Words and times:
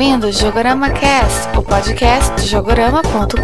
ouvindo 0.00 0.32
Jogorama 0.32 0.88
Cast, 0.88 1.54
o 1.58 1.62
podcast 1.62 2.34
de 2.36 2.48
jogorama.com.br. 2.48 3.36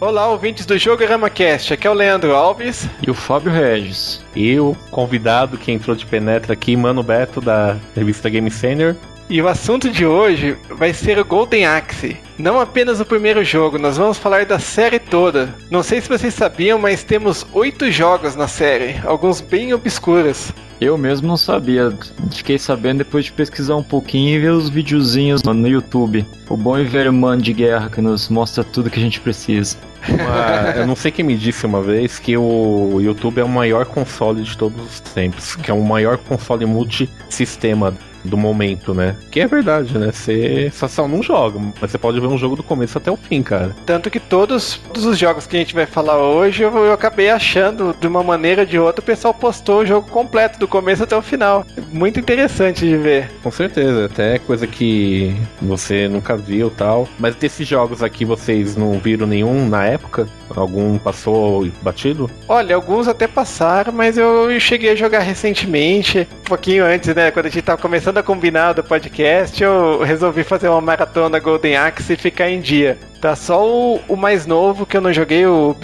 Olá, 0.00 0.28
ouvintes 0.28 0.64
do 0.64 0.78
Jogorama 0.78 1.28
Cast. 1.28 1.74
Aqui 1.74 1.86
é 1.86 1.90
o 1.90 1.92
Leandro 1.92 2.34
Alves. 2.34 2.88
E 3.06 3.10
o 3.10 3.14
Fábio 3.14 3.52
Regis. 3.52 4.24
E 4.34 4.58
o 4.58 4.74
convidado 4.90 5.58
que 5.58 5.70
entrou 5.70 5.94
de 5.94 6.06
penetra 6.06 6.54
aqui, 6.54 6.74
Mano 6.74 7.02
Beto, 7.02 7.42
da 7.42 7.76
revista 7.94 8.30
Game 8.30 8.50
Senior. 8.50 8.96
E 9.30 9.42
o 9.42 9.48
assunto 9.48 9.90
de 9.90 10.06
hoje 10.06 10.56
vai 10.70 10.94
ser 10.94 11.18
o 11.18 11.24
Golden 11.24 11.66
Axe. 11.66 12.16
Não 12.38 12.58
apenas 12.58 12.98
o 12.98 13.04
primeiro 13.04 13.44
jogo, 13.44 13.78
nós 13.78 13.98
vamos 13.98 14.16
falar 14.16 14.46
da 14.46 14.58
série 14.58 14.98
toda. 14.98 15.54
Não 15.70 15.82
sei 15.82 16.00
se 16.00 16.08
vocês 16.08 16.32
sabiam, 16.32 16.78
mas 16.78 17.04
temos 17.04 17.46
oito 17.52 17.90
jogos 17.90 18.34
na 18.34 18.48
série, 18.48 18.96
alguns 19.04 19.42
bem 19.42 19.74
obscuros. 19.74 20.50
Eu 20.80 20.96
mesmo 20.96 21.28
não 21.28 21.36
sabia. 21.36 21.92
Fiquei 22.30 22.56
sabendo 22.56 22.98
depois 22.98 23.26
de 23.26 23.32
pesquisar 23.32 23.76
um 23.76 23.82
pouquinho 23.82 24.34
e 24.34 24.38
ver 24.38 24.52
os 24.52 24.70
videozinhos 24.70 25.42
no 25.42 25.68
YouTube. 25.68 26.24
O 26.48 26.56
bom 26.56 26.78
e 26.78 26.84
velho 26.84 27.12
mano 27.12 27.42
de 27.42 27.52
guerra 27.52 27.90
que 27.90 28.00
nos 28.00 28.30
mostra 28.30 28.64
tudo 28.64 28.88
que 28.88 28.98
a 28.98 29.02
gente 29.02 29.20
precisa. 29.20 29.76
Uma, 30.08 30.70
eu 30.76 30.86
não 30.86 30.96
sei 30.96 31.10
quem 31.10 31.24
me 31.24 31.36
disse 31.36 31.66
uma 31.66 31.82
vez 31.82 32.18
que 32.18 32.34
o 32.34 32.98
YouTube 33.00 33.40
é 33.40 33.44
o 33.44 33.48
maior 33.48 33.84
console 33.84 34.42
de 34.42 34.56
todos 34.56 34.80
os 34.82 35.00
tempos, 35.00 35.54
que 35.56 35.70
é 35.70 35.74
o 35.74 35.82
maior 35.82 36.16
console 36.16 36.64
multisistema 36.64 37.92
do 38.24 38.36
momento, 38.36 38.94
né? 38.94 39.16
Que 39.30 39.40
é 39.40 39.46
verdade, 39.46 39.96
né? 39.98 40.10
Você 40.12 40.70
só 40.72 41.06
não 41.06 41.22
joga, 41.22 41.58
mas 41.80 41.90
você 41.90 41.98
pode 41.98 42.20
ver 42.20 42.26
um 42.26 42.38
jogo 42.38 42.56
do 42.56 42.62
começo 42.62 42.98
até 42.98 43.10
o 43.10 43.16
fim, 43.16 43.42
cara. 43.42 43.74
Tanto 43.86 44.10
que 44.10 44.20
todos, 44.20 44.80
todos 44.88 45.04
os 45.04 45.18
jogos 45.18 45.46
que 45.46 45.56
a 45.56 45.60
gente 45.60 45.74
vai 45.74 45.86
falar 45.86 46.18
hoje, 46.18 46.62
eu, 46.62 46.76
eu 46.76 46.92
acabei 46.92 47.30
achando, 47.30 47.94
de 47.98 48.06
uma 48.06 48.22
maneira 48.22 48.62
ou 48.62 48.66
de 48.66 48.78
outra, 48.78 49.00
o 49.00 49.04
pessoal 49.04 49.34
postou 49.34 49.80
o 49.80 49.86
jogo 49.86 50.10
completo, 50.10 50.58
do 50.58 50.68
começo 50.68 51.02
até 51.02 51.16
o 51.16 51.22
final. 51.22 51.64
Muito 51.92 52.18
interessante 52.18 52.86
de 52.86 52.96
ver. 52.96 53.30
Com 53.42 53.50
certeza, 53.50 54.06
até 54.06 54.38
coisa 54.38 54.66
que 54.66 55.34
você 55.60 56.08
nunca 56.08 56.36
viu 56.36 56.70
tal. 56.70 57.08
Mas 57.18 57.34
desses 57.36 57.66
jogos 57.66 58.02
aqui, 58.02 58.24
vocês 58.24 58.76
não 58.76 58.98
viram 58.98 59.26
nenhum 59.26 59.68
na 59.68 59.84
época? 59.84 60.26
Algum 60.54 60.98
passou 60.98 61.68
batido? 61.82 62.30
Olha, 62.48 62.74
alguns 62.74 63.06
até 63.06 63.26
passaram, 63.26 63.92
mas 63.92 64.16
eu 64.16 64.48
cheguei 64.58 64.90
a 64.90 64.94
jogar 64.94 65.20
recentemente, 65.20 66.26
um 66.40 66.44
pouquinho 66.44 66.84
antes, 66.84 67.14
né? 67.14 67.30
Quando 67.30 67.46
a 67.46 67.50
gente 67.50 67.62
tava 67.62 67.80
começando 67.80 68.07
a 68.16 68.22
combinar 68.22 68.72
do 68.72 68.82
podcast, 68.82 69.62
eu 69.62 70.00
resolvi 70.02 70.42
fazer 70.42 70.68
uma 70.68 70.80
maratona 70.80 71.38
Golden 71.38 71.76
Axe 71.76 72.14
e 72.14 72.16
ficar 72.16 72.48
em 72.48 72.60
dia. 72.60 72.96
Tá 73.20 73.34
só 73.34 73.68
o, 73.68 74.00
o, 74.08 74.16
mais 74.16 74.46
novo 74.46 74.86
que 74.86 74.96
eu 74.96 75.00
não 75.00 75.12
joguei, 75.12 75.44
o 75.44 75.76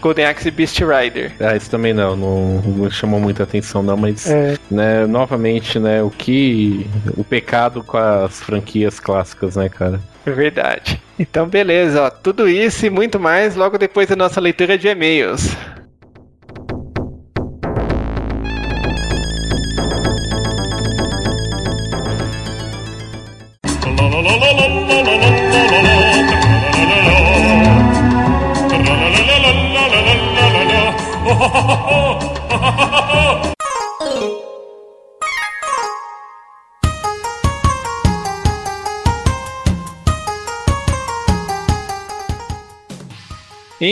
Golden 0.00 0.26
Axe 0.26 0.50
Beast 0.50 0.78
Rider. 0.78 1.32
Ah, 1.40 1.56
isso 1.56 1.70
também 1.70 1.94
não, 1.94 2.14
não, 2.14 2.60
não 2.60 2.90
chamou 2.90 3.18
muita 3.18 3.44
atenção 3.44 3.82
não, 3.82 3.96
mas 3.96 4.30
é. 4.30 4.56
né, 4.70 5.06
novamente, 5.06 5.78
né, 5.78 6.02
o 6.02 6.10
que 6.10 6.86
o 7.16 7.24
pecado 7.24 7.82
com 7.82 7.96
as 7.96 8.40
franquias 8.40 9.00
clássicas, 9.00 9.56
né, 9.56 9.68
cara? 9.68 9.98
É 10.26 10.30
verdade. 10.30 11.00
Então, 11.18 11.46
beleza, 11.46 12.02
ó, 12.02 12.10
tudo 12.10 12.46
isso 12.48 12.84
e 12.84 12.90
muito 12.90 13.18
mais 13.18 13.56
logo 13.56 13.78
depois 13.78 14.08
da 14.08 14.16
nossa 14.16 14.40
leitura 14.40 14.76
de 14.76 14.86
e-mails. 14.86 15.56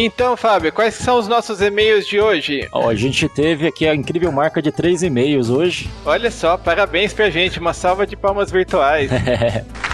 Então, 0.04 0.37
Fábio, 0.37 0.70
quais 0.70 0.92
são 0.94 1.19
os 1.19 1.26
nossos 1.26 1.62
e-mails 1.62 2.06
de 2.06 2.20
hoje? 2.20 2.69
A 2.70 2.94
gente 2.94 3.26
teve 3.26 3.66
aqui 3.66 3.88
a 3.88 3.94
incrível 3.94 4.31
marca 4.31 4.60
de 4.60 4.70
três 4.70 5.03
e-mails 5.03 5.48
hoje. 5.48 5.91
Olha 6.04 6.31
só, 6.31 6.59
parabéns 6.59 7.15
pra 7.15 7.31
gente, 7.31 7.59
uma 7.59 7.72
salva 7.72 8.06
de 8.06 8.15
palmas 8.15 8.50
virtuais. 8.50 9.10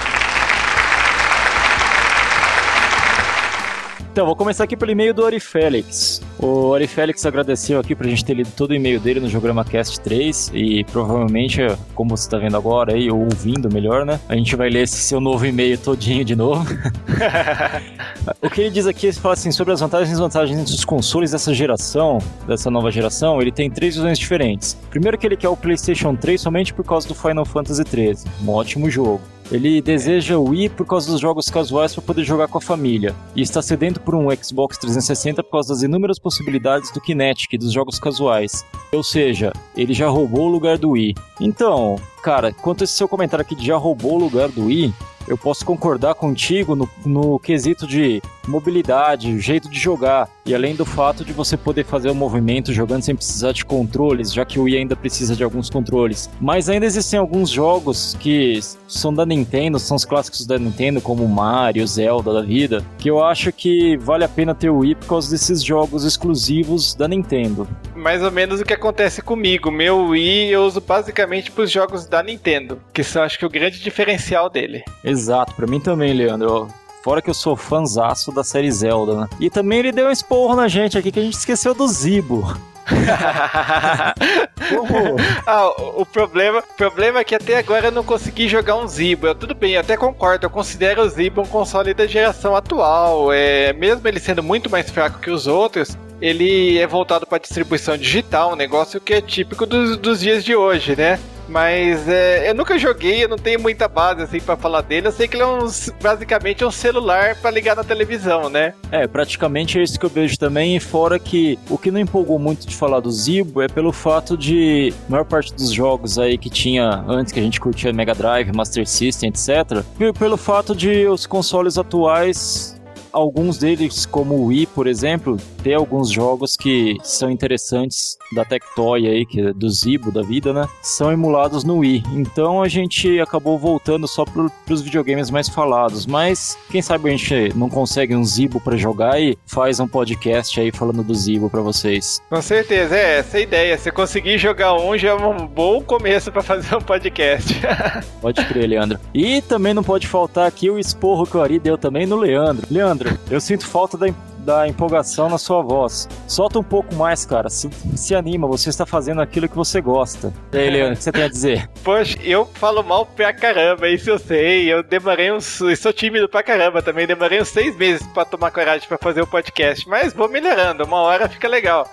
Então, 4.12 4.26
vou 4.26 4.34
começar 4.34 4.64
aqui 4.64 4.76
pelo 4.76 4.90
e-mail 4.90 5.14
do 5.14 5.22
Ori 5.22 5.38
Félix. 5.38 6.20
O 6.36 6.70
Ori 6.70 6.88
Félix 6.88 7.24
agradeceu 7.24 7.78
aqui 7.78 7.94
pra 7.94 8.08
gente 8.08 8.24
ter 8.24 8.34
lido 8.34 8.50
todo 8.56 8.72
o 8.72 8.74
e-mail 8.74 8.98
dele 8.98 9.20
no 9.20 9.28
Jogama 9.28 9.64
Cast 9.64 10.00
3 10.00 10.50
e 10.52 10.82
provavelmente, 10.82 11.60
como 11.94 12.16
você 12.16 12.28
tá 12.28 12.36
vendo 12.36 12.56
agora 12.56 12.92
aí, 12.92 13.08
ou 13.08 13.20
ouvindo 13.20 13.72
melhor, 13.72 14.04
né? 14.04 14.18
A 14.28 14.34
gente 14.34 14.56
vai 14.56 14.68
ler 14.68 14.82
esse 14.82 14.96
seu 14.96 15.20
novo 15.20 15.46
e-mail 15.46 15.78
todinho 15.78 16.24
de 16.24 16.34
novo. 16.34 16.66
o 18.42 18.50
que 18.50 18.62
ele 18.62 18.70
diz 18.70 18.88
aqui, 18.88 19.06
ele 19.06 19.12
fala 19.12 19.34
assim, 19.34 19.52
sobre 19.52 19.72
as 19.72 19.78
vantagens 19.78 20.08
e 20.08 20.12
desvantagens 20.12 20.64
dos 20.64 20.84
consoles 20.84 21.30
dessa 21.30 21.54
geração, 21.54 22.18
dessa 22.48 22.68
nova 22.68 22.90
geração, 22.90 23.40
ele 23.40 23.52
tem 23.52 23.70
três 23.70 23.94
visões 23.94 24.18
diferentes. 24.18 24.76
Primeiro 24.90 25.16
que 25.16 25.24
ele 25.24 25.36
quer 25.36 25.50
o 25.50 25.56
PlayStation 25.56 26.16
3 26.16 26.40
somente 26.40 26.74
por 26.74 26.84
causa 26.84 27.06
do 27.06 27.14
Final 27.14 27.44
Fantasy 27.44 27.84
13, 27.84 28.26
um 28.42 28.50
ótimo 28.50 28.90
jogo. 28.90 29.20
Ele 29.50 29.80
deseja 29.82 30.38
o 30.38 30.50
Wii 30.50 30.68
por 30.70 30.86
causa 30.86 31.10
dos 31.10 31.20
jogos 31.20 31.50
casuais 31.50 31.92
para 31.92 32.04
poder 32.04 32.24
jogar 32.24 32.46
com 32.46 32.58
a 32.58 32.60
família. 32.60 33.14
E 33.34 33.42
está 33.42 33.60
sedento 33.60 34.00
por 34.00 34.14
um 34.14 34.28
Xbox 34.30 34.78
360 34.78 35.42
por 35.42 35.50
causa 35.50 35.74
das 35.74 35.82
inúmeras 35.82 36.18
possibilidades 36.18 36.92
do 36.92 37.00
Kinetic, 37.00 37.58
dos 37.58 37.72
jogos 37.72 37.98
casuais. 37.98 38.64
Ou 38.92 39.02
seja, 39.02 39.52
ele 39.76 39.92
já 39.92 40.08
roubou 40.08 40.46
o 40.46 40.52
lugar 40.52 40.78
do 40.78 40.90
Wii. 40.90 41.14
Então, 41.40 41.96
cara, 42.22 42.52
quanto 42.52 42.82
a 42.82 42.84
esse 42.84 42.94
seu 42.94 43.08
comentário 43.08 43.42
aqui 43.42 43.54
de 43.54 43.66
já 43.66 43.76
roubou 43.76 44.14
o 44.14 44.18
lugar 44.18 44.48
do 44.48 44.66
Wii, 44.66 44.94
eu 45.28 45.38
posso 45.38 45.64
concordar 45.64 46.14
contigo 46.14 46.74
no, 46.74 46.88
no 47.04 47.38
quesito 47.38 47.86
de 47.86 48.20
mobilidade, 48.48 49.38
jeito 49.38 49.70
de 49.70 49.78
jogar, 49.78 50.28
e 50.44 50.54
além 50.54 50.74
do 50.74 50.84
fato 50.84 51.24
de 51.24 51.32
você 51.32 51.56
poder 51.56 51.84
fazer 51.84 52.10
o 52.10 52.14
movimento 52.14 52.72
jogando 52.72 53.02
sem 53.02 53.14
precisar 53.14 53.52
de 53.52 53.64
controles, 53.64 54.32
já 54.32 54.44
que 54.44 54.58
o 54.58 54.64
Wii 54.64 54.78
ainda 54.78 54.96
precisa 54.96 55.36
de 55.36 55.44
alguns 55.44 55.70
controles. 55.70 56.28
Mas 56.40 56.68
ainda 56.68 56.86
existem 56.86 57.18
alguns 57.18 57.48
jogos 57.50 58.16
que 58.18 58.58
são 58.88 59.14
da 59.14 59.24
Nintendo, 59.24 59.78
são 59.78 59.96
os 59.96 60.04
clássicos 60.04 60.44
da 60.44 60.58
Nintendo, 60.58 61.00
como 61.00 61.28
Mario, 61.28 61.86
Zelda 61.86 62.32
da 62.32 62.42
vida, 62.42 62.84
que 62.98 63.08
eu 63.08 63.22
acho 63.22 63.52
que 63.52 63.96
vale 63.98 64.24
a 64.24 64.28
pena 64.28 64.54
ter 64.54 64.70
o 64.70 64.78
Wii 64.78 64.96
por 64.96 65.06
causa 65.06 65.30
desses 65.30 65.62
jogos 65.62 66.04
exclusivos 66.04 66.94
da 66.94 67.06
Nintendo. 67.06 67.68
Mais 67.94 68.22
ou 68.22 68.32
menos 68.32 68.60
o 68.60 68.64
que 68.64 68.74
acontece 68.74 69.22
comigo. 69.22 69.70
Meu 69.70 70.08
Wii 70.08 70.48
eu 70.50 70.64
uso 70.64 70.80
basicamente 70.80 71.50
para 71.52 71.64
os 71.64 71.70
jogos 71.70 72.06
da 72.10 72.22
Nintendo, 72.22 72.82
que 72.92 73.04
são 73.04 73.22
acho 73.22 73.38
que 73.38 73.46
o 73.46 73.50
grande 73.50 73.80
diferencial 73.80 74.50
dele. 74.50 74.84
Exato, 75.02 75.54
para 75.54 75.66
mim 75.66 75.80
também, 75.80 76.12
Leandro. 76.12 76.68
Fora 77.02 77.22
que 77.22 77.30
eu 77.30 77.34
sou 77.34 77.56
fanzaço 77.56 78.30
da 78.30 78.44
série 78.44 78.70
Zelda, 78.70 79.22
né? 79.22 79.28
E 79.40 79.48
também 79.48 79.78
ele 79.78 79.92
deu 79.92 80.08
um 80.08 80.10
esporro 80.10 80.54
na 80.54 80.68
gente 80.68 80.98
aqui 80.98 81.10
que 81.10 81.18
a 81.18 81.22
gente 81.22 81.38
esqueceu 81.38 81.72
do 81.72 81.88
Zibo. 81.88 82.44
ah, 85.46 85.68
o, 85.78 86.02
o 86.02 86.06
problema, 86.06 86.62
problema 86.76 87.20
é 87.20 87.24
que 87.24 87.34
até 87.34 87.56
agora 87.56 87.86
eu 87.86 87.92
não 87.92 88.04
consegui 88.04 88.48
jogar 88.48 88.76
um 88.76 88.86
Zibo. 88.86 89.28
Eu, 89.28 89.34
tudo 89.34 89.54
bem, 89.54 89.72
eu 89.72 89.80
até 89.80 89.96
concordo. 89.96 90.44
Eu 90.44 90.50
considero 90.50 91.00
o 91.02 91.08
Zibo 91.08 91.40
um 91.40 91.46
console 91.46 91.94
da 91.94 92.06
geração 92.06 92.54
atual. 92.54 93.32
É, 93.32 93.72
mesmo 93.72 94.06
ele 94.06 94.20
sendo 94.20 94.42
muito 94.42 94.68
mais 94.68 94.90
fraco 94.90 95.20
que 95.20 95.30
os 95.30 95.46
outros, 95.46 95.96
ele 96.20 96.78
é 96.78 96.86
voltado 96.86 97.26
para 97.26 97.38
distribuição 97.38 97.96
digital, 97.96 98.52
um 98.52 98.56
negócio 98.56 99.00
que 99.00 99.14
é 99.14 99.22
típico 99.22 99.64
dos, 99.64 99.96
dos 99.96 100.20
dias 100.20 100.44
de 100.44 100.54
hoje, 100.54 100.94
né? 100.96 101.18
Mas 101.50 102.08
é, 102.08 102.48
eu 102.48 102.54
nunca 102.54 102.78
joguei, 102.78 103.24
eu 103.24 103.28
não 103.28 103.36
tenho 103.36 103.60
muita 103.60 103.88
base 103.88 104.22
assim 104.22 104.40
para 104.40 104.56
falar 104.56 104.82
dele. 104.82 105.08
Eu 105.08 105.12
sei 105.12 105.26
que 105.26 105.36
ele 105.36 105.42
é 105.42 105.46
um, 105.46 105.66
basicamente 106.00 106.64
um 106.64 106.70
celular 106.70 107.34
para 107.36 107.50
ligar 107.50 107.74
na 107.74 107.82
televisão, 107.82 108.48
né? 108.48 108.72
É, 108.92 109.06
praticamente 109.08 109.78
é 109.78 109.82
isso 109.82 109.98
que 109.98 110.06
eu 110.06 110.10
vejo 110.10 110.38
também. 110.38 110.76
E 110.76 110.80
fora 110.80 111.18
que 111.18 111.58
o 111.68 111.76
que 111.76 111.90
não 111.90 111.98
empolgou 111.98 112.38
muito 112.38 112.66
de 112.66 112.76
falar 112.76 113.00
do 113.00 113.10
Zibo 113.10 113.60
é 113.60 113.68
pelo 113.68 113.92
fato 113.92 114.36
de 114.36 114.94
a 115.08 115.10
maior 115.10 115.24
parte 115.24 115.52
dos 115.52 115.72
jogos 115.72 116.18
aí 116.18 116.38
que 116.38 116.48
tinha 116.48 117.04
antes 117.08 117.32
que 117.32 117.40
a 117.40 117.42
gente 117.42 117.60
curtia 117.60 117.92
Mega 117.92 118.14
Drive, 118.14 118.52
Master 118.54 118.86
System, 118.86 119.30
etc. 119.30 119.84
Pelo 120.18 120.36
fato 120.36 120.74
de 120.74 121.06
os 121.06 121.26
consoles 121.26 121.76
atuais 121.76 122.79
alguns 123.12 123.58
deles, 123.58 124.06
como 124.06 124.34
o 124.34 124.46
Wii, 124.46 124.66
por 124.66 124.86
exemplo, 124.86 125.36
ter 125.62 125.74
alguns 125.74 126.10
jogos 126.10 126.56
que 126.56 126.96
são 127.02 127.30
interessantes 127.30 128.16
da 128.34 128.44
Tectoy 128.44 129.06
aí, 129.06 129.26
que 129.26 129.40
é 129.40 129.52
do 129.52 129.68
Zibo 129.68 130.10
da 130.10 130.22
vida, 130.22 130.52
né? 130.52 130.68
São 130.82 131.12
emulados 131.12 131.64
no 131.64 131.78
Wii. 131.78 132.02
Então 132.14 132.62
a 132.62 132.68
gente 132.68 133.20
acabou 133.20 133.58
voltando 133.58 134.06
só 134.06 134.24
pro, 134.24 134.50
pros 134.64 134.82
videogames 134.82 135.30
mais 135.30 135.48
falados. 135.48 136.06
Mas 136.06 136.56
quem 136.70 136.82
sabe 136.82 137.08
a 137.08 137.12
gente 137.16 137.56
não 137.56 137.68
consegue 137.68 138.14
um 138.14 138.24
Zibo 138.24 138.60
para 138.60 138.76
jogar 138.76 139.20
e 139.20 139.36
faz 139.46 139.80
um 139.80 139.88
podcast 139.88 140.60
aí 140.60 140.70
falando 140.70 141.02
do 141.02 141.14
Zibo 141.14 141.50
para 141.50 141.60
vocês. 141.60 142.20
Com 142.28 142.40
certeza, 142.42 142.96
é 142.96 143.18
essa 143.18 143.36
a 143.36 143.40
ideia. 143.40 143.78
Se 143.78 143.90
conseguir 143.90 144.38
jogar 144.38 144.74
um, 144.74 144.96
já 144.96 145.10
é 145.10 145.14
um 145.14 145.46
bom 145.46 145.82
começo 145.82 146.30
para 146.30 146.42
fazer 146.42 146.74
um 146.74 146.80
podcast. 146.80 147.60
pode 148.20 148.44
crer, 148.46 148.68
Leandro. 148.68 148.98
E 149.14 149.40
também 149.42 149.74
não 149.74 149.82
pode 149.82 150.06
faltar 150.06 150.46
aqui 150.46 150.70
o 150.70 150.78
esporro 150.78 151.26
que 151.26 151.36
o 151.36 151.42
Ari 151.42 151.58
deu 151.58 151.76
também 151.76 152.06
no 152.06 152.16
Leandro. 152.16 152.66
Leandro, 152.70 152.99
eu 153.30 153.40
sinto 153.40 153.66
falta 153.66 153.96
da 153.96 154.06
da 154.44 154.66
empolgação 154.66 155.28
na 155.28 155.38
sua 155.38 155.62
voz. 155.62 156.08
Solta 156.26 156.58
um 156.58 156.62
pouco 156.62 156.94
mais, 156.94 157.24
cara. 157.24 157.48
Se, 157.48 157.68
se 157.96 158.14
anima, 158.14 158.46
você 158.46 158.70
está 158.70 158.86
fazendo 158.86 159.20
aquilo 159.20 159.48
que 159.48 159.56
você 159.56 159.80
gosta. 159.80 160.32
E 160.52 160.58
aí, 160.58 160.70
Leandro, 160.70 160.94
o 160.94 160.96
que 160.96 161.02
você 161.02 161.12
tem 161.12 161.24
a 161.24 161.28
dizer? 161.28 161.70
Poxa, 161.84 162.18
eu 162.22 162.46
falo 162.54 162.82
mal 162.82 163.06
pra 163.06 163.32
caramba, 163.32 163.88
isso 163.88 164.10
eu 164.10 164.18
sei. 164.18 164.72
Eu 164.72 164.82
demorei 164.82 165.30
uns. 165.30 165.60
Eu 165.60 165.76
sou 165.76 165.92
tímido 165.92 166.28
pra 166.28 166.42
caramba 166.42 166.82
também. 166.82 167.06
Demorei 167.06 167.40
uns 167.40 167.48
seis 167.48 167.76
meses 167.76 168.06
pra 168.08 168.24
tomar 168.24 168.50
coragem 168.50 168.88
pra 168.88 168.98
fazer 168.98 169.22
o 169.22 169.26
podcast. 169.26 169.88
Mas 169.88 170.12
vou 170.12 170.28
melhorando, 170.28 170.84
uma 170.84 170.98
hora 170.98 171.28
fica 171.28 171.48
legal. 171.48 171.90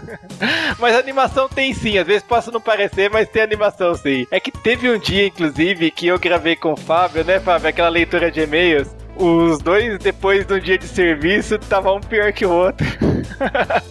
mas 0.78 0.96
animação 0.96 1.48
tem 1.48 1.72
sim, 1.74 1.98
às 1.98 2.06
vezes 2.06 2.22
posso 2.22 2.50
não 2.50 2.60
parecer, 2.60 3.10
mas 3.10 3.28
tem 3.28 3.42
animação 3.42 3.94
sim. 3.94 4.26
É 4.30 4.40
que 4.40 4.50
teve 4.50 4.90
um 4.90 4.98
dia, 4.98 5.26
inclusive, 5.26 5.90
que 5.90 6.06
eu 6.06 6.18
gravei 6.18 6.56
com 6.56 6.72
o 6.72 6.76
Fábio, 6.76 7.24
né, 7.24 7.40
Fábio? 7.40 7.68
Aquela 7.68 7.88
leitura 7.88 8.30
de 8.30 8.40
e-mails. 8.40 9.03
Os 9.16 9.58
dois, 9.60 9.98
depois 9.98 10.44
de 10.46 10.54
um 10.54 10.58
dia 10.58 10.76
de 10.76 10.88
serviço, 10.88 11.54
estavam 11.54 11.96
um 11.96 12.00
pior 12.00 12.32
que 12.32 12.44
o 12.44 12.50
outro. 12.50 12.86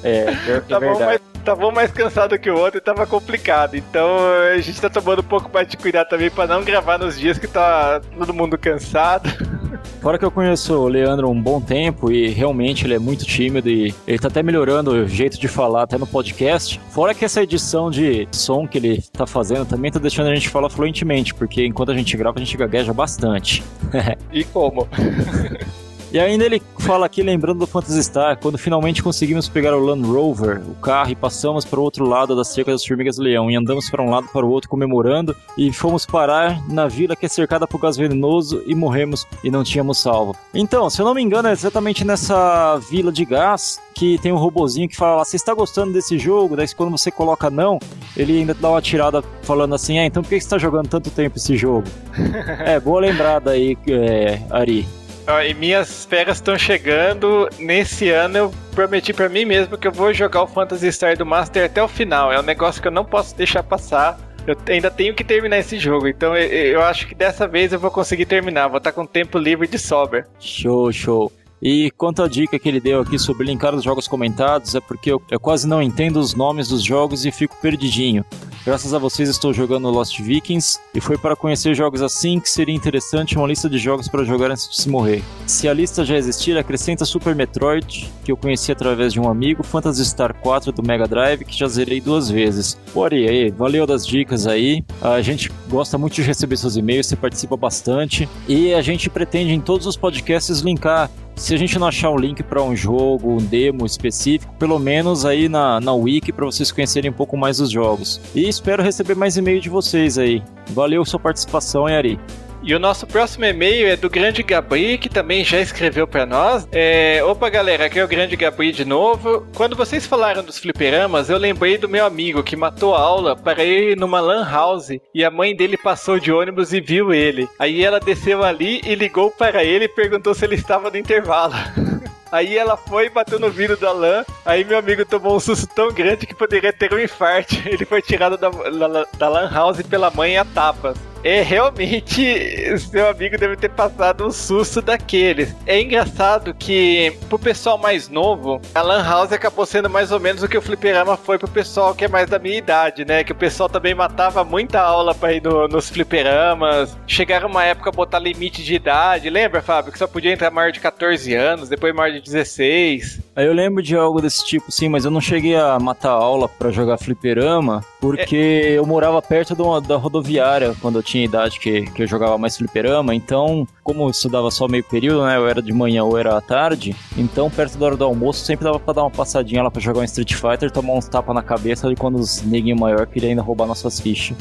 É, 0.04 0.26
pior 0.46 0.62
que 0.68 0.74
é 0.74 0.80
Tava 0.80 0.86
um 0.86 0.96
verdade. 0.98 1.06
mais, 1.06 1.22
tava 1.44 1.68
um 1.68 1.72
mais 1.72 1.92
cansado 1.92 2.38
que 2.40 2.50
o 2.50 2.58
outro 2.58 2.78
e 2.78 2.82
tava 2.82 3.06
complicado. 3.06 3.76
Então 3.76 4.08
a 4.54 4.60
gente 4.60 4.80
tá 4.80 4.90
tomando 4.90 5.20
um 5.20 5.26
pouco 5.26 5.50
mais 5.54 5.68
de 5.68 5.78
cuidado 5.78 6.10
também 6.10 6.32
pra 6.32 6.48
não 6.48 6.64
gravar 6.64 6.98
nos 6.98 7.20
dias 7.20 7.38
que 7.38 7.48
tá 7.48 8.02
todo 8.18 8.34
mundo 8.34 8.58
cansado. 8.58 9.30
Fora 10.02 10.18
que 10.18 10.26
eu 10.26 10.32
conheço 10.32 10.74
o 10.74 10.88
Leandro 10.88 11.30
um 11.30 11.42
bom 11.42 11.62
tempo 11.62 12.12
e 12.12 12.28
realmente 12.30 12.86
ele 12.86 12.94
é 12.94 13.00
muito 13.00 13.26
tímido 13.26 13.70
e 13.70 13.94
ele 14.08 14.20
tá 14.20 14.28
até 14.28 14.44
melhorando 14.44 14.92
o 14.92 15.08
jeito 15.08 15.40
de 15.40 15.48
falar 15.48 15.84
até 15.84 15.98
no 15.98 16.08
podcast. 16.08 16.80
Fora 16.90 17.14
que 17.14 17.24
essa 17.24 17.42
edição 17.42 17.90
de 17.90 18.28
som 18.32 18.68
que 18.68 18.78
ele 18.78 19.02
tá 19.14 19.26
fazendo 19.26 19.66
também 19.66 19.92
tá 19.92 20.00
deixando 20.00 20.28
a 20.28 20.36
gente 20.36 20.50
falar 20.50 20.70
fluentemente, 20.70 21.34
porque 21.34 21.66
enquanto 21.66 21.92
a 21.92 21.96
gente 21.96 22.16
grava 22.18 22.38
a 22.38 22.44
gente 22.44 22.58
gagueja 22.58 22.94
bastante. 22.94 23.64
E 24.32 24.44
como? 24.44 24.88
E 26.14 26.20
ainda 26.20 26.46
ele 26.46 26.62
fala 26.78 27.08
aqui, 27.08 27.24
lembrando 27.24 27.62
do 27.62 27.66
Phantasy 27.66 28.04
Star, 28.04 28.38
quando 28.38 28.56
finalmente 28.56 29.02
conseguimos 29.02 29.50
pegar 29.50 29.76
o 29.76 29.84
Land 29.84 30.08
Rover, 30.08 30.62
o 30.70 30.76
carro, 30.76 31.10
e 31.10 31.16
passamos 31.16 31.66
para 31.66 31.80
o 31.80 31.84
outro 31.84 32.06
lado 32.06 32.36
da 32.36 32.44
cerca 32.44 32.72
das 32.72 32.86
Formigas 32.86 33.18
Leão, 33.18 33.50
e 33.50 33.56
andamos 33.56 33.90
para 33.90 34.04
um 34.04 34.12
lado 34.12 34.28
para 34.32 34.46
o 34.46 34.50
outro 34.52 34.70
comemorando, 34.70 35.36
e 35.58 35.74
fomos 35.74 36.06
parar 36.06 36.62
na 36.70 36.88
vila 36.88 37.16
que 37.16 37.26
é 37.26 37.30
cercada 37.30 37.66
por 37.66 37.82
gás 37.82 37.98
venenoso, 37.98 38.62
e 38.68 38.76
morremos 38.76 39.26
e 39.44 39.50
não 39.50 39.64
tínhamos 39.64 39.98
salvo. 39.98 40.36
Então, 40.54 40.88
se 40.88 41.02
eu 41.02 41.06
não 41.08 41.16
me 41.16 41.22
engano, 41.24 41.48
é 41.48 41.52
exatamente 41.52 42.06
nessa 42.06 42.78
vila 42.92 43.12
de 43.12 43.26
gás 43.26 43.82
que 43.96 44.20
tem 44.20 44.32
um 44.32 44.38
robozinho 44.38 44.88
que 44.88 44.96
fala 44.96 45.26
você 45.26 45.36
está 45.36 45.54
gostando 45.56 45.94
desse 45.94 46.20
jogo? 46.20 46.56
Daí 46.56 46.68
quando 46.76 46.92
você 46.92 47.10
coloca 47.10 47.50
não, 47.50 47.80
ele 48.16 48.40
ainda 48.40 48.54
dá 48.54 48.70
uma 48.70 48.82
tirada 48.82 49.24
falando 49.42 49.74
assim, 49.74 49.98
é, 49.98 50.06
então 50.06 50.22
por 50.22 50.30
que 50.30 50.36
você 50.36 50.46
está 50.46 50.60
jogando 50.60 50.90
tanto 50.90 51.10
tempo 51.10 51.38
esse 51.38 51.58
jogo? 51.58 51.88
é, 52.66 52.80
boa 52.80 53.02
lembrada 53.02 53.52
aí, 53.52 53.76
é, 53.88 54.42
Ari. 54.52 55.03
Ó, 55.28 55.42
e 55.42 55.54
minhas 55.54 56.06
férias 56.06 56.38
estão 56.38 56.58
chegando. 56.58 57.50
Nesse 57.58 58.10
ano 58.10 58.38
eu 58.38 58.54
prometi 58.76 59.14
pra 59.14 59.30
mim 59.30 59.46
mesmo 59.46 59.78
que 59.78 59.88
eu 59.88 59.92
vou 59.92 60.14
jogar 60.14 60.44
o 60.44 60.48
Phantasy 60.48 60.92
Star 60.92 61.18
do 61.18 61.26
Master 61.26 61.66
até 61.66 61.82
o 61.82 61.88
final. 61.88 62.32
É 62.32 62.40
um 62.40 62.44
negócio 62.44 62.82
que 62.82 62.88
eu 62.88 62.92
não 62.92 63.06
posso 63.06 63.36
deixar 63.36 63.64
passar. 63.64 64.20
Eu 64.46 64.58
ainda 64.68 64.92
tenho 64.92 65.16
que 65.16 65.24
terminar 65.24 65.60
esse 65.60 65.80
jogo, 65.80 66.06
então 66.06 66.36
eu, 66.36 66.50
eu 66.50 66.82
acho 66.84 67.08
que 67.08 67.16
dessa 67.16 67.48
vez 67.48 67.72
eu 67.72 67.80
vou 67.80 67.90
conseguir 67.90 68.26
terminar. 68.26 68.68
Vou 68.68 68.78
estar 68.78 68.92
com 68.92 69.06
tempo 69.06 69.38
livre 69.38 69.68
de 69.68 69.80
sobra. 69.80 70.28
Show, 70.40 70.92
show. 70.92 71.32
E 71.64 71.90
quanto 71.92 72.22
à 72.22 72.28
dica 72.28 72.60
que 72.60 72.68
ele 72.68 72.82
deu 72.82 73.00
aqui 73.00 73.18
sobre 73.18 73.48
linkar 73.48 73.74
os 73.74 73.86
jogos 73.86 74.06
comentados, 74.06 74.76
é 74.76 74.82
porque 74.82 75.10
eu, 75.10 75.22
eu 75.32 75.40
quase 75.40 75.66
não 75.66 75.82
entendo 75.82 76.18
os 76.18 76.36
nomes 76.36 76.68
dos 76.68 76.84
jogos 76.84 77.26
e 77.26 77.32
fico 77.32 77.56
perdidinho. 77.62 78.26
Graças 78.66 78.94
a 78.94 78.98
vocês 78.98 79.28
estou 79.28 79.54
jogando 79.54 79.90
Lost 79.90 80.22
Vikings 80.22 80.80
e 80.96 81.02
foi 81.02 81.18
para 81.18 81.36
conhecer 81.36 81.76
jogos 81.76 82.02
assim 82.02 82.40
que 82.40 82.50
seria 82.50 82.74
interessante 82.74 83.38
uma 83.38 83.46
lista 83.46 83.70
de 83.70 83.78
jogos 83.78 84.08
para 84.08 84.24
jogar 84.24 84.52
antes 84.52 84.70
de 84.70 84.78
se 84.78 84.88
morrer. 84.88 85.22
Se 85.46 85.68
a 85.68 85.74
lista 85.74 86.06
já 86.06 86.16
existir, 86.16 86.58
acrescenta 86.58 87.04
Super 87.04 87.36
Metroid, 87.36 88.10
que 88.24 88.32
eu 88.32 88.38
conheci 88.38 88.72
através 88.72 89.12
de 89.12 89.20
um 89.20 89.30
amigo, 89.30 89.64
Phantasy 89.64 90.06
Star 90.06 90.34
4 90.34 90.72
do 90.72 90.82
Mega 90.82 91.06
Drive, 91.06 91.44
que 91.44 91.58
já 91.58 91.68
zerei 91.68 92.00
duas 92.00 92.30
vezes. 92.30 92.78
Pô, 92.94 93.04
Ari, 93.04 93.52
valeu 93.52 93.86
das 93.86 94.08
dicas 94.08 94.48
aí. 94.48 94.82
A 95.02 95.22
gente 95.22 95.52
gosta 95.70 95.98
muito 95.98 96.14
de 96.14 96.22
receber 96.22 96.56
seus 96.56 96.78
e-mails, 96.78 97.08
você 97.08 97.18
participa 97.18 97.58
bastante 97.58 98.30
e 98.48 98.74
a 98.74 98.82
gente 98.82 99.10
pretende 99.10 99.54
em 99.54 99.60
todos 99.60 99.86
os 99.88 99.98
podcasts 99.98 100.60
linkar 100.60 101.10
se 101.36 101.54
a 101.54 101.58
gente 101.58 101.78
não 101.80 101.88
achar 101.88 102.10
um 102.10 102.18
link 102.18 102.44
para 102.44 102.62
um 102.62 102.76
jogo, 102.76 103.34
um 103.34 103.38
demo 103.38 103.86
específico, 103.86 104.54
pelo 104.60 104.80
menos 104.80 105.26
aí 105.26 105.50
na, 105.50 105.80
na 105.80 105.94
wiki 105.94 106.32
para 106.32 106.46
vocês 106.46 106.72
conhecerem 106.72 107.12
um 107.12 107.14
pouco 107.14 107.36
mais 107.36 107.58
dos 107.58 107.70
jogos. 107.70 108.22
E 108.34 108.48
espero 108.48 108.84
receber 108.84 109.16
mais 109.16 109.38
e-mail 109.38 109.60
de 109.60 109.70
vocês 109.70 110.18
aí. 110.18 110.44
Valeu 110.70 111.04
sua 111.04 111.20
participação, 111.20 111.90
Yari. 111.90 112.20
E 112.66 112.74
o 112.74 112.80
nosso 112.80 113.06
próximo 113.06 113.44
e-mail 113.44 113.90
é 113.90 113.98
do 113.98 114.10
Grande 114.10 114.42
Gabri, 114.42 114.98
que 114.98 115.10
também 115.10 115.44
já 115.44 115.60
escreveu 115.60 116.08
para 116.08 116.26
nós. 116.26 116.66
É, 116.72 117.22
Opa, 117.22 117.50
galera, 117.50 117.88
aqui 117.88 118.00
é 118.00 118.04
o 118.06 118.08
Grande 118.08 118.38
Gabri 118.38 118.72
de 118.72 118.86
novo. 118.86 119.46
Quando 119.54 119.76
vocês 119.76 120.06
falaram 120.06 120.42
dos 120.42 120.60
fliperamas, 120.60 121.30
eu 121.30 121.38
lembrei 121.38 121.78
do 121.78 121.90
meu 121.90 122.06
amigo 122.06 122.42
que 122.42 122.56
matou 122.56 122.96
a 122.96 123.02
aula 123.02 123.36
para 123.36 123.66
ir 123.66 123.98
numa 123.98 124.22
lan 124.22 124.50
house 124.50 124.98
e 125.14 125.26
a 125.26 125.30
mãe 125.30 125.54
dele 125.54 125.76
passou 125.76 126.18
de 126.18 126.32
ônibus 126.32 126.72
e 126.72 126.80
viu 126.80 127.14
ele. 127.14 127.50
Aí 127.60 127.84
ela 127.84 128.00
desceu 128.00 128.42
ali 128.42 128.80
e 128.86 128.96
ligou 128.96 129.30
para 129.30 129.62
ele 129.62 129.86
e 129.86 129.90
perguntou 129.90 130.34
se 130.34 130.46
ele 130.46 130.56
estava 130.56 130.90
no 130.90 130.98
intervalo. 130.98 131.54
Aí 132.32 132.58
ela 132.58 132.78
foi 132.78 133.08
e 133.08 133.10
bateu 133.10 133.40
no 133.40 133.52
vidro 133.52 133.76
da 133.76 133.92
LAN. 133.92 134.24
Aí 134.46 134.64
meu 134.64 134.80
amigo 134.80 135.06
tomou 135.06 135.36
um 135.36 135.40
susto 135.40 135.68
tão 135.68 135.92
grande 135.92 136.26
que 136.26 136.34
poderia 136.34 136.72
ter 136.72 136.92
um 136.92 136.98
infarte. 136.98 137.62
Ele 137.70 137.86
foi 137.86 138.02
tirado 138.02 138.38
da, 138.38 138.50
da, 138.50 139.06
da 139.20 139.30
LAN 139.30 139.52
house 139.52 139.84
pela 139.84 140.10
mãe 140.10 140.36
a 140.36 140.44
tapas. 140.44 140.98
É 141.24 141.42
realmente 141.42 142.78
seu 142.78 143.08
amigo 143.08 143.38
deve 143.38 143.56
ter 143.56 143.70
passado 143.70 144.26
um 144.26 144.32
susto 144.32 144.82
daqueles. 144.82 145.56
É 145.66 145.80
engraçado 145.82 146.54
que 146.54 147.16
pro 147.30 147.40
pessoal 147.40 147.78
mais 147.78 148.10
novo, 148.10 148.62
a 148.76 148.82
Lan 148.82 149.04
House 149.04 149.32
acabou 149.32 149.66
sendo 149.66 149.90
mais 149.90 150.12
ou 150.12 150.20
menos 150.20 150.44
o 150.44 150.48
que 150.50 150.58
o 150.58 150.62
fliperama 150.62 151.16
foi 151.16 151.38
pro 151.38 151.48
pessoal 151.48 151.96
que 151.96 152.06
é 152.06 152.08
mais 152.08 152.30
da 152.30 152.38
minha 152.38 152.58
idade, 152.58 153.06
né? 153.06 153.24
Que 153.24 153.32
o 153.32 153.36
pessoal 153.36 153.70
também 153.70 153.96
matava 153.96 154.44
muita 154.44 154.82
aula 154.82 155.16
pra 155.16 155.32
ir 155.32 155.42
no, 155.42 155.68
nos 155.68 155.90
fliperamas. 155.90 156.98
Chegaram 157.08 157.48
uma 157.48 157.64
época 157.64 157.90
a 157.90 157.94
botar 157.94 158.20
limite 158.20 158.62
de 158.62 158.76
idade. 158.76 159.30
Lembra, 159.30 159.62
Fábio? 159.62 159.94
Que 159.94 160.00
só 160.00 160.08
podia 160.08 160.34
entrar 160.34 160.52
maior 160.52 160.72
de 160.72 160.82
14 160.82 161.34
anos, 161.34 161.70
depois 161.70 161.96
maior 161.96 162.12
de 162.12 162.20
16. 162.20 163.22
Aí 163.36 163.46
eu 163.46 163.54
lembro 163.54 163.82
de 163.82 163.96
algo 163.96 164.22
desse 164.22 164.46
tipo, 164.46 164.72
sim, 164.72 164.90
mas 164.90 165.06
eu 165.06 165.12
não 165.12 165.22
cheguei 165.22 165.56
a 165.56 165.80
matar 165.80 166.12
aula 166.12 166.48
pra 166.48 166.70
jogar 166.70 166.98
fliperama, 166.98 167.84
porque 168.00 168.36
eu 168.76 168.86
morava 168.86 169.22
perto 169.22 169.56
da 169.82 169.96
rodoviária 169.96 170.76
quando 170.82 171.00
eu 171.00 171.04
tinha 171.04 171.13
idade 171.22 171.60
que, 171.60 171.82
que 171.82 172.04
eu 172.04 172.08
jogava 172.08 172.38
mais 172.38 172.58
fliperama, 172.58 173.14
então, 173.14 173.68
como 173.84 174.06
eu 174.06 174.10
estudava 174.10 174.50
só 174.50 174.68
meio 174.68 174.84
período, 174.84 175.26
né, 175.26 175.38
eu 175.38 175.48
era 175.48 175.62
de 175.62 175.74
manhã 175.74 176.04
ou 176.04 176.18
era 176.18 176.38
à 176.38 176.42
tarde, 176.42 176.96
então 177.18 177.50
perto 177.50 177.78
da 177.78 177.86
hora 177.86 177.98
do 177.98 178.06
almoço 178.06 178.46
sempre 178.46 178.64
dava 178.64 178.80
pra 178.80 178.94
dar 178.94 179.02
uma 179.04 179.12
passadinha 179.12 179.62
lá 179.62 179.70
pra 179.70 179.82
jogar 179.82 180.02
um 180.02 180.04
Street 180.04 180.34
Fighter, 180.34 180.72
tomar 180.72 180.94
uns 180.94 181.08
tapas 181.08 181.36
na 181.36 181.42
cabeça 181.42 181.88
ali 181.88 181.96
quando 181.96 182.16
os 182.16 182.42
neguinhos 182.42 182.80
maior 182.80 183.06
queriam 183.06 183.30
ainda 183.30 183.42
roubar 183.42 183.66
nossas 183.66 184.00
fichas. 184.00 184.38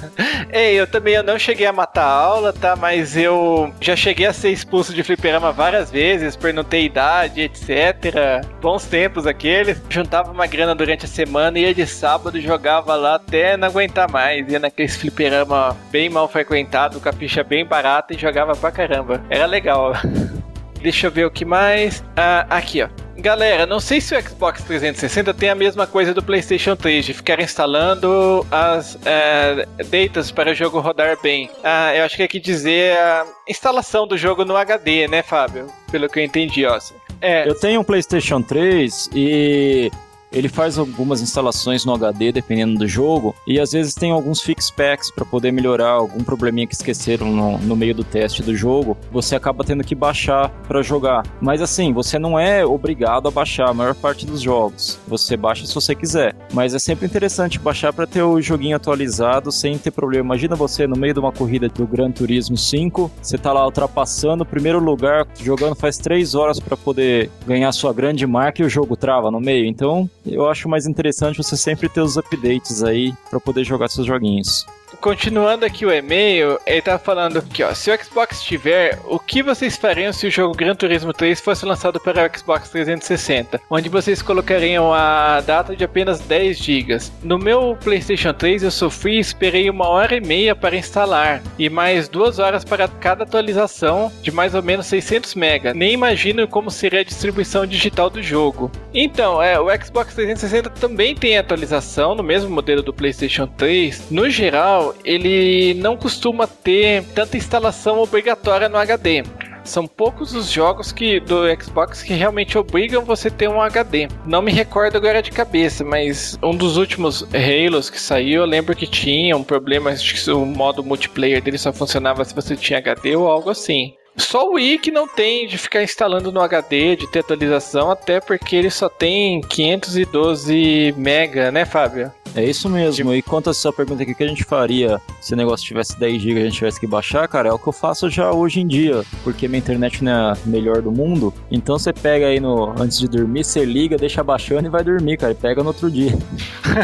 Ei, 0.52 0.74
eu 0.74 0.86
também 0.86 1.14
eu 1.14 1.22
não 1.22 1.38
cheguei 1.38 1.66
a 1.66 1.72
matar 1.72 2.04
a 2.04 2.12
aula, 2.12 2.52
tá? 2.52 2.76
Mas 2.76 3.16
eu 3.16 3.72
já 3.80 3.94
cheguei 3.94 4.26
a 4.26 4.32
ser 4.32 4.50
expulso 4.50 4.94
de 4.94 5.02
fliperama 5.02 5.52
várias 5.52 5.90
vezes 5.90 6.36
por 6.36 6.52
não 6.52 6.64
ter 6.64 6.82
idade, 6.82 7.40
etc. 7.40 8.44
Bons 8.60 8.84
tempos 8.84 9.26
aqueles. 9.26 9.80
Juntava 9.88 10.30
uma 10.32 10.46
grana 10.46 10.74
durante 10.74 11.04
a 11.04 11.08
semana, 11.08 11.58
ia 11.58 11.74
de 11.74 11.86
sábado, 11.86 12.40
jogava 12.40 12.94
lá 12.94 13.16
até 13.16 13.56
não 13.56 13.68
aguentar 13.68 14.10
mais. 14.10 14.48
Ia 14.50 14.58
naqueles 14.58 14.96
fliperama 14.96 15.76
bem 15.90 16.08
mal 16.08 16.28
frequentado, 16.28 17.00
com 17.00 17.08
a 17.08 17.12
ficha 17.12 17.42
bem 17.42 17.64
barata 17.64 18.14
e 18.14 18.18
jogava 18.18 18.54
pra 18.54 18.70
caramba. 18.70 18.85
Era 19.28 19.46
legal. 19.46 19.92
Deixa 20.80 21.06
eu 21.06 21.10
ver 21.10 21.26
o 21.26 21.30
que 21.30 21.44
mais. 21.44 22.04
Ah, 22.16 22.46
aqui, 22.48 22.82
ó. 22.82 22.88
Galera, 23.18 23.64
não 23.64 23.80
sei 23.80 24.00
se 24.00 24.14
o 24.14 24.22
Xbox 24.22 24.62
360 24.62 25.32
tem 25.32 25.48
a 25.48 25.54
mesma 25.54 25.86
coisa 25.86 26.12
do 26.12 26.22
PlayStation 26.22 26.76
3, 26.76 27.06
de 27.06 27.14
ficar 27.14 27.40
instalando 27.40 28.46
as 28.50 28.98
é, 29.06 29.66
datas 29.86 30.30
para 30.30 30.50
o 30.50 30.54
jogo 30.54 30.78
rodar 30.80 31.16
bem. 31.22 31.50
Ah, 31.64 31.94
eu 31.94 32.04
acho 32.04 32.14
que 32.14 32.22
é 32.22 32.28
que 32.28 32.38
dizer 32.38 32.96
a 32.98 33.26
instalação 33.48 34.06
do 34.06 34.18
jogo 34.18 34.44
no 34.44 34.54
HD, 34.56 35.08
né, 35.08 35.22
Fábio? 35.22 35.66
Pelo 35.90 36.08
que 36.08 36.20
eu 36.20 36.24
entendi, 36.24 36.66
ó. 36.66 36.78
É, 37.20 37.48
Eu 37.48 37.58
tenho 37.58 37.80
um 37.80 37.84
PlayStation 37.84 38.42
3 38.42 39.10
e 39.14 39.90
ele 40.36 40.50
faz 40.50 40.76
algumas 40.76 41.22
instalações 41.22 41.86
no 41.86 41.94
HD 41.94 42.30
dependendo 42.30 42.78
do 42.78 42.86
jogo 42.86 43.34
e 43.46 43.58
às 43.58 43.72
vezes 43.72 43.94
tem 43.94 44.10
alguns 44.10 44.42
fix 44.42 44.70
packs 44.70 45.10
para 45.10 45.24
poder 45.24 45.50
melhorar 45.50 45.92
algum 45.92 46.22
probleminha 46.22 46.66
que 46.66 46.74
esqueceram 46.74 47.32
no, 47.32 47.56
no 47.56 47.74
meio 47.74 47.94
do 47.94 48.04
teste 48.04 48.42
do 48.42 48.54
jogo. 48.54 48.98
Você 49.10 49.34
acaba 49.34 49.64
tendo 49.64 49.82
que 49.82 49.94
baixar 49.94 50.50
para 50.68 50.82
jogar. 50.82 51.26
Mas 51.40 51.62
assim, 51.62 51.90
você 51.90 52.18
não 52.18 52.38
é 52.38 52.66
obrigado 52.66 53.28
a 53.28 53.30
baixar 53.30 53.70
a 53.70 53.72
maior 53.72 53.94
parte 53.94 54.26
dos 54.26 54.42
jogos. 54.42 54.98
Você 55.08 55.38
baixa 55.38 55.64
se 55.64 55.74
você 55.74 55.94
quiser. 55.94 56.36
Mas 56.52 56.74
é 56.74 56.78
sempre 56.78 57.06
interessante 57.06 57.58
baixar 57.58 57.94
para 57.94 58.06
ter 58.06 58.22
o 58.22 58.38
joguinho 58.38 58.76
atualizado 58.76 59.50
sem 59.50 59.78
ter 59.78 59.90
problema. 59.90 60.26
Imagina 60.26 60.54
você 60.54 60.86
no 60.86 60.96
meio 60.96 61.14
de 61.14 61.20
uma 61.20 61.32
corrida 61.32 61.66
do 61.66 61.86
Gran 61.86 62.10
Turismo 62.10 62.58
5, 62.58 63.10
você 63.22 63.38
tá 63.38 63.54
lá 63.54 63.64
ultrapassando 63.64 64.42
o 64.42 64.46
primeiro 64.46 64.80
lugar, 64.80 65.26
jogando 65.42 65.74
faz 65.74 65.96
3 65.96 66.34
horas 66.34 66.60
para 66.60 66.76
poder 66.76 67.30
ganhar 67.46 67.72
sua 67.72 67.94
grande 67.94 68.26
marca 68.26 68.60
e 68.60 68.66
o 68.66 68.68
jogo 68.68 68.96
trava 68.96 69.30
no 69.30 69.40
meio. 69.40 69.64
Então, 69.64 70.10
eu 70.26 70.48
acho 70.48 70.68
mais 70.68 70.86
interessante 70.86 71.38
você 71.38 71.56
sempre 71.56 71.88
ter 71.88 72.00
os 72.00 72.16
updates 72.16 72.82
aí 72.82 73.14
para 73.30 73.40
poder 73.40 73.64
jogar 73.64 73.88
seus 73.88 74.06
joguinhos. 74.06 74.66
Continuando 75.00 75.64
aqui 75.64 75.84
o 75.84 75.92
e-mail, 75.92 76.58
ele 76.66 76.82
tá 76.82 76.98
falando 76.98 77.38
aqui, 77.38 77.62
ó. 77.62 77.74
Se 77.74 77.90
o 77.90 78.04
Xbox 78.04 78.42
tiver, 78.42 78.98
o 79.04 79.18
que 79.18 79.42
vocês 79.42 79.76
fariam 79.76 80.12
se 80.12 80.26
o 80.26 80.30
jogo 80.30 80.56
Gran 80.56 80.74
Turismo 80.74 81.12
3 81.12 81.40
fosse 81.40 81.64
lançado 81.64 82.00
para 82.00 82.26
o 82.26 82.38
Xbox 82.38 82.70
360? 82.70 83.60
Onde 83.70 83.88
vocês 83.88 84.22
colocariam 84.22 84.92
a 84.92 85.40
data 85.40 85.74
de 85.74 85.84
apenas 85.84 86.20
10 86.20 86.58
GB. 86.58 86.98
No 87.22 87.38
meu 87.38 87.76
PlayStation 87.82 88.32
3 88.32 88.62
eu 88.62 88.70
sofri 88.70 89.16
e 89.16 89.20
esperei 89.20 89.68
uma 89.68 89.88
hora 89.88 90.16
e 90.16 90.20
meia 90.20 90.54
para 90.54 90.76
instalar 90.76 91.42
e 91.58 91.68
mais 91.68 92.08
duas 92.08 92.38
horas 92.38 92.64
para 92.64 92.88
cada 92.88 93.24
atualização 93.24 94.12
de 94.22 94.30
mais 94.30 94.54
ou 94.54 94.62
menos 94.62 94.86
600 94.86 95.34
MB. 95.34 95.74
Nem 95.74 95.92
imagino 95.92 96.46
como 96.46 96.70
seria 96.70 97.00
a 97.00 97.04
distribuição 97.04 97.66
digital 97.66 98.10
do 98.10 98.22
jogo. 98.22 98.70
Então, 98.92 99.42
é, 99.42 99.58
o 99.58 99.66
Xbox 99.82 100.14
360 100.14 100.70
também 100.70 101.14
tem 101.14 101.36
atualização 101.36 102.14
no 102.14 102.22
mesmo 102.22 102.50
modelo 102.50 102.82
do 102.82 102.92
PlayStation 102.92 103.46
3. 103.46 104.10
No 104.10 104.28
geral, 104.30 104.75
ele 105.04 105.74
não 105.74 105.96
costuma 105.96 106.46
ter 106.46 107.04
tanta 107.14 107.36
instalação 107.36 107.98
obrigatória 108.00 108.68
no 108.68 108.76
HD. 108.76 109.24
São 109.66 109.86
poucos 109.86 110.32
os 110.32 110.50
jogos 110.50 110.92
que 110.92 111.18
do 111.18 111.42
Xbox 111.60 112.02
que 112.02 112.14
realmente 112.14 112.56
obrigam 112.56 113.04
você 113.04 113.28
a 113.28 113.30
ter 113.32 113.48
um 113.48 113.60
HD. 113.60 114.06
Não 114.24 114.40
me 114.40 114.52
recordo 114.52 114.96
agora 114.96 115.20
de 115.20 115.32
cabeça, 115.32 115.82
mas 115.82 116.38
um 116.40 116.54
dos 116.54 116.76
últimos 116.76 117.26
Halos 117.34 117.90
que 117.90 118.00
saiu, 118.00 118.42
eu 118.42 118.46
lembro 118.46 118.76
que 118.76 118.86
tinha 118.86 119.36
um 119.36 119.42
problema, 119.42 119.90
acho 119.90 120.14
que 120.14 120.30
o 120.30 120.46
modo 120.46 120.84
multiplayer 120.84 121.42
dele 121.42 121.58
só 121.58 121.72
funcionava 121.72 122.24
se 122.24 122.34
você 122.34 122.54
tinha 122.54 122.78
HD 122.78 123.16
ou 123.16 123.28
algo 123.28 123.50
assim. 123.50 123.94
Só 124.16 124.48
o 124.48 124.54
Wii 124.54 124.78
que 124.78 124.90
não 124.90 125.06
tem 125.06 125.46
de 125.46 125.58
ficar 125.58 125.82
instalando 125.82 126.32
no 126.32 126.40
HD, 126.40 126.96
de 126.96 127.06
ter 127.06 127.20
atualização, 127.20 127.90
até 127.90 128.20
porque 128.20 128.56
ele 128.56 128.70
só 128.70 128.88
tem 128.88 129.40
512 129.40 130.94
mega, 130.96 131.50
né, 131.50 131.64
Fábio? 131.64 132.12
É 132.36 132.44
isso 132.44 132.68
mesmo. 132.68 133.14
E 133.14 133.22
quanto 133.22 133.48
a 133.48 133.54
sua 133.54 133.72
pergunta 133.72 134.02
aqui, 134.02 134.12
o 134.12 134.14
que 134.14 134.22
a 134.22 134.28
gente 134.28 134.44
faria 134.44 135.00
se 135.22 135.32
o 135.32 135.36
negócio 135.36 135.66
tivesse 135.66 135.98
10 135.98 136.20
GB 136.20 136.40
e 136.40 136.42
a 136.42 136.44
gente 136.44 136.58
tivesse 136.58 136.78
que 136.78 136.86
baixar, 136.86 137.26
cara, 137.26 137.48
é 137.48 137.52
o 137.52 137.58
que 137.58 137.66
eu 137.66 137.72
faço 137.72 138.10
já 138.10 138.30
hoje 138.30 138.60
em 138.60 138.66
dia, 138.66 139.02
porque 139.24 139.48
minha 139.48 139.58
internet 139.58 140.04
não 140.04 140.12
é 140.12 140.14
a 140.32 140.36
melhor 140.44 140.82
do 140.82 140.92
mundo. 140.92 141.32
Então 141.50 141.78
você 141.78 141.94
pega 141.94 142.26
aí 142.26 142.38
no 142.38 142.74
antes 142.78 142.98
de 142.98 143.08
dormir, 143.08 143.42
você 143.42 143.64
liga, 143.64 143.96
deixa 143.96 144.22
baixando 144.22 144.66
e 144.66 144.70
vai 144.70 144.84
dormir, 144.84 145.16
cara, 145.16 145.32
e 145.32 145.34
pega 145.34 145.62
no 145.62 145.68
outro 145.68 145.90
dia. 145.90 146.12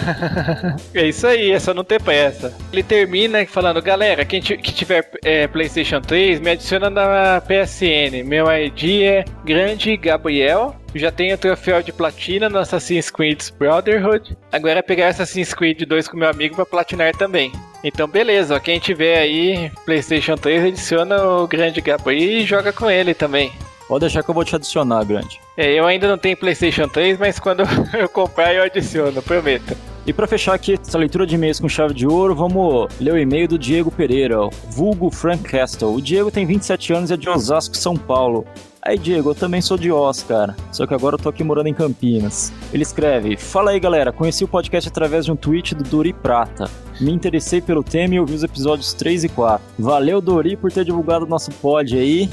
é 0.94 1.06
isso 1.06 1.26
aí, 1.26 1.50
é 1.50 1.58
só 1.58 1.74
não 1.74 1.84
ter 1.84 2.00
pressa. 2.00 2.56
Ele 2.72 2.82
termina 2.82 3.44
falando, 3.46 3.82
galera, 3.82 4.24
quem 4.24 4.40
que 4.40 4.72
tiver 4.72 5.10
é, 5.22 5.46
PlayStation 5.46 6.00
3, 6.00 6.40
me 6.40 6.50
adiciona 6.52 6.88
na 6.88 7.21
PSN. 7.40 8.24
Meu 8.24 8.46
ID 8.50 9.02
é 9.02 9.24
Grande 9.44 9.96
Gabriel 9.96 10.76
já 10.94 11.10
tenho 11.10 11.34
o 11.34 11.38
troféu 11.38 11.82
de 11.82 11.92
platina 11.92 12.48
no 12.48 12.58
Assassin's 12.58 13.10
Creed 13.10 13.40
Brotherhood. 13.58 14.36
Agora 14.50 14.80
é 14.80 14.82
pegar 14.82 15.08
Assassin's 15.08 15.54
Creed 15.54 15.82
2 15.82 16.08
com 16.08 16.16
meu 16.16 16.28
amigo 16.28 16.54
pra 16.54 16.66
platinar 16.66 17.14
também. 17.16 17.52
Então, 17.82 18.06
beleza, 18.06 18.54
ó, 18.54 18.60
quem 18.60 18.78
tiver 18.78 19.18
aí 19.18 19.70
PlayStation 19.84 20.36
3, 20.36 20.64
adiciona 20.64 21.22
o 21.22 21.48
grande 21.48 21.80
Gabriel 21.80 22.42
e 22.42 22.44
joga 22.44 22.72
com 22.72 22.90
ele 22.90 23.14
também. 23.14 23.52
Pode 23.88 24.00
deixar 24.02 24.22
que 24.22 24.30
eu 24.30 24.34
vou 24.34 24.44
te 24.44 24.54
adicionar, 24.54 25.04
grande. 25.04 25.40
É, 25.56 25.72
eu 25.72 25.86
ainda 25.86 26.08
não 26.08 26.16
tenho 26.16 26.36
PlayStation 26.36 26.88
3, 26.88 27.18
mas 27.18 27.38
quando 27.38 27.64
eu 27.98 28.08
comprar 28.08 28.54
eu 28.54 28.62
adiciono, 28.62 29.20
prometo. 29.22 29.76
E 30.04 30.12
para 30.12 30.26
fechar 30.26 30.54
aqui 30.54 30.75
essa 30.75 30.99
leitura 30.99 31.25
de 31.25 31.37
e-mails 31.37 31.61
com 31.61 31.68
chave 31.68 31.94
de 31.94 32.09
ouro, 32.09 32.35
vamos 32.35 32.88
ler 33.00 33.12
o 33.12 33.18
e-mail 33.18 33.47
do 33.47 33.56
Diego 33.56 33.88
Pereira, 33.88 34.37
vulgo 34.68 35.11
Frank 35.12 35.44
Castle. 35.44 35.94
O 35.94 36.02
Diego 36.02 36.28
tem 36.28 36.44
27 36.44 36.92
anos 36.92 37.11
e 37.11 37.14
é 37.14 37.16
de 37.16 37.28
Osasco, 37.28 37.76
São 37.76 37.97
Paulo. 37.97 38.44
Aí, 38.85 38.99
Diego, 38.99 39.30
eu 39.30 39.35
também 39.35 39.61
sou 39.61 39.78
de 39.78 39.92
Oz, 39.92 40.25
cara. 40.25 40.56
Só 40.73 40.88
que 40.88 40.92
agora 40.92 41.14
eu 41.14 41.18
tô 41.18 41.28
aqui 41.28 41.44
morando 41.44 41.68
em 41.68 41.75
Campinas. 41.75 42.52
Ele 42.73 42.82
escreve: 42.82 43.37
Fala 43.37 43.71
aí, 43.71 43.78
galera. 43.78 44.12
Conheci 44.12 44.42
o 44.42 44.49
podcast 44.49 44.88
através 44.88 45.25
de 45.25 45.30
um 45.30 45.37
tweet 45.37 45.73
do 45.73 45.85
Dori 45.85 46.12
Prata. 46.12 46.68
Me 47.00 47.12
interessei 47.12 47.61
pelo 47.61 47.85
tema 47.85 48.16
e 48.16 48.21
ouvi 48.21 48.35
os 48.35 48.42
episódios 48.42 48.92
3 48.94 49.23
e 49.23 49.28
4. 49.28 49.64
Valeu, 49.78 50.21
Dori, 50.21 50.56
por 50.56 50.73
ter 50.73 50.85
divulgado 50.85 51.25
o 51.25 51.28
nosso 51.28 51.52
pod 51.52 51.97
aí 51.97 52.28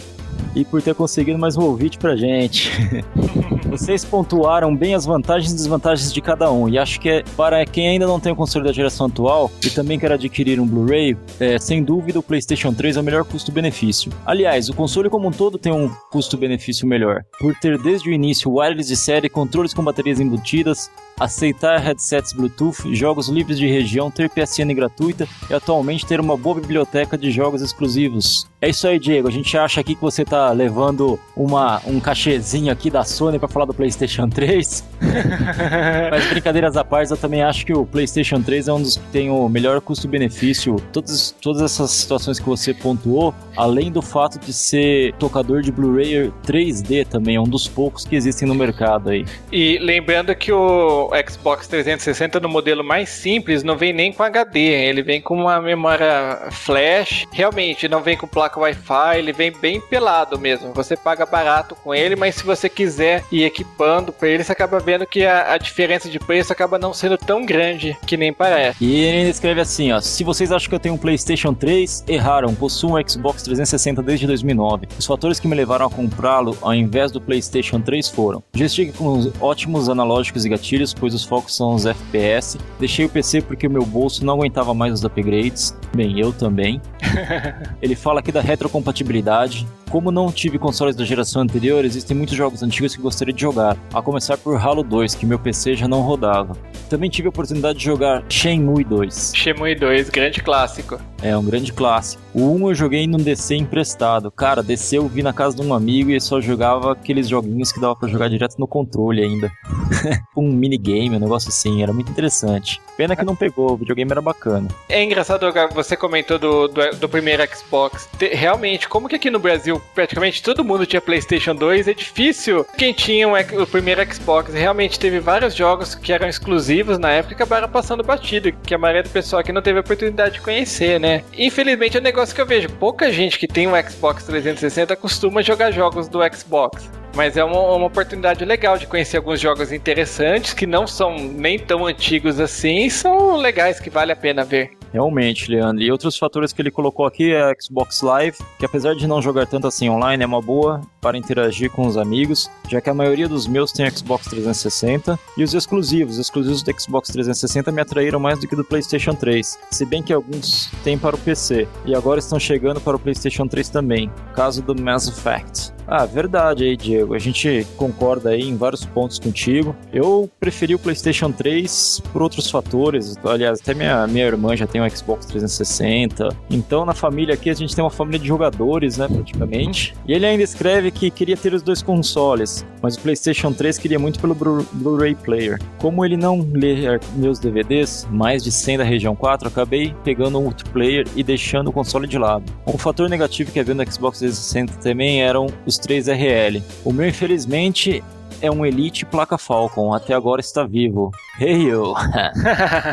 e 0.55 0.65
por 0.65 0.81
ter 0.81 0.95
conseguido 0.95 1.37
mais 1.37 1.57
um 1.57 1.63
ouvinte 1.63 1.97
pra 1.97 2.15
gente. 2.15 2.71
Vocês 3.69 4.03
pontuaram 4.03 4.75
bem 4.75 4.95
as 4.95 5.05
vantagens 5.05 5.51
e 5.51 5.55
desvantagens 5.55 6.11
de 6.11 6.21
cada 6.21 6.51
um, 6.51 6.67
e 6.67 6.77
acho 6.77 6.99
que 6.99 7.09
é, 7.09 7.23
para 7.37 7.63
quem 7.65 7.87
ainda 7.87 8.07
não 8.07 8.19
tem 8.19 8.31
o 8.31 8.35
console 8.35 8.65
da 8.65 8.73
geração 8.73 9.05
atual 9.05 9.51
e 9.63 9.69
também 9.69 9.99
quer 9.99 10.11
adquirir 10.11 10.59
um 10.59 10.65
Blu-ray, 10.65 11.15
é, 11.39 11.59
sem 11.59 11.83
dúvida 11.83 12.19
o 12.19 12.23
PlayStation 12.23 12.73
3 12.73 12.97
é 12.97 12.99
o 12.99 13.03
melhor 13.03 13.23
custo-benefício. 13.23 14.11
Aliás, 14.25 14.69
o 14.69 14.73
console 14.73 15.09
como 15.09 15.27
um 15.27 15.31
todo 15.31 15.57
tem 15.57 15.71
um 15.71 15.89
custo-benefício 16.11 16.87
melhor, 16.87 17.23
por 17.39 17.55
ter 17.55 17.77
desde 17.77 18.09
o 18.09 18.13
início 18.13 18.51
wireless 18.51 18.89
de 18.89 18.95
série, 18.95 19.29
controles 19.29 19.73
com 19.73 19.83
baterias 19.83 20.19
embutidas, 20.19 20.89
aceitar 21.19 21.79
headsets 21.79 22.33
Bluetooth, 22.33 22.95
jogos 22.95 23.29
livres 23.29 23.57
de 23.57 23.67
região, 23.67 24.09
ter 24.09 24.29
PSN 24.29 24.73
gratuita 24.73 25.27
e 25.49 25.53
atualmente 25.53 26.05
ter 26.05 26.19
uma 26.19 26.37
boa 26.37 26.55
biblioteca 26.55 27.17
de 27.17 27.29
jogos 27.29 27.61
exclusivos. 27.61 28.47
É 28.61 28.69
isso 28.69 28.87
aí, 28.87 28.99
Diego. 28.99 29.27
A 29.27 29.31
gente 29.31 29.57
acha 29.57 29.79
aqui 29.79 29.95
que 29.95 30.01
você 30.01 30.25
tá 30.25 30.38
levando 30.51 31.19
uma, 31.35 31.81
um 31.85 31.99
cachezinho 31.99 32.71
aqui 32.71 32.89
da 32.89 33.03
Sony 33.03 33.37
para 33.37 33.47
falar 33.47 33.65
do 33.65 33.73
PlayStation 33.73 34.27
3. 34.31 34.83
Mas 36.11 36.27
brincadeiras 36.27 36.77
à 36.77 36.83
parte, 36.83 37.11
eu 37.11 37.17
também 37.17 37.41
acho 37.41 37.65
que 37.65 37.73
o 37.73 37.85
PlayStation 37.85 38.41
3 38.41 38.67
é 38.67 38.73
um 38.73 38.81
dos 38.81 38.97
que 38.97 39.07
tem 39.07 39.29
o 39.29 39.47
melhor 39.49 39.81
custo-benefício. 39.81 40.75
Todas, 40.91 41.31
todas 41.41 41.61
essas 41.61 41.91
situações 41.91 42.39
que 42.39 42.45
você 42.45 42.73
pontuou, 42.73 43.33
além 43.55 43.91
do 43.91 44.01
fato 44.01 44.39
de 44.39 44.53
ser 44.53 45.13
tocador 45.13 45.61
de 45.61 45.71
Blu-ray 45.71 46.31
3D 46.45 47.05
também, 47.07 47.35
é 47.35 47.41
um 47.41 47.47
dos 47.47 47.67
poucos 47.67 48.05
que 48.05 48.15
existem 48.15 48.47
no 48.47 48.55
mercado 48.55 49.09
aí. 49.09 49.25
E 49.51 49.77
lembrando 49.79 50.33
que 50.35 50.51
o 50.51 51.09
Xbox 51.29 51.67
360 51.67 52.39
no 52.39 52.49
modelo 52.49 52.83
mais 52.83 53.09
simples 53.09 53.63
não 53.63 53.77
vem 53.77 53.93
nem 53.93 54.11
com 54.11 54.23
HD, 54.23 54.59
ele 54.59 55.01
vem 55.01 55.21
com 55.21 55.35
uma 55.35 55.61
memória 55.61 56.47
flash. 56.51 57.25
Realmente, 57.31 57.87
não 57.87 58.01
vem 58.01 58.17
com 58.17 58.27
placa 58.27 58.59
Wi-Fi, 58.59 59.17
ele 59.17 59.33
vem 59.33 59.51
bem 59.51 59.81
pelado 59.81 60.28
mesmo. 60.37 60.73
Você 60.73 60.95
paga 60.95 61.25
barato 61.25 61.75
com 61.75 61.93
ele, 61.93 62.15
mas 62.15 62.35
se 62.35 62.43
você 62.43 62.69
quiser 62.69 63.23
ir 63.31 63.43
equipando 63.43 64.11
para 64.11 64.27
ele, 64.27 64.43
você 64.43 64.51
acaba 64.51 64.79
vendo 64.79 65.05
que 65.05 65.25
a, 65.25 65.53
a, 65.53 65.57
diferença 65.57 66.09
de 66.09 66.19
preço 66.19 66.51
acaba 66.51 66.77
não 66.77 66.93
sendo 66.93 67.17
tão 67.17 67.45
grande 67.45 67.97
que 68.05 68.17
nem 68.17 68.33
parece. 68.33 68.83
E 68.83 68.99
ele 68.99 69.29
escreve 69.29 69.61
assim, 69.61 69.91
ó: 69.91 69.99
Se 70.01 70.23
vocês 70.23 70.51
acham 70.51 70.69
que 70.69 70.75
eu 70.75 70.79
tenho 70.79 70.95
um 70.95 70.97
PlayStation 70.97 71.53
3, 71.53 72.05
erraram. 72.07 72.53
Possuo 72.53 72.97
um 72.97 73.09
Xbox 73.09 73.43
360 73.43 74.01
desde 74.03 74.27
2009. 74.27 74.87
Os 74.97 75.05
fatores 75.05 75.39
que 75.39 75.47
me 75.47 75.55
levaram 75.55 75.85
a 75.85 75.89
comprá-lo 75.89 76.57
ao 76.61 76.73
invés 76.73 77.11
do 77.11 77.21
PlayStation 77.21 77.79
3 77.79 78.09
foram: 78.09 78.43
joystick 78.53 78.95
com 78.95 79.31
ótimos 79.39 79.89
analógicos 79.89 80.45
e 80.45 80.49
gatilhos, 80.49 80.93
pois 80.93 81.13
os 81.13 81.23
focos 81.23 81.55
são 81.55 81.73
os 81.73 81.85
FPS. 81.85 82.57
Deixei 82.79 83.05
o 83.05 83.09
PC 83.09 83.41
porque 83.41 83.67
o 83.67 83.71
meu 83.71 83.85
bolso 83.85 84.25
não 84.25 84.35
aguentava 84.35 84.73
mais 84.73 84.93
os 84.93 85.03
upgrades. 85.03 85.75
Bem, 85.95 86.19
eu 86.19 86.31
também. 86.31 86.81
ele 87.81 87.95
fala 87.95 88.19
aqui 88.19 88.31
da 88.31 88.41
retrocompatibilidade. 88.41 89.67
Como 89.89 90.11
não 90.11 90.18
tive 90.27 90.59
consoles 90.59 90.95
da 90.95 91.05
geração 91.05 91.41
anterior, 91.41 91.85
existem 91.85 92.15
muitos 92.15 92.35
jogos 92.35 92.61
antigos 92.61 92.95
que 92.95 93.01
gostaria 93.01 93.33
de 93.33 93.41
jogar, 93.41 93.77
a 93.93 94.01
começar 94.01 94.37
por 94.37 94.57
Halo 94.57 94.83
2, 94.83 95.15
que 95.15 95.25
meu 95.25 95.39
PC 95.39 95.75
já 95.75 95.87
não 95.87 96.01
rodava. 96.01 96.57
Também 96.89 97.09
tive 97.09 97.27
a 97.27 97.29
oportunidade 97.29 97.79
de 97.79 97.85
jogar 97.85 98.23
Shenmue 98.27 98.83
2. 98.83 99.33
Shenmue 99.35 99.75
2, 99.75 100.09
grande 100.09 100.41
clássico. 100.41 100.99
É, 101.21 101.37
um 101.37 101.43
grande 101.43 101.73
clássico. 101.73 102.21
O 102.33 102.53
1 102.55 102.69
eu 102.69 102.75
joguei 102.75 103.07
num 103.07 103.17
DC 103.17 103.55
emprestado. 103.55 104.31
Cara, 104.31 104.61
DC 104.61 104.97
eu 104.97 105.07
vi 105.07 105.23
na 105.23 105.33
casa 105.33 105.55
de 105.55 105.61
um 105.61 105.73
amigo 105.73 106.11
e 106.11 106.21
só 106.21 106.39
jogava 106.39 106.93
aqueles 106.93 107.27
joguinhos 107.27 107.71
que 107.71 107.79
dava 107.79 107.95
para 107.95 108.07
jogar 108.07 108.29
direto 108.29 108.57
no 108.57 108.67
controle 108.67 109.23
ainda. 109.23 109.51
um 110.37 110.51
minigame, 110.51 111.15
um 111.15 111.19
negócio 111.19 111.49
assim, 111.49 111.81
era 111.81 111.91
muito 111.91 112.11
interessante. 112.11 112.79
Pena 112.95 113.15
que 113.15 113.23
não 113.23 113.35
pegou, 113.35 113.71
o 113.71 113.77
videogame 113.77 114.11
era 114.11 114.21
bacana. 114.21 114.67
É 114.87 115.03
engraçado, 115.03 115.45
você 115.73 115.95
comentou 115.97 116.37
do, 116.37 116.67
do, 116.67 116.91
do 116.97 117.09
primeiro 117.09 117.43
Xbox. 117.53 118.07
Realmente, 118.31 118.87
como 118.87 119.09
que 119.09 119.15
aqui 119.15 119.29
no 119.29 119.39
Brasil 119.39 119.81
praticamente 119.95 120.43
todo 120.43 120.63
mundo 120.63 120.85
tinha 120.85 121.01
PlayStation 121.01 121.55
2, 121.55 121.87
é 121.87 121.93
difícil 121.93 122.65
quem 122.77 122.93
tinha 122.93 123.27
um, 123.27 123.33
o 123.61 123.67
primeiro 123.67 124.01
Xbox. 124.13 124.53
Realmente 124.53 124.99
teve 124.99 125.19
vários 125.19 125.55
jogos 125.55 125.95
que 125.95 126.13
eram 126.13 126.27
exclusivos 126.27 126.99
na 126.99 127.09
época 127.09 127.33
e 127.33 127.35
acabaram 127.35 127.67
passando 127.67 128.03
batido, 128.03 128.51
que 128.51 128.75
a 128.75 128.77
maioria 128.77 129.03
do 129.03 129.09
pessoal 129.09 129.39
aqui 129.39 129.51
não 129.51 129.61
teve 129.61 129.79
a 129.79 129.81
oportunidade 129.81 130.35
de 130.35 130.41
conhecer, 130.41 130.99
né? 130.99 131.08
Infelizmente 131.37 131.97
é 131.97 131.99
um 131.99 132.03
negócio 132.03 132.33
que 132.33 132.41
eu 132.41 132.45
vejo. 132.45 132.69
Pouca 132.69 133.11
gente 133.11 133.37
que 133.37 133.47
tem 133.47 133.67
um 133.67 133.89
Xbox 133.89 134.23
360 134.23 134.95
costuma 134.95 135.41
jogar 135.41 135.71
jogos 135.71 136.07
do 136.07 136.19
Xbox. 136.33 136.89
Mas 137.15 137.35
é 137.35 137.43
uma, 137.43 137.59
uma, 137.59 137.87
oportunidade 137.87 138.45
legal 138.45 138.77
de 138.77 138.85
conhecer 138.85 139.17
alguns 139.17 139.39
jogos 139.39 139.71
interessantes 139.71 140.53
que 140.53 140.67
não 140.67 140.85
são 140.85 141.17
nem 141.17 141.57
tão 141.57 141.85
antigos 141.85 142.39
assim 142.39 142.85
e 142.85 142.91
são 142.91 143.35
legais 143.37 143.79
que 143.79 143.89
vale 143.89 144.11
a 144.11 144.15
pena 144.15 144.43
ver. 144.43 144.78
Realmente, 144.91 145.49
Leandro. 145.49 145.83
E 145.83 145.91
outros 145.91 146.17
fatores 146.17 146.51
que 146.51 146.61
ele 146.61 146.71
colocou 146.71 147.05
aqui 147.05 147.31
é 147.31 147.43
a 147.43 147.55
Xbox 147.59 148.01
Live, 148.01 148.37
que 148.57 148.65
apesar 148.65 148.95
de 148.95 149.07
não 149.07 149.21
jogar 149.21 149.45
tanto 149.45 149.67
assim 149.67 149.89
online, 149.89 150.23
é 150.23 150.27
uma 150.27 150.41
boa 150.41 150.81
para 151.01 151.17
interagir 151.17 151.71
com 151.71 151.85
os 151.85 151.97
amigos, 151.97 152.49
já 152.67 152.81
que 152.81 152.89
a 152.89 152.93
maioria 152.93 153.27
dos 153.27 153.47
meus 153.47 153.71
tem 153.71 153.89
Xbox 153.89 154.27
360. 154.27 155.19
E 155.37 155.43
os 155.43 155.53
exclusivos, 155.53 156.15
os 156.15 156.21
exclusivos 156.21 156.63
do 156.63 156.81
Xbox 156.81 157.09
360 157.09 157.71
me 157.71 157.81
atraíram 157.81 158.19
mais 158.19 158.39
do 158.39 158.47
que 158.47 158.55
do 158.55 158.65
PlayStation 158.65 159.13
3, 159.13 159.59
se 159.71 159.85
bem 159.85 160.01
que 160.01 160.13
alguns 160.13 160.69
têm 160.83 160.97
para 160.97 161.15
o 161.15 161.19
PC. 161.19 161.67
E 161.85 161.95
agora 161.95 162.19
estão 162.19 162.39
chegando 162.39 162.81
para 162.81 162.95
o 162.95 162.99
PlayStation 162.99 163.47
3 163.47 163.69
também, 163.69 164.11
caso 164.33 164.61
do 164.61 164.75
Mass 164.75 165.07
Effect. 165.07 165.78
Ah, 165.91 166.05
verdade 166.05 166.65
aí, 166.65 166.77
Diego. 166.77 167.15
A 167.15 167.19
gente 167.19 167.65
concorda 167.75 168.29
aí 168.29 168.41
em 168.41 168.55
vários 168.55 168.85
pontos 168.85 169.17
contigo. 169.17 169.75
Eu 169.91 170.29
preferi 170.39 170.75
o 170.75 170.79
PlayStation 170.79 171.31
3 171.31 172.03
por 172.13 172.21
outros 172.21 172.47
fatores. 172.49 173.15
Aliás, 173.23 173.59
até 173.59 173.73
minha, 173.73 174.05
minha 174.05 174.25
irmã 174.25 174.55
já 174.55 174.67
tem 174.67 174.79
um 174.79 174.87
Xbox 174.87 175.25
360. 175.25 176.29
Então, 176.47 176.85
na 176.85 176.93
família 176.93 177.33
aqui, 177.33 177.49
a 177.49 177.55
gente 177.55 177.75
tem 177.75 177.83
uma 177.83 177.89
família 177.89 178.19
de 178.19 178.27
jogadores, 178.27 178.97
né, 178.97 179.07
praticamente. 179.07 179.95
E 180.07 180.13
ele 180.13 180.27
ainda 180.27 180.43
escreve 180.43 180.91
que 180.91 181.09
queria 181.09 181.35
ter 181.35 181.55
os 181.55 181.63
dois 181.63 181.81
consoles, 181.81 182.63
mas 182.83 182.95
o 182.95 183.01
PlayStation 183.01 183.51
3 183.51 183.79
queria 183.79 183.97
muito 183.97 184.19
pelo 184.19 184.35
Blu-ray 184.35 185.15
Player. 185.15 185.59
Como 185.79 186.05
ele 186.05 186.17
não 186.17 186.47
lê 186.53 186.99
meus 187.15 187.39
DVDs, 187.39 188.07
mais 188.11 188.43
de 188.43 188.51
100 188.51 188.77
da 188.77 188.83
região 188.83 189.15
4, 189.15 189.47
acabei 189.47 189.95
pegando 190.03 190.39
um 190.39 190.45
outro 190.45 190.69
player 190.69 191.07
e 191.15 191.23
deixando 191.23 191.69
o 191.69 191.73
console 191.73 192.05
de 192.07 192.19
lado. 192.19 192.43
Um 192.67 192.77
fator 192.77 193.09
negativo 193.09 193.51
que 193.51 193.59
havia 193.59 193.73
no 193.73 193.91
Xbox 193.91 194.19
360 194.19 194.73
também 194.83 195.23
eram 195.23 195.47
os 195.65 195.78
3 195.79 196.07
RL. 196.07 196.63
O 196.83 196.93
meu, 196.93 197.07
infelizmente, 197.07 198.03
é 198.41 198.49
um 198.49 198.65
Elite 198.65 199.05
placa 199.05 199.37
Falcon, 199.37 199.93
até 199.93 200.13
agora 200.13 200.41
está 200.41 200.63
vivo. 200.65 201.11
Hey 201.39 201.69
yo! 201.69 201.93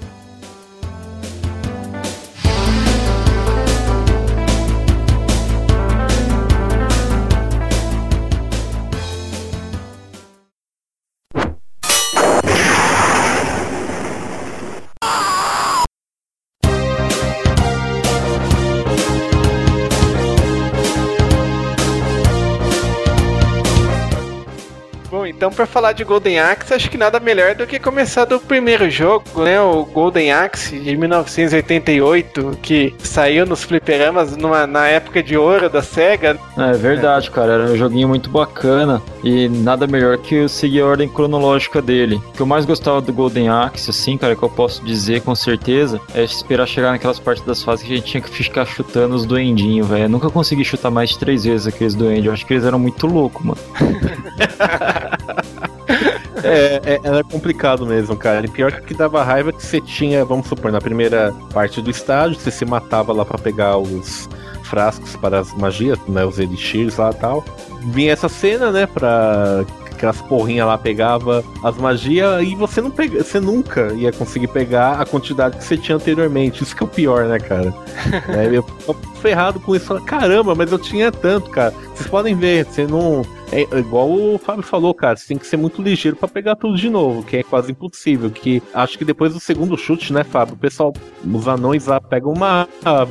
Então 25.45 25.53
para 25.53 25.67
falar 25.67 25.93
de 25.93 26.03
Golden 26.05 26.39
Axe, 26.39 26.73
acho 26.73 26.91
que 26.91 26.97
nada 26.97 27.21
melhor 27.21 27.55
do 27.55 27.67
que 27.67 27.79
começar 27.79 28.25
do 28.25 28.41
primeiro 28.41 28.89
jogo, 28.89 29.43
né? 29.43 29.61
O 29.61 29.85
Golden 29.85 30.33
Axe 30.33 30.79
de 30.79 30.97
1988, 30.97 32.61
que 32.63 32.95
saiu 32.99 33.45
nos 33.45 33.63
fliperamas 33.63 34.35
numa, 34.39 34.67
na 34.67 34.87
época 34.87 35.23
de 35.23 35.37
ouro 35.37 35.69
da 35.69 35.83
SEGA. 35.83 36.39
É 36.57 36.73
verdade, 36.73 37.31
cara. 37.31 37.53
Era 37.53 37.65
um 37.65 37.77
joguinho 37.77 38.09
muito 38.09 38.31
bacana 38.31 39.03
e 39.23 39.47
nada 39.51 39.87
melhor 39.87 40.17
que 40.17 40.35
eu 40.35 40.49
seguir 40.49 40.81
a 40.81 40.87
ordem 40.87 41.11
cronológica 41.11 41.83
dele. 41.83 42.15
O 42.15 42.33
que 42.33 42.41
eu 42.41 42.47
mais 42.47 42.65
gostava 42.65 43.03
do 43.03 43.13
Golden 43.13 43.51
Axe, 43.51 43.91
assim, 43.91 44.17
cara, 44.17 44.35
que 44.35 44.43
eu 44.43 44.49
posso 44.49 44.83
dizer 44.83 45.21
com 45.21 45.35
certeza, 45.35 46.01
é 46.15 46.25
esperar 46.25 46.67
chegar 46.67 46.91
naquelas 46.91 47.19
partes 47.19 47.45
das 47.45 47.63
fases 47.63 47.87
que 47.87 47.93
a 47.93 47.97
gente 47.97 48.07
tinha 48.07 48.23
que 48.23 48.31
ficar 48.31 48.65
chutando 48.65 49.15
os 49.15 49.27
duendinhos, 49.27 49.87
velho. 49.87 50.09
Nunca 50.09 50.31
consegui 50.31 50.65
chutar 50.65 50.91
mais 50.91 51.11
de 51.11 51.19
três 51.19 51.45
vezes 51.45 51.67
aqueles 51.67 51.95
duendes. 51.95 52.25
Eu 52.25 52.33
acho 52.33 52.47
que 52.47 52.55
eles 52.55 52.65
eram 52.65 52.79
muito 52.79 53.07
loucos, 53.07 53.45
mano. 53.45 53.61
é, 56.45 56.81
é, 56.85 57.01
era 57.03 57.25
complicado 57.25 57.87
mesmo, 57.87 58.17
cara. 58.17 58.45
E 58.47 58.49
pior 58.49 58.73
que 58.81 58.95
dava 58.95 59.23
raiva 59.23 59.53
que 59.53 59.63
você 59.63 59.81
tinha, 59.81 60.25
vamos 60.25 60.47
supor, 60.47 60.71
na 60.71 60.81
primeira 60.81 61.35
parte 61.53 61.81
do 61.81 61.91
estágio, 61.91 62.39
você 62.39 62.51
se 62.51 62.65
matava 62.65 63.13
lá 63.13 63.25
para 63.25 63.39
pegar 63.39 63.79
os 63.79 64.29
frascos 64.65 65.15
para 65.17 65.41
as 65.41 65.53
magias, 65.55 65.99
né? 66.09 66.25
Os 66.25 66.39
elixirs 66.39 66.97
lá 66.97 67.11
e 67.11 67.15
tal. 67.15 67.45
Vinha 67.93 68.13
essa 68.13 68.29
cena, 68.29 68.71
né? 68.71 68.87
Pra 68.87 69.65
aquelas 69.95 70.21
porrinhas 70.21 70.67
lá 70.67 70.77
pegava 70.77 71.45
as 71.63 71.77
magias 71.77 72.43
e 72.43 72.55
você 72.55 72.81
não 72.81 72.91
pega, 72.91 73.23
você 73.23 73.41
nunca 73.41 73.93
ia 73.95 74.13
conseguir 74.13 74.49
pegar 74.49 75.01
a 75.01 75.07
quantidade 75.07 75.57
que 75.57 75.65
você 75.65 75.77
tinha 75.77 75.97
anteriormente. 75.97 76.63
Isso 76.63 76.77
que 76.77 76.83
é 76.83 76.87
o 76.87 76.89
pior, 76.89 77.25
né, 77.27 77.39
cara? 77.39 77.73
é, 78.29 78.57
eu 78.57 78.65
ferrado 79.21 79.59
com 79.61 79.75
isso. 79.75 79.99
Caramba, 80.03 80.55
mas 80.55 80.71
eu 80.71 80.79
tinha 80.79 81.11
tanto, 81.11 81.51
cara. 81.51 81.73
Vocês 81.95 82.09
podem 82.09 82.35
ver, 82.35 82.67
você 82.67 82.87
não. 82.87 83.23
É 83.55 83.79
igual 83.79 84.11
o 84.11 84.37
Fábio 84.37 84.65
falou, 84.65 84.93
cara, 84.93 85.17
você 85.17 85.29
tem 85.29 85.39
que 85.39 85.47
ser 85.47 85.57
muito 85.57 85.81
ligeiro 85.81 86.17
para 86.17 86.27
pegar 86.27 86.57
tudo 86.57 86.77
de 86.77 86.91
novo, 86.91 87.23
que 87.23 87.37
é 87.37 87.43
quase 87.45 87.71
impossível. 87.71 88.29
Que 88.29 88.61
acho 88.75 88.99
que 88.99 89.05
depois 89.05 89.33
do 89.33 89.39
segundo 89.39 89.77
chute, 89.79 90.13
né, 90.13 90.25
Fábio? 90.25 90.55
O 90.55 90.59
pessoal, 90.59 90.93
os 91.25 91.47
anões 91.47 91.87
lá 91.87 92.01
pegam 92.01 92.33
uma 92.33 92.67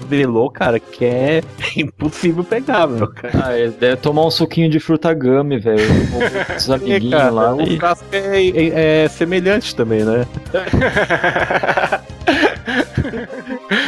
velô, 0.07 0.49
cara, 0.49 0.81
que 0.81 1.05
é 1.05 1.41
impossível 1.77 2.43
pegar, 2.43 2.87
meu, 2.87 3.07
cara. 3.07 3.45
Ah, 3.45 3.57
ele 3.57 3.71
deve 3.71 3.95
tomar 3.97 4.25
um 4.25 4.31
suquinho 4.31 4.69
de 4.69 4.81
fruta 4.81 5.13
gummy, 5.13 5.59
velho. 5.59 5.83
Os 6.57 6.69
amiguinhos 6.69 7.13
é, 7.13 7.17
cara, 7.17 7.31
lá. 7.31 7.55
O 7.55 7.77
frasco 7.77 8.05
é, 8.11 8.47
é, 8.47 9.03
é 9.03 9.07
semelhante 9.07 9.73
também, 9.73 10.03
né? 10.03 10.27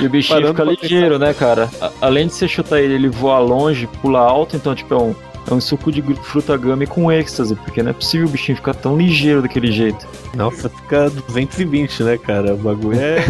E 0.02 0.06
o 0.06 0.10
bichinho 0.10 0.42
Parando 0.42 0.74
fica 0.74 0.82
ligeiro, 0.82 1.18
né, 1.18 1.34
cara? 1.34 1.70
Além 2.02 2.28
de 2.28 2.34
você 2.34 2.48
chutar 2.48 2.82
ele, 2.82 2.96
ele 2.96 3.08
voa 3.10 3.40
longe, 3.40 3.88
pula 4.02 4.20
alto, 4.20 4.56
então, 4.56 4.76
tipo, 4.76 4.94
é 4.94 4.98
um, 4.98 5.16
é 5.50 5.54
um 5.54 5.62
suco 5.62 5.92
de 5.92 6.02
fruta 6.24 6.58
gummy 6.58 6.88
com 6.88 7.12
êxtase, 7.12 7.56
porque 7.56 7.84
não 7.84 7.92
é 7.92 7.94
possível 7.94 8.28
o 8.28 8.30
bichinho 8.30 8.56
ficar 8.56 8.74
tão 8.74 8.98
ligeiro 8.98 9.42
daquele 9.42 9.72
jeito. 9.72 10.08
Nossa, 10.34 10.70
fica 10.70 11.10
220, 11.10 12.04
né, 12.04 12.18
cara? 12.18 12.54
O 12.54 12.58
bagulho 12.58 12.98
é. 13.00 13.24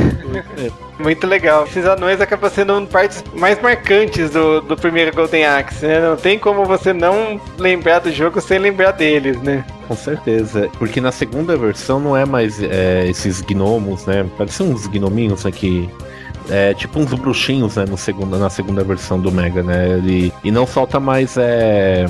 Muito 0.97 1.28
legal. 1.28 1.65
Esses 1.65 1.86
anões 1.86 2.21
acabam 2.21 2.49
sendo 2.49 2.88
partes 2.88 3.23
mais 3.34 3.62
marcantes 3.62 4.30
do, 4.30 4.62
do 4.62 4.78
primeiro 4.78 5.13
Golden 5.13 5.45
Axe, 5.45 5.86
né? 5.86 5.99
Não 5.99 6.15
tem 6.15 6.39
como 6.39 6.63
você 6.65 6.93
não 6.93 7.39
lembrar 7.58 7.99
do 7.99 8.12
jogo 8.12 8.39
sem 8.39 8.60
lembrar 8.60 8.91
deles, 8.91 9.41
né? 9.41 9.65
Com 9.88 9.95
certeza. 9.95 10.69
Porque 10.80 11.01
na 11.01 11.12
segunda 11.12 11.58
versão 11.58 11.99
não 11.99 12.15
é 12.15 12.25
mais 12.25 12.62
é, 12.63 13.06
esses 13.08 13.41
gnomos, 13.41 14.06
né? 14.06 14.25
Parecem 14.38 14.67
uns 14.67 14.88
gnominhos 14.88 15.45
aqui. 15.45 15.89
É 16.49 16.73
tipo 16.73 16.99
uns 16.99 17.13
bruxinhos, 17.13 17.75
né? 17.75 17.86
No 17.88 17.97
segunda, 17.97 18.38
na 18.38 18.49
segunda 18.49 18.84
versão 18.84 19.19
do 19.19 19.31
Mega, 19.31 19.63
né? 19.63 19.97
Ele, 19.97 20.31
e 20.43 20.51
não 20.51 20.67
solta 20.67 20.99
mais 20.99 21.38
é, 21.38 22.05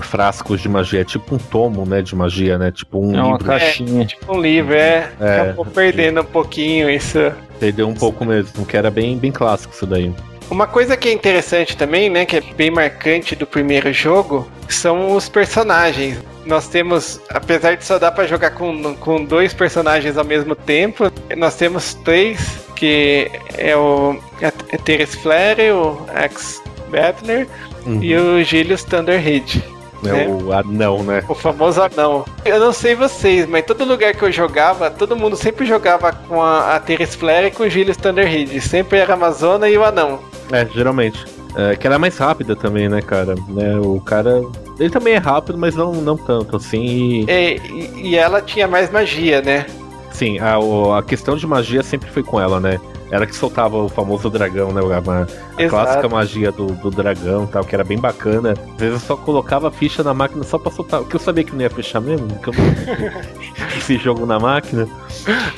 frascos 0.00 0.60
de 0.60 0.68
magia, 0.68 1.00
é 1.00 1.04
tipo 1.04 1.34
um 1.34 1.38
tomo, 1.38 1.84
né? 1.84 2.02
De 2.02 2.14
magia, 2.14 2.58
né? 2.58 2.70
Tipo 2.70 3.00
um 3.00 3.16
é 3.16 3.22
uma 3.22 3.32
livro. 3.32 3.44
caixinha. 3.44 4.02
É, 4.02 4.06
tipo 4.06 4.32
um 4.32 4.40
livro, 4.40 4.74
é. 4.74 5.10
é 5.20 5.40
Acabou 5.40 5.66
perdendo 5.66 6.20
um 6.20 6.24
pouquinho 6.24 6.88
isso. 6.88 7.18
Perdeu 7.58 7.88
um 7.88 7.94
pouco 7.94 8.24
mesmo, 8.24 8.64
que 8.64 8.76
era 8.76 8.90
bem, 8.90 9.16
bem 9.16 9.32
clássico 9.32 9.74
isso 9.74 9.86
daí. 9.86 10.12
Uma 10.50 10.66
coisa 10.66 10.96
que 10.96 11.08
é 11.08 11.12
interessante 11.12 11.76
também, 11.76 12.10
né, 12.10 12.26
que 12.26 12.36
é 12.36 12.40
bem 12.40 12.72
marcante 12.72 13.36
do 13.36 13.46
primeiro 13.46 13.92
jogo, 13.92 14.50
são 14.68 15.14
os 15.14 15.28
personagens. 15.28 16.18
Nós 16.44 16.66
temos, 16.66 17.20
apesar 17.28 17.76
de 17.76 17.84
só 17.84 17.98
dar 17.98 18.10
para 18.10 18.26
jogar 18.26 18.50
com, 18.50 18.94
com 18.96 19.24
dois 19.24 19.54
personagens 19.54 20.18
ao 20.18 20.24
mesmo 20.24 20.56
tempo, 20.56 21.10
nós 21.36 21.54
temos 21.54 21.94
três, 21.94 22.40
que 22.74 23.30
é 23.56 23.76
o 23.76 24.18
é 24.40 24.76
Teres 24.78 25.14
Flare, 25.14 25.70
o 25.70 26.04
Axe 26.12 26.60
Battler 26.90 27.46
uhum. 27.86 28.02
e 28.02 28.16
o 28.16 28.42
Gilius 28.42 28.82
Thunderhead. 28.82 29.62
É 30.02 30.08
né? 30.08 30.26
o 30.28 30.52
anão, 30.52 31.02
né? 31.02 31.22
O 31.28 31.34
famoso 31.34 31.80
anão. 31.82 32.24
Eu 32.44 32.58
não 32.58 32.72
sei 32.72 32.94
vocês, 32.94 33.46
mas 33.46 33.64
todo 33.64 33.84
lugar 33.84 34.14
que 34.14 34.22
eu 34.22 34.32
jogava, 34.32 34.90
todo 34.90 35.14
mundo 35.14 35.36
sempre 35.36 35.66
jogava 35.66 36.10
com 36.12 36.42
a, 36.42 36.74
a 36.74 36.80
Teres 36.80 37.14
Flare 37.14 37.48
e 37.48 37.50
com 37.50 37.64
o 37.64 37.68
Gilius 37.68 37.98
Thunderhead. 37.98 38.60
Sempre 38.62 38.98
era 38.98 39.12
a 39.12 39.14
Amazona 39.14 39.68
e 39.68 39.76
o 39.76 39.84
anão. 39.84 40.29
É, 40.52 40.66
geralmente. 40.66 41.24
É, 41.56 41.74
que 41.76 41.86
ela 41.86 41.96
é 41.96 41.98
mais 41.98 42.16
rápida 42.16 42.54
também, 42.54 42.88
né, 42.88 43.00
cara? 43.02 43.34
Né, 43.48 43.76
o 43.78 44.00
cara. 44.00 44.42
Ele 44.78 44.90
também 44.90 45.14
é 45.14 45.18
rápido, 45.18 45.58
mas 45.58 45.74
não, 45.74 45.92
não 45.94 46.16
tanto, 46.16 46.56
assim. 46.56 46.82
E... 46.82 47.24
É, 47.28 47.56
e, 47.56 48.10
e 48.10 48.16
ela 48.16 48.40
tinha 48.40 48.68
mais 48.68 48.90
magia, 48.90 49.42
né? 49.42 49.66
Sim, 50.12 50.38
a, 50.38 50.56
a 50.98 51.02
questão 51.02 51.36
de 51.36 51.46
magia 51.46 51.82
sempre 51.82 52.10
foi 52.10 52.22
com 52.22 52.40
ela, 52.40 52.60
né? 52.60 52.78
era 53.10 53.26
que 53.26 53.34
soltava 53.34 53.76
o 53.76 53.88
famoso 53.88 54.30
dragão, 54.30 54.72
né? 54.72 54.80
A, 54.80 55.62
a 55.64 55.68
clássica 55.68 56.08
magia 56.08 56.52
do, 56.52 56.66
do 56.66 56.90
dragão 56.90 57.46
tal, 57.46 57.64
que 57.64 57.74
era 57.74 57.82
bem 57.82 57.98
bacana. 57.98 58.52
Às 58.52 58.80
vezes 58.80 58.94
eu 58.94 59.00
só 59.00 59.16
colocava 59.16 59.68
a 59.68 59.70
ficha 59.70 60.02
na 60.02 60.14
máquina 60.14 60.44
só 60.44 60.58
pra 60.58 60.70
soltar. 60.70 61.00
Porque 61.00 61.16
eu 61.16 61.20
sabia 61.20 61.42
que 61.42 61.52
não 61.52 61.60
ia 61.60 61.70
fechar 61.70 62.00
mesmo, 62.00 62.28
eu 62.30 62.52
não 62.52 63.16
esse 63.76 63.98
jogo 63.98 64.24
na 64.24 64.38
máquina, 64.38 64.88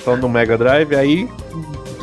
só 0.03 0.17
no 0.17 0.29
Mega 0.29 0.57
Drive, 0.57 0.95
aí 0.95 1.29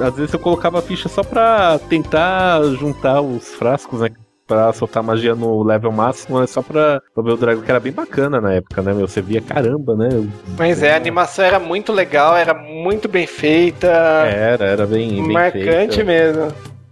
às 0.01 0.15
vezes 0.15 0.33
eu 0.33 0.39
colocava 0.39 0.79
a 0.79 0.81
ficha 0.81 1.07
só 1.09 1.23
pra 1.23 1.79
tentar 1.89 2.61
juntar 2.79 3.21
os 3.21 3.53
frascos, 3.55 4.01
né? 4.01 4.09
Pra 4.47 4.73
soltar 4.73 5.03
magia 5.03 5.35
no 5.35 5.61
level 5.61 5.91
máximo, 5.91 6.39
né, 6.39 6.47
só 6.47 6.63
pra, 6.63 6.99
pra 7.13 7.23
ver 7.23 7.33
o 7.33 7.37
dragão, 7.37 7.61
que 7.61 7.69
era 7.69 7.79
bem 7.79 7.91
bacana 7.91 8.41
na 8.41 8.53
época, 8.53 8.81
né, 8.81 8.91
meu? 8.93 9.07
Você 9.07 9.21
via 9.21 9.39
caramba, 9.41 9.95
né? 9.95 10.09
Pois 10.57 10.81
é, 10.81 10.93
a 10.93 10.97
animação 10.97 11.45
era 11.45 11.59
muito 11.59 11.93
legal, 11.93 12.35
era 12.35 12.55
muito 12.55 13.07
bem 13.07 13.27
feita. 13.27 13.87
Era, 13.87 14.65
era 14.65 14.87
bem, 14.87 15.21
bem 15.21 15.33
Marcante 15.33 15.97
feita. 15.97 16.03
mesmo. 16.03 16.47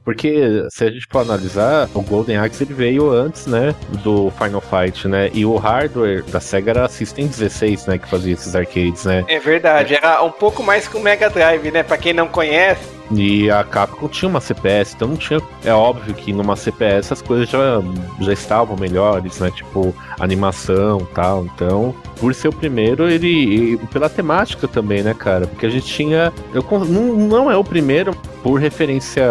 Porque 0.07 0.65
se 0.69 0.85
a 0.85 0.89
gente 0.89 1.05
for 1.11 1.19
analisar, 1.19 1.89
o 1.93 2.01
Golden 2.01 2.37
Axe 2.37 2.63
ele 2.63 2.73
veio 2.73 3.11
antes, 3.11 3.45
né, 3.45 3.75
do 4.05 4.31
Final 4.31 4.61
Fight, 4.61 5.05
né? 5.05 5.29
E 5.33 5.45
o 5.45 5.57
hardware 5.57 6.23
da 6.23 6.39
Sega 6.39 6.71
era 6.71 6.87
System 6.87 7.27
16, 7.27 7.87
né, 7.87 7.97
que 7.97 8.09
fazia 8.09 8.31
esses 8.31 8.55
arcades, 8.55 9.03
né? 9.03 9.25
É 9.27 9.37
verdade, 9.37 9.95
era 9.95 10.23
um 10.23 10.31
pouco 10.31 10.63
mais 10.63 10.87
que 10.87 10.95
o 10.95 11.01
Mega 11.01 11.29
Drive, 11.29 11.71
né? 11.71 11.83
Pra 11.83 11.97
quem 11.97 12.13
não 12.13 12.29
conhece, 12.29 12.79
E 13.11 13.49
a 13.49 13.63
Capcom 13.63 14.07
tinha 14.07 14.27
uma 14.27 14.41
CPS, 14.41 14.93
então 14.95 15.07
não 15.07 15.15
tinha. 15.15 15.41
É 15.63 15.73
óbvio 15.73 16.13
que 16.13 16.33
numa 16.33 16.55
CPS 16.55 17.13
as 17.13 17.21
coisas 17.21 17.49
já, 17.49 17.81
já 18.19 18.33
estavam 18.33 18.75
melhores, 18.75 19.39
né? 19.39 19.49
Tipo, 19.49 19.95
animação 20.19 21.01
e 21.01 21.13
tal. 21.13 21.45
Então, 21.45 21.95
por 22.19 22.33
ser 22.33 22.49
o 22.49 22.53
primeiro, 22.53 23.09
ele. 23.09 23.73
E 23.73 23.77
pela 23.87 24.09
temática 24.09 24.67
também, 24.67 25.03
né, 25.03 25.13
cara? 25.13 25.47
Porque 25.47 25.65
a 25.65 25.69
gente 25.69 25.85
tinha. 25.85 26.33
Eu, 26.53 26.65
não, 26.85 27.15
não 27.15 27.51
é 27.51 27.55
o 27.55 27.63
primeiro 27.63 28.13
por 28.43 28.59
referência 28.59 29.23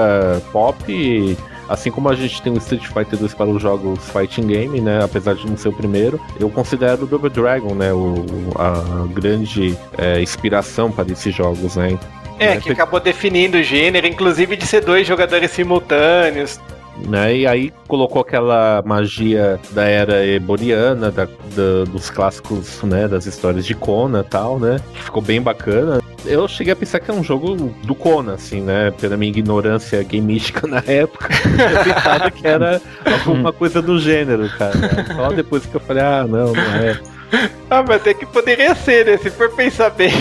pop. 0.53 1.37
Assim 1.69 1.91
como 1.91 2.09
a 2.09 2.15
gente 2.15 2.41
tem 2.43 2.53
o 2.53 2.59
Street 2.59 2.87
Fighter 2.87 3.19
2 3.19 3.35
para 3.35 3.47
os 3.47 3.61
jogos 3.61 3.99
fighting 4.11 4.47
game, 4.47 4.81
né? 4.81 5.03
Apesar 5.03 5.35
de 5.35 5.47
não 5.47 5.57
ser 5.57 5.69
o 5.69 5.73
primeiro, 5.73 6.21
eu 6.39 6.49
considero 6.49 7.03
o 7.03 7.07
Double 7.07 7.29
Dragon, 7.29 7.75
né? 7.75 7.93
O, 7.93 8.25
a 8.55 9.07
grande 9.13 9.77
é, 9.99 10.23
inspiração 10.23 10.93
para 10.93 11.11
esses 11.11 11.35
jogos, 11.35 11.75
né? 11.75 11.99
É, 12.39 12.53
É, 12.53 12.57
que 12.57 12.71
acabou 12.73 13.01
definindo 13.01 13.59
o 13.59 13.63
gênero, 13.63 14.07
inclusive 14.07 14.57
de 14.57 14.67
ser 14.67 14.85
dois 14.85 15.07
jogadores 15.07 15.51
simultâneos. 15.51 16.59
né? 17.09 17.37
E 17.37 17.47
aí 17.47 17.73
colocou 17.87 18.23
aquela 18.23 18.83
magia 18.87 19.61
da 19.73 19.85
era 19.85 20.27
eboriana, 20.27 21.11
da, 21.11 21.25
da- 21.27 21.85
dos 21.91 22.09
clássicos, 22.09 22.83
né? 22.83 23.07
Das 23.07 23.27
histórias 23.27 23.67
de 23.67 23.75
Conan 23.75 24.21
e 24.21 24.25
tal, 24.31 24.59
né? 24.59 24.81
Que 24.95 25.03
ficou 25.05 25.21
bem 25.23 25.41
bacana. 25.43 26.01
Eu 26.25 26.49
cheguei 26.49 26.73
a 26.73 26.77
pensar 26.77 26.99
que 26.99 27.11
é 27.11 27.15
um 27.15 27.23
jogo 27.23 27.55
do 27.85 27.95
Conan, 27.95 28.35
assim, 28.35 28.61
né? 28.63 28.91
Pela 28.99 29.17
minha 29.17 29.31
ignorância 29.31 30.03
gameística 30.03 30.67
na 30.67 30.83
época, 30.87 31.29
eu 31.45 31.85
pensava 31.95 32.31
que 32.31 32.47
era 32.47 32.81
alguma 33.05 33.53
coisa 33.53 33.83
do 33.83 33.99
gênero, 34.01 34.49
cara. 34.59 34.73
Só 35.15 35.29
depois 35.33 35.67
que 35.67 35.75
eu 35.75 35.81
falei, 35.81 36.03
ah, 36.03 36.25
não, 36.27 36.53
não 36.55 36.63
é. 36.77 36.99
Ah, 37.71 37.83
mas 37.87 37.97
até 37.97 38.15
que 38.15 38.25
poderia 38.25 38.75
ser, 38.75 39.05
né? 39.05 39.17
Se 39.19 39.31
for 39.31 39.51
pensar 39.55 39.91
bem. 39.91 40.13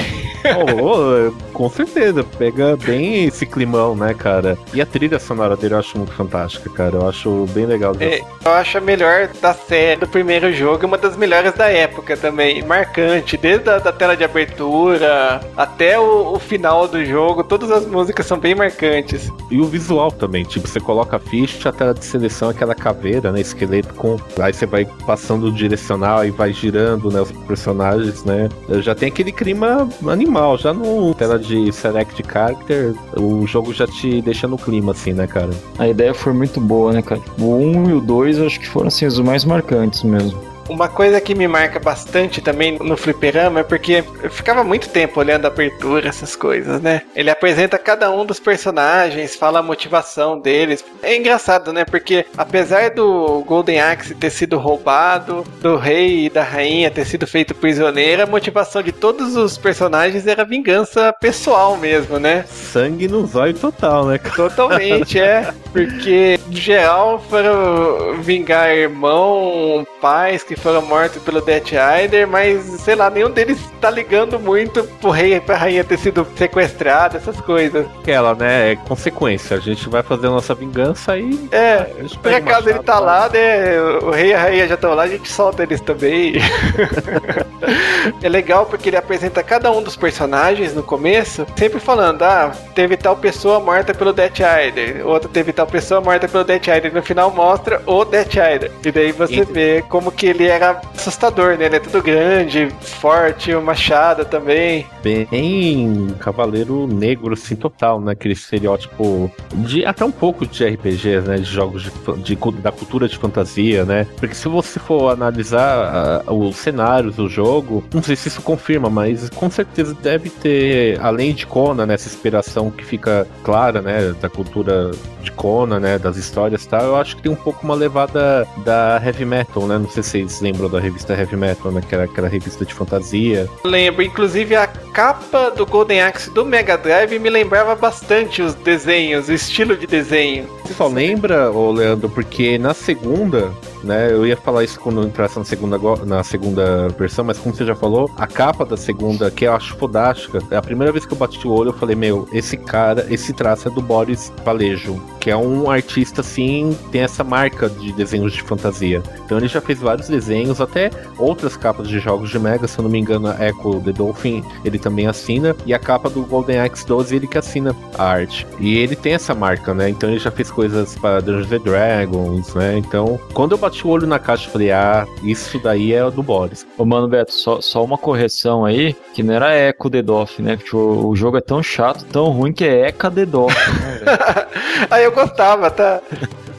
Oh, 0.53 1.29
oh, 1.29 1.53
com 1.53 1.69
certeza, 1.69 2.23
pega 2.23 2.77
bem 2.77 3.25
esse 3.25 3.45
climão, 3.45 3.95
né, 3.95 4.13
cara? 4.13 4.57
E 4.73 4.81
a 4.81 4.85
trilha 4.85 5.19
sonora 5.19 5.55
dele 5.55 5.73
eu 5.73 5.79
acho 5.79 5.97
muito 5.97 6.13
fantástica, 6.13 6.69
cara. 6.69 6.95
Eu 6.95 7.09
acho 7.09 7.45
bem 7.53 7.65
legal. 7.65 7.95
É, 7.99 8.21
eu 8.43 8.51
acho 8.51 8.77
a 8.77 8.81
melhor 8.81 9.29
da 9.41 9.53
série, 9.53 9.99
do 9.99 10.07
primeiro 10.07 10.53
jogo, 10.53 10.83
e 10.83 10.85
uma 10.85 10.97
das 10.97 11.17
melhores 11.17 11.53
da 11.53 11.69
época 11.69 12.15
também. 12.15 12.63
Marcante, 12.63 13.37
desde 13.37 13.69
a 13.69 13.79
da 13.79 13.91
tela 13.91 14.15
de 14.15 14.23
abertura 14.23 15.41
até 15.55 15.99
o, 15.99 16.33
o 16.33 16.39
final 16.39 16.87
do 16.87 17.03
jogo, 17.05 17.43
todas 17.43 17.71
as 17.71 17.85
músicas 17.85 18.25
são 18.25 18.37
bem 18.37 18.55
marcantes. 18.55 19.31
E 19.49 19.59
o 19.59 19.65
visual 19.65 20.11
também, 20.11 20.43
tipo, 20.43 20.67
você 20.67 20.79
coloca 20.79 21.17
a 21.17 21.19
ficha, 21.19 21.69
a 21.69 21.71
tela 21.71 21.93
de 21.93 22.03
seleção, 22.03 22.49
aquela 22.49 22.75
caveira, 22.75 23.31
né, 23.31 23.41
esqueleto 23.41 23.93
com... 23.93 24.17
Aí 24.39 24.53
você 24.53 24.65
vai 24.65 24.85
passando 25.05 25.47
o 25.47 25.51
direcional 25.51 26.25
e 26.25 26.31
vai 26.31 26.51
girando, 26.51 27.11
né, 27.11 27.21
os 27.21 27.31
personagens, 27.31 28.23
né. 28.23 28.49
Já 28.81 28.93
tem 28.93 29.09
aquele 29.09 29.31
clima 29.31 29.87
animal, 30.07 30.34
já 30.57 30.73
no 30.73 31.13
tela 31.13 31.39
de 31.39 31.71
select 31.71 32.21
character, 32.31 32.93
o 33.17 33.45
jogo 33.47 33.73
já 33.73 33.87
te 33.87 34.21
deixa 34.21 34.47
no 34.47 34.57
clima, 34.57 34.91
assim, 34.91 35.13
né, 35.13 35.27
cara. 35.27 35.51
A 35.77 35.87
ideia 35.87 36.13
foi 36.13 36.33
muito 36.33 36.59
boa, 36.59 36.93
né, 36.93 37.01
cara? 37.01 37.21
O 37.39 37.55
1 37.55 37.89
e 37.89 37.93
o 37.93 38.01
2 38.01 38.37
eu 38.39 38.45
acho 38.45 38.59
que 38.59 38.67
foram 38.67 38.87
assim, 38.87 39.05
os 39.05 39.19
mais 39.19 39.45
marcantes 39.45 40.03
mesmo. 40.03 40.54
Uma 40.67 40.89
coisa 40.89 41.21
que 41.21 41.35
me 41.35 41.47
marca 41.47 41.79
bastante 41.79 42.41
também 42.41 42.77
no 42.79 42.97
fliperama 42.97 43.59
é 43.59 43.63
porque 43.63 44.03
eu 44.23 44.31
ficava 44.31 44.63
muito 44.63 44.89
tempo 44.89 45.19
olhando 45.19 45.45
a 45.45 45.47
abertura, 45.47 46.09
essas 46.09 46.35
coisas, 46.35 46.81
né? 46.81 47.03
Ele 47.15 47.29
apresenta 47.29 47.77
cada 47.77 48.09
um 48.09 48.25
dos 48.25 48.39
personagens, 48.39 49.35
fala 49.35 49.59
a 49.59 49.63
motivação 49.63 50.39
deles. 50.39 50.83
É 51.03 51.15
engraçado, 51.15 51.71
né? 51.71 51.85
Porque 51.85 52.25
apesar 52.35 52.89
do 52.89 53.43
Golden 53.45 53.79
Axe 53.79 54.15
ter 54.15 54.31
sido 54.31 54.57
roubado, 54.57 55.43
do 55.61 55.77
rei 55.77 56.25
e 56.25 56.29
da 56.29 56.43
rainha 56.43 56.89
ter 56.89 57.05
sido 57.05 57.27
feito 57.27 57.53
prisioneiro, 57.53 58.23
a 58.23 58.25
motivação 58.25 58.81
de 58.81 58.91
todos 58.91 59.35
os 59.35 59.57
personagens 59.57 60.25
era 60.25 60.43
vingança 60.43 61.13
pessoal 61.21 61.77
mesmo, 61.77 62.19
né? 62.19 62.43
Sangue 62.47 63.07
no 63.07 63.25
zóio 63.27 63.53
total, 63.53 64.05
né. 64.07 64.17
Totalmente, 64.17 65.19
é. 65.19 65.53
Porque, 65.71 66.39
no 66.47 66.55
geral, 66.55 67.23
foram 67.29 68.21
vingar 68.21 68.73
irmão, 68.73 69.85
pais 70.01 70.41
que 70.41 70.54
foram 70.59 70.81
mortos 70.81 71.21
pelo 71.21 71.41
Death 71.41 71.69
Rider, 71.71 72.27
mas, 72.27 72.63
sei 72.81 72.95
lá, 72.95 73.09
nenhum 73.09 73.29
deles 73.29 73.57
tá 73.81 73.89
ligando 73.89 74.39
muito 74.39 74.83
pro 75.01 75.09
rei 75.11 75.35
e 75.35 75.39
pra 75.39 75.55
rainha 75.57 75.83
ter 75.83 75.97
sido 75.97 76.25
sequestrado, 76.35 77.17
essas 77.17 77.39
coisas. 77.41 77.85
Aquela, 78.01 78.33
né, 78.35 78.71
é 78.71 78.75
consequência. 78.75 79.57
A 79.57 79.59
gente 79.59 79.87
vai 79.89 80.03
fazer 80.03 80.27
a 80.27 80.31
nossa 80.31 80.53
vingança 80.55 81.17
e... 81.17 81.47
É, 81.51 81.85
por 82.21 82.33
acaso 82.33 82.69
ele 82.69 82.79
tá 82.79 82.99
lá, 82.99 83.29
né? 83.29 83.79
O 84.03 84.11
rei 84.11 84.27
e 84.29 84.33
a 84.33 84.39
rainha 84.39 84.67
já 84.67 84.75
estão 84.75 84.93
lá, 84.93 85.03
a 85.03 85.07
gente 85.07 85.29
solta 85.31 85.63
eles 85.63 85.81
também. 85.81 86.33
é 88.21 88.29
legal 88.29 88.65
porque 88.65 88.89
ele 88.89 88.97
apresenta 88.97 89.43
cada 89.43 89.71
um 89.71 89.81
dos 89.81 89.95
personagens 89.95 90.73
no 90.73 90.83
começo, 90.83 91.45
sempre 91.55 91.79
falando: 91.79 92.23
ah, 92.23 92.51
teve 92.73 92.97
tal 92.97 93.15
pessoa 93.15 93.59
morta 93.59 93.93
pelo 93.93 94.13
Death 94.13 94.37
Rider, 94.39 95.05
outra 95.05 95.29
teve 95.29 95.51
tal 95.53 95.67
pessoa 95.67 96.01
morta 96.01 96.27
pelo 96.27 96.43
Death 96.43 96.67
Rider. 96.67 96.93
No 96.93 97.01
final 97.03 97.31
mostra 97.31 97.81
o 97.85 98.03
Death 98.05 98.33
Rider. 98.33 98.71
E 98.83 98.91
daí 98.91 99.11
você 99.11 99.41
E- 99.41 99.45
vê 99.45 99.83
como 99.89 100.11
que 100.11 100.27
ele 100.27 100.44
era 100.47 100.81
assustador, 100.95 101.57
né? 101.57 101.65
Ele 101.65 101.75
é 101.75 101.79
tudo 101.79 102.01
grande, 102.01 102.69
forte, 102.81 103.53
o 103.53 103.61
machado 103.61 104.25
também. 104.25 104.85
bem 105.03 106.13
cavaleiro 106.19 106.87
negro, 106.87 107.33
assim, 107.33 107.55
total, 107.55 108.01
né? 108.01 108.13
Aquele 108.13 108.33
estereótipo 108.33 109.31
de 109.53 109.85
até 109.85 110.03
um 110.03 110.11
pouco 110.11 110.45
de 110.45 110.65
RPGs, 110.65 111.27
né? 111.27 111.37
De 111.37 111.43
jogos 111.43 111.83
de, 111.83 111.91
de 112.23 112.35
da 112.61 112.71
cultura 112.71 113.07
de 113.07 113.17
fantasia, 113.17 113.85
né? 113.85 114.07
Porque 114.17 114.35
se 114.35 114.47
você 114.47 114.79
for 114.79 115.11
analisar 115.11 116.23
ah, 116.27 116.33
os 116.33 116.55
cenários 116.55 117.15
do 117.15 117.29
jogo, 117.29 117.83
não 117.93 118.01
sei 118.01 118.15
se 118.15 118.27
isso 118.27 118.41
confirma, 118.41 118.89
mas 118.89 119.29
com 119.29 119.49
certeza 119.49 119.95
deve 120.01 120.29
ter, 120.29 120.99
além 121.01 121.33
de 121.33 121.45
Conan, 121.45 121.85
né? 121.85 121.93
Essa 121.95 122.09
inspiração 122.09 122.71
que 122.71 122.83
fica 122.83 123.27
clara, 123.43 123.81
né? 123.81 124.15
Da 124.19 124.29
cultura 124.29 124.91
de 125.21 125.31
Conan, 125.31 125.79
né? 125.79 125.99
Das 125.99 126.17
histórias 126.17 126.63
e 126.63 126.69
tal. 126.69 126.81
Eu 126.81 126.95
acho 126.95 127.15
que 127.15 127.23
tem 127.23 127.31
um 127.31 127.35
pouco 127.35 127.63
uma 127.63 127.75
levada 127.75 128.47
da 128.63 129.01
heavy 129.03 129.25
metal, 129.25 129.67
né? 129.67 129.77
Não 129.77 129.89
sei 129.89 130.03
se 130.03 130.09
vocês 130.09 130.34
lembram 130.41 130.69
da 130.69 130.79
revista 130.79 131.13
Heavy 131.13 131.35
Metal, 131.35 131.71
né? 131.71 131.81
Que 131.87 131.95
era 131.95 132.05
aquela 132.05 132.27
revista 132.27 132.65
de 132.65 132.73
fantasia. 132.73 133.49
Lembro, 133.63 134.03
inclusive 134.03 134.55
a 134.55 134.67
capa 134.67 135.49
do 135.51 135.65
Golden 135.65 136.01
Axe 136.01 136.29
do 136.29 136.45
Mega 136.45 136.77
Drive 136.77 137.19
me 137.19 137.29
lembrava 137.29 137.75
bastante 137.75 138.41
os 138.41 138.53
desenhos, 138.55 139.27
o 139.29 139.33
estilo 139.33 139.75
de 139.75 139.87
desenho. 139.87 140.47
Você 140.63 140.73
só 140.73 140.87
lembra, 140.87 141.51
ô 141.51 141.71
Leandro, 141.71 142.09
porque 142.09 142.57
na 142.57 142.73
segunda, 142.73 143.51
né? 143.85 144.11
Eu 144.11 144.25
ia 144.25 144.35
falar 144.35 144.63
isso 144.63 144.79
quando 144.79 145.03
entrasse 145.03 145.37
na 145.37 145.45
segunda, 145.45 145.77
na 146.05 146.23
segunda 146.23 146.89
versão, 146.89 147.23
mas 147.23 147.37
como 147.37 147.55
você 147.55 147.65
já 147.65 147.75
falou, 147.75 148.09
a 148.17 148.27
capa 148.27 148.65
da 148.65 148.75
segunda, 148.75 149.31
que 149.31 149.45
eu 149.45 149.53
acho 149.53 149.75
fodástica, 149.77 150.39
é 150.51 150.57
a 150.57 150.61
primeira 150.61 150.91
vez 150.91 151.05
que 151.05 151.13
eu 151.13 151.17
bati 151.17 151.47
o 151.47 151.51
olho, 151.51 151.69
eu 151.69 151.73
falei, 151.73 151.95
meu, 151.95 152.27
esse 152.33 152.57
cara, 152.57 153.05
esse 153.09 153.33
traço 153.33 153.67
é 153.67 153.71
do 153.71 153.81
Boris 153.81 154.31
Palejo, 154.43 155.01
que 155.19 155.29
é 155.29 155.37
um 155.37 155.69
artista 155.69 156.21
assim, 156.21 156.77
tem 156.91 157.01
essa 157.01 157.23
marca 157.23 157.69
de 157.69 157.91
desenhos 157.93 158.33
de 158.33 158.41
fantasia. 158.41 159.01
Então 159.25 159.37
ele 159.37 159.47
já 159.47 159.61
fez 159.61 159.79
vários 159.79 160.07
desenhos, 160.07 160.59
até 160.59 160.89
outras 161.17 161.55
capas 161.55 161.87
de 161.87 161.99
jogos 161.99 162.29
de 162.29 162.39
Mega, 162.39 162.67
se 162.67 162.79
eu 162.79 162.83
não 162.83 162.89
me 162.89 162.99
engano, 162.99 163.27
a 163.27 163.47
Echo 163.47 163.81
the 163.81 163.91
Dolphin, 163.91 164.43
ele 164.63 164.79
também 164.79 165.07
assina, 165.07 165.55
e 165.65 165.73
a 165.73 165.79
capa 165.79 166.09
do 166.09 166.23
Golden 166.23 166.59
Axe 166.59 166.85
12, 166.85 167.15
ele 167.15 167.27
que 167.27 167.37
assina 167.37 167.75
a 167.97 168.03
arte. 168.03 168.45
E 168.59 168.77
ele 168.77 168.95
tem 168.95 169.13
essa 169.13 169.33
marca, 169.33 169.73
né? 169.73 169.89
Então 169.89 170.09
ele 170.09 170.19
já 170.19 170.31
fez 170.31 170.49
coisas 170.49 170.95
para 170.95 171.21
Dungeons 171.21 171.51
and 171.51 171.63
Dragons, 171.63 172.53
né? 172.53 172.77
Então, 172.77 173.19
quando 173.33 173.53
eu 173.53 173.57
bati 173.57 173.74
o 173.83 173.89
olho 173.89 174.05
na 174.05 174.19
caixa, 174.19 174.47
eu 174.47 174.51
falei, 174.51 174.71
ah, 174.71 175.07
isso 175.23 175.59
daí 175.59 175.93
é 175.93 176.09
do 176.11 176.21
Boris. 176.21 176.67
Ô, 176.77 176.85
mano, 176.85 177.07
Beto, 177.07 177.33
só, 177.33 177.61
só 177.61 177.83
uma 177.83 177.97
correção 177.97 178.63
aí, 178.63 178.95
que 179.13 179.23
não 179.23 179.33
era 179.33 179.53
Eco 179.53 179.89
Dedoff, 179.89 180.41
né? 180.41 180.57
Porque 180.57 180.75
o, 180.75 181.07
o 181.07 181.15
jogo 181.15 181.37
é 181.37 181.41
tão 181.41 181.63
chato, 181.63 182.05
tão 182.05 182.29
ruim 182.29 182.53
que 182.53 182.63
é 182.63 182.87
Eca 182.87 183.09
Dedoff, 183.09 183.55
né, 183.81 184.01
velho? 184.03 184.45
Aí 184.89 185.03
eu 185.03 185.11
gostava, 185.11 185.71
tá? 185.71 186.01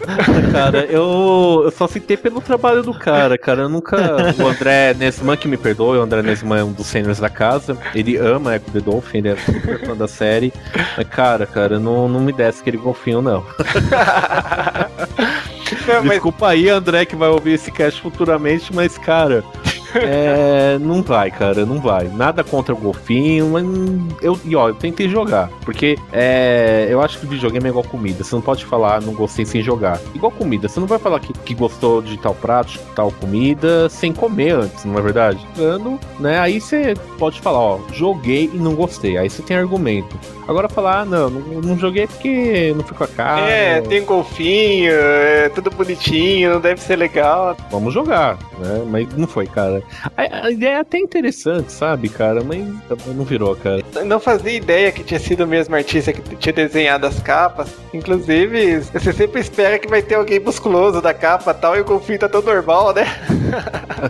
cara, 0.53 0.85
eu, 0.87 1.63
eu 1.65 1.71
só 1.71 1.87
citei 1.87 2.17
pelo 2.17 2.41
trabalho 2.41 2.83
do 2.83 2.95
cara, 2.95 3.37
cara. 3.37 3.63
Eu 3.63 3.69
nunca. 3.69 3.97
O 4.39 4.47
André 4.47 4.95
Nesman, 4.95 5.37
que 5.37 5.49
me 5.49 5.57
perdoe, 5.57 5.99
o 5.99 6.03
André 6.03 6.23
Nesman 6.23 6.61
é 6.61 6.65
um 6.65 6.73
dos 6.73 6.87
seniors 6.87 7.19
da 7.19 7.29
casa. 7.29 7.77
Ele 7.95 8.17
ama 8.17 8.57
Echo 8.57 8.71
the 8.71 8.81
Dolphin, 8.81 9.19
ele 9.19 9.29
é 9.31 9.37
super 9.37 9.85
fã 9.85 9.97
da 9.97 10.09
série. 10.09 10.53
Mas, 10.97 11.09
cara, 11.09 11.47
cara, 11.47 11.79
não, 11.79 12.09
não 12.09 12.21
me 12.21 12.33
desce 12.33 12.61
aquele 12.61 12.77
golfinho, 12.77 13.23
não. 13.23 13.45
não 15.87 16.03
mas... 16.03 16.11
Desculpa 16.13 16.49
aí, 16.49 16.69
André, 16.69 17.05
que 17.05 17.17
vai 17.17 17.29
ouvir 17.29 17.53
esse 17.53 17.71
cast 17.71 18.01
futuramente, 18.01 18.75
mas, 18.75 18.97
cara. 18.97 19.45
É, 19.95 20.79
não 20.79 21.03
vai, 21.03 21.31
cara, 21.31 21.65
não 21.65 21.81
vai. 21.81 22.09
Nada 22.09 22.45
contra 22.45 22.75
o 22.75 22.77
golfinho, 22.77 23.51
mas 23.51 23.65
eu, 24.23 24.39
e 24.45 24.55
ó, 24.55 24.69
eu 24.69 24.75
tentei 24.75 25.09
jogar. 25.09 25.49
Porque 25.65 25.97
é, 26.13 26.87
eu 26.91 27.01
acho 27.01 27.19
que 27.19 27.27
videogame 27.27 27.67
é 27.67 27.71
igual 27.71 27.85
comida. 27.85 28.23
Você 28.23 28.35
não 28.35 28.43
pode 28.43 28.65
falar 28.65 29.01
não 29.01 29.15
gostei 29.15 29.47
sem 29.47 29.63
jogar. 29.63 29.99
Igual 30.15 30.33
comida, 30.33 30.69
você 30.69 30.81
não 30.81 30.87
vai 30.87 30.99
falar 30.99 31.21
que, 31.21 31.33
que 31.33 31.55
gostou 31.55 32.03
de 32.03 32.19
tal 32.19 32.35
prato, 32.35 32.73
de 32.73 32.79
tal 32.95 33.11
comida, 33.13 33.89
sem 33.89 34.13
comer 34.13 34.53
antes, 34.53 34.85
não 34.85 34.99
é 34.99 35.03
verdade? 35.03 35.47
Dando, 35.57 35.99
né? 36.19 36.39
Aí 36.39 36.61
você 36.61 36.95
pode 37.19 37.41
falar, 37.41 37.61
ó, 37.61 37.81
joguei 37.93 38.51
e 38.53 38.59
não 38.59 38.75
gostei. 38.75 39.17
Aí 39.17 39.31
você 39.31 39.43
tem 39.43 39.57
argumento. 39.57 40.19
Agora 40.49 40.69
falar, 40.69 41.01
ah, 41.01 41.05
não, 41.05 41.29
não, 41.29 41.61
não 41.61 41.79
joguei 41.79 42.07
porque 42.07 42.73
não 42.77 42.85
ficou 42.85 43.05
a 43.05 43.09
cara. 43.09 43.41
É, 43.41 43.81
tem 43.81 44.05
golfinho, 44.05 44.93
é 44.93 45.49
tudo 45.49 45.71
bonitinho, 45.71 46.55
não 46.55 46.61
deve 46.61 46.81
ser 46.81 46.97
legal. 46.97 47.57
Vamos 47.69 47.93
jogar, 47.93 48.39
né? 48.59 48.85
Mas 48.89 49.13
não 49.17 49.27
foi, 49.27 49.47
cara. 49.47 49.83
A, 50.17 50.47
a 50.47 50.51
ideia 50.51 50.77
é 50.77 50.81
até 50.81 50.99
interessante, 50.99 51.73
sabe, 51.73 52.09
cara? 52.09 52.45
Mas 52.45 52.65
não 53.09 53.25
virou, 53.25 53.57
cara. 53.57 53.83
não 54.05 54.21
fazia 54.21 54.53
ideia 54.53 54.93
que 54.93 55.03
tinha 55.03 55.19
sido 55.19 55.43
o 55.43 55.47
mesmo 55.49 55.75
artista 55.75 56.13
que 56.13 56.37
tinha 56.37 56.53
desenhado 56.53 57.07
as 57.07 57.21
capas. 57.21 57.69
Inclusive, 57.93 58.81
você 58.81 59.13
sempre 59.13 59.41
espera 59.41 59.81
que 59.81 59.89
vai 59.89 60.01
ter 60.01 60.15
alguém 60.15 60.39
musculoso 60.39 61.03
da 61.03 61.13
capa 61.13 61.53
tal, 61.53 61.77
e 61.77 61.81
o 61.81 61.85
golfinho 61.85 62.21
tá 62.21 62.29
tão 62.29 62.43
normal, 62.43 62.95
né? 62.95 63.05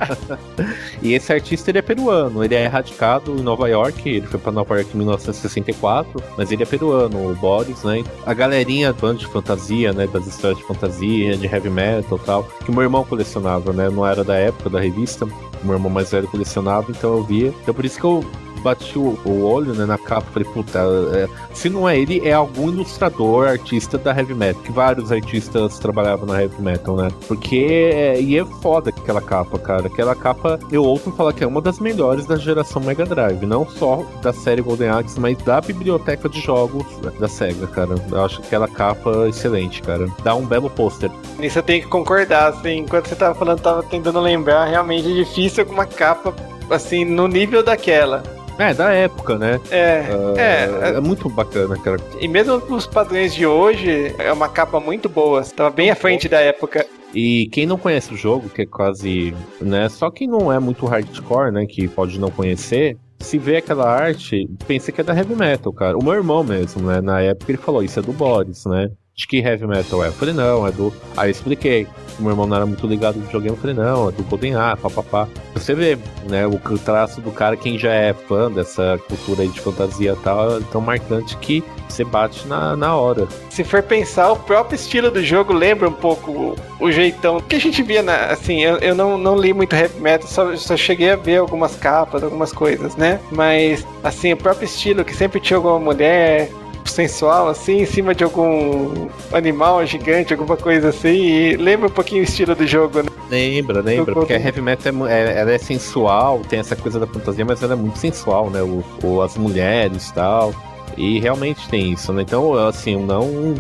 e 1.01 1.15
esse 1.15 1.33
artista 1.33 1.71
ele 1.71 1.79
é 1.79 1.83
peruano, 1.83 2.45
ele 2.45 2.55
é 2.55 2.67
radicado 2.67 3.33
em 3.33 3.43
Nova 3.43 3.69
York, 3.69 4.07
ele 4.07 4.27
foi 4.27 4.39
pra 4.39 4.53
Nova 4.53 4.75
York 4.75 4.91
em 4.93 4.99
1964 4.99 6.26
mas 6.37 6.51
ele 6.51 6.63
é 6.63 6.67
peruano, 6.67 7.31
o 7.31 7.35
Boris, 7.35 7.83
né? 7.83 8.05
A 8.25 8.35
galerinha 8.35 8.93
do 8.93 9.15
de 9.15 9.27
fantasia, 9.27 9.93
né? 9.93 10.07
Das 10.07 10.27
histórias 10.27 10.59
de 10.59 10.67
fantasia, 10.67 11.37
de 11.37 11.47
heavy 11.47 11.71
metal 11.71 12.19
tal, 12.19 12.45
que 12.65 12.71
meu 12.71 12.83
irmão 12.83 13.05
colecionava, 13.05 13.73
né? 13.73 13.89
Não 13.89 14.07
era 14.07 14.23
da 14.23 14.35
época 14.35 14.71
da 14.71 14.81
revista, 14.81 15.27
meu 15.63 15.75
irmão 15.75 15.91
mais 15.91 16.11
velho 16.11 16.29
colecionava, 16.29 16.91
então 16.91 17.17
eu 17.17 17.23
via. 17.23 17.53
Então 17.63 17.75
por 17.75 17.85
isso 17.85 17.99
que 17.99 18.05
eu 18.05 18.25
bati 18.61 18.99
o, 18.99 19.19
o 19.25 19.45
olho 19.45 19.75
né, 19.75 19.85
na 19.85 19.99
capa 19.99 20.27
falei, 20.33 20.49
puta, 20.53 20.81
é, 21.15 21.29
se 21.55 21.69
não 21.69 21.89
é 21.89 21.99
ele, 21.99 22.27
é 22.27 22.33
algum 22.33 22.69
ilustrador, 22.69 23.49
artista 23.49 23.97
da 23.99 24.17
heavy 24.17 24.35
metal. 24.35 24.63
Que 24.63 24.73
vários 24.73 25.11
artistas 25.11 25.79
trabalhavam 25.79 26.27
na 26.27 26.43
heavy 26.43 26.61
metal, 26.61 26.97
né? 26.97 27.09
Porque. 27.27 27.67
É, 27.93 28.21
e 28.21 28.39
é 28.39 28.45
foda 28.45 28.91
aquela 28.91 29.21
capa, 29.21 29.59
cara. 29.59 29.87
Aquela 29.87 30.15
capa, 30.15 30.59
eu 30.71 30.83
ouço 30.83 31.11
falar 31.13 31.33
que 31.33 31.45
é 31.45 31.47
uma 31.47 31.61
das 31.61 31.79
melhores 31.79 32.27
da 32.27 32.37
geração 32.37 32.83
Mega 32.83 33.05
Drive. 33.05 33.45
Não 33.47 33.69
só 33.69 34.05
da 34.23 34.33
série 34.33 34.63
Golden 34.63 34.89
Axe, 34.89 35.19
mas 35.21 35.37
da 35.39 35.61
biblioteca 35.61 36.29
de 36.29 36.41
jogos 36.41 36.87
da 37.19 37.29
SEGA, 37.29 37.67
cara. 37.67 37.95
Eu 38.11 38.25
acho 38.25 38.41
aquela 38.41 38.69
capa 38.69 39.29
excelente, 39.29 39.83
cara. 39.83 40.09
Dá 40.23 40.35
um 40.35 40.47
belo 40.47 40.71
pôster. 40.71 41.11
Nisso 41.39 41.59
eu 41.59 41.63
tenho 41.63 41.83
que 41.83 41.89
concordar, 41.89 42.49
assim. 42.49 42.79
Enquanto 42.79 43.09
você 43.09 43.15
tava 43.15 43.35
falando, 43.35 43.61
tava 43.61 43.83
tentando 43.83 44.21
lembrar. 44.21 44.67
Realmente 44.67 45.11
é 45.11 45.25
difícil 45.25 45.65
alguma 45.65 45.87
capa, 45.87 46.35
assim, 46.71 47.05
no 47.05 47.27
nível 47.29 47.63
daquela. 47.63 48.23
É, 48.59 48.73
da 48.73 48.91
época, 48.91 49.39
né? 49.39 49.61
É, 49.71 50.07
uh, 50.11 50.39
é, 50.39 50.97
é. 50.97 51.01
muito 51.01 51.29
bacana, 51.29 51.77
cara. 51.79 52.01
E 52.21 52.27
mesmo 52.27 52.55
os 52.55 52.87
padrões 52.87 53.35
de 53.35 53.47
hoje, 53.47 54.15
é 54.19 54.33
uma 54.33 54.49
capa 54.49 54.81
muito 54.81 55.09
boa. 55.09 55.43
Tava 55.45 55.71
bem 55.71 55.91
à 55.91 55.95
frente 55.95 56.29
da 56.29 56.41
época. 56.41 56.87
E 57.15 57.49
quem 57.53 57.67
não 57.67 57.79
conhece 57.79 58.13
o 58.13 58.17
jogo, 58.17 58.49
que 58.49 58.63
é 58.63 58.67
quase, 58.67 59.35
né, 59.61 59.89
só 59.89 60.11
quem 60.11 60.27
não 60.27 60.53
é 60.53 60.59
muito 60.59 60.87
hardcore, 60.87 61.53
né, 61.53 61.65
que 61.65 61.89
pode 61.89 62.19
não 62.19 62.31
conhecer, 62.31 62.99
se 63.19 63.39
vê 63.39 63.57
aquela 63.57 63.89
arte, 63.89 64.47
pensa 64.67 64.93
que 64.93 65.01
é 65.01 65.05
da 65.05 65.15
heavy 65.15 65.35
metal, 65.35 65.73
cara. 65.73 65.97
O 65.97 66.05
meu 66.05 66.13
irmão 66.13 66.45
mesmo, 66.45 66.87
né, 66.87 67.01
na 67.01 67.21
época 67.21 67.53
ele 67.53 67.59
falou, 67.59 67.83
isso 67.83 67.99
é 67.99 68.03
do 68.03 68.13
Boris, 68.13 68.67
né? 68.67 68.91
De 69.19 69.27
que 69.27 69.39
heavy 69.39 69.67
metal 69.67 70.05
é? 70.05 70.09
Eu 70.09 70.13
falei, 70.13 70.35
não, 70.35 70.67
é 70.67 70.71
do. 70.71 70.93
Aí 71.17 71.29
eu 71.29 71.31
expliquei. 71.31 71.87
Meu 72.19 72.33
irmão 72.33 72.47
não 72.47 72.55
era 72.55 72.67
muito 72.67 72.87
ligado 72.87 73.17
no 73.17 73.25
videogame, 73.25 73.57
eu 73.57 73.61
falei, 73.61 73.75
não, 73.75 74.11
é 74.11 74.13
do 74.13 74.23
Golden 74.25 74.57
A, 74.57 74.77
papapá. 74.77 75.27
Você 75.55 75.75
vê, 75.75 75.99
né, 76.29 76.47
o 76.47 76.59
traço 76.79 77.21
do 77.23 77.31
cara, 77.31 77.57
quem 77.57 77.79
já 77.79 77.93
é 77.93 78.13
fã 78.13 78.51
dessa 78.51 78.99
cultura 79.09 79.43
aí 79.43 79.49
de 79.49 79.59
fantasia 79.61 80.13
e 80.13 80.23
tal, 80.23 80.59
é 80.59 80.61
tão 80.71 80.83
marcante 80.83 81.37
que 81.39 81.65
você 81.89 82.05
bate 82.05 82.47
na, 82.47 82.77
na 82.77 82.95
hora. 82.95 83.27
Se 83.49 83.65
for 83.65 83.83
pensar, 83.83 84.33
o 84.33 84.37
próprio 84.37 84.77
estilo 84.77 85.11
do 85.11 85.23
jogo 85.23 85.53
lembra 85.53 85.89
um 85.89 85.93
pouco 85.93 86.31
o, 86.31 86.57
o 86.81 86.93
jeitão 86.93 87.41
que 87.41 87.57
a 87.57 87.61
gente 87.61 87.83
via, 87.83 88.03
na, 88.03 88.27
assim, 88.27 88.63
eu, 88.63 88.77
eu 88.79 88.95
não, 88.95 89.17
não 89.17 89.37
li 89.37 89.53
muito 89.55 89.75
heavy 89.75 89.99
metal, 89.99 90.29
só, 90.29 90.55
só 90.57 90.77
cheguei 90.77 91.11
a 91.11 91.17
ver 91.17 91.39
algumas 91.39 91.75
capas, 91.77 92.23
algumas 92.23 92.53
coisas, 92.53 92.97
né? 92.97 93.19
Mas, 93.31 93.87
assim, 94.05 94.33
o 94.33 94.37
próprio 94.37 94.67
estilo 94.67 95.05
que 95.05 95.15
sempre 95.15 95.41
tinha 95.41 95.57
alguma 95.57 95.79
mulher 95.79 96.51
sensual, 96.91 97.49
assim, 97.49 97.83
em 97.83 97.87
cima 97.87 98.15
de 98.15 98.25
algum 98.25 99.09
animal 99.33 99.85
gigante, 99.87 100.33
alguma 100.33 100.57
coisa 100.57 100.89
assim. 100.89 101.09
E 101.09 101.57
lembra 101.57 101.89
um 101.89 101.91
pouquinho 101.91 102.21
o 102.21 102.25
estilo 102.25 102.55
do 102.55 102.67
jogo, 102.67 103.03
né? 103.03 103.09
Lembra, 103.31 103.81
lembra, 103.81 104.15
porque 104.15 104.33
a 104.33 104.41
heavy 104.41 104.61
metal 104.61 105.07
é, 105.07 105.21
é, 105.21 105.39
ela 105.39 105.53
é 105.53 105.59
sensual, 105.59 106.41
tem 106.49 106.61
essa 106.61 106.77
coisa 106.77 107.01
da 107.01 107.07
fantasia, 107.07 107.45
mas 107.45 107.63
ela 107.63 107.73
é 107.73 107.77
muito 107.77 107.99
sensual, 107.99 108.51
né? 108.51 108.63
O, 108.63 108.85
o 109.03 109.23
as 109.23 109.37
mulheres 109.37 110.09
e 110.09 110.15
tal. 110.15 110.55
E 110.97 111.19
realmente 111.19 111.69
tem 111.69 111.93
isso, 111.93 112.13
né? 112.13 112.23
Então, 112.23 112.55
assim, 112.67 112.97
não 112.97 113.55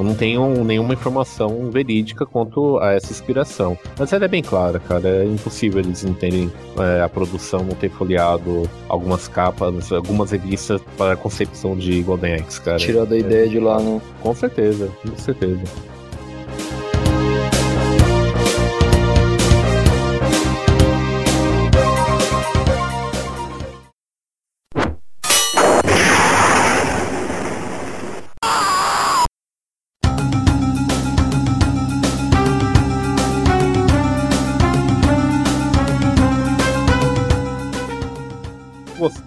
eu 0.00 0.04
não 0.04 0.14
tenho 0.14 0.64
nenhuma 0.64 0.94
informação 0.94 1.70
verídica 1.70 2.24
quanto 2.24 2.78
a 2.78 2.92
essa 2.92 3.12
inspiração. 3.12 3.76
Mas 3.98 4.12
ela 4.12 4.24
é 4.24 4.28
bem 4.28 4.42
clara, 4.42 4.80
cara. 4.80 5.06
É 5.08 5.24
impossível 5.24 5.80
eles 5.80 6.02
não 6.02 6.14
terem 6.14 6.50
é, 6.78 7.02
a 7.02 7.08
produção, 7.08 7.60
não 7.60 7.74
ter 7.74 7.90
folheado 7.90 8.68
algumas 8.88 9.28
capas, 9.28 9.92
algumas 9.92 10.30
revistas 10.30 10.80
para 10.96 11.12
a 11.12 11.16
concepção 11.16 11.76
de 11.76 12.00
Golden 12.02 12.36
Axe, 12.36 12.60
cara. 12.60 12.78
Tirando 12.78 13.12
a 13.12 13.16
é, 13.16 13.20
ideia 13.20 13.48
de 13.48 13.60
lá, 13.60 13.78
né? 13.80 14.00
Com 14.22 14.34
certeza, 14.34 14.90
com 15.02 15.16
certeza. 15.16 15.62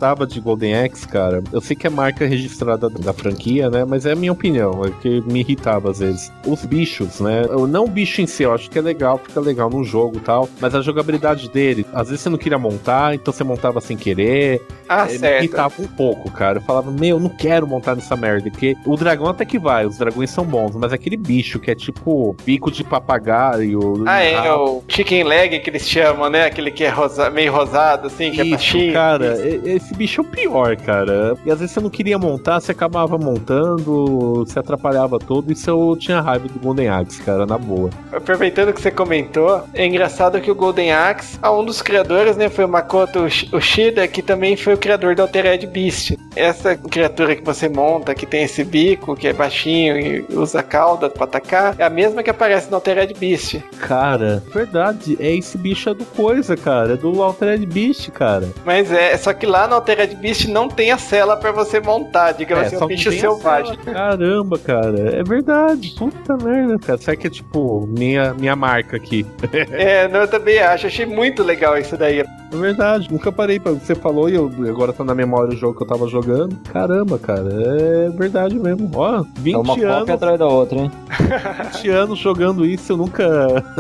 Gostava 0.03 0.27
de 0.27 0.39
Golden 0.41 0.75
Axe, 0.75 1.07
cara, 1.07 1.41
eu 1.51 1.61
sei 1.61 1.77
que 1.77 1.87
é 1.87 1.89
marca 1.89 2.25
registrada 2.25 2.89
da 2.89 3.13
franquia, 3.13 3.69
né? 3.69 3.85
Mas 3.85 4.05
é 4.05 4.11
a 4.11 4.15
minha 4.15 4.33
opinião, 4.33 4.83
é 4.83 4.91
que 5.01 5.21
me 5.21 5.39
irritava 5.39 5.89
às 5.89 5.99
vezes. 5.99 6.29
Os 6.45 6.65
bichos, 6.65 7.21
né? 7.21 7.43
Não 7.69 7.85
o 7.85 7.87
bicho 7.87 8.21
em 8.21 8.27
si, 8.27 8.43
eu 8.43 8.53
acho 8.53 8.69
que 8.69 8.77
é 8.77 8.81
legal, 8.81 9.17
fica 9.17 9.39
legal 9.39 9.69
no 9.69 9.81
jogo 9.81 10.17
e 10.17 10.19
tal, 10.19 10.49
mas 10.59 10.75
a 10.75 10.81
jogabilidade 10.81 11.49
dele, 11.49 11.85
às 11.93 12.09
vezes 12.09 12.21
você 12.21 12.29
não 12.29 12.37
queria 12.37 12.59
montar, 12.59 13.15
então 13.15 13.33
você 13.33 13.45
montava 13.45 13.79
sem 13.79 13.95
querer. 13.95 14.61
Ah, 14.89 15.05
é, 15.05 15.17
certo. 15.17 15.39
Me 15.39 15.47
irritava 15.47 15.73
um 15.79 15.87
pouco, 15.87 16.29
cara. 16.31 16.57
Eu 16.57 16.61
falava, 16.63 16.91
meu, 16.91 17.17
não 17.17 17.29
quero 17.29 17.65
montar 17.65 17.95
nessa 17.95 18.17
merda, 18.17 18.51
porque 18.51 18.75
o 18.85 18.97
dragão 18.97 19.27
até 19.27 19.45
que 19.45 19.57
vai, 19.57 19.85
os 19.85 19.97
dragões 19.97 20.29
são 20.29 20.43
bons, 20.43 20.75
mas 20.75 20.91
aquele 20.91 21.15
bicho 21.15 21.59
que 21.59 21.71
é 21.71 21.75
tipo 21.75 22.35
bico 22.43 22.69
de 22.69 22.83
papagaio. 22.83 24.03
Ah, 24.05 24.21
é, 24.21 24.35
ah, 24.35 24.57
o 24.57 24.83
chicken 24.85 25.23
leg 25.23 25.59
que 25.59 25.69
eles 25.69 25.87
chamam, 25.87 26.29
né? 26.29 26.45
Aquele 26.45 26.71
que 26.71 26.83
é 26.83 26.89
rosa, 26.89 27.29
meio 27.29 27.53
rosado, 27.53 28.07
assim, 28.07 28.31
que 28.31 28.41
é 28.41 28.43
Isso, 28.43 28.53
é 28.53 28.57
baixinho. 28.57 28.93
Cara, 28.93 29.37
esse 29.63 29.92
esse 29.93 29.97
bicho 29.97 30.21
é 30.21 30.23
o 30.23 30.27
pior, 30.27 30.75
cara. 30.77 31.35
E 31.45 31.51
às 31.51 31.59
vezes 31.59 31.73
você 31.73 31.79
não 31.79 31.89
queria 31.89 32.17
montar, 32.17 32.59
você 32.59 32.71
acabava 32.71 33.17
montando, 33.17 34.43
se 34.47 34.57
atrapalhava 34.57 35.19
todo, 35.19 35.51
e 35.51 35.55
eu 35.67 35.95
tinha 35.97 36.19
raiva 36.19 36.47
do 36.47 36.59
Golden 36.59 36.89
Axe, 36.89 37.21
cara, 37.21 37.45
na 37.45 37.57
boa. 37.57 37.89
Aproveitando 38.11 38.73
que 38.73 38.81
você 38.81 38.91
comentou, 38.91 39.63
é 39.73 39.85
engraçado 39.85 40.41
que 40.41 40.51
o 40.51 40.55
Golden 40.55 40.91
Axe, 40.91 41.37
um 41.43 41.63
dos 41.63 41.81
criadores, 41.81 42.35
né, 42.35 42.49
foi 42.49 42.65
o 42.65 42.67
Makoto 42.67 43.25
Ushida, 43.53 44.07
que 44.07 44.21
também 44.21 44.57
foi 44.57 44.73
o 44.73 44.77
criador 44.77 45.15
do 45.15 45.21
Altered 45.21 45.65
Beast. 45.67 46.17
Essa 46.35 46.75
criatura 46.75 47.35
que 47.35 47.43
você 47.43 47.69
monta, 47.69 48.15
que 48.15 48.25
tem 48.25 48.43
esse 48.43 48.63
bico, 48.63 49.15
que 49.15 49.27
é 49.27 49.33
baixinho 49.33 49.97
e 49.97 50.25
usa 50.31 50.63
cauda 50.63 51.09
pra 51.09 51.25
atacar, 51.25 51.75
é 51.77 51.83
a 51.83 51.89
mesma 51.89 52.23
que 52.23 52.29
aparece 52.29 52.69
no 52.69 52.75
Altered 52.75 53.13
Beast. 53.13 53.61
Cara, 53.79 54.43
verdade, 54.53 55.17
é 55.19 55.35
esse 55.35 55.57
bicho 55.57 55.89
é 55.89 55.93
do 55.93 56.05
coisa, 56.05 56.57
cara, 56.57 56.93
é 56.93 56.97
do 56.97 57.21
Altered 57.21 57.65
Beast, 57.65 58.09
cara. 58.11 58.49
Mas 58.65 58.91
é, 58.91 59.15
só 59.17 59.33
que 59.33 59.45
lá 59.45 59.67
no 59.67 59.75
Altered 59.83 60.15
Beast 60.15 60.47
não 60.47 60.69
tem 60.69 60.91
a 60.91 60.97
cela 60.97 61.35
para 61.35 61.51
você 61.51 61.81
montar, 61.81 62.31
digamos 62.31 62.71
é, 62.71 62.75
assim, 62.75 62.83
um 62.85 62.87
bicho 62.87 63.11
selvagem. 63.11 63.75
Caramba, 63.79 64.57
cara, 64.57 65.17
é 65.19 65.23
verdade. 65.23 65.93
Puta 65.97 66.37
merda, 66.37 66.79
cara. 66.79 66.97
Será 66.97 67.17
que 67.17 67.27
é 67.27 67.29
tipo 67.29 67.85
minha, 67.85 68.33
minha 68.33 68.55
marca 68.55 68.95
aqui? 68.95 69.25
é, 69.71 70.07
não, 70.07 70.21
eu 70.21 70.27
também 70.29 70.59
acho. 70.59 70.87
Achei 70.87 71.05
muito 71.05 71.43
legal 71.43 71.77
isso 71.77 71.97
daí. 71.97 72.21
É 72.21 72.25
verdade, 72.55 73.11
nunca 73.11 73.29
parei 73.31 73.59
pra. 73.59 73.73
Você 73.73 73.93
falou 73.93 74.29
e 74.29 74.35
eu, 74.35 74.49
agora 74.69 74.93
tá 74.93 75.03
na 75.03 75.13
memória 75.13 75.53
o 75.53 75.57
jogo 75.57 75.75
que 75.75 75.83
eu 75.83 75.87
tava 75.87 76.07
jogando. 76.07 76.55
Caramba, 76.71 77.19
cara, 77.19 77.49
é 77.51 78.09
verdade 78.09 78.57
mesmo. 78.57 78.89
Ó, 78.93 79.25
20 79.39 79.53
É 79.53 79.57
uma 79.57 79.73
anos. 79.73 79.99
cópia 79.99 80.13
atrás 80.15 80.39
da 80.39 80.47
outra, 80.47 80.79
hein? 80.79 80.91
20 81.73 81.89
anos 81.89 82.19
jogando 82.19 82.65
isso, 82.65 82.93
eu 82.93 82.97
nunca 82.97 83.27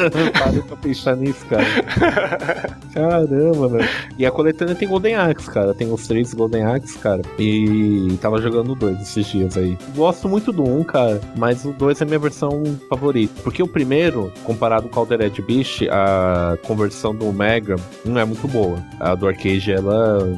parei 0.37 0.61
pra 0.61 0.75
pensar 0.75 1.15
nisso, 1.15 1.45
cara. 1.45 1.63
Caramba, 2.93 3.67
velho. 3.69 3.89
E 4.17 4.25
a 4.25 4.31
coletânea 4.31 4.75
tem 4.75 4.87
Golden 4.87 5.15
Axe, 5.15 5.49
cara. 5.49 5.73
Tem 5.73 5.82
os 5.91 6.07
três 6.07 6.33
Golden 6.33 6.63
Axe, 6.63 6.97
cara. 6.97 7.21
E 7.39 8.17
tava 8.21 8.41
jogando 8.41 8.75
dois 8.75 9.01
esses 9.01 9.25
dias 9.27 9.57
aí. 9.57 9.77
Gosto 9.95 10.29
muito 10.29 10.51
do 10.51 10.63
um, 10.63 10.83
cara, 10.83 11.19
mas 11.35 11.65
o 11.65 11.73
dois 11.73 12.01
é 12.01 12.05
minha 12.05 12.19
versão 12.19 12.63
favorita. 12.89 13.33
Porque 13.43 13.61
o 13.61 13.67
primeiro, 13.67 14.31
comparado 14.43 14.87
com 14.89 14.97
o 14.97 14.99
Altered 14.99 15.41
Beast, 15.41 15.83
a 15.89 16.57
conversão 16.65 17.15
do 17.15 17.31
Mega 17.31 17.75
não 18.05 18.19
é 18.19 18.25
muito 18.25 18.47
boa. 18.47 18.77
A 18.99 19.15
do 19.15 19.27
arcade, 19.27 19.71
ela 19.71 20.29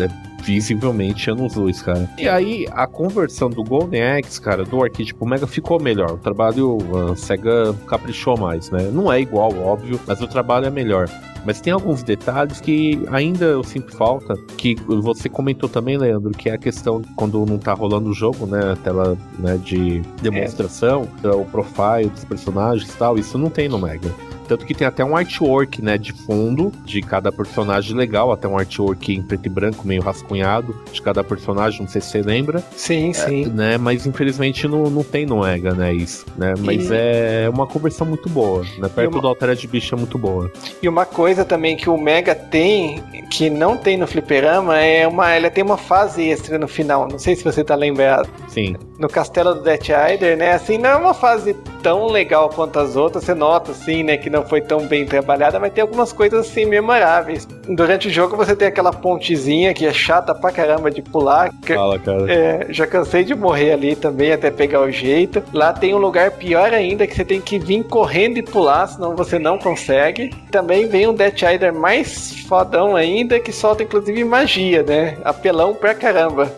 é 0.00 0.27
visivelmente 0.48 1.30
anos 1.30 1.54
luz, 1.54 1.82
cara. 1.82 2.08
E 2.16 2.26
aí, 2.26 2.66
a 2.72 2.86
conversão 2.86 3.50
do 3.50 3.62
Golden 3.62 4.02
Axe, 4.02 4.40
cara, 4.40 4.64
do 4.64 4.82
arcade 4.82 5.12
pro 5.12 5.26
Mega 5.26 5.46
ficou 5.46 5.78
melhor. 5.78 6.12
O 6.12 6.16
trabalho, 6.16 6.78
a 7.10 7.14
SEGA 7.14 7.74
caprichou 7.86 8.38
mais, 8.38 8.70
né? 8.70 8.90
Não 8.90 9.12
é 9.12 9.20
igual, 9.20 9.52
óbvio, 9.58 10.00
mas 10.06 10.22
o 10.22 10.26
trabalho 10.26 10.64
é 10.64 10.70
melhor. 10.70 11.06
Mas 11.44 11.60
tem 11.60 11.72
alguns 11.72 12.02
detalhes 12.02 12.60
que 12.60 13.00
ainda 13.10 13.44
eu 13.44 13.62
sinto 13.62 13.94
falta, 13.94 14.34
que 14.56 14.74
você 14.86 15.28
comentou 15.28 15.68
também, 15.68 15.98
Leandro, 15.98 16.30
que 16.30 16.48
é 16.48 16.54
a 16.54 16.58
questão 16.58 17.00
de 17.00 17.08
quando 17.14 17.44
não 17.44 17.58
tá 17.58 17.74
rolando 17.74 18.10
o 18.10 18.14
jogo, 18.14 18.46
né, 18.46 18.72
a 18.72 18.76
tela 18.76 19.16
né, 19.38 19.58
de 19.62 20.00
demonstração, 20.22 21.06
o 21.22 21.44
profile 21.44 22.08
dos 22.08 22.24
personagens 22.24 22.90
e 22.90 22.96
tal, 22.96 23.18
isso 23.18 23.36
não 23.36 23.50
tem 23.50 23.68
no 23.68 23.78
Mega. 23.78 24.10
Tanto 24.48 24.64
que 24.64 24.74
tem 24.74 24.86
até 24.86 25.04
um 25.04 25.14
artwork, 25.16 25.82
né, 25.82 25.98
de 25.98 26.12
fundo 26.12 26.72
de 26.84 27.00
cada 27.02 27.30
personagem 27.30 27.94
legal, 27.94 28.32
até 28.32 28.48
um 28.48 28.56
artwork 28.58 29.14
em 29.14 29.22
preto 29.22 29.46
e 29.46 29.48
branco, 29.48 29.86
meio 29.86 30.02
rascunhado, 30.02 30.74
de 30.90 31.02
cada 31.02 31.22
personagem, 31.22 31.82
não 31.82 31.88
sei 31.88 32.00
se 32.00 32.08
você 32.08 32.22
lembra, 32.22 32.64
Sim, 32.74 33.12
sim. 33.12 33.46
né, 33.46 33.76
mas 33.76 34.06
infelizmente 34.06 34.66
não, 34.66 34.84
não 34.90 35.04
tem 35.04 35.26
no 35.26 35.40
Mega, 35.42 35.72
né, 35.74 35.92
isso, 35.92 36.24
né, 36.36 36.54
mas 36.58 36.90
E- 36.90 36.94
é 36.94 37.50
uma 37.52 37.66
conversão 37.66 38.06
muito 38.06 38.28
boa, 38.28 38.62
né, 38.78 38.88
perto 38.88 39.12
uma- 39.14 39.20
do 39.20 39.28
Altered 39.28 39.66
Beast 39.68 39.92
é 39.92 39.96
muito 39.96 40.16
boa. 40.18 40.50
E 40.82 40.88
uma 40.88 41.04
coisa 41.04 41.44
também 41.44 41.76
que 41.76 41.90
o 41.90 41.98
Mega 41.98 42.34
tem, 42.34 43.02
que 43.30 43.50
não 43.50 43.76
tem 43.76 43.96
no 43.98 44.06
Fliperama, 44.06 44.78
é 44.78 45.06
uma. 45.06 45.36
Ele 45.36 45.50
tem 45.50 45.62
uma 45.62 45.76
fase 45.76 46.22
extra 46.28 46.58
no 46.58 46.66
final. 46.66 47.06
Não 47.10 47.18
sei 47.18 47.36
se 47.36 47.44
você 47.44 47.62
tá 47.62 47.74
lembrado. 47.74 48.28
Sim, 48.48 48.74
No 48.98 49.08
castelo 49.08 49.54
do 49.54 49.62
Death 49.62 49.88
Rider, 49.88 50.36
né? 50.36 50.52
Assim, 50.52 50.78
não 50.78 50.90
é 50.90 50.96
uma 50.96 51.12
fase 51.14 51.54
tão 51.82 52.06
legal 52.06 52.48
quanto 52.48 52.78
as 52.78 52.96
outras. 52.96 53.24
Você 53.24 53.34
nota, 53.34 53.70
assim, 53.72 54.02
né? 54.02 54.16
Que 54.16 54.30
não 54.30 54.37
foi 54.46 54.60
tão 54.60 54.80
bem 54.86 55.04
trabalhada, 55.06 55.58
mas 55.58 55.72
tem 55.72 55.82
algumas 55.82 56.12
coisas, 56.12 56.46
assim, 56.46 56.64
memoráveis. 56.64 57.46
Durante 57.68 58.08
o 58.08 58.10
jogo 58.10 58.36
você 58.36 58.54
tem 58.56 58.68
aquela 58.68 58.92
pontezinha 58.92 59.72
que 59.74 59.86
é 59.86 59.92
chata 59.92 60.34
pra 60.34 60.50
caramba 60.50 60.90
de 60.90 61.02
pular. 61.02 61.50
que- 61.62 61.74
fala, 61.74 61.98
cara. 61.98 62.32
é, 62.32 62.66
já 62.70 62.86
cansei 62.86 63.24
de 63.24 63.34
morrer 63.34 63.72
ali 63.72 63.94
também, 63.96 64.32
até 64.32 64.50
pegar 64.50 64.80
o 64.80 64.90
jeito. 64.90 65.42
Lá 65.52 65.72
tem 65.72 65.94
um 65.94 65.98
lugar 65.98 66.30
pior 66.32 66.72
ainda, 66.72 67.06
que 67.06 67.14
você 67.14 67.24
tem 67.24 67.40
que 67.40 67.58
vir 67.58 67.82
correndo 67.84 68.38
e 68.38 68.42
pular, 68.42 68.86
senão 68.86 69.14
você 69.14 69.38
não 69.38 69.58
consegue. 69.58 70.30
Também 70.50 70.86
vem 70.86 71.06
um 71.06 71.14
Death 71.14 71.40
Rider 71.42 71.72
mais 71.74 72.32
fodão 72.48 72.96
ainda, 72.96 73.38
que 73.40 73.52
solta 73.52 73.82
inclusive 73.82 74.24
magia, 74.24 74.82
né? 74.82 75.16
Apelão 75.24 75.74
pra 75.74 75.94
caramba. 75.94 76.50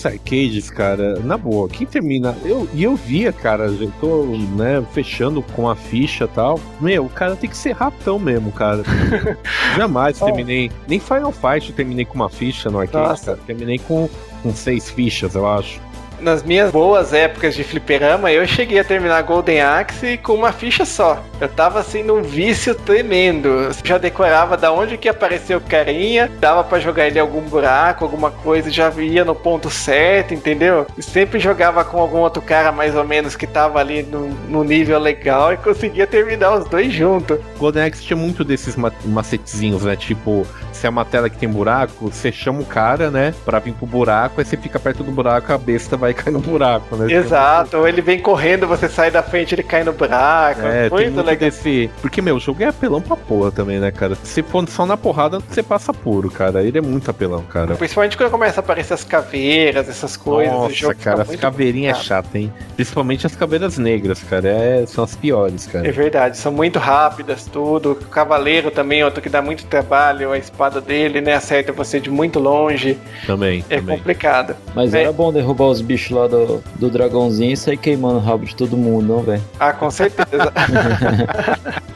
Esses 0.00 0.06
arcades, 0.06 0.70
cara, 0.70 1.18
na 1.20 1.36
boa, 1.36 1.68
quem 1.68 1.86
termina. 1.86 2.34
Eu, 2.44 2.66
e 2.72 2.82
eu 2.84 2.96
via, 2.96 3.32
cara, 3.32 3.64
eu 3.66 3.92
tô, 4.00 4.24
né, 4.56 4.82
fechando 4.92 5.42
com 5.42 5.68
a 5.68 5.76
ficha 5.76 6.24
e 6.24 6.28
tal. 6.28 6.58
Meu, 6.80 7.04
o 7.04 7.08
cara 7.10 7.36
tem 7.36 7.50
que 7.50 7.56
ser 7.56 7.72
ratão 7.72 8.18
mesmo, 8.18 8.50
cara. 8.50 8.82
Jamais 9.76 10.20
Oh. 10.20 10.24
terminei. 10.26 10.70
Nem 10.88 10.98
Final 10.98 11.32
Fight 11.32 11.68
eu 11.70 11.76
terminei 11.76 12.04
com 12.04 12.14
uma 12.14 12.28
ficha 12.28 12.70
no 12.70 12.78
arcade, 12.80 13.08
Nossa. 13.08 13.24
cara. 13.32 13.38
Terminei 13.46 13.78
com, 13.78 14.08
com 14.42 14.54
seis 14.54 14.88
fichas, 14.90 15.34
eu 15.34 15.46
acho. 15.46 15.80
Nas 16.20 16.42
minhas 16.42 16.70
boas 16.70 17.12
épocas 17.12 17.54
de 17.54 17.64
fliperama, 17.64 18.30
eu 18.30 18.46
cheguei 18.46 18.78
a 18.78 18.84
terminar 18.84 19.22
Golden 19.22 19.60
Axe 19.60 20.18
com 20.18 20.34
uma 20.34 20.52
ficha 20.52 20.84
só. 20.84 21.22
Eu 21.40 21.48
tava 21.48 21.80
assim 21.80 22.02
num 22.02 22.22
vício 22.22 22.74
tremendo. 22.74 23.70
Já 23.82 23.96
decorava 23.98 24.56
da 24.56 24.70
onde 24.72 24.98
que 24.98 25.08
apareceu 25.08 25.58
o 25.58 25.60
carinha, 25.62 26.30
dava 26.38 26.62
pra 26.62 26.78
jogar 26.78 27.06
ele 27.06 27.18
em 27.18 27.22
algum 27.22 27.40
buraco, 27.40 28.04
alguma 28.04 28.30
coisa, 28.30 28.70
já 28.70 28.90
ia 28.98 29.24
no 29.24 29.34
ponto 29.34 29.70
certo, 29.70 30.34
entendeu? 30.34 30.86
Sempre 30.98 31.38
jogava 31.38 31.84
com 31.84 31.98
algum 31.98 32.18
outro 32.18 32.42
cara 32.42 32.70
mais 32.70 32.94
ou 32.94 33.04
menos 33.04 33.34
que 33.34 33.46
tava 33.46 33.78
ali 33.80 34.02
no, 34.02 34.28
no 34.28 34.62
nível 34.62 34.98
legal 34.98 35.52
e 35.52 35.56
conseguia 35.56 36.06
terminar 36.06 36.52
os 36.58 36.68
dois 36.68 36.92
juntos. 36.92 37.38
Golden 37.58 37.84
Axe 37.84 38.02
tinha 38.02 38.16
muito 38.16 38.44
desses 38.44 38.76
ma- 38.76 38.92
macetezinhos, 39.04 39.84
né? 39.84 39.96
Tipo, 39.96 40.46
se 40.72 40.86
é 40.86 40.90
uma 40.90 41.04
tela 41.04 41.30
que 41.30 41.38
tem 41.38 41.48
buraco, 41.48 42.10
você 42.10 42.30
chama 42.30 42.60
o 42.60 42.64
cara, 42.66 43.10
né? 43.10 43.32
Pra 43.44 43.58
vir 43.58 43.72
pro 43.72 43.86
buraco, 43.86 44.40
aí 44.40 44.44
você 44.44 44.56
fica 44.56 44.78
perto 44.78 45.02
do 45.02 45.10
buraco, 45.12 45.52
a 45.52 45.58
besta 45.58 45.96
vai 45.96 46.09
cair 46.14 46.32
no 46.32 46.40
buraco, 46.40 46.96
né? 46.96 47.12
Exato, 47.12 47.76
ou 47.78 47.88
ele 47.88 48.00
vem 48.00 48.18
correndo, 48.20 48.66
você 48.66 48.88
sai 48.88 49.10
da 49.10 49.22
frente, 49.22 49.54
ele 49.54 49.62
cai 49.62 49.84
no 49.84 49.92
buraco. 49.92 50.60
É, 50.62 50.88
tem 50.88 50.90
muito 50.90 51.14
muito 51.14 51.26
legal. 51.26 51.36
desse. 51.50 51.90
Porque, 52.00 52.20
meu, 52.22 52.36
o 52.36 52.40
jogo 52.40 52.62
é 52.62 52.66
apelão 52.66 53.00
pra 53.00 53.16
porra 53.16 53.50
também, 53.50 53.78
né, 53.78 53.90
cara? 53.90 54.14
Se 54.22 54.42
for 54.42 54.68
só 54.68 54.84
na 54.86 54.96
porrada, 54.96 55.38
você 55.40 55.62
passa 55.62 55.92
puro, 55.92 56.30
cara. 56.30 56.62
Ele 56.62 56.78
é 56.78 56.80
muito 56.80 57.10
apelão, 57.10 57.42
cara. 57.42 57.74
Principalmente 57.74 58.16
quando 58.16 58.30
começa 58.30 58.60
a 58.60 58.62
aparecer 58.62 58.94
as 58.94 59.04
caveiras, 59.04 59.88
essas 59.88 60.16
coisas. 60.16 60.52
o 60.54 60.58
Nossa, 60.62 60.74
jogo 60.74 60.94
cara, 61.02 61.22
as 61.22 61.28
muito 61.28 61.40
caveirinhas 61.40 61.98
é 61.98 62.02
chata, 62.02 62.38
hein? 62.38 62.52
Principalmente 62.76 63.26
as 63.26 63.34
caveiras 63.36 63.78
negras, 63.78 64.22
cara. 64.22 64.48
É, 64.48 64.84
são 64.86 65.04
as 65.04 65.14
piores, 65.16 65.68
É 65.68 65.72
cara. 65.72 65.92
verdade, 65.92 66.36
são 66.36 66.52
muito 66.52 66.78
rápidas, 66.78 67.44
tudo. 67.46 67.92
O 67.92 67.94
cavaleiro 67.96 68.70
também, 68.70 69.00
é 69.00 69.04
outro 69.04 69.20
que 69.22 69.28
dá 69.28 69.42
muito 69.42 69.64
trabalho. 69.66 70.32
A 70.32 70.38
espada 70.38 70.80
dele, 70.80 71.20
né, 71.20 71.34
acerta 71.34 71.72
você 71.72 72.00
de 72.00 72.10
muito 72.10 72.38
longe. 72.38 72.98
Também, 73.26 73.64
É 73.68 73.76
também. 73.76 73.96
complicado. 73.98 74.56
Mas 74.74 74.94
É. 74.94 75.02
era 75.02 75.12
bom 75.12 75.32
derrubar 75.32 75.66
os 75.66 75.80
bichos 75.80 75.99
lá 76.08 76.26
do, 76.26 76.62
do 76.76 76.90
dragãozinho 76.90 77.52
e 77.52 77.56
sair 77.56 77.76
queimando 77.76 78.16
o 78.16 78.20
rabo 78.20 78.44
de 78.44 78.54
todo 78.56 78.76
mundo, 78.76 79.06
não, 79.06 79.22
velho? 79.22 79.42
Ah, 79.58 79.72
com 79.72 79.90
certeza. 79.90 80.52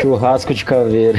Churrasco 0.00 0.54
de 0.54 0.64
caveira. 0.64 1.18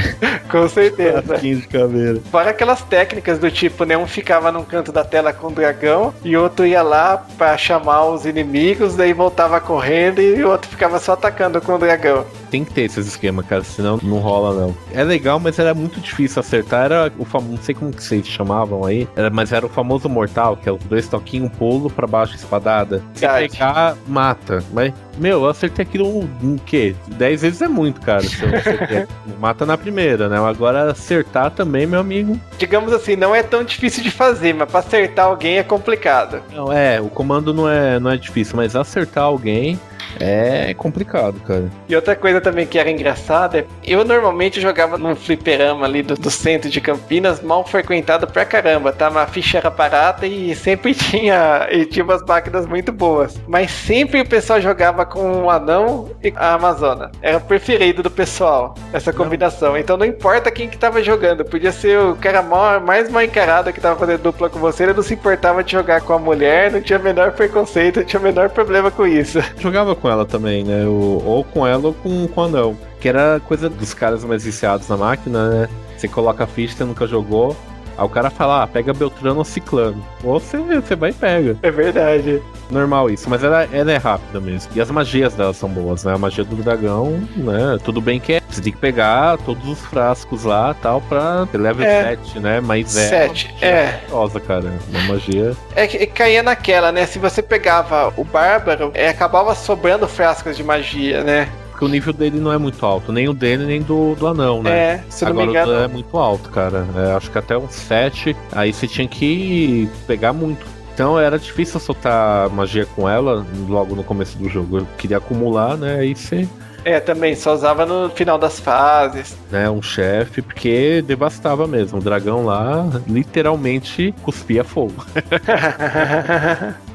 com 0.50 0.68
certeza. 0.68 1.22
Casquinho 1.22 1.60
de 1.60 1.68
caveira. 1.68 2.20
Fora 2.30 2.50
aquelas 2.50 2.82
técnicas 2.82 3.38
do 3.38 3.50
tipo, 3.50 3.84
né? 3.84 3.96
Um 3.96 4.06
ficava 4.06 4.50
num 4.52 4.64
canto 4.64 4.92
da 4.92 5.04
tela 5.04 5.32
com 5.32 5.48
o 5.48 5.50
dragão 5.50 6.14
e 6.24 6.36
outro 6.36 6.66
ia 6.66 6.82
lá 6.82 7.24
pra 7.38 7.56
chamar 7.56 8.04
os 8.06 8.26
inimigos, 8.26 8.94
daí 8.96 9.12
voltava 9.12 9.60
correndo 9.60 10.20
e 10.20 10.42
o 10.42 10.50
outro 10.50 10.70
ficava 10.70 10.98
só 10.98 11.12
atacando 11.12 11.60
com 11.60 11.74
o 11.74 11.78
dragão. 11.78 12.24
Tem 12.50 12.64
que 12.64 12.72
ter 12.72 12.82
esses 12.82 13.06
esquemas, 13.06 13.46
cara, 13.46 13.62
senão 13.62 13.98
não 14.02 14.18
rola, 14.18 14.52
não. 14.60 14.76
É 14.92 15.04
legal, 15.04 15.38
mas 15.38 15.58
era 15.58 15.72
muito 15.72 16.00
difícil 16.00 16.40
acertar. 16.40 16.86
Era 16.86 17.12
o 17.18 17.24
famoso, 17.24 17.52
não 17.52 17.62
sei 17.62 17.74
como 17.74 17.92
que 17.92 18.02
vocês 18.02 18.26
chamavam 18.26 18.84
aí, 18.84 19.08
era, 19.14 19.30
mas 19.30 19.52
era 19.52 19.64
o 19.64 19.68
famoso 19.68 20.08
mortal, 20.08 20.56
que 20.56 20.68
é 20.68 20.72
os 20.72 20.82
dois 20.84 21.06
toquinhos, 21.06 21.46
um 21.46 21.48
pulo 21.48 21.88
pra 21.88 22.06
baixo, 22.06 22.29
espadada. 22.36 23.02
Se 23.14 23.20
Verdade. 23.20 23.48
pegar, 23.50 23.96
mata. 24.06 24.62
Mas, 24.72 24.92
meu, 25.18 25.42
eu 25.42 25.48
acertei 25.48 25.84
aquilo 25.84 26.20
um, 26.42 26.56
quê? 26.58 26.94
Dez 27.08 27.42
vezes 27.42 27.62
é 27.62 27.68
muito, 27.68 28.00
cara. 28.00 28.22
Se 28.22 28.42
eu 28.42 28.54
acertei. 28.54 29.06
mata 29.38 29.64
na 29.64 29.76
primeira, 29.76 30.28
né? 30.28 30.38
Agora 30.38 30.90
acertar 30.90 31.50
também, 31.50 31.86
meu 31.86 32.00
amigo. 32.00 32.40
Digamos 32.58 32.92
assim, 32.92 33.16
não 33.16 33.34
é 33.34 33.42
tão 33.42 33.64
difícil 33.64 34.02
de 34.02 34.10
fazer, 34.10 34.54
mas 34.54 34.70
pra 34.70 34.80
acertar 34.80 35.26
alguém 35.26 35.58
é 35.58 35.62
complicado. 35.62 36.42
Não, 36.52 36.72
é, 36.72 37.00
o 37.00 37.08
comando 37.08 37.52
não 37.52 37.68
é, 37.68 37.98
não 37.98 38.10
é 38.10 38.16
difícil, 38.16 38.56
mas 38.56 38.76
acertar 38.76 39.24
alguém 39.24 39.78
é 40.18 40.74
complicado, 40.74 41.38
cara. 41.46 41.70
E 41.88 41.94
outra 41.94 42.16
coisa 42.16 42.40
também 42.40 42.66
que 42.66 42.78
era 42.78 42.90
engraçada, 42.90 43.58
é, 43.58 43.64
eu 43.84 44.04
normalmente 44.04 44.60
jogava 44.60 44.96
num 44.98 45.14
fliperama 45.14 45.86
ali 45.86 46.02
do, 46.02 46.14
do 46.14 46.30
centro 46.30 46.70
de 46.70 46.80
Campinas, 46.80 47.40
mal 47.42 47.64
frequentado 47.66 48.26
pra 48.26 48.44
caramba, 48.44 48.92
tá? 48.92 49.10
Mas 49.10 49.24
a 49.24 49.26
ficha 49.26 49.58
era 49.58 49.70
barata 49.70 50.26
e 50.26 50.54
sempre 50.54 50.94
tinha, 50.94 51.68
e 51.70 51.84
tinha 51.84 52.04
umas 52.04 52.22
máquinas 52.24 52.66
muito 52.66 52.92
boas. 52.92 53.38
Mas 53.46 53.70
sempre 53.70 54.20
o 54.20 54.26
pessoal 54.28 54.60
jogava 54.60 55.04
com 55.04 55.44
o 55.44 55.50
anão 55.50 56.10
e 56.22 56.32
a 56.36 56.54
Amazona. 56.54 57.10
Era 57.22 57.38
o 57.38 57.40
preferido 57.40 58.02
do 58.02 58.10
pessoal, 58.10 58.74
essa 58.92 59.12
combinação. 59.12 59.76
Então 59.76 59.96
não 59.96 60.06
importa 60.06 60.50
quem 60.50 60.68
que 60.68 60.78
tava 60.78 61.02
jogando, 61.02 61.44
podia 61.44 61.72
ser 61.72 61.98
o 61.98 62.16
cara 62.16 62.42
maior- 62.42 62.80
mais 62.80 63.10
mal 63.10 63.22
encarado 63.22 63.72
que 63.72 63.80
tava 63.80 63.98
fazendo 63.98 64.22
dupla 64.22 64.48
com 64.48 64.58
você, 64.58 64.84
ele 64.84 64.92
não 64.94 65.02
se 65.02 65.14
importava 65.14 65.62
de 65.62 65.72
jogar 65.72 66.00
com 66.00 66.12
a 66.12 66.18
mulher, 66.18 66.70
não 66.70 66.80
tinha 66.80 66.98
o 66.98 67.02
menor 67.02 67.32
preconceito, 67.32 67.98
não 68.00 68.06
tinha 68.06 68.20
o 68.20 68.22
menor 68.22 68.48
problema 68.50 68.90
com 68.90 69.06
isso. 69.06 69.38
Jogava 69.58 69.94
com 70.00 70.08
ela 70.08 70.24
também, 70.24 70.64
né? 70.64 70.84
O- 70.86 71.22
ou 71.24 71.44
com 71.44 71.66
ela 71.66 71.88
ou 71.88 71.94
com, 71.94 72.26
com 72.28 72.40
o 72.40 72.44
anão. 72.44 72.76
Que 73.00 73.08
era 73.08 73.40
coisa 73.46 73.68
dos 73.68 73.94
caras 73.94 74.24
mais 74.24 74.44
viciados 74.44 74.88
na 74.88 74.96
máquina, 74.96 75.48
né? 75.50 75.68
Você 75.96 76.08
coloca 76.08 76.44
a 76.44 76.46
ficha, 76.46 76.74
você 76.76 76.84
nunca 76.84 77.06
jogou. 77.06 77.56
Aí 78.00 78.06
o 78.06 78.08
cara 78.08 78.30
fala, 78.30 78.62
ah, 78.62 78.66
pega 78.66 78.94
Beltrano 78.94 79.40
ou 79.40 79.44
Ciclano. 79.44 80.02
Ou 80.24 80.40
você, 80.40 80.56
você 80.56 80.96
vai 80.96 81.10
e 81.10 81.12
pega. 81.12 81.58
É 81.62 81.70
verdade. 81.70 82.40
Normal 82.70 83.10
isso, 83.10 83.28
mas 83.28 83.44
ela, 83.44 83.68
ela 83.70 83.92
é 83.92 83.98
rápida 83.98 84.40
mesmo. 84.40 84.72
E 84.74 84.80
as 84.80 84.90
magias 84.90 85.34
dela 85.34 85.52
são 85.52 85.68
boas, 85.68 86.02
né? 86.02 86.14
A 86.14 86.18
magia 86.18 86.42
do 86.42 86.56
dragão, 86.56 87.20
né? 87.36 87.78
Tudo 87.84 88.00
bem 88.00 88.18
que 88.18 88.32
é. 88.32 88.40
Você 88.48 88.62
tem 88.62 88.72
que 88.72 88.78
pegar 88.78 89.36
todos 89.38 89.68
os 89.68 89.80
frascos 89.80 90.44
lá 90.44 90.72
tal 90.72 91.02
pra 91.02 91.46
level 91.52 91.84
É. 91.86 92.16
7, 92.16 92.40
né? 92.40 92.60
Mas 92.62 92.96
é. 92.96 93.08
Sete, 93.08 93.46
uma 93.48 93.52
magia 93.52 93.68
é. 93.68 93.92
poderosa, 93.92 94.40
cara. 94.40 94.72
Uma 94.88 95.02
magia. 95.02 95.56
É 95.76 95.86
que 95.86 96.06
caía 96.06 96.42
naquela, 96.42 96.90
né? 96.90 97.04
Se 97.04 97.18
você 97.18 97.42
pegava 97.42 98.14
o 98.16 98.24
Bárbaro, 98.24 98.92
é, 98.94 99.08
acabava 99.08 99.54
sobrando 99.54 100.08
frascos 100.08 100.56
de 100.56 100.64
magia, 100.64 101.22
né? 101.22 101.50
Porque 101.80 101.84
o 101.86 101.88
nível 101.88 102.12
dele 102.12 102.38
não 102.38 102.52
é 102.52 102.58
muito 102.58 102.84
alto. 102.84 103.10
Nem 103.10 103.26
o 103.26 103.32
dele, 103.32 103.64
nem 103.64 103.80
do, 103.80 104.14
do 104.14 104.26
anão, 104.26 104.62
né? 104.62 104.70
É, 104.70 105.04
se 105.08 105.24
não 105.24 105.32
Agora 105.32 105.46
me 105.46 105.50
o 105.50 105.56
engano. 105.56 105.72
É 105.84 105.88
muito 105.88 106.14
alto, 106.18 106.50
cara. 106.50 106.86
É, 106.94 107.12
acho 107.16 107.30
que 107.30 107.38
até 107.38 107.56
um 107.56 107.70
7. 107.70 108.36
Aí 108.52 108.70
você 108.70 108.86
tinha 108.86 109.08
que 109.08 109.88
pegar 110.06 110.34
muito. 110.34 110.66
Então 110.92 111.18
era 111.18 111.38
difícil 111.38 111.80
soltar 111.80 112.50
magia 112.50 112.84
com 112.84 113.08
ela 113.08 113.46
logo 113.66 113.94
no 113.94 114.04
começo 114.04 114.36
do 114.36 114.46
jogo. 114.46 114.80
Eu 114.80 114.86
queria 114.98 115.16
acumular, 115.16 115.78
né? 115.78 116.00
Aí 116.00 116.14
você. 116.14 116.46
É, 116.84 117.00
também, 117.00 117.34
só 117.34 117.54
usava 117.54 117.86
no 117.86 118.10
final 118.10 118.36
das 118.36 118.60
fases. 118.60 119.34
Né, 119.50 119.70
um 119.70 119.80
chefe, 119.80 120.42
porque 120.42 121.02
devastava 121.06 121.66
mesmo. 121.66 121.98
O 121.98 122.02
dragão 122.02 122.44
lá 122.44 122.86
literalmente 123.06 124.14
cuspia 124.22 124.64
fogo. 124.64 125.02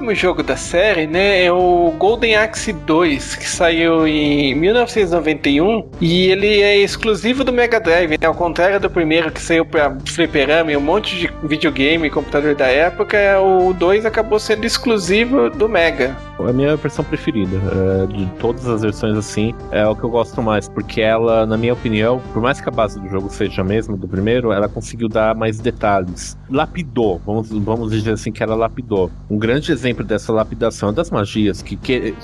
próximo 0.00 0.14
jogo 0.14 0.42
da 0.42 0.56
série, 0.56 1.06
né, 1.06 1.44
é 1.44 1.52
o 1.52 1.92
Golden 1.98 2.34
Axe 2.34 2.72
2, 2.72 3.36
que 3.36 3.46
saiu 3.46 4.06
em 4.06 4.54
1991 4.54 5.90
e 6.00 6.30
ele 6.30 6.62
é 6.62 6.78
exclusivo 6.78 7.44
do 7.44 7.52
Mega 7.52 7.78
Drive, 7.78 8.12
né, 8.12 8.26
ao 8.26 8.34
contrário 8.34 8.80
do 8.80 8.88
primeiro 8.88 9.30
que 9.30 9.40
saiu 9.40 9.66
para 9.66 9.98
fliperama 10.06 10.72
e 10.72 10.76
um 10.76 10.80
monte 10.80 11.18
de 11.18 11.30
videogame 11.46 12.06
e 12.06 12.10
computador 12.10 12.54
da 12.54 12.66
época, 12.66 13.18
o 13.40 13.74
2 13.74 14.06
acabou 14.06 14.38
sendo 14.38 14.64
exclusivo 14.64 15.50
do 15.50 15.68
Mega. 15.68 16.16
É 16.38 16.48
a 16.48 16.52
minha 16.52 16.74
versão 16.76 17.04
preferida. 17.04 17.56
é, 17.56 18.06
de 18.06 18.26
todas 18.38 18.66
as 18.66 18.80
versões 18.80 19.16
assim, 19.18 19.54
é 19.70 19.86
o 19.86 19.94
que 19.94 20.02
eu 20.02 20.08
gosto 20.08 20.42
mais, 20.42 20.66
porque 20.66 21.02
ela, 21.02 21.44
na 21.44 21.58
minha 21.58 21.74
opinião, 21.74 22.22
por 22.32 22.40
mais 22.40 22.58
que 22.58 22.68
a 22.68 22.72
base 22.72 22.98
do 22.98 23.06
jogo 23.08 23.28
seja 23.28 23.60
a 23.60 23.64
mesma 23.64 23.96
do 23.98 24.08
primeiro, 24.08 24.50
ela 24.50 24.68
conseguiu 24.68 25.08
dar 25.08 25.34
mais 25.34 25.60
detalhes. 25.60 26.38
Lapidou, 26.48 27.20
vamos, 27.26 27.50
vamos 27.50 27.90
dizer 27.90 28.12
assim 28.12 28.32
que 28.32 28.42
ela 28.42 28.54
lapidou. 28.54 29.10
Um 29.28 29.38
grande 29.38 29.70
exemplo 29.70 29.89
dessa 29.92 30.32
lapidação 30.32 30.90
é 30.90 30.92
das 30.92 31.10
magias, 31.10 31.62
que, 31.62 31.76
que 31.76 32.14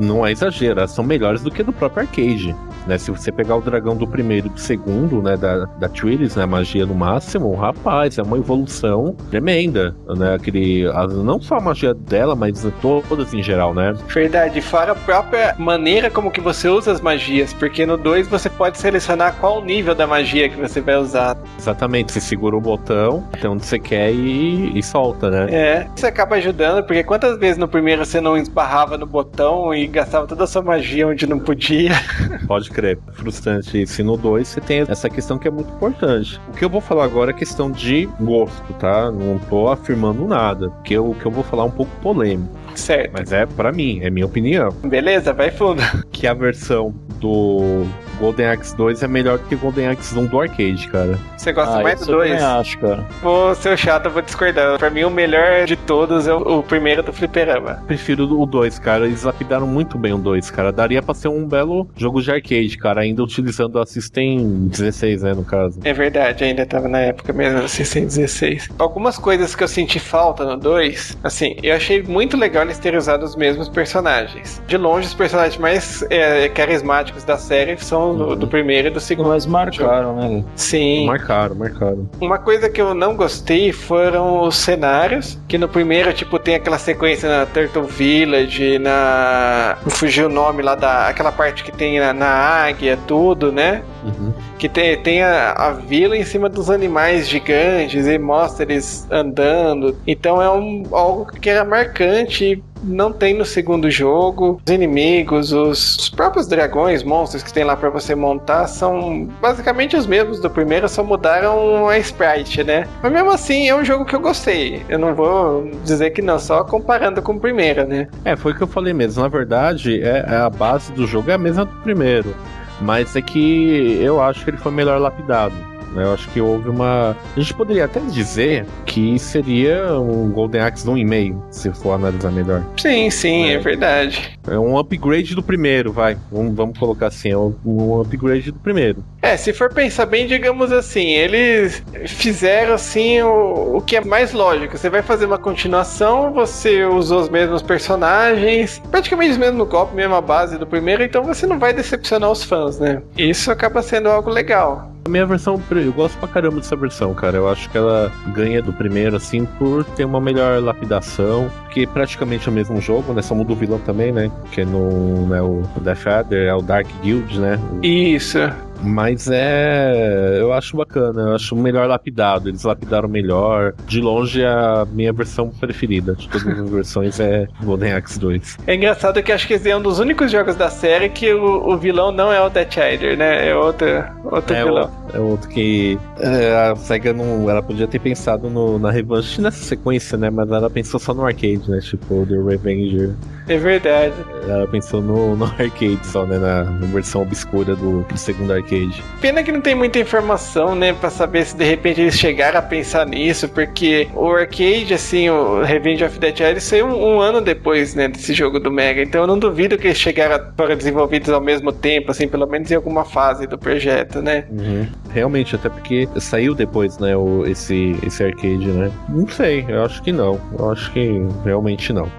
não 0.00 0.26
é 0.26 0.32
exagero, 0.32 0.80
elas 0.80 0.92
são 0.92 1.04
melhores 1.04 1.42
do 1.42 1.50
que 1.50 1.62
do 1.62 1.72
próprio 1.72 2.02
arcade. 2.02 2.54
Né, 2.86 2.96
se 2.96 3.10
você 3.10 3.30
pegar 3.30 3.56
o 3.56 3.60
dragão 3.60 3.94
do 3.96 4.06
primeiro 4.06 4.46
e 4.46 4.50
do 4.50 4.60
segundo, 4.60 5.20
né, 5.22 5.36
da, 5.36 5.66
da 5.66 5.88
Trillis, 5.88 6.36
né, 6.36 6.46
magia 6.46 6.86
no 6.86 6.94
máximo, 6.94 7.54
rapaz, 7.54 8.16
é 8.16 8.22
uma 8.22 8.38
evolução 8.38 9.14
tremenda, 9.30 9.94
né, 10.16 10.34
aquele, 10.34 10.84
não 11.22 11.40
só 11.40 11.56
a 11.56 11.60
magia 11.60 11.92
dela, 11.92 12.34
mas 12.34 12.66
todas 12.80 13.34
em 13.34 13.42
geral, 13.42 13.74
né, 13.74 13.94
Verdade, 14.08 14.60
fora 14.62 14.92
a 14.92 14.94
própria 14.94 15.54
maneira 15.58 16.10
como 16.10 16.30
que 16.30 16.40
você 16.40 16.68
usa 16.68 16.92
as 16.92 17.00
magias, 17.00 17.52
porque 17.52 17.84
no 17.84 17.98
2 17.98 18.26
você 18.26 18.48
pode 18.48 18.78
selecionar 18.78 19.34
qual 19.38 19.62
nível 19.62 19.94
da 19.94 20.06
magia 20.06 20.48
que 20.48 20.56
você 20.56 20.80
vai 20.80 20.96
usar. 20.96 21.36
exatamente, 21.58 22.12
você 22.12 22.20
segura 22.20 22.56
o 22.56 22.60
botão 22.60 23.24
até 23.34 23.48
onde 23.48 23.66
você 23.66 23.78
quer 23.78 24.12
e, 24.12 24.78
e 24.78 24.82
solta, 24.82 25.30
né, 25.30 25.46
É, 25.50 25.86
isso 25.94 26.06
acaba 26.06 26.36
ajudando, 26.36 26.82
porque 26.84 27.04
quantas 27.08 27.38
vezes 27.38 27.56
no 27.56 27.66
primeiro 27.66 28.04
você 28.04 28.20
não 28.20 28.36
esbarrava 28.36 28.98
no 28.98 29.06
botão 29.06 29.74
e 29.74 29.86
gastava 29.86 30.26
toda 30.26 30.44
a 30.44 30.46
sua 30.46 30.60
magia 30.60 31.08
onde 31.08 31.26
não 31.26 31.38
podia? 31.38 31.92
pode 32.46 32.70
crer, 32.70 32.98
frustrante 33.14 33.80
isso, 33.80 34.02
e 34.02 34.04
no 34.04 34.18
2 34.18 34.46
você 34.46 34.60
tem 34.60 34.84
essa 34.86 35.08
questão 35.08 35.38
que 35.38 35.48
é 35.48 35.50
muito 35.50 35.72
importante. 35.72 36.38
O 36.48 36.52
que 36.52 36.62
eu 36.62 36.68
vou 36.68 36.82
falar 36.82 37.04
agora 37.04 37.30
é 37.30 37.34
questão 37.34 37.70
de 37.70 38.06
gosto, 38.20 38.74
tá, 38.74 39.10
não 39.10 39.38
tô 39.38 39.68
afirmando 39.68 40.28
nada, 40.28 40.68
porque 40.68 40.98
o 40.98 41.14
que 41.14 41.24
eu 41.24 41.30
vou 41.30 41.42
falar 41.42 41.62
é 41.62 41.66
um 41.66 41.70
pouco 41.70 41.90
polêmico, 42.02 42.54
Certo. 42.78 43.12
mas 43.12 43.32
é 43.32 43.44
pra 43.46 43.72
mim, 43.72 44.00
é 44.02 44.10
minha 44.10 44.26
opinião. 44.26 44.70
Beleza, 44.84 45.32
vai 45.32 45.50
fundo. 45.50 45.82
que 46.12 46.26
a 46.26 46.34
versão 46.34 46.94
do 47.20 47.86
Golden 48.18 48.46
Axe 48.46 48.76
2 48.76 49.02
é 49.02 49.08
melhor 49.08 49.38
do 49.38 49.44
que 49.44 49.54
o 49.54 49.58
Golden 49.58 49.88
Axe 49.88 50.16
1 50.18 50.26
do 50.26 50.40
arcade, 50.40 50.88
cara. 50.88 51.18
Você 51.36 51.52
gosta 51.52 51.78
ah, 51.78 51.82
mais 51.82 52.00
do 52.00 52.02
isso 52.02 52.12
eu 52.12 52.18
2? 52.18 52.30
também 52.30 52.44
acho, 52.44 52.78
cara. 52.78 53.06
Vou 53.22 53.54
ser 53.54 53.72
o 53.72 53.76
chato, 53.76 54.06
eu 54.06 54.10
vou 54.10 54.22
discordar. 54.22 54.78
Pra 54.78 54.90
mim, 54.90 55.04
o 55.04 55.10
melhor 55.10 55.64
de 55.66 55.76
todos 55.76 56.26
é 56.26 56.34
o, 56.34 56.62
primeiro 56.62 57.02
do 57.02 57.12
Fliperama. 57.12 57.82
Prefiro 57.86 58.24
o 58.24 58.46
2, 58.46 58.78
cara. 58.78 59.06
Eles 59.06 59.22
lapidaram 59.22 59.66
muito 59.66 59.96
bem 59.96 60.12
o 60.12 60.18
2, 60.18 60.50
cara. 60.50 60.72
Daria 60.72 61.02
pra 61.02 61.14
ser 61.14 61.28
um 61.28 61.46
belo 61.46 61.88
jogo 61.96 62.20
de 62.20 62.30
arcade, 62.30 62.76
cara. 62.76 63.02
Ainda 63.02 63.22
utilizando 63.22 63.78
a 63.78 63.86
System 63.86 64.68
16, 64.68 65.22
né, 65.22 65.34
no 65.34 65.44
caso. 65.44 65.80
É 65.84 65.92
verdade, 65.92 66.44
ainda 66.44 66.66
tava 66.66 66.88
na 66.88 66.98
época 66.98 67.32
mesmo, 67.32 67.60
assim, 67.60 67.84
616. 67.84 68.68
Algumas 68.78 69.16
coisas 69.18 69.54
que 69.54 69.62
eu 69.62 69.68
senti 69.68 69.98
falta 69.98 70.44
no 70.44 70.56
2, 70.56 71.18
assim, 71.22 71.56
eu 71.62 71.74
achei 71.74 72.02
muito 72.02 72.36
legal 72.36 72.64
usado 72.96 73.24
os 73.24 73.36
mesmos 73.36 73.68
personagens. 73.68 74.62
De 74.66 74.76
longe, 74.76 75.06
os 75.06 75.14
personagens 75.14 75.60
mais 75.60 76.04
é, 76.10 76.48
carismáticos 76.48 77.24
da 77.24 77.36
série 77.36 77.76
são 77.78 78.16
do, 78.16 78.36
do 78.36 78.46
primeiro 78.46 78.88
e 78.88 78.90
do 78.90 79.00
segundo. 79.00 79.28
Mas 79.28 79.46
marcaram, 79.46 80.16
né? 80.16 80.44
Sim. 80.56 81.06
Marcaram, 81.06 81.54
marcaram. 81.54 82.08
Uma 82.20 82.38
coisa 82.38 82.68
que 82.68 82.80
eu 82.80 82.94
não 82.94 83.14
gostei 83.16 83.72
foram 83.72 84.42
os 84.42 84.56
cenários, 84.56 85.38
que 85.48 85.58
no 85.58 85.68
primeiro, 85.68 86.12
tipo, 86.12 86.38
tem 86.38 86.54
aquela 86.54 86.78
sequência 86.78 87.28
na 87.28 87.46
Turtle 87.46 87.84
Village, 87.84 88.78
na... 88.78 89.78
Fugiu 89.88 90.26
o 90.26 90.30
nome 90.30 90.62
lá 90.62 90.74
da... 90.74 91.08
Aquela 91.08 91.32
parte 91.32 91.64
que 91.64 91.72
tem 91.72 92.00
na, 92.00 92.12
na 92.12 92.28
águia, 92.28 92.98
tudo, 93.06 93.52
né? 93.52 93.82
Uhum. 94.04 94.32
Que 94.58 94.68
tem, 94.68 94.96
tem 95.02 95.22
a, 95.22 95.52
a 95.52 95.72
vila 95.72 96.16
em 96.16 96.24
cima 96.24 96.48
dos 96.48 96.70
animais 96.70 97.28
gigantes 97.28 98.06
e 98.06 98.18
mostra 98.18 98.64
eles 98.64 99.06
andando. 99.10 99.96
Então 100.06 100.40
é 100.42 100.50
um, 100.50 100.84
algo 100.92 101.26
que 101.26 101.48
era 101.48 101.64
marcante 101.64 102.44
e 102.44 102.57
não 102.82 103.12
tem 103.12 103.34
no 103.34 103.44
segundo 103.44 103.90
jogo. 103.90 104.60
Os 104.66 104.72
inimigos, 104.72 105.52
os, 105.52 105.96
os 105.96 106.08
próprios 106.08 106.46
dragões, 106.46 107.02
monstros 107.02 107.42
que 107.42 107.52
tem 107.52 107.64
lá 107.64 107.76
pra 107.76 107.90
você 107.90 108.14
montar 108.14 108.66
são 108.66 109.28
basicamente 109.40 109.96
os 109.96 110.06
mesmos 110.06 110.40
do 110.40 110.50
primeiro, 110.50 110.88
só 110.88 111.02
mudaram 111.02 111.88
a 111.88 111.98
sprite, 111.98 112.64
né? 112.64 112.86
Mas 113.02 113.12
mesmo 113.12 113.30
assim 113.30 113.68
é 113.68 113.74
um 113.74 113.84
jogo 113.84 114.04
que 114.04 114.14
eu 114.14 114.20
gostei. 114.20 114.82
Eu 114.88 114.98
não 114.98 115.14
vou 115.14 115.70
dizer 115.84 116.10
que 116.10 116.22
não, 116.22 116.38
só 116.38 116.64
comparando 116.64 117.22
com 117.22 117.32
o 117.32 117.40
primeiro, 117.40 117.86
né? 117.86 118.08
É, 118.24 118.36
foi 118.36 118.52
o 118.52 118.54
que 118.54 118.62
eu 118.62 118.66
falei 118.66 118.92
mesmo. 118.92 119.22
Na 119.22 119.28
verdade, 119.28 120.02
é, 120.02 120.24
é 120.28 120.36
a 120.36 120.50
base 120.50 120.92
do 120.92 121.06
jogo 121.06 121.30
é 121.30 121.34
a 121.34 121.38
mesma 121.38 121.64
do 121.64 121.74
primeiro. 121.82 122.34
Mas 122.80 123.16
é 123.16 123.22
que 123.22 123.98
eu 124.00 124.22
acho 124.22 124.44
que 124.44 124.50
ele 124.50 124.56
foi 124.56 124.70
melhor 124.70 125.00
lapidado. 125.00 125.54
Né? 125.92 126.04
Eu 126.04 126.12
acho 126.14 126.28
que 126.30 126.40
houve 126.40 126.68
uma. 126.68 127.16
A 127.36 127.40
gente 127.40 127.54
poderia 127.54 127.84
até 127.84 128.00
dizer 128.00 128.66
que 128.86 129.18
seria 129.18 129.98
um 129.98 130.30
Golden 130.30 130.60
Axe 130.62 130.86
1,5, 130.86 131.42
se 131.50 131.70
for 131.72 131.92
analisar 131.92 132.30
melhor. 132.30 132.62
Sim, 132.76 133.10
sim, 133.10 133.50
é, 133.50 133.54
É. 133.54 133.58
verdade. 133.58 134.38
É 134.48 134.58
um 134.58 134.78
upgrade 134.78 135.34
do 135.34 135.42
primeiro, 135.42 135.92
vai. 135.92 136.16
Vamos, 136.32 136.54
vamos 136.54 136.78
colocar 136.78 137.08
assim, 137.08 137.30
é 137.30 137.36
um, 137.38 137.54
um 137.64 138.00
upgrade 138.00 138.50
do 138.50 138.58
primeiro. 138.58 139.04
É, 139.20 139.36
se 139.36 139.52
for 139.52 139.72
pensar 139.72 140.06
bem, 140.06 140.26
digamos 140.26 140.72
assim, 140.72 141.10
eles 141.12 141.82
fizeram 142.06 142.74
assim 142.74 143.20
o, 143.22 143.76
o 143.76 143.80
que 143.82 143.96
é 143.96 144.00
mais 144.04 144.32
lógico. 144.32 144.76
Você 144.78 144.88
vai 144.88 145.02
fazer 145.02 145.26
uma 145.26 145.38
continuação, 145.38 146.32
você 146.32 146.84
usou 146.84 147.20
os 147.20 147.28
mesmos 147.28 147.60
personagens, 147.62 148.80
praticamente 148.90 149.32
os 149.32 149.38
mesmos 149.38 149.68
golpes, 149.68 149.94
mesma 149.94 150.20
base 150.20 150.56
do 150.56 150.66
primeiro, 150.66 151.02
então 151.02 151.22
você 151.24 151.46
não 151.46 151.58
vai 151.58 151.72
decepcionar 151.72 152.30
os 152.30 152.42
fãs, 152.42 152.78
né? 152.78 153.02
Isso 153.16 153.50
acaba 153.50 153.82
sendo 153.82 154.08
algo 154.08 154.30
legal. 154.30 154.90
A 155.08 155.10
minha 155.10 155.24
versão, 155.24 155.58
eu 155.70 155.90
gosto 155.90 156.18
pra 156.18 156.28
caramba 156.28 156.56
dessa 156.56 156.76
versão, 156.76 157.14
cara. 157.14 157.38
Eu 157.38 157.48
acho 157.48 157.70
que 157.70 157.78
ela 157.78 158.12
ganha 158.34 158.60
do 158.60 158.74
primeiro, 158.74 159.16
assim, 159.16 159.46
por 159.58 159.82
ter 159.82 160.04
uma 160.04 160.20
melhor 160.20 160.62
lapidação. 160.62 161.50
Que 161.70 161.86
praticamente 161.86 162.46
é 162.46 162.50
o 162.50 162.54
mesmo 162.54 162.78
jogo, 162.78 163.14
né? 163.14 163.22
Só 163.22 163.34
muda 163.34 163.54
o 163.54 163.56
vilão 163.56 163.78
também, 163.78 164.12
né? 164.12 164.30
Que 164.52 164.66
no 164.66 165.26
né, 165.26 165.40
o 165.40 165.62
Death 165.80 166.06
Adder 166.06 166.48
é 166.48 166.54
o 166.54 166.60
Dark 166.60 166.86
Guild, 167.02 167.40
né? 167.40 167.58
Isso. 167.82 168.38
Mas 168.82 169.28
é. 169.30 170.38
Eu 170.40 170.52
acho 170.52 170.76
bacana, 170.76 171.22
eu 171.22 171.34
acho 171.34 171.56
melhor 171.56 171.86
lapidado. 171.88 172.48
Eles 172.48 172.62
lapidaram 172.64 173.08
melhor. 173.08 173.74
De 173.86 174.00
longe, 174.00 174.44
a 174.44 174.86
minha 174.90 175.12
versão 175.12 175.50
preferida 175.50 176.14
de 176.14 176.28
todas 176.28 176.58
as 176.58 176.70
versões 176.70 177.20
é 177.20 177.46
Golden 177.62 177.92
Axe 177.92 178.18
2. 178.18 178.58
É 178.66 178.74
engraçado 178.74 179.22
que 179.22 179.32
acho 179.32 179.46
que 179.46 179.54
esse 179.54 179.70
é 179.70 179.76
um 179.76 179.82
dos 179.82 179.98
únicos 179.98 180.30
jogos 180.30 180.56
da 180.56 180.70
série 180.70 181.08
que 181.10 181.32
o, 181.32 181.68
o 181.72 181.76
vilão 181.78 182.12
não 182.12 182.32
é 182.32 182.40
o 182.40 182.48
Death 182.50 182.74
Rider, 182.76 183.16
né? 183.16 183.48
É 183.48 183.54
outro, 183.56 183.86
outro 184.24 184.54
É, 184.54 184.64
vilão. 184.64 184.90
o, 185.12 185.16
É 185.16 185.20
outro 185.20 185.48
que 185.48 185.98
é, 186.18 186.70
a 186.70 186.76
SEGA 186.76 187.12
não. 187.12 187.48
Ela 187.48 187.62
podia 187.62 187.88
ter 187.88 187.98
pensado 187.98 188.48
no, 188.50 188.78
na 188.78 188.90
revanche 188.90 189.40
nessa 189.40 189.62
sequência, 189.64 190.16
né? 190.18 190.30
Mas 190.30 190.50
ela 190.50 190.70
pensou 190.70 191.00
só 191.00 191.12
no 191.14 191.24
arcade, 191.24 191.68
né? 191.70 191.80
Tipo, 191.80 192.26
The 192.26 192.36
Revenger. 192.36 193.16
É 193.48 193.56
verdade. 193.56 194.14
Ela 194.46 194.66
pensou 194.66 195.00
no, 195.00 195.36
no 195.36 195.44
arcade 195.58 195.98
só, 196.02 196.24
né? 196.26 196.38
Na, 196.38 196.64
na 196.64 196.86
versão 196.86 197.22
obscura 197.22 197.74
do, 197.74 198.02
do, 198.02 198.18
segundo 198.18 198.52
arcade. 198.52 199.02
Pena 199.20 199.42
que 199.42 199.50
não 199.50 199.60
tem 199.60 199.74
muita 199.74 199.98
informação, 199.98 200.74
né? 200.74 200.92
Pra 200.92 201.10
saber 201.10 201.44
se 201.44 201.56
de 201.56 201.64
repente 201.64 202.00
eles 202.00 202.18
chegaram 202.18 202.58
a 202.58 202.62
pensar 202.62 203.06
nisso, 203.06 203.48
porque 203.48 204.08
o 204.14 204.30
arcade, 204.30 204.92
assim, 204.94 205.28
o 205.30 205.62
Revenge 205.62 206.04
of 206.04 206.18
the 206.18 206.30
Dead 206.30 206.60
saiu 206.60 206.86
um, 206.86 207.16
um, 207.16 207.20
ano 207.20 207.40
depois, 207.40 207.94
né? 207.94 208.08
Desse 208.08 208.34
jogo 208.34 208.60
do 208.60 208.70
Mega. 208.70 209.02
Então 209.02 209.22
eu 209.22 209.26
não 209.26 209.38
duvido 209.38 209.78
que 209.78 209.86
eles 209.86 209.98
chegaram 209.98 210.52
para 210.54 210.76
desenvolvidos 210.76 211.30
ao 211.30 211.40
mesmo 211.40 211.72
tempo, 211.72 212.10
assim, 212.10 212.28
pelo 212.28 212.46
menos 212.46 212.70
em 212.70 212.74
alguma 212.74 213.04
fase 213.04 213.46
do 213.46 213.58
projeto, 213.58 214.20
né? 214.20 214.44
Uhum. 214.50 214.86
Realmente, 215.10 215.54
até 215.54 215.68
porque 215.68 216.08
saiu 216.16 216.54
depois, 216.54 216.98
né? 216.98 217.16
O, 217.16 217.46
esse, 217.46 217.96
esse 218.06 218.22
arcade, 218.22 218.66
né? 218.66 218.90
Não 219.08 219.26
sei, 219.28 219.64
eu 219.68 219.84
acho 219.84 220.02
que 220.02 220.12
não. 220.12 220.40
Eu 220.58 220.70
acho 220.70 220.92
que 220.92 221.22
realmente 221.44 221.92
não. 221.92 222.10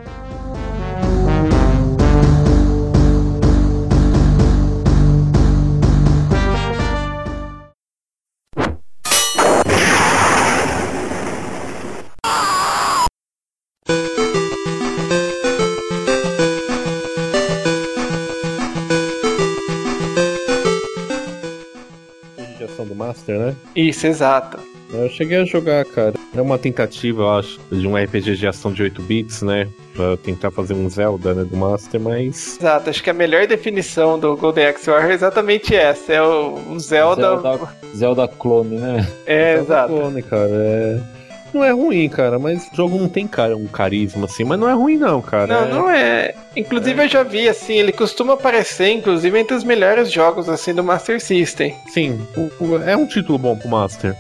Isso, 23.88 24.08
exato. 24.08 24.60
Eu 24.92 25.08
cheguei 25.10 25.38
a 25.38 25.46
jogar, 25.46 25.86
cara. 25.86 26.14
É 26.36 26.42
uma 26.42 26.58
tentativa, 26.58 27.22
eu 27.22 27.30
acho, 27.30 27.60
de 27.72 27.88
um 27.88 27.96
RPG 27.96 28.36
de 28.36 28.48
ação 28.48 28.74
de 28.74 28.82
8 28.82 29.02
bits, 29.04 29.44
né? 29.44 29.68
Pra 29.94 30.18
tentar 30.18 30.50
fazer 30.50 30.74
um 30.74 30.90
Zelda, 30.90 31.34
né? 31.34 31.44
Do 31.44 31.56
Master, 31.56 32.00
mas. 32.02 32.58
Exato, 32.60 32.90
acho 32.90 33.04
que 33.04 33.10
a 33.10 33.14
melhor 33.14 33.46
definição 33.46 34.18
do 34.18 34.36
Golden 34.36 34.66
Axe 34.66 34.90
Warrior 34.90 35.12
é 35.12 35.14
exatamente 35.14 35.76
essa. 35.76 36.14
É 36.14 36.22
o, 36.22 36.56
o 36.72 36.80
Zelda. 36.80 37.40
Zelda. 37.40 37.76
Zelda 37.96 38.28
clone, 38.28 38.78
né? 38.78 39.08
É, 39.28 39.58
Zelda 39.58 39.62
exato. 39.62 39.94
clone, 39.94 40.22
cara. 40.24 40.50
É. 40.50 41.19
Não 41.54 41.64
é 41.64 41.72
ruim, 41.72 42.08
cara, 42.10 42.38
mas 42.38 42.68
o 42.72 42.76
jogo 42.76 42.98
não 42.98 43.10
tem 43.10 43.28
cara, 43.28 43.56
um 43.56 43.68
carisma 43.68 44.26
assim, 44.26 44.44
mas 44.44 44.60
não 44.60 44.70
é 44.70 44.74
ruim 44.74 44.98
não, 44.98 45.22
cara. 45.22 45.62
Não, 45.62 45.68
é... 45.68 45.72
não 45.72 45.90
é. 45.90 46.36
Inclusive 46.56 47.02
é. 47.02 47.06
eu 47.06 47.10
já 47.10 47.24
vi 47.24 47.48
assim, 47.48 47.74
ele 47.74 47.92
costuma 47.92 48.34
aparecer 48.34 48.90
inclusive 48.90 49.38
entre 49.38 49.56
os 49.56 49.64
melhores 49.64 50.12
jogos 50.12 50.50
assim 50.50 50.74
do 50.74 50.84
Master 50.84 51.20
System. 51.22 51.76
Sim, 51.88 52.20
é 52.86 52.96
um 52.96 53.06
título 53.06 53.38
bom 53.38 53.56
pro 53.56 53.70
Master, 53.70 54.16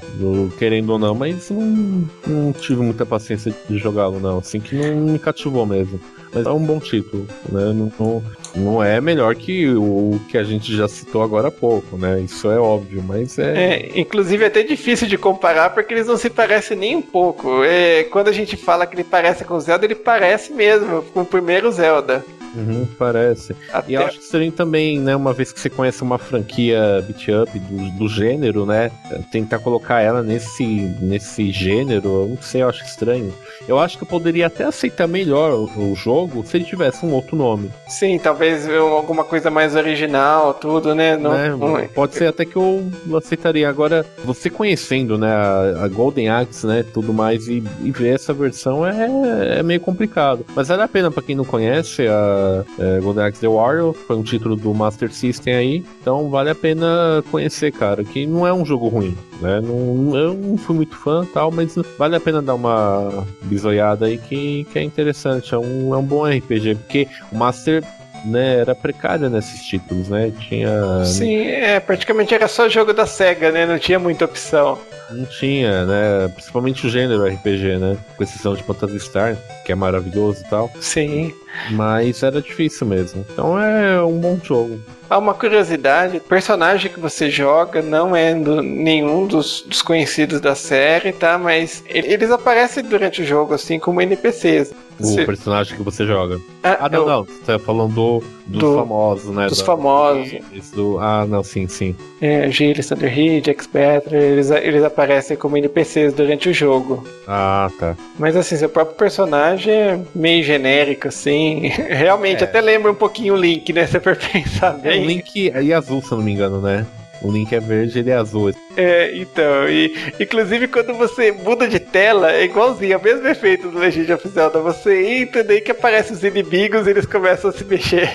querendo 0.58 0.92
ou 0.92 1.00
não, 1.00 1.16
mas 1.16 1.50
não, 1.50 2.10
não 2.28 2.54
tive 2.54 2.82
muita 2.82 3.06
paciência 3.06 3.54
de 3.70 3.78
jogá-lo 3.78 4.20
não, 4.20 4.40
assim 4.40 4.60
que 4.60 4.76
não 4.76 4.96
me 4.96 5.20
cativou 5.20 5.66
mesmo 5.66 6.00
mas 6.34 6.46
é 6.46 6.52
um 6.52 6.64
bom 6.64 6.80
título, 6.80 7.28
né? 7.52 7.74
Não, 7.74 7.92
não, 8.00 8.24
não, 8.56 8.84
é 8.84 9.00
melhor 9.00 9.36
que 9.36 9.68
o 9.68 10.20
que 10.28 10.38
a 10.38 10.44
gente 10.44 10.76
já 10.76 10.88
citou 10.88 11.22
agora 11.22 11.50
há 11.50 11.52
pouco, 11.52 11.98
né? 11.98 12.20
Isso 12.20 12.50
é 12.50 12.60
óbvio, 12.60 13.04
mas 13.06 13.38
é... 13.38 13.74
é 13.74 14.00
inclusive 14.00 14.44
é 14.44 14.48
até 14.48 14.64
difícil 14.64 15.08
de 15.08 15.18
comparar 15.18 15.70
porque 15.72 15.94
eles 15.94 16.08
não 16.08 16.18
se 16.18 16.30
parecem 16.30 16.78
nem 16.78 16.96
um 16.96 17.02
pouco. 17.02 17.64
É, 17.64 18.04
quando 18.06 18.28
a 18.28 18.34
gente 18.34 18.58
fala 18.58 18.86
que 18.86 18.96
ele 18.96 19.04
parece 19.04 19.44
com 19.44 19.60
Zelda, 19.60 19.86
ele 19.86 19.96
parece 19.96 20.54
mesmo 20.54 21.04
com 21.14 21.22
o 21.22 21.26
primeiro 21.26 21.72
Zelda. 21.72 22.24
Uhum, 22.56 22.88
parece. 22.98 23.56
Até... 23.72 23.92
E 23.92 23.96
eu 23.96 24.04
acho 24.04 24.20
que 24.20 24.26
seria 24.26 24.52
também, 24.52 25.00
né, 25.00 25.16
uma 25.16 25.34
vez 25.34 25.52
que 25.52 25.60
você 25.60 25.70
conhece 25.70 26.02
uma 26.02 26.18
franquia 26.18 27.04
beat 27.06 27.28
up 27.30 27.60
do, 27.60 27.92
do 27.92 28.08
gênero, 28.08 28.66
né, 28.66 28.92
tentar 29.32 29.60
colocar 29.60 30.02
ela 30.02 30.24
nesse, 30.24 30.66
nesse 31.02 31.52
gênero, 31.52 32.08
eu 32.08 32.28
não 32.30 32.42
sei, 32.42 32.62
eu 32.64 32.70
acho 32.70 32.84
estranho. 32.84 33.34
Eu 33.68 33.78
acho 33.78 33.98
que 33.98 34.04
eu 34.04 34.08
poderia 34.08 34.48
até 34.48 34.64
aceitar 34.64 35.08
melhor 35.08 35.52
o, 35.52 35.92
o 35.92 35.96
jogo 35.96 36.44
se 36.46 36.58
ele 36.58 36.66
tivesse 36.66 37.06
um 37.06 37.12
outro 37.12 37.36
nome. 37.36 37.70
Sim, 37.88 38.18
talvez 38.18 38.68
alguma 38.70 39.24
coisa 39.24 39.52
mais 39.52 39.76
original, 39.76 40.54
tudo, 40.54 40.96
né? 40.96 41.18
Não, 41.18 41.36
é, 41.36 41.50
não... 41.50 41.88
Pode 41.94 42.16
ser 42.16 42.28
até 42.28 42.46
que 42.46 42.56
eu 42.56 42.90
aceitaria. 43.16 43.70
Agora, 43.70 44.06
você 44.24 44.50
conhecendo, 44.50 45.18
né, 45.18 45.32
a, 45.32 45.84
a 45.84 45.88
Golden 45.88 46.30
Axe, 46.30 46.66
né, 46.66 46.84
tudo 46.94 47.14
mais, 47.14 47.48
e, 47.48 47.64
e, 47.84 47.92
ver 47.92 48.16
essa 48.16 48.34
versão 48.34 48.86
é, 48.86 49.60
é 49.60 49.64
meio 49.64 49.80
complicado. 49.80 50.46
Mas 50.56 50.68
vale 50.68 50.84
a 50.84 50.88
pena 50.88 51.12
para 51.12 51.24
quem 51.24 51.36
não 51.36 51.46
conhece 51.46 52.08
a 52.08 52.39
é, 52.80 53.00
Golden 53.00 53.26
Axe 53.26 53.42
The 53.42 53.48
Warrior, 53.48 53.94
foi 53.94 54.16
um 54.16 54.24
título 54.24 54.56
do 54.56 54.74
Master 54.74 55.12
System 55.12 55.54
aí, 55.54 55.86
então 56.02 56.30
vale 56.30 56.50
a 56.50 56.56
pena 56.56 57.24
conhecer, 57.32 57.72
cara, 57.72 58.04
que 58.04 58.26
não 58.26 58.46
é 58.46 58.54
um 58.54 58.66
jogo 58.66 58.88
ruim, 58.88 59.18
né? 59.42 59.62
Não, 59.62 60.18
eu 60.18 60.34
não 60.34 60.58
fui 60.58 60.76
muito 60.76 60.96
fã 60.96 61.26
tal, 61.34 61.52
mas 61.52 61.76
vale 61.98 62.16
a 62.16 62.20
pena 62.20 62.42
dar 62.42 62.56
uma 62.56 63.26
bisoiada 63.44 64.06
aí 64.06 64.18
que, 64.18 64.66
que 64.66 64.80
é 64.80 64.84
interessante, 64.84 65.54
é 65.54 65.58
um, 65.58 65.94
é 65.94 65.98
um 65.98 66.04
bom 66.04 66.26
RPG, 66.26 66.76
porque 66.76 67.08
o 67.32 67.38
Master 67.38 67.84
né, 68.26 68.60
era 68.60 68.76
precária 68.76 69.30
nesses 69.30 69.64
títulos, 69.64 70.10
né? 70.10 70.32
Tinha. 70.40 71.06
Sim, 71.06 71.48
é, 71.48 71.80
praticamente 71.80 72.34
era 72.34 72.48
só 72.48 72.68
jogo 72.70 72.94
da 72.94 73.06
SEGA, 73.06 73.52
né? 73.52 73.66
Não 73.66 73.80
tinha 73.80 74.00
muita 74.00 74.26
opção. 74.26 74.78
Não 75.12 75.26
tinha, 75.26 75.86
né? 75.86 76.28
Principalmente 76.34 76.86
o 76.86 76.90
gênero 76.90 77.26
RPG, 77.26 77.78
né? 77.78 77.98
Com 78.16 78.24
exceção 78.24 78.54
de 78.54 78.64
Phantasy 78.64 79.00
Star, 79.00 79.38
que 79.66 79.72
é 79.72 79.76
maravilhoso 79.76 80.44
e 80.46 80.50
tal. 80.50 80.72
Sim. 80.80 81.34
Mas 81.72 82.22
era 82.22 82.42
difícil 82.42 82.86
mesmo. 82.86 83.26
Então 83.32 83.60
é 83.60 84.02
um 84.04 84.18
bom 84.20 84.40
jogo. 84.44 84.80
Há 85.10 85.18
uma 85.18 85.34
curiosidade: 85.34 86.18
o 86.18 86.22
personagem 86.22 86.92
que 86.92 87.00
você 87.00 87.30
joga 87.30 87.82
não 87.82 88.16
é 88.16 88.36
do, 88.36 88.62
nenhum 88.62 89.26
dos, 89.26 89.62
dos, 89.62 89.82
conhecidos 89.82 90.40
da 90.40 90.54
série, 90.54 91.12
tá? 91.12 91.38
Mas 91.38 91.84
eles 91.88 92.30
aparecem 92.30 92.84
durante 92.84 93.24
o 93.24 93.26
jogo, 93.26 93.54
assim 93.56 93.80
como 93.80 94.02
NPCs. 94.02 94.72
O 95.00 95.06
você... 95.06 95.26
personagem 95.26 95.78
que 95.78 95.84
você 95.84 96.06
joga. 96.06 96.40
Ah, 96.64 96.78
ah 96.82 96.90
não, 96.90 97.00
eu... 97.00 97.08
não. 97.08 97.24
Você 97.24 97.40
tá 97.46 97.60
falando 97.60 97.94
do, 97.94 98.24
dos 98.46 98.60
do, 98.60 98.76
famosos, 98.76 99.36
né? 99.36 99.48
Dos 99.48 99.60
da... 99.60 99.66
famosos. 99.66 100.40
Do... 100.74 101.00
Ah, 101.00 101.26
não, 101.26 101.44
sim, 101.44 101.68
sim. 101.68 101.96
É, 102.22 102.50
Gilles, 102.52 102.88
Thunderhead, 102.88 103.50
X-Petra, 103.50 104.18
eles, 104.18 104.52
eles 104.52 104.84
aparecem 104.84 105.38
como 105.38 105.58
NPCs 105.58 106.14
durante 106.14 106.50
o 106.50 106.54
jogo. 106.54 107.08
Ah, 107.28 107.72
tá. 107.80 107.96
Mas 108.18 108.36
assim, 108.36 108.58
seu 108.58 108.70
próprio 108.70 108.98
personagem 108.98 109.74
é 109.74 110.00
meio 110.14 110.44
genérico, 110.44 111.08
assim. 111.08 111.68
Realmente, 111.88 112.44
é. 112.44 112.48
até 112.48 112.60
lembra 112.60 112.92
um 112.92 112.96
pouquinho 112.96 113.36
o 113.36 113.38
Link, 113.38 113.72
né? 113.72 113.88
Se 113.88 114.00
for 114.00 114.18
pensar 114.32 114.74
bem. 114.74 115.02
É, 115.02 115.04
o 115.04 115.08
Link 115.08 115.50
é 115.50 115.74
azul, 115.74 116.02
se 116.02 116.12
eu 116.12 116.18
não 116.18 116.26
me 116.26 116.34
engano, 116.34 116.62
né? 116.62 116.86
O 117.22 117.32
Link 117.32 117.54
é 117.54 117.60
verde, 117.60 118.00
ele 118.00 118.10
é 118.10 118.16
azul. 118.16 118.52
É, 118.78 119.16
então, 119.18 119.68
e 119.68 119.94
inclusive 120.20 120.68
quando 120.68 120.94
você 120.94 121.32
muda 121.32 121.68
de 121.68 121.80
tela, 121.80 122.32
é 122.32 122.46
igualzinho, 122.46 122.94
é 122.94 122.98
o 122.98 123.04
mesmo 123.04 123.28
efeito 123.28 123.70
do 123.70 123.78
Legend 123.78 124.14
of 124.14 124.30
Zelda. 124.30 124.60
Você 124.62 125.22
entra, 125.22 125.44
daí 125.44 125.60
que 125.60 125.72
aparecem 125.72 126.16
os 126.16 126.24
inimigos 126.24 126.88
e 126.88 126.92
eles 126.92 127.06
começam 127.06 127.50
a 127.50 127.54
se 127.54 127.66
mexer. 127.66 128.10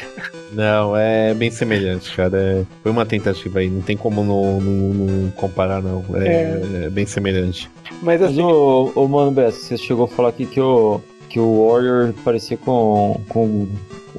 Não, 0.52 0.96
é 0.96 1.34
bem 1.34 1.50
semelhante, 1.50 2.14
cara. 2.14 2.38
É, 2.38 2.64
foi 2.82 2.92
uma 2.92 3.05
tentativa 3.05 3.59
aí, 3.59 3.68
não 3.68 3.82
tem 3.82 3.96
como 3.96 4.22
não, 4.22 4.61
não, 4.61 4.94
não 4.94 5.30
comparar, 5.32 5.82
não. 5.82 6.05
É, 6.14 6.28
é. 6.28 6.84
é, 6.84 6.90
bem 6.90 7.05
semelhante. 7.07 7.70
Mas 8.00 8.22
assim. 8.22 8.42
Mas, 8.42 8.52
ô, 8.52 8.92
ô 8.94 9.09
Mano 9.09 9.32
Bess, 9.32 9.55
você 9.55 9.76
chegou 9.76 10.05
a 10.05 10.09
falar 10.09 10.28
aqui 10.28 10.46
que 10.46 10.61
o, 10.61 11.00
que 11.28 11.40
o 11.40 11.68
Warrior 11.68 12.14
parecia 12.24 12.57
com, 12.57 13.20
com 13.28 13.68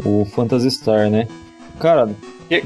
o 0.03 0.25
Phantasy 0.25 0.69
Star, 0.69 1.09
né? 1.09 1.27
Cara, 1.79 2.09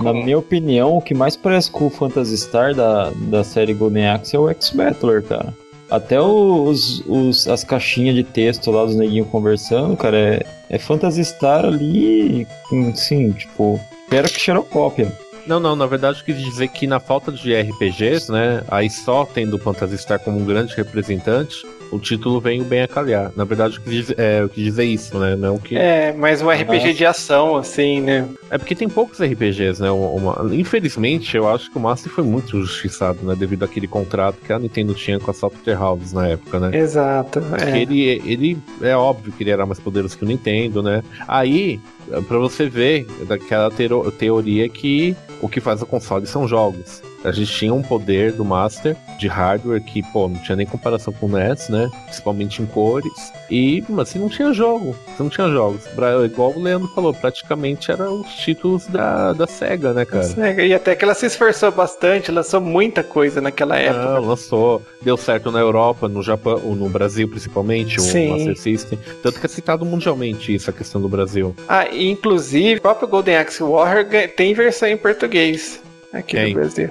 na 0.02 0.14
minha 0.14 0.38
opinião, 0.38 0.98
o 0.98 1.02
que 1.02 1.14
mais 1.14 1.36
parece 1.36 1.72
com 1.72 1.88
o 1.88 1.90
Phantasy 1.90 2.38
Star 2.38 2.74
da, 2.74 3.12
da 3.12 3.44
série 3.44 3.74
Golden 3.74 4.08
Axe 4.08 4.36
é 4.36 4.40
o 4.40 4.50
X-Battler, 4.50 5.24
cara. 5.24 5.54
Até 5.90 6.22
os, 6.22 7.04
os, 7.08 7.48
as 7.48 7.64
caixinhas 7.64 8.16
de 8.16 8.24
texto 8.24 8.70
lá 8.70 8.86
dos 8.86 8.96
neguinhos 8.96 9.28
conversando, 9.30 9.98
cara, 9.98 10.18
é, 10.18 10.46
é 10.70 10.78
Phantasy 10.78 11.26
Star 11.26 11.66
ali, 11.66 12.48
sim, 12.94 13.32
tipo, 13.32 13.80
espero 14.04 14.30
que 14.30 14.40
xerocópia. 14.40 15.12
Não, 15.48 15.60
não, 15.60 15.76
na 15.76 15.88
verdade 15.88 16.20
eu 16.20 16.26
quis 16.26 16.38
dizer 16.38 16.68
que 16.68 16.86
na 16.86 17.00
falta 17.00 17.32
de 17.32 17.56
RPGs, 17.56 18.32
né, 18.32 18.62
aí 18.68 18.88
só 18.88 19.26
tendo 19.26 19.56
o 19.56 19.60
Phantasy 19.60 19.98
Star 19.98 20.20
como 20.20 20.40
um 20.40 20.46
grande 20.46 20.76
representante, 20.76 21.66
o 21.92 22.00
título 22.00 22.40
veio 22.40 22.64
bem 22.64 22.82
a 22.82 22.88
calhar. 22.88 23.32
Na 23.36 23.44
verdade, 23.44 23.78
eu 23.78 23.82
quis, 23.82 24.12
é, 24.18 24.42
eu 24.42 24.50
quis 24.50 24.64
dizer 24.64 24.84
isso, 24.86 25.18
né? 25.18 25.36
Não 25.36 25.58
que... 25.58 25.76
É, 25.76 26.14
mas 26.14 26.42
um 26.42 26.50
RPG 26.50 26.94
de 26.94 27.06
ação, 27.06 27.56
assim, 27.56 28.02
né? 28.02 28.28
É 28.50 28.58
porque 28.58 28.76
tem 28.76 28.88
poucos 28.88 29.22
RPGs, 29.22 29.82
né? 29.82 29.90
Uma... 29.92 30.54
Infelizmente, 30.54 31.36
eu 31.36 31.48
acho 31.48 31.72
que 31.72 31.78
o 31.78 31.82
Master 31.82 32.12
foi 32.12 32.24
muito 32.24 32.62
justiçado, 32.62 33.20
né? 33.24 33.36
Devido 33.36 33.64
àquele 33.64 33.88
contrato 33.88 34.38
que 34.46 34.54
a 34.54 34.60
Nintendo 34.60 34.94
tinha 34.94 35.20
com 35.20 35.32
a 35.32 35.34
Software 35.34 35.76
House 35.76 36.14
na 36.14 36.28
época, 36.28 36.60
né? 36.60 36.78
Exato. 36.78 37.42
É. 37.60 37.80
Ele, 37.80 38.22
ele 38.26 38.58
é 38.82 38.96
óbvio 38.96 39.32
que 39.32 39.44
ele 39.44 39.52
era 39.52 39.66
mais 39.66 39.80
poderoso 39.80 40.18
que 40.18 40.24
o 40.24 40.28
Nintendo, 40.28 40.82
né? 40.82 41.04
Aí, 41.28 41.80
para 42.28 42.38
você 42.38 42.68
ver 42.68 43.06
daquela 43.28 43.70
teoria 44.18 44.68
que 44.70 45.16
o 45.42 45.48
que 45.48 45.60
faz 45.60 45.82
o 45.82 45.86
console 45.86 46.26
são 46.28 46.48
jogos. 46.48 47.02
A 47.24 47.32
gente 47.32 47.52
tinha 47.52 47.74
um 47.74 47.82
poder 47.82 48.32
do 48.32 48.46
Master 48.46 48.96
de 49.18 49.28
hardware 49.28 49.82
que, 49.82 50.02
pô, 50.12 50.28
não 50.28 50.38
tinha 50.38 50.56
nem 50.56 50.66
comparação 50.66 51.14
com 51.14 51.26
o 51.26 51.30
NES, 51.30 51.70
né? 51.70 51.90
Principalmente 52.06 52.62
em 52.62 52.66
cores. 52.66 53.12
E, 53.50 53.84
mas 53.90 54.10
assim, 54.10 54.20
não 54.20 54.30
tinha 54.30 54.54
jogo. 54.54 54.96
Você 55.08 55.24
não 55.24 55.30
tinha 55.30 55.50
jogos. 55.50 55.86
Pra, 55.88 56.26
igual 56.26 56.54
o 56.56 56.62
Leandro 56.62 56.88
falou, 56.90 57.14
praticamente 57.14 57.92
eram 57.92 58.22
os 58.22 58.34
títulos 58.36 58.88
da, 58.88 59.34
da 59.34 59.46
SEGA, 59.48 59.94
né, 59.94 60.06
cara? 60.06 60.24
SEGA, 60.24 60.64
e 60.64 60.74
até 60.74 60.96
que 60.96 61.04
ela 61.04 61.14
se 61.14 61.26
esforçou 61.26 61.72
bastante, 61.72 62.32
lançou 62.32 62.62
muita 62.62 63.04
coisa 63.04 63.42
naquela 63.42 63.78
época. 63.78 64.14
Não, 64.14 64.22
lançou. 64.22 64.82
Deu 65.02 65.18
certo 65.18 65.52
na 65.52 65.60
Europa, 65.60 66.08
no 66.08 66.24
Japão, 66.24 66.58
no 66.60 66.90
Brasil 66.90 67.28
principalmente, 67.28 68.02
Sim. 68.02 68.28
o 68.28 68.32
Master 68.32 68.58
System. 68.58 69.00
Tanto 69.22 69.40
que 69.40 69.46
é 69.46 69.50
citado 69.50 69.86
mundialmente 69.86 70.54
isso, 70.54 70.70
a 70.70 70.74
questão 70.74 71.02
do 71.02 71.10
Brasil. 71.10 71.56
Ah, 71.68 71.88
e 71.90 72.10
inclusive, 72.10 72.80
o 72.80 72.82
próprio 72.82 73.08
Golden 73.08 73.38
Axe 73.38 73.62
Warrior 73.62 74.06
tem 74.36 74.54
versão 74.54 74.88
em 74.88 74.98
português 74.98 75.82
aqui 76.14 76.36
Tem. 76.36 76.54
no 76.54 76.60
Brasil. 76.60 76.90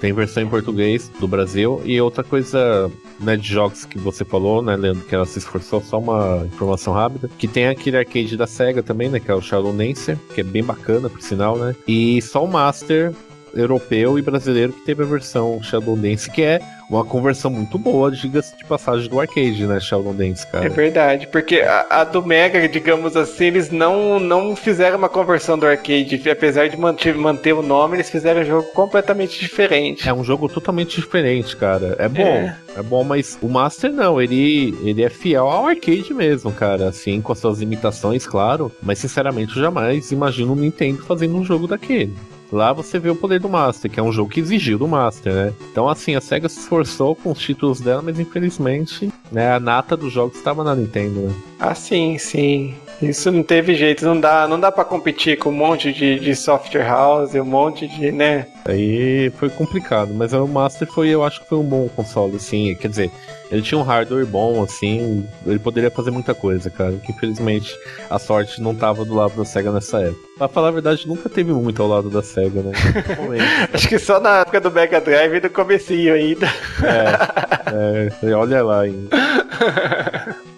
Tem 0.00 0.12
versão 0.12 0.42
em 0.42 0.48
português 0.48 1.10
do 1.20 1.28
Brasil. 1.28 1.80
E 1.84 2.00
outra 2.00 2.24
coisa, 2.24 2.90
né, 3.18 3.36
de 3.36 3.46
jogos 3.46 3.84
que 3.84 3.98
você 3.98 4.24
falou, 4.24 4.62
né, 4.62 4.76
Leandro, 4.76 5.04
que 5.04 5.14
ela 5.14 5.26
se 5.26 5.38
esforçou, 5.38 5.82
só 5.82 5.98
uma 5.98 6.46
informação 6.46 6.92
rápida. 6.92 7.30
Que 7.38 7.46
tem 7.46 7.68
aquele 7.68 7.98
arcade 7.98 8.36
da 8.36 8.46
SEGA 8.46 8.82
também, 8.82 9.08
né, 9.08 9.20
que 9.20 9.30
é 9.30 9.34
o 9.34 9.42
Shadow 9.42 9.72
Dancer, 9.72 10.18
que 10.34 10.40
é 10.40 10.44
bem 10.44 10.64
bacana, 10.64 11.08
por 11.08 11.20
sinal, 11.20 11.56
né. 11.58 11.74
E 11.86 12.20
só 12.22 12.44
o 12.44 12.48
Master 12.48 13.12
europeu 13.54 14.18
e 14.18 14.22
brasileiro 14.22 14.72
que 14.72 14.84
teve 14.84 15.02
a 15.02 15.06
versão 15.06 15.62
Shadow 15.62 15.96
Dance, 15.96 16.30
que 16.30 16.42
é 16.42 16.60
uma 16.90 17.04
conversão 17.04 17.50
muito 17.50 17.78
boa, 17.78 18.10
diga-se 18.10 18.56
de 18.56 18.64
passagem 18.64 19.08
do 19.08 19.20
arcade, 19.20 19.64
né, 19.66 19.78
Shadow 19.78 20.12
Dance, 20.12 20.44
cara. 20.46 20.66
É 20.66 20.68
verdade, 20.68 21.26
porque 21.28 21.60
a, 21.60 21.86
a 21.88 22.04
do 22.04 22.24
Mega, 22.26 22.68
digamos 22.68 23.16
assim, 23.16 23.44
eles 23.46 23.70
não, 23.70 24.18
não 24.18 24.56
fizeram 24.56 24.98
uma 24.98 25.08
conversão 25.08 25.56
do 25.56 25.66
arcade. 25.66 26.20
Apesar 26.28 26.68
de 26.68 26.76
manter, 26.76 27.14
manter 27.14 27.52
o 27.52 27.62
nome, 27.62 27.96
eles 27.96 28.10
fizeram 28.10 28.42
um 28.42 28.44
jogo 28.44 28.68
completamente 28.74 29.38
diferente. 29.38 30.08
É 30.08 30.12
um 30.12 30.24
jogo 30.24 30.48
totalmente 30.48 31.00
diferente, 31.00 31.56
cara. 31.56 31.94
É 31.98 32.08
bom, 32.08 32.22
É. 32.22 32.56
é, 32.76 32.82
bom, 32.82 33.04
mas 33.04 33.38
o 33.40 33.48
Master 33.48 33.92
não, 33.92 34.20
ele, 34.20 34.76
ele 34.82 35.02
é 35.04 35.08
fiel 35.08 35.48
ao 35.48 35.66
arcade 35.66 36.12
mesmo, 36.12 36.50
cara. 36.52 36.88
Assim, 36.88 37.20
com 37.20 37.32
as 37.32 37.38
suas 37.38 37.60
limitações, 37.60 38.26
claro. 38.26 38.72
Mas 38.82 38.98
sinceramente, 38.98 39.56
eu 39.56 39.62
jamais 39.62 40.10
imagino 40.10 40.52
o 40.52 40.56
Nintendo 40.56 41.02
fazendo 41.04 41.36
um 41.36 41.44
jogo 41.44 41.68
daquele. 41.68 42.14
Lá 42.52 42.72
você 42.72 42.98
vê 42.98 43.10
o 43.10 43.16
poder 43.16 43.38
do 43.38 43.48
Master, 43.48 43.90
que 43.90 44.00
é 44.00 44.02
um 44.02 44.12
jogo 44.12 44.30
que 44.30 44.40
exigiu 44.40 44.78
do 44.78 44.88
Master, 44.88 45.32
né? 45.32 45.52
Então, 45.70 45.88
assim, 45.88 46.16
a 46.16 46.20
SEGA 46.20 46.48
se 46.48 46.60
esforçou 46.60 47.14
com 47.14 47.30
os 47.30 47.38
títulos 47.38 47.80
dela, 47.80 48.02
mas 48.02 48.18
infelizmente, 48.18 49.12
né, 49.30 49.52
a 49.52 49.60
nata 49.60 49.96
dos 49.96 50.12
jogos 50.12 50.36
estava 50.36 50.64
na 50.64 50.74
Nintendo, 50.74 51.20
né? 51.20 51.34
Ah, 51.58 51.74
sim, 51.74 52.18
sim. 52.18 52.74
Isso 53.00 53.30
não 53.30 53.42
teve 53.42 53.74
jeito, 53.74 54.04
não 54.04 54.18
dá, 54.20 54.46
não 54.46 54.60
dá 54.60 54.70
para 54.70 54.84
competir 54.84 55.38
com 55.38 55.48
um 55.48 55.54
monte 55.54 55.92
de, 55.92 56.18
de 56.18 56.34
software 56.34 56.86
house, 56.86 57.34
um 57.34 57.44
monte 57.44 57.88
de, 57.88 58.12
né? 58.12 58.46
Aí 58.66 59.30
foi 59.38 59.48
complicado, 59.48 60.12
mas 60.12 60.32
o 60.32 60.46
Master 60.46 60.86
foi, 60.86 61.08
eu 61.08 61.24
acho 61.24 61.40
que 61.40 61.48
foi 61.48 61.58
um 61.58 61.64
bom 61.64 61.88
console, 61.88 62.36
assim, 62.36 62.74
quer 62.74 62.88
dizer, 62.88 63.10
ele 63.50 63.62
tinha 63.62 63.78
um 63.78 63.82
hardware 63.82 64.26
bom, 64.26 64.62
assim, 64.62 65.26
ele 65.46 65.58
poderia 65.58 65.90
fazer 65.90 66.10
muita 66.10 66.34
coisa, 66.34 66.70
cara, 66.70 66.92
que 66.92 67.12
infelizmente 67.12 67.76
a 68.08 68.18
sorte 68.18 68.62
não 68.62 68.74
tava 68.74 69.04
do 69.04 69.14
lado 69.14 69.36
da 69.36 69.44
SEGA 69.44 69.72
nessa 69.72 70.00
época. 70.00 70.30
Pra 70.38 70.48
falar 70.48 70.68
a 70.68 70.72
verdade, 70.72 71.06
nunca 71.06 71.28
teve 71.28 71.52
muito 71.52 71.82
ao 71.82 71.88
lado 71.88 72.08
da 72.08 72.22
SEGA, 72.22 72.62
né? 72.62 72.72
Acho 73.72 73.88
que 73.88 73.98
só 73.98 74.20
na 74.20 74.40
época 74.40 74.60
do 74.60 74.70
Mega 74.70 75.00
Drive 75.00 75.34
e 75.34 75.40
do 75.40 75.50
comecinho 75.50 76.14
ainda. 76.14 76.46
é, 76.82 78.28
é, 78.28 78.34
olha 78.34 78.62
lá 78.62 78.80
ainda. 78.82 79.08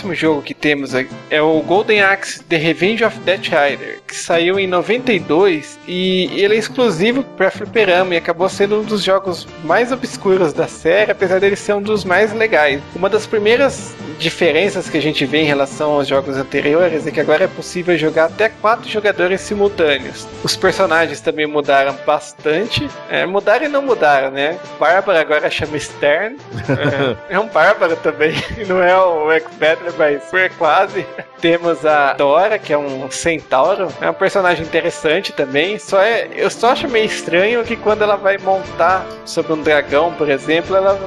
próximo 0.00 0.14
jogo 0.14 0.42
que 0.42 0.54
temos 0.54 0.94
é- 0.94 1.42
o 1.42 1.60
Golden 1.60 2.00
Axe 2.00 2.42
The 2.44 2.56
Revenge 2.56 3.04
of 3.04 3.18
Death 3.20 3.44
Rider, 3.44 4.00
que 4.06 4.16
saiu 4.16 4.58
em 4.58 4.66
92 4.66 5.78
e 5.86 6.30
ele 6.40 6.54
é 6.54 6.58
exclusivo 6.58 7.22
para 7.22 7.50
fliperama 7.50 8.14
e 8.14 8.16
acabou 8.16 8.48
sendo 8.48 8.80
um 8.80 8.82
dos 8.82 9.02
jogos 9.02 9.46
mais 9.64 9.92
obscuros 9.92 10.52
da 10.52 10.66
série, 10.66 11.12
apesar 11.12 11.38
dele 11.40 11.56
ser 11.56 11.74
um 11.74 11.82
dos 11.82 12.04
mais 12.04 12.32
legais. 12.32 12.80
Uma 12.94 13.08
das 13.08 13.26
primeiras 13.26 13.94
diferenças 14.20 14.88
que 14.88 14.98
a 14.98 15.02
gente 15.02 15.24
vê 15.24 15.38
em 15.38 15.46
relação 15.46 15.92
aos 15.92 16.06
jogos 16.06 16.36
anteriores 16.36 17.06
é 17.06 17.10
que 17.10 17.20
agora 17.20 17.44
é 17.44 17.48
possível 17.48 17.96
jogar 17.96 18.26
até 18.26 18.50
quatro 18.50 18.88
jogadores 18.88 19.40
simultâneos. 19.40 20.28
Os 20.44 20.54
personagens 20.54 21.20
também 21.20 21.46
mudaram 21.46 21.96
bastante, 22.06 22.88
é, 23.08 23.24
mudaram 23.24 23.64
e 23.64 23.68
não 23.68 23.82
mudaram, 23.82 24.30
né? 24.30 24.58
Bárbara 24.78 25.20
agora 25.20 25.50
chama 25.50 25.78
Stern, 25.78 26.36
é, 27.28 27.34
é 27.34 27.40
um 27.40 27.48
bárbaro 27.48 27.96
também, 27.96 28.34
não 28.68 28.82
é 28.82 28.96
o 28.96 29.32
X-Battler, 29.32 29.89
mas 29.96 30.22
foi 30.30 30.48
quase. 30.50 31.06
Temos 31.40 31.86
a 31.86 32.12
Dora, 32.14 32.58
que 32.58 32.72
é 32.72 32.78
um 32.78 33.10
centauro, 33.10 33.88
é 34.00 34.10
um 34.10 34.14
personagem 34.14 34.64
interessante 34.64 35.32
também, 35.32 35.78
só 35.78 36.00
é, 36.02 36.28
eu 36.34 36.50
só 36.50 36.72
acho 36.72 36.86
meio 36.88 37.06
estranho 37.06 37.64
que 37.64 37.76
quando 37.76 38.02
ela 38.02 38.16
vai 38.16 38.36
montar 38.36 39.06
sobre 39.24 39.52
um 39.52 39.62
dragão, 39.62 40.12
por 40.14 40.28
exemplo, 40.28 40.76
ela 40.76 40.98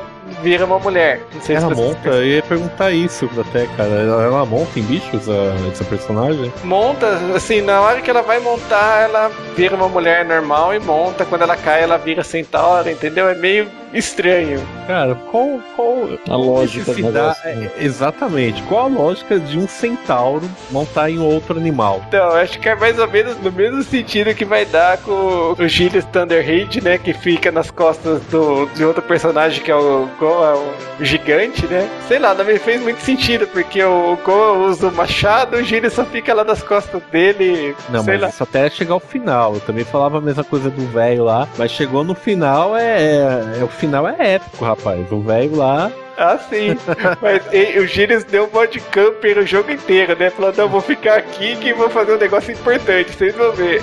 vira 0.41 0.65
uma 0.65 0.79
mulher. 0.79 1.21
Não 1.34 1.41
sei 1.41 1.55
Ela 1.55 1.69
se 1.69 1.75
vocês 1.75 1.88
monta, 1.88 2.09
eu 2.09 2.25
ia 2.25 2.41
perguntar 2.43 2.91
isso 2.91 3.29
até, 3.39 3.65
cara. 3.77 3.89
Ela, 3.89 4.23
ela 4.23 4.45
monta 4.45 4.79
em 4.79 4.84
bichos, 4.84 5.27
a, 5.29 5.69
essa 5.71 5.84
personagem? 5.86 6.51
monta, 6.63 7.07
assim, 7.36 7.61
na 7.61 7.81
hora 7.81 8.01
que 8.01 8.09
ela 8.09 8.21
vai 8.21 8.39
montar, 8.39 9.03
ela 9.03 9.31
vira 9.55 9.75
uma 9.75 9.88
mulher 9.89 10.25
normal 10.25 10.73
e 10.73 10.79
monta. 10.79 11.25
Quando 11.25 11.43
ela 11.43 11.55
cai, 11.57 11.84
ela 11.84 11.97
vira 11.97 12.23
centauro, 12.23 12.89
entendeu? 12.89 13.27
É 13.29 13.36
meio 13.36 13.69
estranho. 13.93 14.59
Cara, 14.88 15.15
qual, 15.29 15.59
qual 15.75 16.09
A 16.27 16.36
lógica 16.36 16.93
do 16.93 17.01
negócio, 17.01 17.55
né? 17.55 17.71
é, 17.77 17.84
Exatamente. 17.86 18.61
Qual 18.63 18.86
a 18.86 18.88
lógica 18.88 19.39
de 19.39 19.57
um 19.57 19.67
centauro 19.67 20.49
montar 20.71 21.09
em 21.09 21.19
outro 21.19 21.57
animal? 21.57 22.01
Então, 22.07 22.29
acho 22.31 22.59
que 22.59 22.67
é 22.69 22.75
mais 22.75 22.97
ou 22.97 23.07
menos 23.07 23.38
no 23.39 23.51
mesmo 23.51 23.84
sentido 23.84 24.34
que 24.34 24.45
vai 24.45 24.65
dar 24.65 24.97
com 24.97 25.55
o 25.57 25.67
Gilles 25.67 26.05
Thunderhead, 26.05 26.81
né? 26.84 26.97
Que 26.97 27.13
fica 27.13 27.51
nas 27.51 27.69
costas 27.69 28.21
do, 28.23 28.65
de 28.73 28.84
outro 28.84 29.01
personagem 29.03 29.63
que 29.63 29.69
é 29.71 29.75
o 29.75 30.07
Goa, 30.24 30.55
o 30.55 31.03
gigante, 31.03 31.67
né? 31.67 31.89
Sei 32.07 32.17
lá, 32.17 32.34
não 32.34 32.45
me 32.45 32.57
fez 32.57 32.82
muito 32.82 33.01
sentido, 33.01 33.45
porque 33.47 33.84
o 33.84 34.17
Goa 34.24 34.53
usa 34.69 34.88
o 34.88 34.91
machado, 34.93 35.57
o 35.57 35.63
Gilles 35.63 35.91
só 35.91 36.05
fica 36.05 36.34
lá 36.34 36.45
nas 36.45 36.63
costas 36.63 37.01
dele. 37.11 37.76
Não, 37.89 38.01
sei 38.03 38.13
mas 38.13 38.21
lá. 38.21 38.30
isso 38.30 38.43
até 38.43 38.69
chegar 38.69 38.93
ao 38.93 38.99
final. 39.01 39.55
Eu 39.55 39.59
também 39.59 39.84
falava 39.84 40.19
a 40.19 40.21
mesma 40.21 40.43
coisa 40.45 40.69
do 40.69 40.86
velho 40.88 41.26
lá, 41.26 41.45
mas 41.57 41.71
chegou 41.71 42.05
no 42.05 42.15
final, 42.15 42.76
é, 42.78 43.01
é, 43.01 43.59
é- 43.59 43.63
o 43.63 43.67
final 43.67 44.07
é 44.07 44.36
épico, 44.36 44.63
rapaz. 44.63 45.11
O 45.11 45.19
velho 45.19 45.57
lá 45.57 45.91
Ah, 46.18 46.38
sim. 46.38 46.78
Mas 47.22 47.41
e, 47.51 47.80
o 47.80 47.88
Gilles 47.88 48.24
deu 48.24 48.45
um 48.45 48.47
bode 48.47 48.80
camper 48.80 49.38
o 49.39 49.45
jogo 49.45 49.72
inteiro, 49.72 50.16
né? 50.18 50.30
Falou, 50.30 50.53
não, 50.55 50.70
vou 50.70 50.82
ficar 50.82 51.18
aqui 51.18 51.55
que 51.55 51.74
vou 51.74 51.89
fazer 51.89 52.14
um 52.14 52.18
negócio 52.18 52.51
importante, 52.51 53.11
vocês 53.11 53.36
vão 53.36 53.51
ver. 53.51 53.82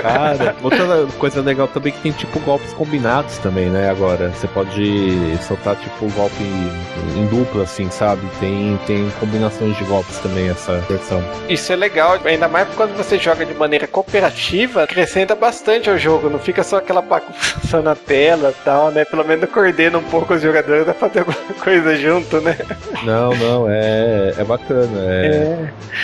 Cara, 0.00 0.56
outra 0.62 1.06
coisa 1.18 1.40
legal 1.40 1.68
também 1.68 1.92
é 1.92 1.96
que 1.96 2.02
tem 2.02 2.12
tipo 2.12 2.38
golpes 2.40 2.72
combinados 2.72 3.38
também, 3.38 3.66
né? 3.66 3.90
Agora, 3.90 4.30
você 4.30 4.48
pode 4.48 5.36
soltar 5.46 5.76
tipo 5.76 6.08
golpe 6.12 6.42
em, 6.42 7.20
em 7.20 7.26
dupla, 7.26 7.64
assim, 7.64 7.90
sabe? 7.90 8.22
Tem, 8.40 8.78
tem 8.86 9.10
combinações 9.20 9.76
de 9.76 9.84
golpes 9.84 10.18
também 10.18 10.48
essa 10.48 10.78
versão. 10.80 11.22
Isso 11.48 11.72
é 11.72 11.76
legal, 11.76 12.18
ainda 12.24 12.48
mais 12.48 12.68
quando 12.74 12.96
você 12.96 13.18
joga 13.18 13.44
de 13.44 13.54
maneira 13.54 13.86
cooperativa, 13.86 14.84
acrescenta 14.84 15.34
bastante 15.34 15.90
ao 15.90 15.98
jogo, 15.98 16.30
não 16.30 16.38
fica 16.38 16.62
só 16.62 16.78
aquela 16.78 17.02
bagunça 17.02 17.80
na 17.82 17.94
tela 17.94 18.54
e 18.58 18.64
tal, 18.64 18.90
né? 18.90 19.04
Pelo 19.04 19.24
menos 19.24 19.50
coordena 19.50 19.98
um 19.98 20.04
pouco 20.04 20.34
os 20.34 20.42
jogadores 20.42 20.88
a 20.88 20.94
fazer 20.94 21.20
alguma 21.20 21.38
coisa 21.58 21.96
junto, 21.96 22.40
né? 22.40 22.56
Não, 23.04 23.34
não, 23.36 23.66
é, 23.68 24.34
é 24.36 24.44
bacana. 24.44 24.98
É, 25.00 25.26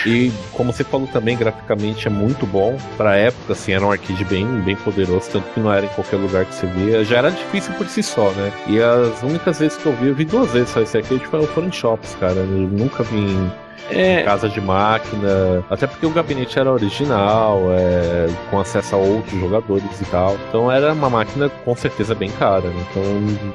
É. 0.05 0.07
E 0.07 0.31
como 0.51 0.71
você 0.71 0.83
falou 0.83 1.07
também, 1.07 1.37
graficamente 1.37 2.07
é 2.07 2.09
muito 2.09 2.45
bom. 2.45 2.77
Pra 2.97 3.15
época, 3.15 3.53
assim, 3.53 3.73
era 3.73 3.85
um 3.85 3.91
arcade 3.91 4.23
bem, 4.25 4.45
bem 4.61 4.75
poderoso, 4.75 5.29
tanto 5.31 5.49
que 5.53 5.59
não 5.59 5.73
era 5.73 5.85
em 5.85 5.89
qualquer 5.89 6.17
lugar 6.17 6.45
que 6.45 6.53
você 6.53 6.67
via. 6.67 7.03
Já 7.03 7.17
era 7.17 7.31
difícil 7.31 7.73
por 7.73 7.87
si 7.87 8.03
só, 8.03 8.29
né? 8.31 8.51
E 8.67 8.81
as 8.81 9.21
únicas 9.23 9.59
vezes 9.59 9.77
que 9.77 9.85
eu 9.85 9.93
vi, 9.93 10.07
eu 10.09 10.15
vi 10.15 10.25
duas 10.25 10.51
vezes 10.51 10.69
só 10.69 10.81
esse 10.81 10.97
arcade, 10.97 11.25
foram, 11.27 11.45
foram 11.47 11.67
em 11.67 11.71
shops, 11.71 12.15
cara. 12.19 12.35
Eu 12.35 12.45
nunca 12.45 13.03
vi 13.03 13.17
em 13.17 13.51
É, 13.89 14.23
casa 14.23 14.49
de 14.49 14.59
máquina. 14.59 15.63
Até 15.69 15.87
porque 15.87 16.05
o 16.05 16.09
gabinete 16.09 16.57
era 16.57 16.71
original, 16.71 17.61
é, 17.71 18.27
com 18.49 18.59
acesso 18.59 18.95
a 18.95 18.97
outros 18.97 19.39
jogadores 19.39 20.01
e 20.01 20.05
tal. 20.05 20.37
Então 20.49 20.71
era 20.71 20.93
uma 20.93 21.09
máquina 21.09 21.49
com 21.63 21.75
certeza 21.75 22.15
bem 22.15 22.29
cara, 22.31 22.67
né? 22.67 22.85
Então 22.89 23.03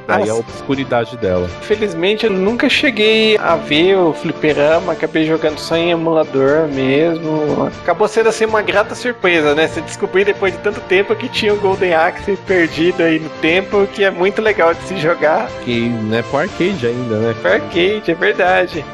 daí 0.07 0.25
a 0.25 0.27
Nossa. 0.27 0.41
obscuridade 0.41 1.17
dela. 1.17 1.49
Infelizmente 1.61 2.27
eu 2.27 2.33
nunca 2.33 2.69
cheguei 2.69 3.37
a 3.39 3.57
ver 3.57 3.97
o 3.97 4.13
fliperama, 4.13 4.93
acabei 4.93 5.27
jogando 5.27 5.59
só 5.59 5.77
em 5.77 5.91
emulador 5.91 6.69
mesmo. 6.69 7.71
Acabou 7.83 8.07
sendo 8.09 8.29
assim 8.29 8.45
uma 8.45 8.63
grata 8.63 8.95
surpresa, 8.95 9.55
né? 9.55 9.67
Você 9.67 9.81
descobrir 9.81 10.25
depois 10.25 10.53
de 10.53 10.59
tanto 10.61 10.81
tempo 10.83 11.15
que 11.15 11.29
tinha 11.29 11.53
o 11.53 11.57
Golden 11.57 11.95
Axe 11.95 12.37
perdido 12.47 13.03
aí 13.03 13.19
no 13.19 13.29
tempo, 13.41 13.87
que 13.93 14.05
é 14.05 14.11
muito 14.11 14.41
legal 14.41 14.75
de 14.75 14.83
se 14.83 14.97
jogar. 14.97 15.49
Que, 15.65 15.89
né, 15.89 16.23
pro 16.31 16.39
arcade 16.39 16.87
ainda, 16.87 17.17
né? 17.17 17.35
Pra 17.41 17.55
arcade, 17.55 18.11
é 18.11 18.15
verdade. 18.15 18.85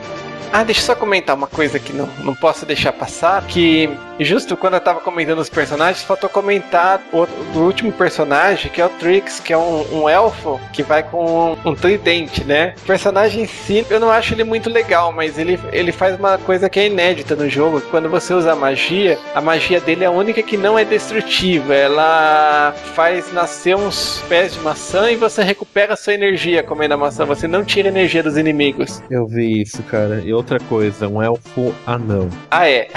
Ah, 0.52 0.64
deixa 0.64 0.80
eu 0.80 0.86
só 0.86 0.94
comentar 0.94 1.36
uma 1.36 1.46
coisa 1.46 1.78
que 1.78 1.92
não, 1.92 2.06
não 2.24 2.34
posso 2.34 2.64
deixar 2.64 2.92
passar, 2.92 3.44
que 3.46 3.90
justo 4.24 4.56
quando 4.56 4.74
eu 4.74 4.80
tava 4.80 5.00
comentando 5.00 5.38
os 5.38 5.48
personagens, 5.48 6.02
faltou 6.02 6.28
comentar 6.28 7.02
o, 7.12 7.26
do 7.52 7.60
último 7.60 7.92
personagem, 7.92 8.70
que 8.70 8.80
é 8.80 8.86
o 8.86 8.88
Trix, 8.88 9.40
que 9.40 9.52
é 9.52 9.58
um, 9.58 10.02
um 10.02 10.08
elfo 10.08 10.60
que 10.72 10.82
vai 10.82 11.02
com 11.02 11.52
um, 11.64 11.70
um, 11.70 11.74
tridente, 11.74 12.44
né? 12.44 12.74
O 12.82 12.86
personagem 12.86 13.42
em 13.42 13.46
si, 13.46 13.86
eu 13.90 14.00
não 14.00 14.10
acho 14.10 14.34
ele 14.34 14.44
muito 14.44 14.70
legal, 14.70 15.12
mas 15.12 15.38
ele, 15.38 15.58
ele 15.72 15.92
faz 15.92 16.18
uma 16.18 16.38
coisa 16.38 16.68
que 16.68 16.80
é 16.80 16.86
inédita 16.86 17.36
no 17.36 17.48
jogo, 17.48 17.80
quando 17.90 18.08
você 18.08 18.32
usa 18.32 18.54
magia, 18.54 19.18
a 19.34 19.40
magia 19.40 19.80
dele 19.80 20.04
é 20.04 20.06
a 20.06 20.10
única 20.10 20.42
que 20.42 20.56
não 20.56 20.78
é 20.78 20.84
destrutiva, 20.84 21.74
ela 21.74 22.74
faz 22.94 23.32
nascer 23.32 23.76
uns 23.76 24.22
pés 24.28 24.54
de 24.54 24.60
maçã 24.60 25.10
e 25.10 25.16
você 25.16 25.42
recupera 25.42 25.94
a 25.94 25.96
sua 25.96 26.14
energia 26.14 26.62
comendo 26.62 26.94
a 26.94 26.96
maçã, 26.96 27.24
você 27.24 27.46
não 27.46 27.64
tira 27.64 27.88
energia 27.88 28.22
dos 28.22 28.36
inimigos. 28.36 29.02
Eu 29.10 29.26
vi 29.26 29.62
isso, 29.62 29.82
cara. 29.84 30.20
E 30.24 30.32
outra 30.32 30.58
coisa, 30.60 31.08
um 31.08 31.22
elfo 31.22 31.74
anão. 31.86 32.28
Ah, 32.50 32.68
é? 32.68 32.88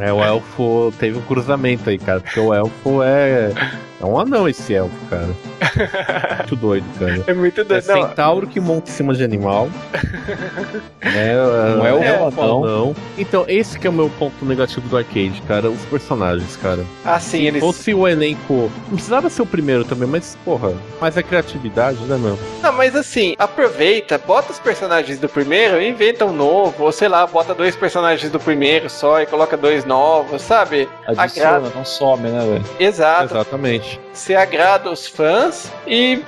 é, 0.00 0.09
o 0.12 0.22
elfo 0.22 0.92
teve 0.98 1.18
um 1.18 1.22
cruzamento 1.22 1.90
aí, 1.90 1.98
cara, 1.98 2.20
porque 2.20 2.40
o 2.40 2.52
elfo 2.52 3.02
é. 3.02 3.52
É 4.00 4.04
um 4.06 4.18
anão 4.18 4.48
esse 4.48 4.72
elfo, 4.72 4.96
cara. 5.10 5.28
muito 6.38 6.56
doido, 6.56 6.86
cara. 6.98 7.24
É 7.26 7.34
muito 7.34 7.64
doido. 7.64 7.78
É 7.78 7.80
centauro 7.82 8.46
que 8.46 8.58
monta 8.58 8.90
em 8.90 8.94
cima 8.94 9.14
de 9.14 9.22
animal. 9.22 9.68
é, 11.02 11.36
um 11.78 11.86
elfo 11.86 12.04
é 12.04 12.42
anão. 12.42 12.64
anão. 12.64 12.96
Então, 13.18 13.44
esse 13.46 13.78
que 13.78 13.86
é 13.86 13.90
o 13.90 13.92
meu 13.92 14.08
ponto 14.18 14.42
negativo 14.44 14.88
do 14.88 14.96
arcade, 14.96 15.42
cara. 15.46 15.68
Os 15.68 15.84
personagens, 15.84 16.56
cara. 16.56 16.82
Ah, 17.04 17.20
sim, 17.20 17.40
Se 17.40 17.46
eles... 17.46 17.60
fosse 17.60 17.92
o 17.92 18.08
elenco... 18.08 18.70
Não 18.88 18.94
precisava 18.94 19.28
ser 19.28 19.42
o 19.42 19.46
primeiro 19.46 19.84
também, 19.84 20.08
mas, 20.08 20.36
porra, 20.46 20.72
mais 20.98 21.18
a 21.18 21.22
criatividade, 21.22 21.98
né, 22.04 22.16
meu? 22.16 22.38
Não, 22.62 22.72
mas 22.72 22.96
assim, 22.96 23.34
aproveita, 23.38 24.16
bota 24.16 24.52
os 24.52 24.58
personagens 24.58 25.18
do 25.18 25.28
primeiro 25.28 25.80
e 25.80 25.88
inventa 25.88 26.24
um 26.24 26.32
novo, 26.32 26.84
ou 26.84 26.92
sei 26.92 27.08
lá, 27.08 27.26
bota 27.26 27.54
dois 27.54 27.76
personagens 27.76 28.30
do 28.30 28.40
primeiro 28.40 28.88
só 28.88 29.20
e 29.20 29.26
coloca 29.26 29.56
dois 29.56 29.84
novos, 29.84 30.40
sabe? 30.40 30.88
Adiciona, 31.06 31.48
Agrada. 31.56 31.72
não 31.74 31.84
some, 31.84 32.28
né, 32.28 32.40
velho? 32.40 32.64
Exato. 32.78 33.34
Exatamente. 33.34 33.89
Você 34.12 34.34
agrada 34.34 34.90
os 34.90 35.06
fãs 35.06 35.72
e 35.86 36.22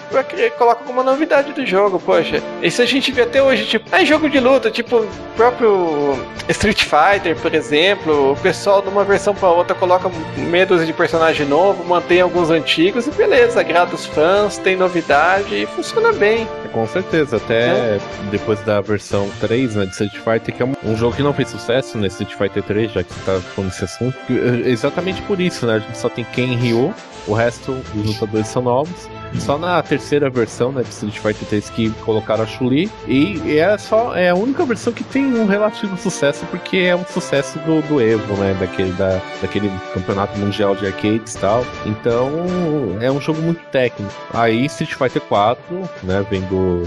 coloca 0.56 0.84
como 0.84 1.02
novidade 1.02 1.52
do 1.52 1.66
jogo, 1.66 2.00
poxa. 2.00 2.42
Isso 2.62 2.80
a 2.80 2.86
gente 2.86 3.12
vê 3.12 3.22
até 3.22 3.42
hoje, 3.42 3.66
tipo, 3.66 3.94
é 3.94 4.04
jogo 4.04 4.30
de 4.30 4.40
luta, 4.40 4.70
tipo, 4.70 5.06
próprio 5.36 6.16
Street 6.48 6.84
Fighter, 6.84 7.36
por 7.36 7.54
exemplo, 7.54 8.32
o 8.32 8.36
pessoal 8.36 8.80
de 8.80 8.88
uma 8.88 9.04
versão 9.04 9.34
para 9.34 9.48
outra 9.48 9.74
coloca 9.74 10.10
medos 10.36 10.86
de 10.86 10.92
personagem 10.92 11.46
novo, 11.46 11.84
mantém 11.84 12.20
alguns 12.20 12.50
antigos 12.50 13.06
e 13.06 13.10
beleza, 13.10 13.60
agrada 13.60 13.94
os 13.94 14.06
fãs, 14.06 14.58
tem 14.58 14.76
novidade 14.76 15.54
e 15.54 15.66
funciona 15.66 16.12
bem. 16.12 16.48
Com 16.72 16.86
certeza, 16.86 17.36
até 17.36 17.66
é. 17.66 18.00
depois 18.30 18.60
da 18.60 18.80
versão 18.80 19.28
3 19.40 19.74
né, 19.74 19.84
de 19.84 19.90
Street 19.90 20.14
Fighter, 20.14 20.54
que 20.54 20.62
é 20.62 20.66
um, 20.66 20.74
um, 20.84 20.96
jogo 20.96 21.14
que 21.14 21.22
não 21.22 21.34
fez 21.34 21.50
sucesso, 21.50 21.98
né, 21.98 22.06
Street 22.06 22.32
Fighter 22.34 22.62
3, 22.62 22.92
já 22.92 23.02
que 23.02 23.12
você 23.12 23.20
tá 23.20 23.40
falando 23.40 23.70
desse 23.70 23.84
assunto, 23.84 24.16
exatamente 24.64 25.20
por 25.22 25.40
isso, 25.40 25.66
né, 25.66 25.74
a 25.74 25.78
gente 25.78 25.98
só 25.98 26.08
tem 26.08 26.24
Ken 26.24 26.56
Ryu, 26.56 26.94
o 27.26 27.34
resto 27.34 27.72
dos 27.94 28.06
lutadores 28.06 28.48
são 28.48 28.62
novos. 28.62 29.08
Só 29.38 29.56
na 29.56 29.82
terceira 29.82 30.28
versão, 30.28 30.72
né, 30.72 30.82
de 30.82 30.90
Street 30.90 31.18
Fighter 31.18 31.48
3 31.48 31.70
que 31.70 31.90
colocaram 32.04 32.44
a 32.44 32.46
Chun-Li. 32.46 32.90
E 33.06 33.58
é 33.58 33.78
só 33.78 34.14
é 34.14 34.28
a 34.28 34.34
única 34.34 34.64
versão 34.64 34.92
que 34.92 35.04
tem 35.04 35.24
um 35.24 35.46
relativo 35.46 35.96
sucesso, 35.96 36.44
porque 36.46 36.76
é 36.78 36.94
um 36.94 37.04
sucesso 37.04 37.58
do, 37.60 37.80
do 37.82 38.00
Evo, 38.00 38.34
né? 38.34 38.54
Daquele, 38.60 38.92
da, 38.92 39.20
daquele 39.40 39.70
campeonato 39.94 40.38
mundial 40.38 40.74
de 40.74 40.86
arcades 40.86 41.34
e 41.34 41.38
tal. 41.38 41.64
Então 41.86 42.30
é 43.00 43.10
um 43.10 43.20
jogo 43.20 43.40
muito 43.40 43.60
técnico. 43.70 44.12
Aí 44.34 44.66
Street 44.66 44.94
Fighter 44.94 45.22
4, 45.22 45.62
né, 46.02 46.24
vem 46.30 46.42
do 46.42 46.82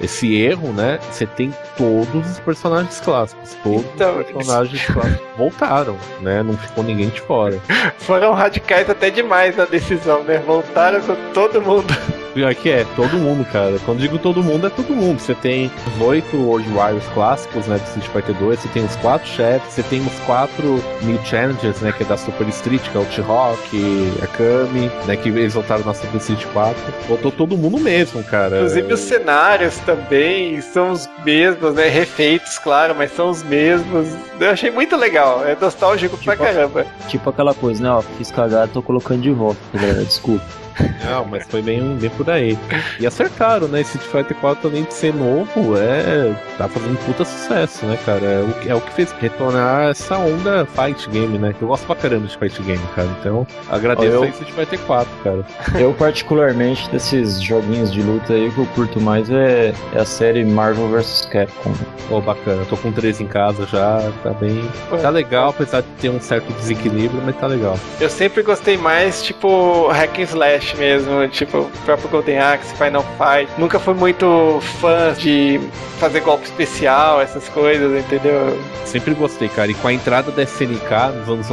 esse 0.00 0.34
erro, 0.36 0.72
né? 0.72 0.98
Você 1.10 1.26
tem 1.26 1.52
todos 1.76 2.30
os 2.30 2.40
personagens 2.40 3.00
clássicos. 3.00 3.54
Todos 3.62 3.84
então, 3.94 4.18
os 4.20 4.30
personagens 4.30 4.86
clássicos 4.86 5.26
voltaram, 5.36 5.96
né? 6.20 6.42
Não 6.42 6.56
ficou 6.56 6.84
ninguém 6.84 7.08
de 7.08 7.20
fora. 7.20 7.60
Foram 7.98 8.32
radicais 8.32 8.88
até 8.88 9.10
demais 9.10 9.56
na 9.56 9.64
decisão, 9.64 10.22
né? 10.24 10.38
Voltaram 10.38 11.00
com 11.00 11.14
todo 11.32 11.60
mundo. 11.60 11.94
Pior 12.34 12.54
que 12.54 12.70
é, 12.70 12.86
todo 12.96 13.18
mundo, 13.18 13.44
cara. 13.44 13.76
Quando 13.84 13.98
digo 13.98 14.18
todo 14.18 14.42
mundo, 14.42 14.66
é 14.66 14.70
todo 14.70 14.94
mundo. 14.94 15.18
Você 15.18 15.34
tem 15.34 15.70
os 15.86 16.00
oito 16.06 16.36
World 16.36 16.68
Warriors 16.70 17.06
clássicos, 17.12 17.66
né, 17.66 17.76
do 17.78 17.84
Street 17.84 18.06
Fighter 18.06 18.34
2, 18.36 18.60
você 18.60 18.68
tem 18.68 18.84
os 18.84 18.96
quatro 18.96 19.26
chefes, 19.26 19.72
você 19.72 19.82
tem 19.82 20.00
os 20.00 20.18
quatro 20.26 20.82
New 21.02 21.18
Challengers, 21.24 21.80
né, 21.80 21.92
que 21.92 22.02
é 22.02 22.06
da 22.06 22.16
Super 22.16 22.48
Street, 22.48 22.82
que 22.88 22.96
é 22.96 23.00
o 23.00 23.04
T-Rock, 23.04 24.12
a 24.22 24.26
Kami, 24.26 24.90
né, 25.06 25.16
que 25.16 25.28
eles 25.28 25.54
voltaram 25.54 25.84
na 25.84 25.94
Super 25.94 26.18
Street 26.18 26.44
4. 26.52 26.80
Voltou 27.08 27.32
todo 27.32 27.56
mundo 27.56 27.78
mesmo, 27.78 28.22
cara. 28.24 28.56
Inclusive 28.58 28.92
os 28.94 29.00
cenários 29.00 29.76
também 29.78 30.60
são 30.60 30.92
os 30.92 31.08
mesmos, 31.24 31.74
né, 31.74 31.88
refeitos, 31.88 32.58
claro, 32.58 32.94
mas 32.96 33.14
são 33.14 33.30
os 33.30 33.42
mesmos. 33.42 34.08
Eu 34.38 34.50
achei 34.50 34.70
muito 34.70 34.96
legal, 34.96 35.44
é 35.44 35.56
nostálgico 35.60 36.16
tipo, 36.16 36.26
pra 36.26 36.36
caramba. 36.36 36.86
Tipo 37.08 37.30
aquela 37.30 37.54
coisa, 37.54 37.82
né, 37.82 37.90
ó, 37.90 38.02
fiz 38.02 38.30
cagada, 38.30 38.68
tô 38.68 38.82
colocando 38.82 39.20
de 39.20 39.30
volta, 39.30 39.60
galera, 39.74 40.04
desculpa. 40.04 40.59
Não, 41.04 41.24
mas 41.24 41.46
foi 41.46 41.62
bem, 41.62 41.96
bem 41.96 42.10
por 42.10 42.28
aí. 42.30 42.58
E 42.98 43.06
acertaram, 43.06 43.68
né? 43.68 43.80
Esse 43.80 43.98
Street 43.98 44.24
Fighter 44.24 44.36
4, 44.40 44.68
além 44.68 44.84
de 44.84 44.94
ser 44.94 45.14
novo, 45.14 45.76
é. 45.76 46.34
tá 46.58 46.68
fazendo 46.68 46.98
puta 47.04 47.24
sucesso, 47.24 47.86
né, 47.86 47.98
cara? 48.04 48.24
É 48.24 48.40
o, 48.40 48.70
é 48.70 48.74
o 48.74 48.80
que 48.80 48.92
fez 48.92 49.12
retornar 49.12 49.90
essa 49.90 50.16
onda 50.18 50.66
fight 50.66 51.08
game, 51.10 51.38
né? 51.38 51.52
Que 51.52 51.62
eu 51.62 51.68
gosto 51.68 51.86
pra 51.86 51.96
caramba 51.96 52.26
de 52.26 52.36
fight 52.36 52.62
game, 52.62 52.82
cara. 52.94 53.08
Então, 53.20 53.46
agradeço 53.68 54.16
eu, 54.16 54.22
aí 54.22 54.30
Street 54.30 54.52
Fighter 54.52 54.78
4, 54.80 55.10
cara. 55.24 55.46
Eu, 55.80 55.94
particularmente, 55.94 56.90
desses 56.90 57.40
joguinhos 57.40 57.90
de 57.92 58.02
luta 58.02 58.34
aí, 58.34 58.48
o 58.48 58.52
que 58.52 58.58
eu 58.58 58.66
curto 58.74 59.00
mais 59.00 59.30
é, 59.30 59.72
é 59.94 59.98
a 59.98 60.04
série 60.04 60.44
Marvel 60.44 60.88
vs 60.88 61.26
Capcom. 61.30 61.72
Pô, 62.08 62.16
oh, 62.16 62.20
bacana. 62.20 62.64
Tô 62.66 62.76
com 62.76 62.92
três 62.92 63.20
em 63.20 63.26
casa 63.26 63.66
já, 63.66 64.12
tá 64.22 64.30
bem. 64.30 64.62
Tá 65.00 65.10
legal, 65.10 65.50
apesar 65.50 65.80
de 65.80 65.88
ter 66.00 66.10
um 66.10 66.20
certo 66.20 66.52
desequilíbrio, 66.54 67.22
mas 67.24 67.36
tá 67.36 67.46
legal. 67.46 67.78
Eu 68.00 68.10
sempre 68.10 68.42
gostei 68.42 68.76
mais, 68.76 69.22
tipo, 69.22 69.88
hack 69.88 70.18
and 70.18 70.22
slash 70.22 70.69
mesmo, 70.76 71.26
tipo 71.28 71.58
o 71.58 71.70
próprio 71.84 72.08
Golden 72.08 72.38
Axe, 72.38 72.74
Final 72.74 73.04
Fight. 73.16 73.50
Nunca 73.58 73.78
fui 73.78 73.94
muito 73.94 74.60
fã 74.80 75.12
de 75.12 75.60
fazer 75.98 76.20
golpe 76.20 76.44
especial, 76.44 77.20
essas 77.20 77.48
coisas, 77.48 77.98
entendeu? 77.98 78.58
Sempre 78.84 79.14
gostei, 79.14 79.48
cara. 79.48 79.70
E 79.70 79.74
com 79.74 79.88
a 79.88 79.92
entrada 79.92 80.30
da 80.30 80.42
SNK 80.42 81.12
nos 81.18 81.28
anos 81.28 81.50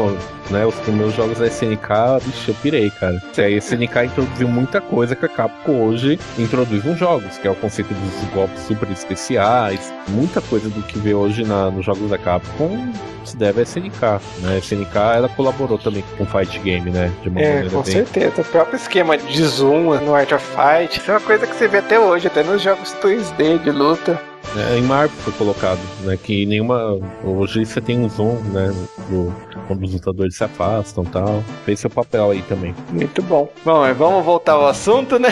né, 0.50 0.66
os 0.66 0.76
primeiros 0.76 1.14
jogos 1.16 1.40
da 1.40 1.48
SNK, 1.48 2.26
bicho, 2.26 2.52
eu 2.52 2.56
pirei, 2.56 2.90
cara. 2.90 3.22
A 3.38 3.50
SNK 3.50 4.06
introduziu 4.06 4.48
muita 4.48 4.82
coisa 4.82 5.16
que 5.16 5.26
a 5.26 5.30
Capcom 5.30 5.88
hoje 5.88 6.20
introduz 6.38 6.84
nos 6.84 6.98
jogos, 6.98 7.38
que 7.38 7.48
é 7.48 7.52
o 7.52 7.56
conceito 7.56 7.94
dos 7.94 8.30
golpes 8.34 8.62
super 8.64 8.90
especiais. 8.92 9.94
Muita 10.10 10.42
coisa 10.42 10.70
do 10.70 10.82
que 10.84 10.98
vê 10.98 11.14
hoje 11.14 11.44
na, 11.44 11.70
nos 11.70 11.86
jogos 11.86 12.10
da 12.10 12.18
Capcom 12.18 12.92
se 13.26 13.36
deve 13.36 13.60
à 13.60 13.64
SNK, 13.64 14.02
né? 14.42 14.56
A 14.56 14.58
SNK, 14.58 14.96
ela 15.16 15.30
colaborou 15.30 15.78
também 15.78 16.04
com 16.18 16.24
o 16.24 16.28
Fight 16.28 16.60
Game, 16.60 16.90
né? 16.90 17.12
De 17.22 17.30
uma 17.30 17.42
é, 17.42 17.64
com 17.70 17.82
bem... 17.82 17.94
certeza. 17.94 18.42
O 18.42 18.46
próprio 18.46 18.78
esquema 18.78 19.18
de 19.18 19.44
zoom 19.44 20.00
no 20.00 20.16
Art 20.16 20.32
of 20.32 20.46
Fight, 20.46 21.00
isso 21.00 21.12
é 21.12 21.14
uma 21.14 21.22
coisa 21.22 21.46
que 21.46 21.56
você 21.56 21.68
vê 21.68 21.80
até 21.80 22.00
hoje, 22.00 22.28
até 22.28 22.44
nos 22.44 22.62
jogos 22.62 22.96
2D 23.02 23.64
de 23.64 23.72
luta. 23.72 24.20
É, 24.56 24.78
em 24.78 24.82
Marvel 24.82 25.18
foi 25.20 25.34
colocado, 25.34 25.80
né? 26.04 26.18
Que 26.22 26.46
nenhuma. 26.46 27.00
Hoje 27.24 27.66
você 27.66 27.82
tem 27.82 28.00
um 28.00 28.10
zoom, 28.10 28.36
né? 28.52 28.74
Do, 29.10 29.34
quando 29.68 29.84
os 29.84 29.94
lutadores 29.94 30.36
se 30.36 30.44
afastam 30.44 31.04
e 31.04 31.08
tal. 31.08 31.44
Fez 31.66 31.80
seu 31.80 31.90
papel 31.90 32.32
aí 32.32 32.42
também. 32.44 32.74
Muito 32.90 33.22
bom. 33.22 33.52
Bom, 33.64 33.94
vamos 33.94 34.26
voltar 34.26 34.54
ao 34.54 34.68
assunto, 34.68 35.20
né? 35.20 35.30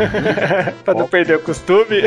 pra 0.84 0.94
não 0.94 1.08
perder 1.08 1.36
o 1.36 1.40
costume. 1.40 2.02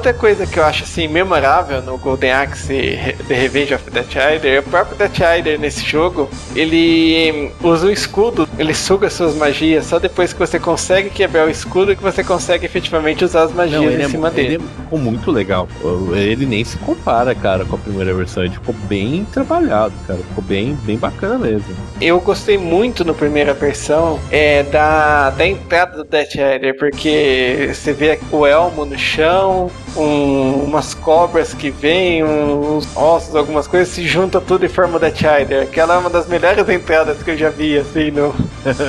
Outra 0.00 0.14
coisa 0.14 0.46
que 0.46 0.58
eu 0.58 0.64
acho 0.64 0.84
assim 0.84 1.06
memorável 1.06 1.82
no 1.82 1.98
Golden 1.98 2.32
Axe 2.32 3.14
The 3.28 3.34
Revenge 3.34 3.74
of 3.74 3.90
Death 3.90 4.14
Rider, 4.14 4.60
o 4.60 4.62
próprio 4.62 4.96
Death 4.96 5.18
Rider 5.18 5.60
nesse 5.60 5.84
jogo, 5.84 6.30
ele 6.56 7.52
usa 7.62 7.86
o 7.86 7.90
escudo, 7.90 8.48
ele 8.58 8.72
suga 8.72 9.10
suas 9.10 9.34
magias 9.34 9.84
só 9.84 9.98
depois 9.98 10.32
que 10.32 10.38
você 10.38 10.58
consegue 10.58 11.10
quebrar 11.10 11.46
o 11.46 11.50
escudo 11.50 11.94
que 11.94 12.02
você 12.02 12.24
consegue 12.24 12.64
efetivamente 12.64 13.26
usar 13.26 13.42
as 13.42 13.52
magias 13.52 13.82
Não, 13.82 13.90
em 13.90 14.02
é, 14.02 14.08
cima 14.08 14.30
dele. 14.30 14.54
Ele 14.54 14.64
ficou 14.84 14.98
muito 14.98 15.30
legal. 15.30 15.68
Ele 16.14 16.46
nem 16.46 16.64
se 16.64 16.78
compara, 16.78 17.34
cara, 17.34 17.66
com 17.66 17.76
a 17.76 17.78
primeira 17.78 18.14
versão. 18.14 18.42
Ele 18.42 18.54
ficou 18.54 18.74
bem 18.88 19.26
trabalhado, 19.30 19.92
cara. 20.06 20.18
Ficou 20.30 20.42
bem, 20.42 20.78
bem 20.82 20.96
bacana 20.96 21.36
mesmo. 21.36 21.76
Eu 22.00 22.18
gostei 22.22 22.56
muito 22.56 23.04
na 23.04 23.12
primeira 23.12 23.52
versão 23.52 24.18
é, 24.30 24.62
da, 24.62 25.28
da 25.28 25.46
entrada 25.46 25.98
do 25.98 26.04
Death 26.04 26.32
Rider, 26.32 26.78
porque 26.78 27.70
você 27.74 27.92
vê 27.92 28.18
o 28.32 28.46
elmo 28.46 28.86
no 28.86 28.98
chão, 28.98 29.70
um, 29.96 30.64
umas 30.64 30.94
cobras 30.94 31.54
que 31.54 31.70
vêm, 31.70 32.24
uns 32.24 32.88
ossos, 32.96 33.34
algumas 33.34 33.66
coisas, 33.66 33.88
se 33.88 34.06
junta 34.06 34.40
tudo 34.40 34.64
e 34.64 34.68
forma 34.68 34.96
o 34.96 35.00
Death 35.00 35.20
Rider. 35.20 35.62
Aquela 35.62 35.94
é 35.94 35.98
uma 35.98 36.10
das 36.10 36.26
melhores 36.26 36.68
entradas 36.68 37.22
que 37.22 37.30
eu 37.30 37.36
já 37.36 37.50
vi, 37.50 37.78
assim, 37.78 38.10
no, 38.10 38.34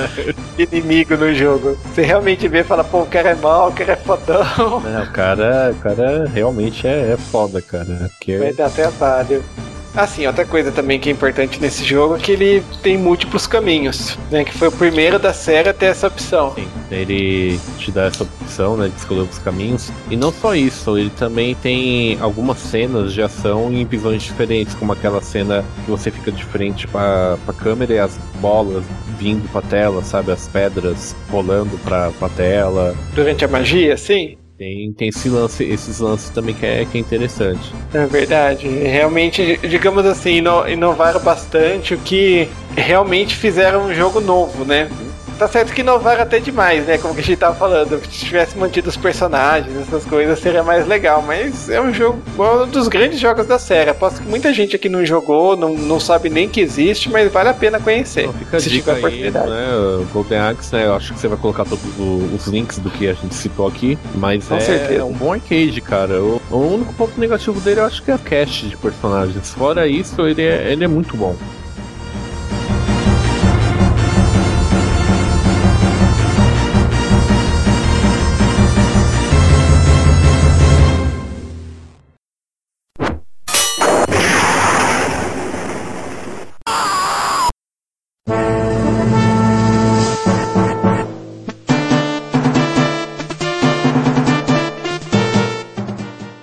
inimigo 0.58 1.16
no 1.16 1.34
jogo. 1.34 1.76
Você 1.92 2.02
realmente 2.02 2.48
vê 2.48 2.60
e 2.60 2.64
fala, 2.64 2.84
pô, 2.84 3.02
o 3.02 3.06
cara 3.06 3.30
é 3.30 3.34
mal, 3.34 3.68
o 3.68 3.72
cara 3.72 3.92
é 3.92 3.96
fodão. 3.96 4.82
É, 4.86 5.02
o 5.02 5.10
cara, 5.10 5.72
o 5.72 5.82
cara 5.82 6.28
realmente 6.32 6.86
é, 6.86 7.12
é 7.12 7.16
foda, 7.16 7.60
cara. 7.60 8.10
Que... 8.20 8.38
Vai 8.38 8.52
dar 8.52 8.70
trabalho. 8.70 9.42
Assim, 9.94 10.26
outra 10.26 10.46
coisa 10.46 10.72
também 10.72 10.98
que 10.98 11.08
é 11.08 11.12
importante 11.12 11.60
nesse 11.60 11.84
jogo 11.84 12.16
é 12.16 12.18
que 12.18 12.32
ele 12.32 12.62
tem 12.82 12.96
múltiplos 12.96 13.46
caminhos, 13.46 14.18
né? 14.30 14.42
Que 14.44 14.52
foi 14.52 14.68
o 14.68 14.72
primeiro 14.72 15.18
da 15.18 15.34
série 15.34 15.68
a 15.68 15.74
ter 15.74 15.86
essa 15.86 16.06
opção. 16.06 16.54
Sim, 16.54 16.66
ele 16.90 17.60
te 17.78 17.90
dá 17.90 18.04
essa 18.04 18.22
opção, 18.22 18.76
né, 18.76 18.88
de 18.88 18.96
escolher 18.96 19.20
os 19.20 19.38
caminhos. 19.38 19.90
E 20.10 20.16
não 20.16 20.32
só 20.32 20.54
isso, 20.54 20.96
ele 20.96 21.10
também 21.10 21.54
tem 21.54 22.18
algumas 22.20 22.58
cenas 22.58 23.12
de 23.12 23.22
ação 23.22 23.72
em 23.72 23.84
visões 23.84 24.22
diferentes, 24.22 24.74
como 24.74 24.92
aquela 24.92 25.20
cena 25.20 25.64
que 25.84 25.90
você 25.90 26.10
fica 26.10 26.32
de 26.32 26.44
frente 26.44 26.88
pra, 26.88 27.36
pra 27.44 27.52
câmera 27.52 27.92
e 27.92 27.98
as 27.98 28.16
bolas 28.40 28.84
vindo 29.18 29.46
pra 29.50 29.60
tela, 29.60 30.02
sabe? 30.02 30.32
As 30.32 30.48
pedras 30.48 31.14
rolando 31.30 31.76
pra, 31.78 32.10
pra 32.12 32.28
tela. 32.30 32.94
Durante 33.14 33.44
a 33.44 33.48
magia, 33.48 33.96
sim? 33.96 34.36
Tem, 34.62 34.92
tem 34.92 35.08
esse 35.08 35.28
lance, 35.28 35.64
esses 35.64 35.98
lances 35.98 36.30
também 36.30 36.54
que 36.54 36.64
é, 36.64 36.84
que 36.84 36.96
é 36.96 37.00
interessante. 37.00 37.74
É 37.92 38.06
verdade. 38.06 38.68
Realmente, 38.68 39.56
digamos 39.66 40.06
assim, 40.06 40.36
ino- 40.36 40.68
inovaram 40.68 41.18
bastante 41.18 41.94
o 41.94 41.98
que 41.98 42.48
realmente 42.76 43.34
fizeram 43.34 43.86
um 43.86 43.92
jogo 43.92 44.20
novo, 44.20 44.64
né? 44.64 44.88
Tá 45.38 45.48
certo 45.48 45.72
que 45.72 45.80
inovaram 45.80 46.22
até 46.22 46.38
demais, 46.38 46.86
né? 46.86 46.98
Como 46.98 47.14
que 47.14 47.20
a 47.20 47.24
gente 47.24 47.38
tava 47.38 47.54
falando. 47.56 48.00
Se 48.04 48.24
tivesse 48.26 48.56
mantido 48.56 48.88
os 48.88 48.96
personagens, 48.96 49.76
essas 49.76 50.04
coisas, 50.04 50.38
seria 50.38 50.62
mais 50.62 50.86
legal. 50.86 51.22
Mas 51.22 51.68
é 51.68 51.80
um 51.80 51.92
jogo, 51.92 52.20
é 52.38 52.42
um 52.64 52.68
dos 52.68 52.88
grandes 52.88 53.18
jogos 53.18 53.46
da 53.46 53.58
série. 53.58 53.90
Aposto 53.90 54.22
que 54.22 54.28
muita 54.28 54.52
gente 54.52 54.76
aqui 54.76 54.88
não 54.88 55.04
jogou, 55.04 55.56
não, 55.56 55.74
não 55.74 55.98
sabe 55.98 56.28
nem 56.28 56.48
que 56.48 56.60
existe, 56.60 57.08
mas 57.10 57.30
vale 57.32 57.48
a 57.48 57.54
pena 57.54 57.80
conhecer. 57.80 58.22
Então, 58.22 58.34
fica 58.34 58.56
a 58.56 58.60
se 58.60 58.70
dica 58.70 58.94
tiver 58.94 59.08
aí, 59.08 59.28
oportunidade. 59.28 59.50
né? 59.50 59.74
o 60.00 60.06
Golden 60.12 60.38
Axe, 60.38 60.74
né? 60.74 60.86
Eu 60.86 60.94
acho 60.94 61.12
que 61.12 61.18
você 61.20 61.28
vai 61.28 61.38
colocar 61.38 61.64
todos 61.64 61.84
os 61.98 62.46
links 62.46 62.78
do 62.78 62.90
que 62.90 63.08
a 63.08 63.14
gente 63.14 63.34
citou 63.34 63.66
aqui. 63.66 63.98
Mas 64.14 64.46
Com 64.46 64.56
é, 64.56 64.60
certeza. 64.60 65.00
é 65.00 65.04
um 65.04 65.12
bom 65.12 65.32
arcade, 65.32 65.80
cara. 65.80 66.20
O, 66.22 66.40
o 66.50 66.56
único 66.56 66.92
ponto 66.94 67.18
negativo 67.18 67.58
dele 67.60 67.80
eu 67.80 67.84
acho 67.86 68.02
que 68.02 68.10
é 68.10 68.14
a 68.14 68.18
cast 68.18 68.66
de 68.68 68.76
personagens. 68.76 69.50
Fora 69.54 69.86
isso, 69.86 70.22
ele 70.26 70.42
é, 70.42 70.72
ele 70.72 70.84
é 70.84 70.88
muito 70.88 71.16
bom. 71.16 71.36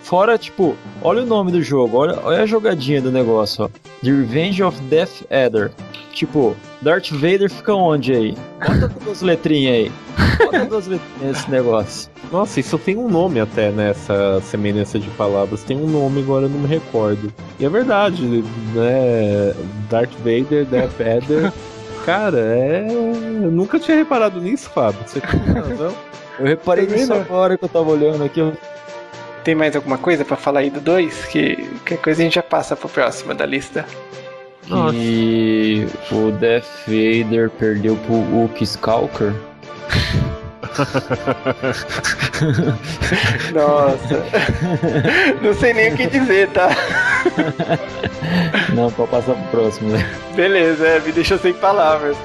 Fora, 0.09 0.39
tipo, 0.39 0.75
olha 1.03 1.21
o 1.21 1.25
nome 1.25 1.51
do 1.51 1.61
jogo, 1.61 1.97
olha, 1.97 2.17
olha 2.23 2.41
a 2.41 2.45
jogadinha 2.47 2.99
do 2.99 3.11
negócio, 3.11 3.65
ó. 3.65 3.67
The 4.03 4.09
Revenge 4.09 4.63
of 4.63 4.81
Death 4.89 5.21
Adder. 5.29 5.69
Tipo, 6.13 6.55
Darth 6.81 7.11
Vader 7.11 7.47
fica 7.47 7.75
onde 7.75 8.11
aí? 8.13 8.35
Bota 8.59 8.87
duas 9.05 9.21
letrinhas 9.21 9.75
aí. 9.75 9.91
Bota 10.43 10.65
duas 10.65 10.87
letrinhas 10.87 11.37
nesse 11.37 11.51
negócio. 11.51 12.09
Nossa, 12.31 12.59
isso 12.59 12.79
tem 12.79 12.97
um 12.97 13.07
nome 13.07 13.39
até 13.39 13.69
nessa 13.69 14.41
semelhança 14.41 14.97
de 14.97 15.07
palavras. 15.11 15.61
Tem 15.63 15.77
um 15.77 15.85
nome, 15.87 16.21
agora 16.21 16.45
eu 16.47 16.49
não 16.49 16.59
me 16.59 16.67
recordo. 16.67 17.31
E 17.59 17.65
é 17.65 17.69
verdade, 17.69 18.25
né? 18.73 19.53
Darth 19.91 20.13
Vader, 20.23 20.65
Death 20.65 20.99
Adder. 21.01 21.53
Cara, 22.03 22.39
é. 22.39 22.87
Eu 22.89 23.51
nunca 23.51 23.79
tinha 23.79 23.95
reparado 23.97 24.41
nisso, 24.41 24.71
Fábio. 24.71 25.01
Você 25.05 25.21
tem 25.21 25.39
razão. 25.53 25.93
Eu 26.39 26.45
reparei 26.45 26.87
nisso 26.87 27.13
agora 27.13 27.57
que 27.57 27.65
eu 27.65 27.69
tava 27.69 27.91
olhando 27.91 28.23
aqui. 28.23 28.39
eu- 28.39 28.53
Tem 29.43 29.55
mais 29.55 29.75
alguma 29.75 29.97
coisa 29.97 30.25
pra 30.25 30.35
falar 30.35 30.61
aí 30.61 30.69
do 30.69 30.81
2? 30.81 31.25
Que 31.25 31.55
qualquer 31.55 31.97
coisa 31.97 32.21
a 32.21 32.23
gente 32.25 32.35
já 32.35 32.43
passa 32.43 32.75
pro 32.75 32.89
próximo 32.89 33.33
da 33.33 33.45
lista. 33.45 33.85
Nossa. 34.67 34.93
Que 34.93 35.87
o 36.11 36.31
Death 36.31 36.65
Vader 36.85 37.49
perdeu 37.51 37.95
pro 38.05 38.15
Luke 38.15 38.63
Skywalker. 38.63 39.33
Nossa. 43.53 44.25
Não 45.41 45.53
sei 45.53 45.73
nem 45.73 45.93
o 45.93 45.97
que 45.97 46.07
dizer, 46.07 46.49
tá? 46.49 46.69
Não, 48.73 48.91
pra 48.91 49.07
passar 49.07 49.33
pro 49.33 49.61
próximo, 49.61 49.91
né? 49.91 50.05
Beleza, 50.35 50.87
é, 50.87 50.99
me 50.99 51.11
deixou 51.11 51.39
sem 51.39 51.53
palavras. 51.53 52.17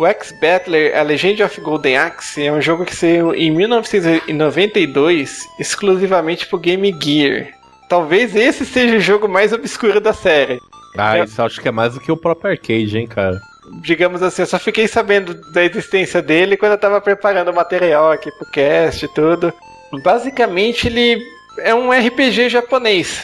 O 0.00 0.06
X-Battler, 0.06 0.98
A 0.98 1.02
Legend 1.02 1.42
of 1.42 1.60
Golden 1.60 1.98
Axe, 1.98 2.46
é 2.46 2.50
um 2.50 2.58
jogo 2.62 2.86
que 2.86 2.96
saiu 2.96 3.34
em 3.34 3.50
1992 3.50 5.46
exclusivamente 5.58 6.46
pro 6.46 6.58
Game 6.58 6.90
Gear. 7.02 7.48
Talvez 7.86 8.34
esse 8.34 8.64
seja 8.64 8.96
o 8.96 9.00
jogo 9.00 9.28
mais 9.28 9.52
obscuro 9.52 10.00
da 10.00 10.14
série. 10.14 10.58
Ah, 10.96 11.18
É. 11.18 11.24
isso 11.24 11.42
acho 11.42 11.60
que 11.60 11.68
é 11.68 11.70
mais 11.70 11.92
do 11.92 12.00
que 12.00 12.10
o 12.10 12.16
próprio 12.16 12.52
arcade, 12.52 12.96
hein, 12.96 13.06
cara. 13.06 13.38
Digamos 13.82 14.22
assim, 14.22 14.40
eu 14.40 14.46
só 14.46 14.58
fiquei 14.58 14.88
sabendo 14.88 15.34
da 15.52 15.62
existência 15.62 16.22
dele 16.22 16.56
quando 16.56 16.72
eu 16.72 16.78
tava 16.78 16.98
preparando 16.98 17.50
o 17.50 17.54
material 17.54 18.10
aqui 18.10 18.30
pro 18.38 18.50
cast 18.52 19.04
e 19.04 19.08
tudo. 19.08 19.52
Basicamente, 20.02 20.86
ele 20.86 21.22
é 21.58 21.74
um 21.74 21.90
RPG 21.90 22.48
japonês. 22.48 23.22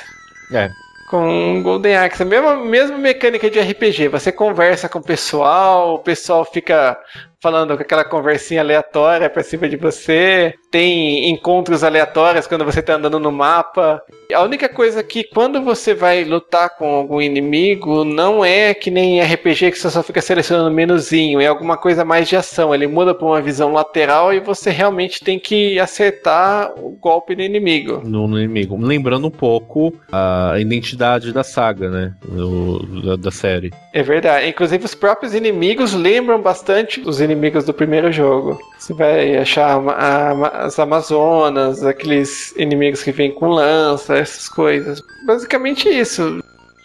É. 0.52 0.68
Com 1.08 1.62
Golden 1.62 1.96
Axe, 1.96 2.22
a 2.22 2.26
mesma, 2.26 2.56
mesma 2.56 2.98
mecânica 2.98 3.48
de 3.48 3.60
RPG. 3.60 4.08
Você 4.08 4.32
conversa 4.32 4.88
com 4.88 4.98
o 4.98 5.02
pessoal, 5.02 5.94
o 5.94 5.98
pessoal 6.00 6.44
fica 6.44 6.98
falando 7.40 7.76
com 7.76 7.82
aquela 7.82 8.04
conversinha 8.04 8.60
aleatória 8.60 9.30
pra 9.30 9.44
cima 9.44 9.68
de 9.68 9.76
você. 9.76 10.54
Tem 10.76 11.30
encontros 11.30 11.82
aleatórios 11.82 12.46
quando 12.46 12.62
você 12.62 12.82
tá 12.82 12.96
andando 12.96 13.18
no 13.18 13.32
mapa. 13.32 14.02
A 14.30 14.42
única 14.42 14.68
coisa 14.68 15.02
que 15.02 15.24
quando 15.24 15.62
você 15.62 15.94
vai 15.94 16.22
lutar 16.22 16.76
com 16.76 16.86
algum 16.96 17.18
inimigo, 17.18 18.04
não 18.04 18.44
é 18.44 18.74
que 18.74 18.90
nem 18.90 19.22
RPG 19.22 19.70
que 19.70 19.78
você 19.78 19.88
só 19.88 20.02
fica 20.02 20.20
selecionando 20.20 20.70
menuzinho, 20.70 21.40
é 21.40 21.46
alguma 21.46 21.78
coisa 21.78 22.04
mais 22.04 22.28
de 22.28 22.36
ação. 22.36 22.74
Ele 22.74 22.86
muda 22.86 23.14
pra 23.14 23.26
uma 23.26 23.40
visão 23.40 23.72
lateral 23.72 24.34
e 24.34 24.40
você 24.40 24.68
realmente 24.70 25.24
tem 25.24 25.38
que 25.38 25.80
acertar 25.80 26.70
o 26.76 26.90
golpe 26.90 27.34
do 27.34 27.40
inimigo. 27.40 28.02
No, 28.04 28.28
no 28.28 28.38
inimigo. 28.38 28.76
Lembrando 28.76 29.28
um 29.28 29.30
pouco 29.30 29.94
a 30.12 30.56
identidade 30.58 31.32
da 31.32 31.42
saga, 31.42 31.88
né? 31.88 32.12
do- 32.28 33.02
da, 33.02 33.16
da 33.16 33.30
série. 33.30 33.72
É 33.94 34.02
verdade. 34.02 34.46
Inclusive, 34.46 34.84
os 34.84 34.94
próprios 34.94 35.34
inimigos 35.34 35.94
lembram 35.94 36.38
bastante 36.42 37.00
os 37.00 37.18
inimigos 37.18 37.64
do 37.64 37.72
primeiro 37.72 38.12
jogo. 38.12 38.58
Você 38.78 38.92
vai 38.92 39.38
achar 39.38 39.78
a- 39.88 40.65
as 40.66 40.78
Amazonas, 40.78 41.84
aqueles 41.84 42.54
inimigos 42.56 43.02
que 43.02 43.12
vêm 43.12 43.32
com 43.32 43.48
lança, 43.48 44.16
essas 44.16 44.48
coisas. 44.48 45.02
Basicamente 45.24 45.88
isso. 45.88 46.42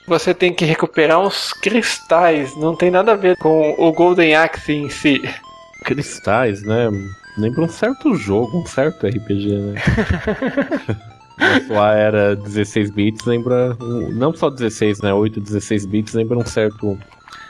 Você 0.07 0.33
tem 0.33 0.53
que 0.53 0.65
recuperar 0.65 1.19
uns 1.19 1.53
cristais. 1.53 2.55
Não 2.57 2.75
tem 2.75 2.91
nada 2.91 3.13
a 3.13 3.15
ver 3.15 3.37
com 3.37 3.75
o 3.77 3.91
Golden 3.91 4.35
Axe 4.35 4.73
em 4.73 4.89
si. 4.89 5.21
Cristais, 5.83 6.61
né? 6.63 6.89
Lembra 7.37 7.63
um 7.63 7.69
certo 7.69 8.13
jogo, 8.15 8.59
um 8.59 8.65
certo 8.65 9.07
RPG, 9.07 9.55
né? 9.55 9.81
Na 11.37 11.61
sua 11.65 11.95
era 11.95 12.35
16 12.35 12.91
bits 12.91 13.25
lembra. 13.25 13.75
Não 14.11 14.33
só 14.33 14.49
16, 14.49 15.01
né? 15.01 15.13
8, 15.13 15.39
16 15.39 15.85
bits 15.85 16.13
lembra 16.13 16.37
um 16.37 16.45
certo 16.45 16.97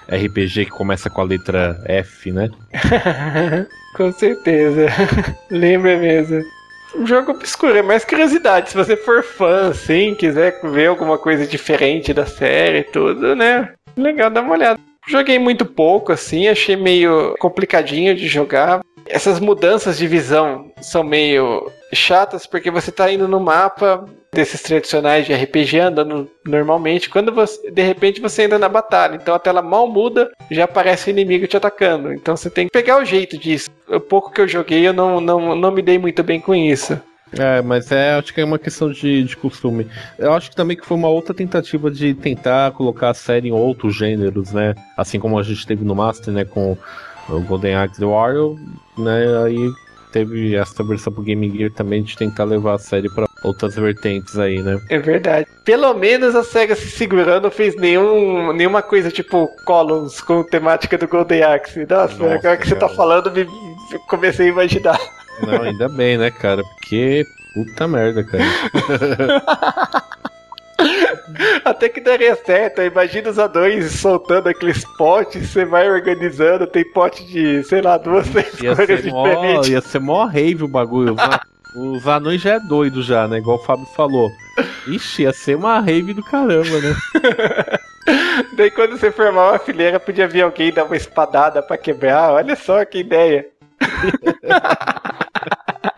RPG 0.07 0.65
que 0.65 0.71
começa 0.71 1.09
com 1.09 1.21
a 1.21 1.25
letra 1.25 1.81
F, 1.85 2.31
né? 2.31 2.49
com 3.95 4.11
certeza. 4.11 4.87
Lembra 5.49 5.97
mesmo. 5.97 6.41
Um 6.95 7.07
jogo 7.07 7.31
obscuro, 7.31 7.77
é 7.77 7.81
mais 7.81 8.03
curiosidade. 8.03 8.69
Se 8.69 8.75
você 8.75 8.97
for 8.97 9.23
fã, 9.23 9.69
assim, 9.69 10.13
quiser 10.13 10.59
ver 10.61 10.87
alguma 10.87 11.17
coisa 11.17 11.47
diferente 11.47 12.13
da 12.13 12.25
série 12.25 12.79
e 12.79 12.83
tudo, 12.83 13.35
né? 13.35 13.69
Legal, 13.95 14.29
dá 14.29 14.41
uma 14.41 14.53
olhada. 14.53 14.79
Joguei 15.07 15.39
muito 15.39 15.65
pouco, 15.65 16.11
assim, 16.11 16.47
achei 16.47 16.75
meio 16.75 17.35
complicadinho 17.39 18.13
de 18.15 18.27
jogar. 18.27 18.81
Essas 19.07 19.39
mudanças 19.39 19.97
de 19.97 20.05
visão 20.05 20.71
são 20.81 21.03
meio 21.03 21.71
chatas, 21.93 22.45
porque 22.45 22.69
você 22.69 22.91
tá 22.91 23.11
indo 23.11 23.27
no 23.27 23.39
mapa 23.39 24.05
desses 24.33 24.61
tradicionais 24.61 25.25
de 25.25 25.33
RPG 25.33 25.79
andando 25.79 26.29
normalmente, 26.45 27.09
quando 27.09 27.33
você, 27.33 27.69
de 27.69 27.81
repente 27.81 28.21
você 28.21 28.43
entra 28.43 28.57
na 28.57 28.69
batalha, 28.69 29.15
então 29.15 29.35
a 29.35 29.39
tela 29.39 29.61
mal 29.61 29.87
muda, 29.87 30.31
já 30.49 30.63
aparece 30.63 31.09
o 31.09 31.11
inimigo 31.11 31.47
te 31.47 31.57
atacando. 31.57 32.13
Então 32.13 32.37
você 32.37 32.49
tem 32.49 32.67
que 32.67 32.71
pegar 32.71 32.97
o 32.99 33.05
jeito 33.05 33.37
disso. 33.37 33.69
O 33.89 33.99
pouco 33.99 34.31
que 34.31 34.39
eu 34.39 34.47
joguei, 34.47 34.87
eu 34.87 34.93
não, 34.93 35.19
não, 35.19 35.53
não 35.55 35.71
me 35.71 35.81
dei 35.81 35.99
muito 35.99 36.23
bem 36.23 36.39
com 36.39 36.55
isso. 36.55 36.97
É, 37.37 37.61
mas 37.61 37.91
é, 37.91 38.13
acho 38.13 38.33
que 38.33 38.41
é 38.41 38.45
uma 38.45 38.59
questão 38.59 38.91
de, 38.91 39.23
de 39.23 39.35
costume. 39.37 39.87
Eu 40.17 40.33
acho 40.33 40.49
que 40.49 40.55
também 40.55 40.75
que 40.77 40.85
foi 40.85 40.97
uma 40.97 41.07
outra 41.09 41.33
tentativa 41.33 41.89
de 41.91 42.13
tentar 42.13 42.71
colocar 42.71 43.09
a 43.09 43.13
série 43.13 43.49
em 43.49 43.53
outros 43.53 43.95
gêneros, 43.95 44.51
né? 44.51 44.75
Assim 44.97 45.19
como 45.19 45.39
a 45.39 45.43
gente 45.43 45.65
teve 45.65 45.83
no 45.83 45.95
Master, 45.95 46.33
né, 46.33 46.45
com 46.45 46.77
o 47.29 47.39
Golden 47.41 47.75
Axe 47.75 47.99
The 47.99 48.05
Warrior, 48.05 48.57
né? 48.97 49.43
Aí 49.45 49.71
teve 50.11 50.55
essa 50.55 50.83
versão 50.83 51.11
pro 51.11 51.23
Game 51.23 51.49
Gear 51.49 51.71
também 51.71 52.03
de 52.03 52.17
tentar 52.17 52.43
levar 52.43 52.75
a 52.75 52.79
série 52.79 53.09
para 53.09 53.25
outras 53.43 53.75
vertentes 53.75 54.37
aí, 54.37 54.61
né? 54.61 54.79
É 54.89 54.99
verdade. 54.99 55.47
Pelo 55.65 55.93
menos 55.93 56.35
a 56.35 56.43
SEGA 56.43 56.75
se 56.75 56.89
segurando 56.89 57.43
não 57.43 57.51
fez 57.51 57.75
nenhum, 57.75 58.53
nenhuma 58.53 58.81
coisa 58.81 59.09
tipo 59.11 59.47
Columns 59.65 60.21
com 60.21 60.43
temática 60.43 60.97
do 60.97 61.07
Golden 61.07 61.43
Axe. 61.43 61.85
Nossa, 61.89 62.15
Nossa, 62.17 62.35
agora 62.35 62.57
que 62.57 62.67
você 62.67 62.75
tá 62.75 62.87
falando, 62.89 63.31
me, 63.31 63.47
comecei 64.07 64.47
a 64.47 64.49
imaginar. 64.49 64.99
Não, 65.45 65.61
ainda 65.63 65.89
bem, 65.89 66.17
né, 66.17 66.29
cara? 66.29 66.61
Porque 66.63 67.23
puta 67.55 67.87
merda, 67.87 68.23
cara. 68.23 68.43
Até 71.63 71.89
que 71.89 72.01
daria 72.01 72.35
certo. 72.35 72.81
Imagina 72.81 73.29
os 73.29 73.37
anões 73.39 73.91
soltando 73.99 74.49
aqueles 74.49 74.83
potes, 74.97 75.49
você 75.49 75.63
vai 75.65 75.89
organizando, 75.89 76.65
tem 76.65 76.83
pote 76.91 77.23
de, 77.25 77.63
sei 77.63 77.81
lá, 77.81 77.97
duas, 77.97 78.27
três 78.29 78.59
Ia 78.61 78.75
cores 78.75 79.01
ser, 79.01 79.11
mó, 79.11 79.27
diferentes. 79.27 79.69
ia 79.69 79.81
ser 79.81 79.99
mó 79.99 80.25
rave 80.25 80.63
o 80.63 80.67
bagulho. 80.67 81.13
Os, 81.13 81.19
a- 81.19 81.41
os 81.75 82.07
anões 82.07 82.41
já 82.41 82.55
é 82.55 82.59
doido 82.59 83.01
já, 83.01 83.27
né? 83.27 83.37
Igual 83.37 83.57
o 83.57 83.63
Fábio 83.63 83.85
falou. 83.95 84.29
Ixi, 84.87 85.23
ia 85.23 85.33
ser 85.33 85.55
uma 85.55 85.79
rave 85.79 86.13
do 86.13 86.23
caramba, 86.23 86.81
né? 86.81 86.95
Daí 88.57 88.71
quando 88.71 88.97
você 88.97 89.11
formar 89.11 89.51
uma 89.51 89.59
fileira, 89.59 89.99
podia 89.99 90.27
vir 90.27 90.41
alguém 90.41 90.73
dar 90.73 90.85
uma 90.85 90.97
espadada 90.97 91.61
pra 91.61 91.77
quebrar. 91.77 92.33
Olha 92.33 92.55
só 92.55 92.83
que 92.83 92.99
ideia. 92.99 93.47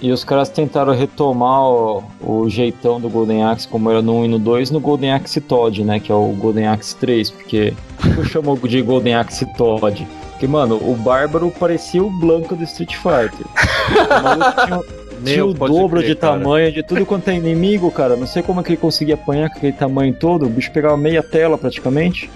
E 0.00 0.12
os 0.12 0.22
caras 0.22 0.48
tentaram 0.48 0.94
retomar 0.94 1.62
o, 1.62 2.04
o 2.20 2.48
jeitão 2.48 3.00
do 3.00 3.08
Golden 3.08 3.42
Axe 3.42 3.66
como 3.66 3.90
era 3.90 4.00
no 4.00 4.20
1 4.20 4.24
e 4.24 4.28
no 4.28 4.38
2 4.38 4.70
no 4.70 4.78
Golden 4.78 5.12
Axe 5.12 5.40
Todd, 5.40 5.82
né? 5.82 5.98
Que 5.98 6.12
é 6.12 6.14
o 6.14 6.28
Golden 6.28 6.68
Axe 6.68 6.94
3. 6.96 7.30
Porque 7.30 7.74
por 8.00 8.14
que 8.14 8.20
eu 8.20 8.24
chamo 8.24 8.56
de 8.68 8.80
Golden 8.80 9.16
Axe 9.16 9.44
Todd? 9.56 10.06
Porque, 10.30 10.46
mano, 10.46 10.76
o 10.76 10.94
Bárbaro 10.94 11.50
parecia 11.50 12.02
o 12.02 12.08
Blanca 12.08 12.54
do 12.54 12.62
Street 12.62 12.94
Fighter. 12.94 13.44
O 14.08 14.22
maluco 14.22 14.66
tinha, 14.66 14.80
tinha 15.24 15.44
o 15.44 15.52
dobro 15.52 15.98
crer, 15.98 16.10
de 16.10 16.14
cara. 16.14 16.38
tamanho 16.38 16.72
de 16.72 16.82
tudo 16.84 17.04
quanto 17.04 17.28
é 17.28 17.34
inimigo, 17.34 17.90
cara. 17.90 18.14
Não 18.14 18.26
sei 18.26 18.40
como 18.40 18.60
é 18.60 18.62
que 18.62 18.70
ele 18.70 18.76
conseguia 18.76 19.14
apanhar 19.14 19.50
com 19.50 19.58
aquele 19.58 19.72
tamanho 19.72 20.14
todo. 20.14 20.46
O 20.46 20.48
bicho 20.48 20.70
pegava 20.70 20.96
meia 20.96 21.24
tela 21.24 21.58
praticamente. 21.58 22.30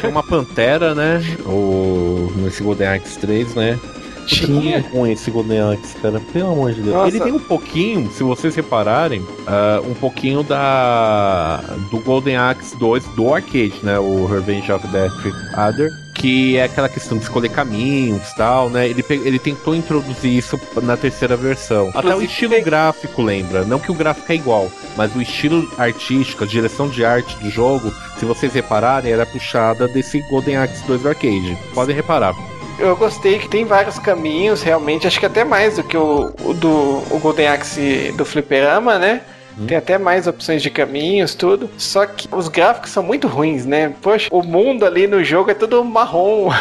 Tinha 0.00 0.10
uma 0.10 0.22
pantera, 0.22 0.94
né? 0.94 1.20
O, 1.44 2.32
nesse 2.36 2.62
Golden 2.62 2.88
Axe 2.88 3.18
3, 3.18 3.54
né? 3.54 3.78
Tinha. 4.26 4.76
É 4.76 4.78
ruim 4.80 5.12
esse 5.12 5.30
Golden 5.30 5.60
Axe, 5.60 5.96
cara. 5.96 6.20
Pelo 6.32 6.52
amor 6.52 6.72
de 6.72 6.82
Deus. 6.82 6.94
Nossa. 6.94 7.08
Ele 7.08 7.20
tem 7.20 7.32
um 7.32 7.38
pouquinho, 7.38 8.10
se 8.12 8.22
vocês 8.22 8.54
repararem, 8.54 9.24
ah, 9.46 9.80
um 9.88 9.94
pouquinho 9.94 10.42
da 10.42 11.60
do 11.90 11.98
Golden 12.00 12.36
Axe 12.36 12.76
2 12.78 13.04
do 13.16 13.32
arcade, 13.32 13.74
né? 13.82 13.98
O 13.98 14.26
Revenge 14.26 14.70
of 14.72 14.86
the 14.88 14.92
Death 15.08 15.34
Adder. 15.56 15.90
Que 16.14 16.56
é 16.56 16.62
aquela 16.64 16.88
questão 16.88 17.18
de 17.18 17.24
escolher 17.24 17.48
caminhos 17.50 18.30
e 18.30 18.36
tal, 18.36 18.70
né? 18.70 18.88
Ele, 18.88 19.04
ele 19.08 19.38
tentou 19.38 19.74
introduzir 19.74 20.32
isso 20.32 20.58
na 20.80 20.96
terceira 20.96 21.36
versão. 21.36 21.90
Até 21.92 22.14
o 22.14 22.22
estilo 22.22 22.54
tem- 22.54 22.62
gráfico 22.62 23.20
lembra. 23.20 23.64
Não 23.64 23.80
que 23.80 23.90
o 23.90 23.94
gráfico 23.94 24.30
é 24.30 24.36
igual, 24.36 24.70
mas 24.96 25.14
o 25.14 25.20
estilo 25.20 25.68
artístico, 25.76 26.44
a 26.44 26.46
direção 26.46 26.88
de 26.88 27.04
arte 27.04 27.36
do 27.38 27.50
jogo, 27.50 27.92
se 28.16 28.24
vocês 28.24 28.52
repararem, 28.54 29.12
era 29.12 29.26
puxada 29.26 29.88
desse 29.88 30.20
Golden 30.30 30.56
Axe 30.56 30.84
2 30.86 31.02
do 31.02 31.08
arcade. 31.08 31.58
Podem 31.74 31.96
reparar. 31.96 32.34
Eu 32.78 32.96
gostei 32.96 33.38
que 33.38 33.48
tem 33.48 33.64
vários 33.64 33.98
caminhos, 33.98 34.62
realmente. 34.62 35.06
Acho 35.06 35.20
que 35.20 35.26
até 35.26 35.44
mais 35.44 35.76
do 35.76 35.84
que 35.84 35.96
o, 35.96 36.34
o 36.44 36.52
do 36.54 37.02
o 37.10 37.18
Golden 37.20 37.48
Axe 37.48 38.12
do 38.16 38.24
Fliperama, 38.24 38.98
né? 38.98 39.22
Tem 39.68 39.76
até 39.76 39.98
mais 39.98 40.26
opções 40.26 40.62
de 40.62 40.68
caminhos, 40.68 41.34
tudo. 41.34 41.70
Só 41.78 42.04
que 42.06 42.28
os 42.32 42.48
gráficos 42.48 42.90
são 42.90 43.02
muito 43.02 43.28
ruins, 43.28 43.64
né? 43.64 43.94
Poxa, 44.02 44.28
o 44.32 44.42
mundo 44.42 44.84
ali 44.84 45.06
no 45.06 45.22
jogo 45.22 45.50
é 45.50 45.54
tudo 45.54 45.84
marrom. 45.84 46.50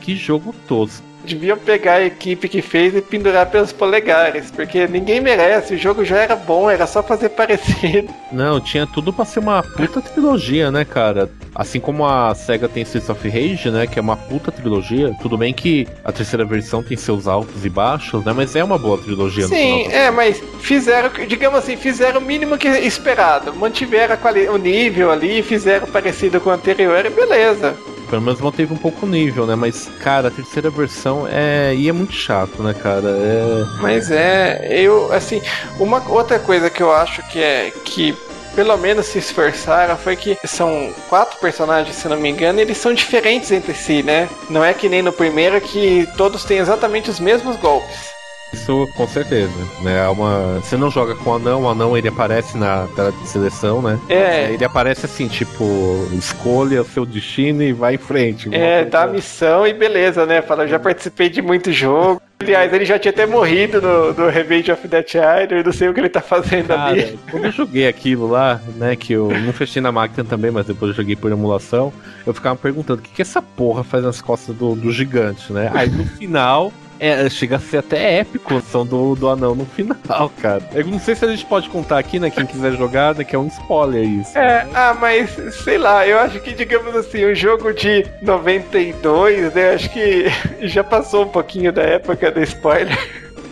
Que 0.00 0.14
jogo 0.14 0.54
tosco. 0.68 1.02
Deviam 1.24 1.56
pegar 1.56 1.94
a 1.94 2.04
equipe 2.04 2.48
que 2.48 2.60
fez 2.62 2.94
e 2.94 3.00
pendurar 3.00 3.50
pelos 3.50 3.72
polegares, 3.72 4.50
porque 4.50 4.86
ninguém 4.86 5.20
merece. 5.20 5.74
O 5.74 5.78
jogo 5.78 6.04
já 6.04 6.18
era 6.18 6.36
bom, 6.36 6.70
era 6.70 6.86
só 6.86 7.02
fazer 7.02 7.30
parecido. 7.34 8.08
Não, 8.30 8.60
tinha 8.60 8.86
tudo 8.86 9.12
pra 9.12 9.24
ser 9.24 9.40
uma 9.40 9.62
puta 9.62 10.00
trilogia, 10.00 10.70
né, 10.70 10.84
cara? 10.84 11.30
Assim 11.54 11.78
como 11.78 12.04
a 12.04 12.34
SEGA 12.34 12.68
tem 12.68 12.82
Streets 12.82 13.08
of 13.08 13.28
Rage, 13.28 13.70
né, 13.70 13.86
que 13.86 13.98
é 13.98 14.02
uma 14.02 14.16
puta 14.16 14.50
trilogia. 14.50 15.14
Tudo 15.22 15.38
bem 15.38 15.54
que 15.54 15.86
a 16.04 16.12
terceira 16.12 16.44
versão 16.44 16.82
tem 16.82 16.96
seus 16.96 17.26
altos 17.26 17.64
e 17.64 17.68
baixos, 17.68 18.24
né, 18.24 18.32
mas 18.34 18.56
é 18.56 18.64
uma 18.64 18.76
boa 18.76 18.98
trilogia. 18.98 19.46
Sim, 19.46 19.86
é, 19.90 20.10
mas 20.10 20.42
fizeram, 20.60 21.10
digamos 21.26 21.60
assim, 21.60 21.76
fizeram 21.76 22.20
o 22.20 22.24
mínimo 22.24 22.58
que 22.58 22.68
esperado. 22.68 23.54
Mantiveram 23.54 24.16
o 24.52 24.56
nível 24.56 25.10
ali, 25.10 25.42
fizeram 25.42 25.86
parecido 25.86 26.40
com 26.40 26.50
o 26.50 26.52
anterior 26.52 27.04
e 27.06 27.10
beleza. 27.10 27.74
Pelo 28.14 28.22
menos 28.22 28.40
manteve 28.40 28.72
um 28.72 28.76
pouco 28.76 29.06
o 29.06 29.08
nível, 29.08 29.44
né? 29.44 29.56
Mas, 29.56 29.90
cara, 29.98 30.28
a 30.28 30.30
terceira 30.30 30.70
versão 30.70 31.26
é. 31.28 31.74
E 31.74 31.88
é 31.88 31.92
muito 31.92 32.12
chato, 32.12 32.62
né, 32.62 32.72
cara? 32.72 33.08
É. 33.08 33.82
Mas 33.82 34.08
é, 34.08 34.68
eu, 34.70 35.12
assim, 35.12 35.42
uma 35.80 36.00
outra 36.08 36.38
coisa 36.38 36.70
que 36.70 36.80
eu 36.80 36.94
acho 36.94 37.28
que 37.28 37.42
é 37.42 37.72
que 37.84 38.16
pelo 38.54 38.76
menos 38.76 39.06
se 39.06 39.18
esforçaram 39.18 39.96
foi 39.96 40.14
que 40.14 40.38
são 40.44 40.94
quatro 41.08 41.40
personagens, 41.40 41.96
se 41.96 42.06
não 42.06 42.16
me 42.16 42.28
engano, 42.28 42.60
e 42.60 42.62
eles 42.62 42.78
são 42.78 42.94
diferentes 42.94 43.50
entre 43.50 43.74
si, 43.74 44.00
né? 44.04 44.28
Não 44.48 44.64
é 44.64 44.72
que 44.72 44.88
nem 44.88 45.02
no 45.02 45.12
primeiro 45.12 45.60
que 45.60 46.06
todos 46.16 46.44
têm 46.44 46.58
exatamente 46.58 47.10
os 47.10 47.18
mesmos 47.18 47.56
golpes. 47.56 48.13
Isso 48.54 48.88
com 48.96 49.06
certeza, 49.08 49.52
né? 49.82 50.04
É 50.04 50.08
uma... 50.08 50.60
Você 50.60 50.76
não 50.76 50.90
joga 50.90 51.14
com 51.16 51.30
o 51.30 51.34
anão, 51.34 51.62
o 51.62 51.68
anão 51.68 51.96
ele 51.96 52.08
aparece 52.08 52.56
na 52.56 52.86
tela 52.94 53.10
de 53.10 53.28
seleção, 53.28 53.82
né? 53.82 53.98
É, 54.08 54.52
Ele 54.52 54.64
aparece 54.64 55.06
assim, 55.06 55.26
tipo, 55.26 56.08
escolha 56.12 56.82
o 56.82 56.84
seu 56.84 57.04
destino 57.04 57.62
e 57.62 57.72
vai 57.72 57.96
em 57.96 57.98
frente. 57.98 58.48
É, 58.54 58.84
dá 58.84 59.02
a 59.02 59.06
missão 59.08 59.66
e 59.66 59.72
beleza, 59.72 60.24
né? 60.24 60.40
Fala, 60.40 60.64
eu 60.64 60.68
já 60.68 60.78
participei 60.78 61.28
de 61.28 61.42
muito 61.42 61.72
jogo. 61.72 62.22
Aliás, 62.40 62.72
ele 62.72 62.84
já 62.84 62.98
tinha 62.98 63.10
até 63.10 63.26
morrido 63.26 63.80
no, 63.80 64.12
no 64.12 64.28
Revenge 64.28 64.70
of 64.70 64.86
the 64.86 65.04
Child, 65.06 65.64
não 65.64 65.72
sei 65.72 65.88
o 65.88 65.94
que 65.94 66.00
ele 66.00 66.08
tá 66.08 66.20
fazendo 66.20 66.72
ali. 66.72 67.02
Cara, 67.02 67.14
quando 67.30 67.44
eu 67.46 67.52
joguei 67.52 67.88
aquilo 67.88 68.28
lá, 68.28 68.60
né, 68.76 68.94
que 68.94 69.14
eu 69.14 69.28
não 69.28 69.52
fechei 69.52 69.80
na 69.80 69.90
máquina 69.90 70.24
também, 70.24 70.50
mas 70.50 70.66
depois 70.66 70.90
eu 70.90 70.96
joguei 70.96 71.16
por 71.16 71.32
emulação, 71.32 71.92
eu 72.26 72.34
ficava 72.34 72.56
perguntando 72.56 73.00
o 73.00 73.02
que, 73.02 73.10
que 73.10 73.22
essa 73.22 73.40
porra 73.40 73.82
faz 73.82 74.04
nas 74.04 74.20
costas 74.20 74.54
do, 74.54 74.74
do 74.74 74.92
gigante, 74.92 75.52
né? 75.52 75.70
Aí 75.74 75.88
no 75.88 76.04
final. 76.04 76.72
É, 76.98 77.28
chega 77.28 77.56
a 77.56 77.58
ser 77.58 77.78
até 77.78 78.18
épico 78.20 78.54
a 78.54 78.58
ação 78.58 78.86
do, 78.86 79.14
do 79.14 79.28
anão 79.28 79.54
no 79.54 79.66
final, 79.66 80.30
cara. 80.40 80.62
Eu 80.72 80.86
não 80.86 80.98
sei 80.98 81.14
se 81.14 81.24
a 81.24 81.28
gente 81.28 81.44
pode 81.44 81.68
contar 81.68 81.98
aqui, 81.98 82.18
né? 82.18 82.30
Quem 82.30 82.46
quiser 82.46 82.72
jogar, 82.72 83.14
né? 83.14 83.24
Que 83.24 83.34
é 83.34 83.38
um 83.38 83.48
spoiler 83.48 84.04
isso. 84.04 84.36
É, 84.38 84.66
ah, 84.74 84.96
mas 84.98 85.30
sei 85.62 85.78
lá, 85.78 86.06
eu 86.06 86.18
acho 86.18 86.40
que, 86.40 86.52
digamos 86.52 86.94
assim, 86.94 87.26
um 87.26 87.34
jogo 87.34 87.72
de 87.72 88.06
92, 88.22 89.54
né? 89.54 89.74
Acho 89.74 89.90
que 89.90 90.26
já 90.62 90.84
passou 90.84 91.24
um 91.24 91.28
pouquinho 91.28 91.72
da 91.72 91.82
época 91.82 92.30
do 92.30 92.42
spoiler. 92.42 92.98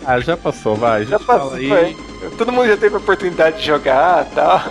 Ah, 0.05 0.19
já 0.19 0.35
passou, 0.35 0.75
vai. 0.75 1.05
Já 1.05 1.19
passou, 1.19 1.53
aí. 1.53 1.95
Todo 2.37 2.51
mundo 2.51 2.67
já 2.67 2.77
teve 2.77 2.95
a 2.95 2.97
oportunidade 2.97 3.59
de 3.59 3.65
jogar 3.65 4.27
e 4.29 4.35
tal. 4.35 4.61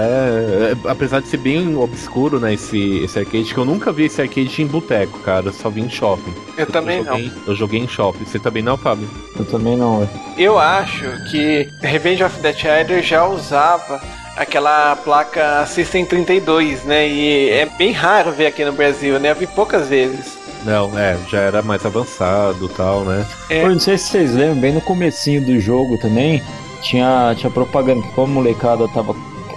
É, 0.00 0.72
é, 0.72 0.90
apesar 0.90 1.20
de 1.20 1.28
ser 1.28 1.38
bem 1.38 1.76
obscuro, 1.76 2.40
né, 2.40 2.54
esse, 2.54 2.98
esse 2.98 3.18
arcade, 3.18 3.52
que 3.52 3.58
eu 3.58 3.64
nunca 3.64 3.92
vi 3.92 4.04
esse 4.04 4.20
arcade 4.20 4.62
em 4.62 4.66
boteco, 4.66 5.18
cara. 5.20 5.46
Eu 5.46 5.52
só 5.52 5.68
vi 5.68 5.80
em 5.80 5.90
shopping. 5.90 6.34
Eu 6.56 6.66
também 6.66 7.02
não. 7.02 7.12
joguei, 7.12 7.32
Eu 7.46 7.54
joguei 7.54 7.80
em 7.80 7.88
shopping. 7.88 8.24
Você 8.24 8.38
também 8.38 8.62
não, 8.62 8.76
Fábio? 8.76 9.08
Eu 9.38 9.44
também 9.44 9.76
não, 9.76 10.00
velho. 10.00 10.10
Eu 10.36 10.58
acho 10.58 11.04
que 11.30 11.68
Revenge 11.80 12.24
of 12.24 12.38
the 12.40 12.52
Child 12.52 13.02
já 13.02 13.26
usava 13.26 14.00
aquela 14.36 14.96
placa 14.96 15.64
System 15.66 16.04
32, 16.04 16.84
né? 16.84 17.08
E 17.08 17.50
é 17.50 17.66
bem 17.66 17.92
raro 17.92 18.32
ver 18.32 18.46
aqui 18.46 18.64
no 18.64 18.72
Brasil, 18.72 19.18
né? 19.18 19.30
Eu 19.30 19.36
vi 19.36 19.46
poucas 19.46 19.88
vezes. 19.88 20.44
Não, 20.64 20.98
é, 20.98 21.18
já 21.28 21.40
era 21.40 21.62
mais 21.62 21.84
avançado 21.84 22.66
e 22.66 22.68
tal, 22.70 23.04
né? 23.04 23.26
É. 23.50 23.60
Pô, 23.62 23.68
não 23.68 23.78
sei 23.78 23.98
se 23.98 24.08
vocês 24.08 24.34
lembram, 24.34 24.60
bem 24.60 24.72
no 24.72 24.80
comecinho 24.80 25.44
do 25.44 25.60
jogo 25.60 25.98
também, 25.98 26.42
tinha, 26.80 27.34
tinha 27.36 27.50
propaganda, 27.50 28.02
que 28.02 28.12
como 28.14 28.32
a 28.32 28.42
molecada 28.42 28.88
tava, 28.88 29.14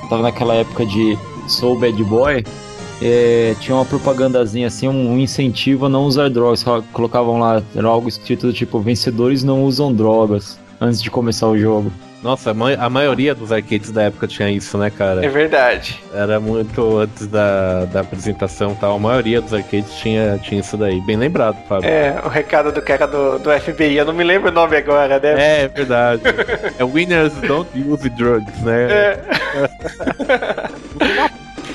tava 0.10 0.24
naquela 0.24 0.55
época 0.55 0.86
de 0.86 1.18
Soul 1.47 1.80
Bad 1.80 2.03
Boy, 2.03 2.43
é, 3.01 3.55
tinha 3.60 3.76
uma 3.76 3.86
propagandazinha 3.86 4.68
assim, 4.68 4.88
um, 4.88 5.18
incentivo 5.20 5.86
a 5.86 5.89
não 5.89 6.05
usar 6.05 6.30
drogas. 6.30 6.66
Colocavam 6.91 7.39
lá, 7.39 7.62
era 7.76 7.88
algo 7.88 8.08
escrito 8.08 8.47
do 8.47 8.53
tipo, 8.53 8.80
vencedores 8.80 9.43
não 9.43 9.64
usam 9.64 9.93
drogas, 9.93 10.60
antes 10.82 11.01
de 11.01 11.12
começar 11.12 11.47
o 11.47 11.58
jogo. 11.58 11.91
Nossa, 12.22 12.51
a, 12.51 12.53
ma 12.53 12.74
a 12.74 12.89
maioria 12.89 13.36
dos 13.36 13.51
arcades 13.51 13.91
da 13.91 14.03
época 14.03 14.28
tinha 14.28 14.49
isso, 14.49 14.78
né, 14.78 14.89
cara? 14.89 15.24
É 15.24 15.30
verdade. 15.30 16.01
Era 16.13 16.39
muito 16.39 16.97
antes 16.97 17.28
da, 17.28 17.86
da 17.86 18.01
apresentação 18.01 18.72
e 18.72 18.76
tal. 18.76 18.95
A 18.95 18.99
maioria 18.99 19.39
dos 19.39 19.53
arcades 19.53 19.93
tinha, 19.95 20.39
tinha 20.39 20.61
isso 20.61 20.76
daí. 20.78 20.99
Bem 21.01 21.15
lembrado, 21.15 21.57
Fábio. 21.68 21.89
É, 21.89 22.20
o 22.26 22.28
recado 22.28 22.72
do 22.72 22.82
cara 22.82 23.05
do, 23.05 23.38
do 23.39 23.51
FBI. 23.51 23.97
Eu 23.97 24.05
não 24.05 24.13
me 24.13 24.24
lembro 24.24 24.49
o 24.49 24.53
nome 24.53 24.76
agora, 24.78 25.20
né? 25.20 25.36
É, 25.38 25.63
é 25.63 25.68
verdade. 25.68 26.24
é 26.78 26.84
Winners 26.84 27.34
Don't 27.36 27.70
Use 27.80 28.09
Drugs, 28.09 28.61
né? 28.61 28.88
É. 28.91 29.20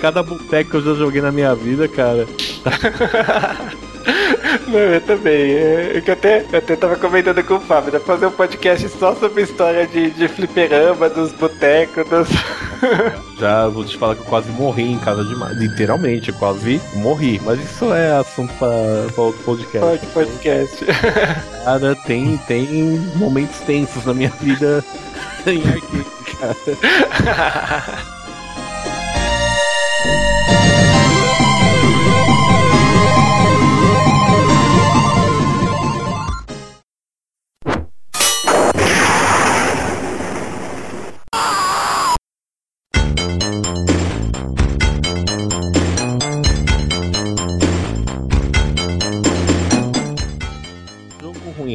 Cada 0.01 0.23
boteco 0.23 0.71
que 0.71 0.77
eu 0.77 0.83
já 0.83 0.95
joguei 0.95 1.23
na 1.23 1.31
minha 1.31 1.55
vida, 1.55 1.87
cara. 1.87 2.27
Não, 4.69 4.79
eu 4.79 5.01
também. 5.01 5.53
É, 5.55 6.01
que 6.03 6.11
eu 6.11 6.15
até, 6.15 6.45
eu 6.53 6.59
até 6.59 6.77
tava 6.77 6.97
comentando 6.97 7.43
com 7.45 7.55
o 7.55 7.61
Fábio, 7.61 7.93
dá 7.93 8.01
pra 8.01 8.15
fazer 8.15 8.27
um 8.27 8.31
podcast 8.31 8.89
só 8.91 9.15
sobre 9.15 9.43
história 9.43 9.87
de, 9.87 10.11
de 10.11 10.29
fliperama, 10.29 11.09
dos 11.09 11.33
botecos, 11.33 12.09
dos. 12.09 12.29
Já 13.39 13.69
vou 13.69 13.85
te 13.85 13.97
falar 13.97 14.15
que 14.15 14.23
eu 14.23 14.27
quase 14.27 14.51
morri 14.51 14.93
em 14.93 14.99
casa 14.99 15.25
demais. 15.25 15.57
Literalmente, 15.57 16.31
eu 16.31 16.35
quase 16.37 16.81
morri. 16.95 17.41
Mas 17.45 17.61
isso 17.61 17.93
é 17.93 18.17
assunto 18.17 18.53
pra, 18.55 18.69
pra 19.15 19.25
outro 19.25 19.43
podcast. 19.45 19.85
Outro 19.85 20.09
podcast. 20.09 20.85
Cara, 21.65 21.95
tem, 22.07 22.37
tem 22.49 22.67
momentos 23.17 23.59
tensos 23.61 24.05
na 24.05 24.15
minha 24.15 24.31
vida 24.41 24.85
em 25.47 25.63
arcade, 25.63 26.07
cara. 26.39 28.13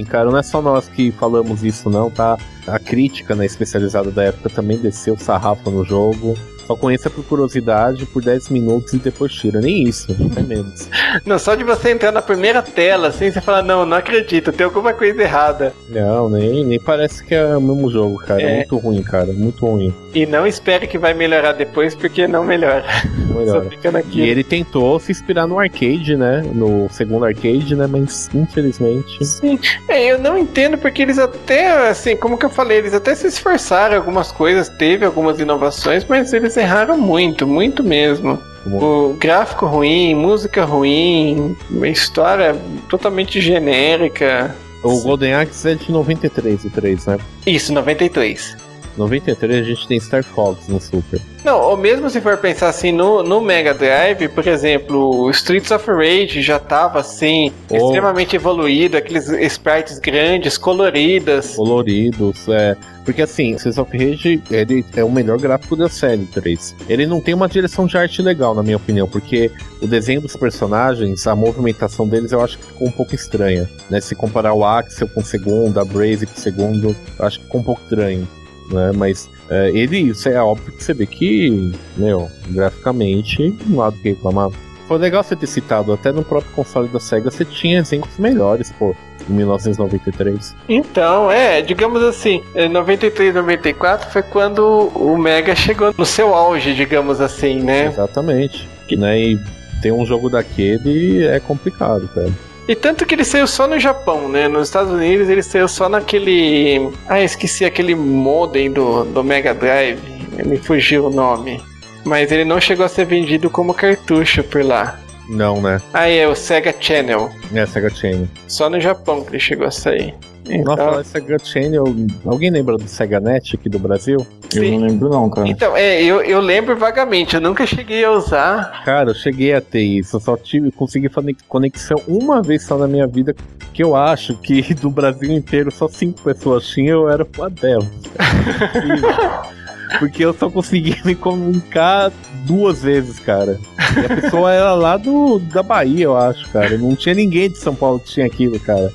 Cara. 0.07 0.29
Não 0.29 0.37
é 0.37 0.43
só 0.43 0.61
nós 0.61 0.87
que 0.87 1.11
falamos 1.11 1.63
isso, 1.63 1.89
não, 1.89 2.09
tá? 2.09 2.37
A 2.65 2.79
crítica 2.79 3.35
né, 3.35 3.45
especializada 3.45 4.11
da 4.11 4.23
época 4.23 4.49
também 4.49 4.77
desceu 4.77 5.17
sarrafo 5.17 5.69
no 5.69 5.83
jogo. 5.83 6.35
Só 6.67 6.75
conheça 6.75 7.09
por 7.09 7.23
curiosidade 7.23 8.05
por 8.05 8.21
10 8.21 8.49
minutos 8.49 8.93
e 8.93 8.97
depois 8.97 9.31
tira. 9.31 9.61
Nem 9.61 9.83
isso, 9.83 10.11
até 10.11 10.41
menos. 10.43 10.89
Não, 11.25 11.39
só 11.39 11.55
de 11.55 11.63
você 11.63 11.91
entrar 11.91 12.11
na 12.11 12.21
primeira 12.21 12.61
tela, 12.61 13.07
assim, 13.07 13.31
você 13.31 13.39
fala, 13.39 13.61
não, 13.61 13.85
não 13.85 13.95
acredito, 13.95 14.51
tem 14.51 14.65
alguma 14.65 14.93
coisa 14.93 15.21
errada. 15.21 15.73
Não, 15.89 16.29
nem, 16.29 16.65
nem 16.65 16.79
parece 16.79 17.23
que 17.23 17.33
é 17.33 17.55
o 17.55 17.61
mesmo 17.61 17.89
jogo, 17.89 18.17
cara. 18.17 18.41
É, 18.41 18.45
é 18.45 18.55
muito 18.57 18.77
ruim, 18.77 19.01
cara. 19.01 19.31
Muito 19.31 19.65
ruim. 19.65 19.93
E 20.13 20.25
não 20.25 20.45
espere 20.45 20.87
que 20.87 20.97
vai 20.97 21.13
melhorar 21.13 21.53
depois, 21.53 21.95
porque 21.95 22.27
não 22.27 22.43
melhora. 22.43 22.83
Melhora. 23.37 23.63
Só 23.63 23.69
fica 23.69 23.91
naquilo. 23.91 24.25
E 24.25 24.29
ele 24.29 24.43
tentou 24.43 24.99
se 24.99 25.11
inspirar 25.11 25.45
no 25.45 25.59
arcade, 25.59 26.15
né? 26.15 26.43
No 26.53 26.87
segundo 26.89 27.23
arcade, 27.23 27.75
né? 27.75 27.85
Mas 27.85 28.29
infelizmente. 28.33 29.23
Sim. 29.23 29.59
É, 29.87 30.11
eu 30.11 30.17
não 30.17 30.37
entendo 30.37 30.75
porque 30.77 31.03
eles 31.03 31.19
até, 31.19 31.89
assim, 31.89 32.15
como 32.15 32.35
que 32.35 32.45
eu 32.45 32.49
falei, 32.49 32.79
eles 32.79 32.95
até 32.95 33.13
se 33.13 33.27
esforçaram 33.27 33.95
algumas 33.95 34.31
coisas, 34.31 34.69
teve 34.69 35.05
algumas 35.05 35.39
inovações, 35.39 36.03
mas 36.05 36.33
eles 36.33 36.56
erraram 36.59 36.97
muito, 36.97 37.47
muito 37.47 37.83
mesmo. 37.83 38.39
O 38.65 39.15
gráfico 39.17 39.65
ruim, 39.65 40.13
música 40.13 40.65
ruim, 40.65 41.55
uma 41.69 41.87
história 41.87 42.55
totalmente 42.89 43.39
genérica. 43.39 44.53
O 44.83 45.01
Golden 45.01 45.33
Axe 45.35 45.71
é 45.71 45.75
de 45.75 45.91
93, 45.91 46.65
o 46.65 46.69
3, 46.69 47.05
né? 47.05 47.17
Isso, 47.45 47.71
93. 47.71 48.57
93 48.97 49.61
a 49.61 49.63
gente 49.63 49.87
tem 49.87 49.99
Star 49.99 50.23
Fox 50.23 50.67
no 50.67 50.81
Super. 50.81 51.21
Não, 51.43 51.61
ou 51.61 51.77
mesmo 51.77 52.09
se 52.09 52.19
for 52.19 52.35
pensar 52.37 52.69
assim, 52.69 52.91
no, 52.91 53.23
no 53.23 53.39
Mega 53.39 53.73
Drive, 53.73 54.27
por 54.29 54.45
exemplo, 54.47 55.29
Streets 55.31 55.71
of 55.71 55.89
Rage 55.89 56.41
já 56.41 56.59
tava 56.59 56.99
assim, 56.99 57.53
oh. 57.69 57.75
extremamente 57.75 58.35
evoluído, 58.35 58.97
aqueles 58.97 59.29
sprites 59.29 59.99
grandes, 59.99 60.57
coloridas. 60.57 61.55
Coloridos, 61.55 62.47
é. 62.49 62.75
Porque 63.05 63.21
assim, 63.21 63.55
Streets 63.55 63.77
of 63.77 63.97
Rage 63.97 64.41
ele 64.51 64.83
é 64.95 65.03
o 65.03 65.09
melhor 65.09 65.37
gráfico 65.37 65.75
da 65.75 65.87
série 65.87 66.25
3. 66.25 66.75
Ele 66.89 67.05
não 67.05 67.21
tem 67.21 67.33
uma 67.33 67.47
direção 67.47 67.85
de 67.85 67.97
arte 67.97 68.21
legal, 68.21 68.53
na 68.53 68.61
minha 68.61 68.75
opinião, 68.75 69.07
porque 69.07 69.49
o 69.81 69.87
desenho 69.87 70.19
dos 70.19 70.35
personagens, 70.35 71.25
a 71.27 71.35
movimentação 71.35 72.07
deles 72.07 72.33
eu 72.33 72.41
acho 72.41 72.57
que 72.57 72.65
ficou 72.65 72.87
um 72.87 72.91
pouco 72.91 73.15
estranha. 73.15 73.69
Né? 73.89 74.01
Se 74.01 74.15
comparar 74.15 74.53
o 74.53 74.65
Axel 74.65 75.07
com 75.07 75.21
o 75.21 75.25
segundo, 75.25 75.79
a 75.79 75.85
Braze 75.85 76.25
com 76.25 76.33
o 76.35 76.41
segundo, 76.41 76.95
eu 77.17 77.25
acho 77.25 77.39
que 77.39 77.45
ficou 77.45 77.61
um 77.61 77.63
pouco 77.63 77.81
estranho 77.83 78.27
né? 78.71 78.91
Mas 78.95 79.29
é, 79.49 79.69
ele, 79.69 79.99
isso 79.99 80.27
é 80.29 80.41
óbvio 80.41 80.73
que 80.73 80.83
você 80.83 80.93
vê 80.93 81.05
que, 81.05 81.71
meu, 81.95 82.29
graficamente, 82.49 83.55
não 83.65 83.81
há 83.81 83.89
do 83.89 83.97
que 83.97 84.09
reclamar. 84.09 84.49
Foi 84.87 84.97
legal 84.97 85.21
você 85.21 85.35
ter 85.35 85.47
citado, 85.47 85.91
até 85.91 86.11
no 86.11 86.23
próprio 86.23 86.51
console 86.53 86.87
da 86.87 86.99
SEGA 86.99 87.29
você 87.29 87.43
tinha 87.43 87.79
exemplos 87.79 88.17
melhores, 88.17 88.71
pô. 88.71 88.95
Em 89.29 89.33
1993. 89.33 90.55
Então, 90.69 91.29
é, 91.29 91.61
digamos 91.61 92.01
assim, 92.01 92.41
93, 92.71 93.35
94 93.35 94.09
foi 94.09 94.23
quando 94.23 94.89
o 94.95 95.17
Mega 95.17 95.53
chegou 95.53 95.93
no 95.97 96.05
seu 96.05 96.33
auge, 96.33 96.73
digamos 96.73 97.19
assim, 97.19 97.61
né? 97.61 97.87
Exatamente. 97.87 98.69
Que... 98.87 98.95
Né, 98.95 99.19
e 99.19 99.39
tem 99.81 99.91
um 99.91 100.05
jogo 100.05 100.29
daquele 100.29 101.25
é 101.25 101.41
complicado, 101.41 102.07
cara. 102.07 102.31
E 102.67 102.75
tanto 102.75 103.05
que 103.05 103.15
ele 103.15 103.23
saiu 103.23 103.47
só 103.47 103.65
no 103.65 103.79
Japão, 103.79 104.27
né? 104.27 104.47
Nos 104.47 104.67
Estados 104.67 104.91
Unidos 104.91 105.29
ele 105.29 105.41
saiu 105.41 105.67
só 105.67 105.87
naquele. 105.87 106.91
Ah, 107.07 107.21
esqueci 107.21 107.63
aquele 107.63 107.95
modem 107.95 108.71
do, 108.71 109.05
do 109.05 109.23
Mega 109.23 109.53
Drive. 109.53 109.99
Me 110.45 110.57
fugiu 110.57 111.05
o 111.05 111.09
nome. 111.09 111.63
Mas 112.03 112.31
ele 112.31 112.43
não 112.43 112.59
chegou 112.59 112.85
a 112.85 112.89
ser 112.89 113.05
vendido 113.05 113.49
como 113.49 113.73
cartucho 113.73 114.43
por 114.43 114.63
lá. 114.63 114.99
Não, 115.29 115.61
né? 115.61 115.81
Ah, 115.93 116.07
é 116.07 116.27
o 116.27 116.35
Sega 116.35 116.73
Channel. 116.79 117.29
É, 117.53 117.65
Sega 117.65 117.89
Channel. 117.89 118.27
Só 118.47 118.69
no 118.69 118.79
Japão 118.79 119.23
que 119.23 119.31
ele 119.31 119.39
chegou 119.39 119.67
a 119.67 119.71
sair. 119.71 120.15
Então... 120.49 120.75
Nossa, 120.75 121.03
Sega 121.03 121.37
Channel. 121.39 121.83
Alguém 122.25 122.49
lembra 122.49 122.77
do 122.77 122.87
Sega 122.87 123.19
Net 123.19 123.55
aqui 123.55 123.69
do 123.69 123.79
Brasil? 123.79 124.25
Sim. 124.49 124.75
Eu 124.75 124.79
não 124.79 124.87
lembro, 124.87 125.09
não, 125.09 125.29
cara. 125.29 125.47
Então, 125.47 125.75
é, 125.75 126.01
eu, 126.01 126.21
eu 126.21 126.39
lembro 126.39 126.77
vagamente, 126.77 127.35
eu 127.35 127.41
nunca 127.41 127.65
cheguei 127.65 128.03
a 128.05 128.11
usar. 128.11 128.83
Cara, 128.85 129.11
eu 129.11 129.15
cheguei 129.15 129.53
a 129.53 129.61
ter 129.61 129.81
isso. 129.81 130.15
Eu 130.15 130.21
só 130.21 130.37
tive, 130.37 130.71
consegui 130.71 131.09
fazer 131.09 131.35
conexão 131.47 132.01
uma 132.07 132.41
vez 132.41 132.63
só 132.63 132.77
na 132.77 132.87
minha 132.87 133.07
vida. 133.07 133.35
Que 133.73 133.83
eu 133.83 133.95
acho 133.95 134.35
que 134.37 134.73
do 134.75 134.89
Brasil 134.89 135.31
inteiro 135.31 135.69
só 135.71 135.87
cinco 135.87 136.21
pessoas 136.21 136.67
tinham, 136.67 137.03
eu 137.03 137.09
era 137.09 137.27
uma 137.37 137.49
delas. 137.49 137.87
Porque 139.99 140.23
eu 140.23 140.33
só 140.33 140.49
consegui 140.49 140.95
me 141.05 141.15
comunicar 141.15 142.11
duas 142.45 142.81
vezes, 142.81 143.19
cara. 143.19 143.59
E 143.95 144.05
a 144.05 144.21
pessoa 144.21 144.51
era 144.51 144.73
lá 144.73 144.97
do, 144.97 145.39
da 145.39 145.63
Bahia, 145.63 146.05
eu 146.05 146.17
acho, 146.17 146.49
cara. 146.49 146.77
Não 146.77 146.95
tinha 146.95 147.15
ninguém 147.15 147.49
de 147.49 147.57
São 147.57 147.75
Paulo 147.75 147.99
que 147.99 148.11
tinha 148.11 148.25
aquilo, 148.25 148.59
cara. 148.59 148.91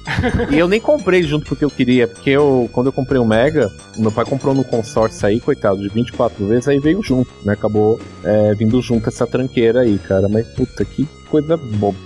E 0.50 0.58
eu 0.58 0.68
nem 0.68 0.80
comprei 0.80 1.22
junto 1.22 1.46
porque 1.46 1.64
eu 1.64 1.70
queria, 1.70 2.06
porque 2.06 2.30
eu, 2.30 2.68
quando 2.72 2.86
eu 2.86 2.92
comprei 2.92 3.20
o 3.20 3.24
Mega, 3.24 3.70
meu 3.96 4.12
pai 4.12 4.24
comprou 4.24 4.54
no 4.54 4.64
consórcio 4.64 5.26
aí, 5.26 5.40
coitado, 5.40 5.80
de 5.80 5.88
24 5.88 6.46
vezes, 6.46 6.68
aí 6.68 6.78
veio 6.78 7.02
junto, 7.02 7.30
né? 7.44 7.54
Acabou 7.54 8.00
é, 8.24 8.54
vindo 8.54 8.80
junto 8.80 9.08
essa 9.08 9.26
tranqueira 9.26 9.80
aí, 9.80 9.98
cara. 9.98 10.28
Mas 10.28 10.46
puta, 10.48 10.84
que 10.84 11.06
coisa 11.28 11.58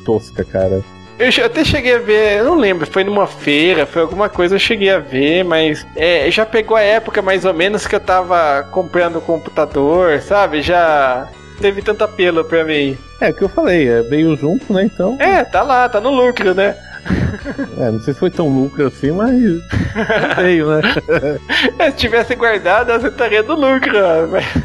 tosca, 0.05 0.45
cara. 0.45 0.83
Eu 1.19 1.47
até 1.47 1.65
cheguei 1.65 1.95
a 1.95 1.99
ver, 1.99 2.39
eu 2.39 2.45
não 2.45 2.57
lembro, 2.57 2.87
foi 2.87 3.03
numa 3.03 3.27
feira, 3.27 3.87
foi 3.87 4.03
alguma 4.03 4.29
coisa, 4.29 4.55
eu 4.55 4.59
cheguei 4.59 4.91
a 4.91 4.99
ver, 4.99 5.45
mas 5.45 5.87
é, 5.97 6.31
já 6.31 6.45
pegou 6.45 6.77
a 6.77 6.83
época 6.83 7.23
mais 7.23 7.45
ou 7.47 7.55
menos 7.55 7.87
que 7.87 7.95
eu 7.95 8.01
tava 8.01 8.63
comprando 8.71 9.21
computador, 9.21 10.21
sabe? 10.21 10.61
Já 10.61 11.27
teve 11.59 11.81
tanto 11.81 12.05
apelo 12.05 12.45
pra 12.45 12.65
mim. 12.65 12.99
É, 13.19 13.31
o 13.31 13.35
que 13.35 13.43
eu 13.43 13.49
falei, 13.49 13.89
é, 13.89 14.03
veio 14.03 14.37
junto, 14.37 14.71
né? 14.73 14.85
Então. 14.85 15.17
É, 15.19 15.43
tá 15.43 15.63
lá, 15.63 15.89
tá 15.89 16.01
no 16.01 16.11
lucro, 16.11 16.55
né? 16.55 16.77
É, 17.79 17.91
não 17.91 18.01
sei 18.01 18.13
se 18.13 18.19
foi 18.19 18.31
tão 18.31 18.49
lucro 18.49 18.87
assim, 18.87 19.13
mas 19.13 19.39
veio, 20.37 20.69
né? 20.69 20.83
É, 21.79 21.91
se 21.91 21.97
tivesse 21.97 22.35
guardado, 22.35 22.93
você 22.93 23.07
estaria 23.07 23.43
no 23.43 23.55
lucro. 23.55 23.93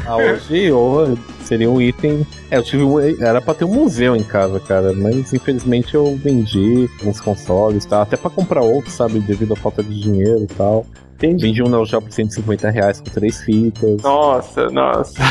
Ah, 0.04 0.16
hoje, 0.16 0.72
ou 0.72 1.16
seria 1.52 1.70
um 1.70 1.80
item. 1.80 2.26
É, 2.50 2.56
eu 2.56 2.62
tive 2.62 2.82
um... 2.82 2.98
Era 2.98 3.40
pra 3.40 3.52
ter 3.52 3.64
um 3.64 3.74
museu 3.74 4.16
em 4.16 4.22
casa, 4.22 4.58
cara, 4.58 4.94
mas 4.94 5.32
infelizmente 5.34 5.94
eu 5.94 6.16
vendi 6.16 6.88
uns 7.04 7.20
consoles, 7.20 7.84
tá? 7.84 8.00
Até 8.02 8.16
pra 8.16 8.30
comprar 8.30 8.62
outros, 8.62 8.94
sabe? 8.94 9.20
Devido 9.20 9.52
à 9.52 9.56
falta 9.56 9.82
de 9.82 10.00
dinheiro 10.00 10.44
e 10.44 10.46
tal. 10.46 10.86
Entendi. 11.22 11.46
Vendi 11.46 11.62
um 11.62 11.68
Neo 11.68 11.84
Geo 11.84 12.02
por 12.02 12.10
150 12.10 12.68
reais 12.70 12.98
com 12.98 13.04
três 13.04 13.40
fitas. 13.42 14.02
Nossa, 14.02 14.68
nossa. 14.70 15.22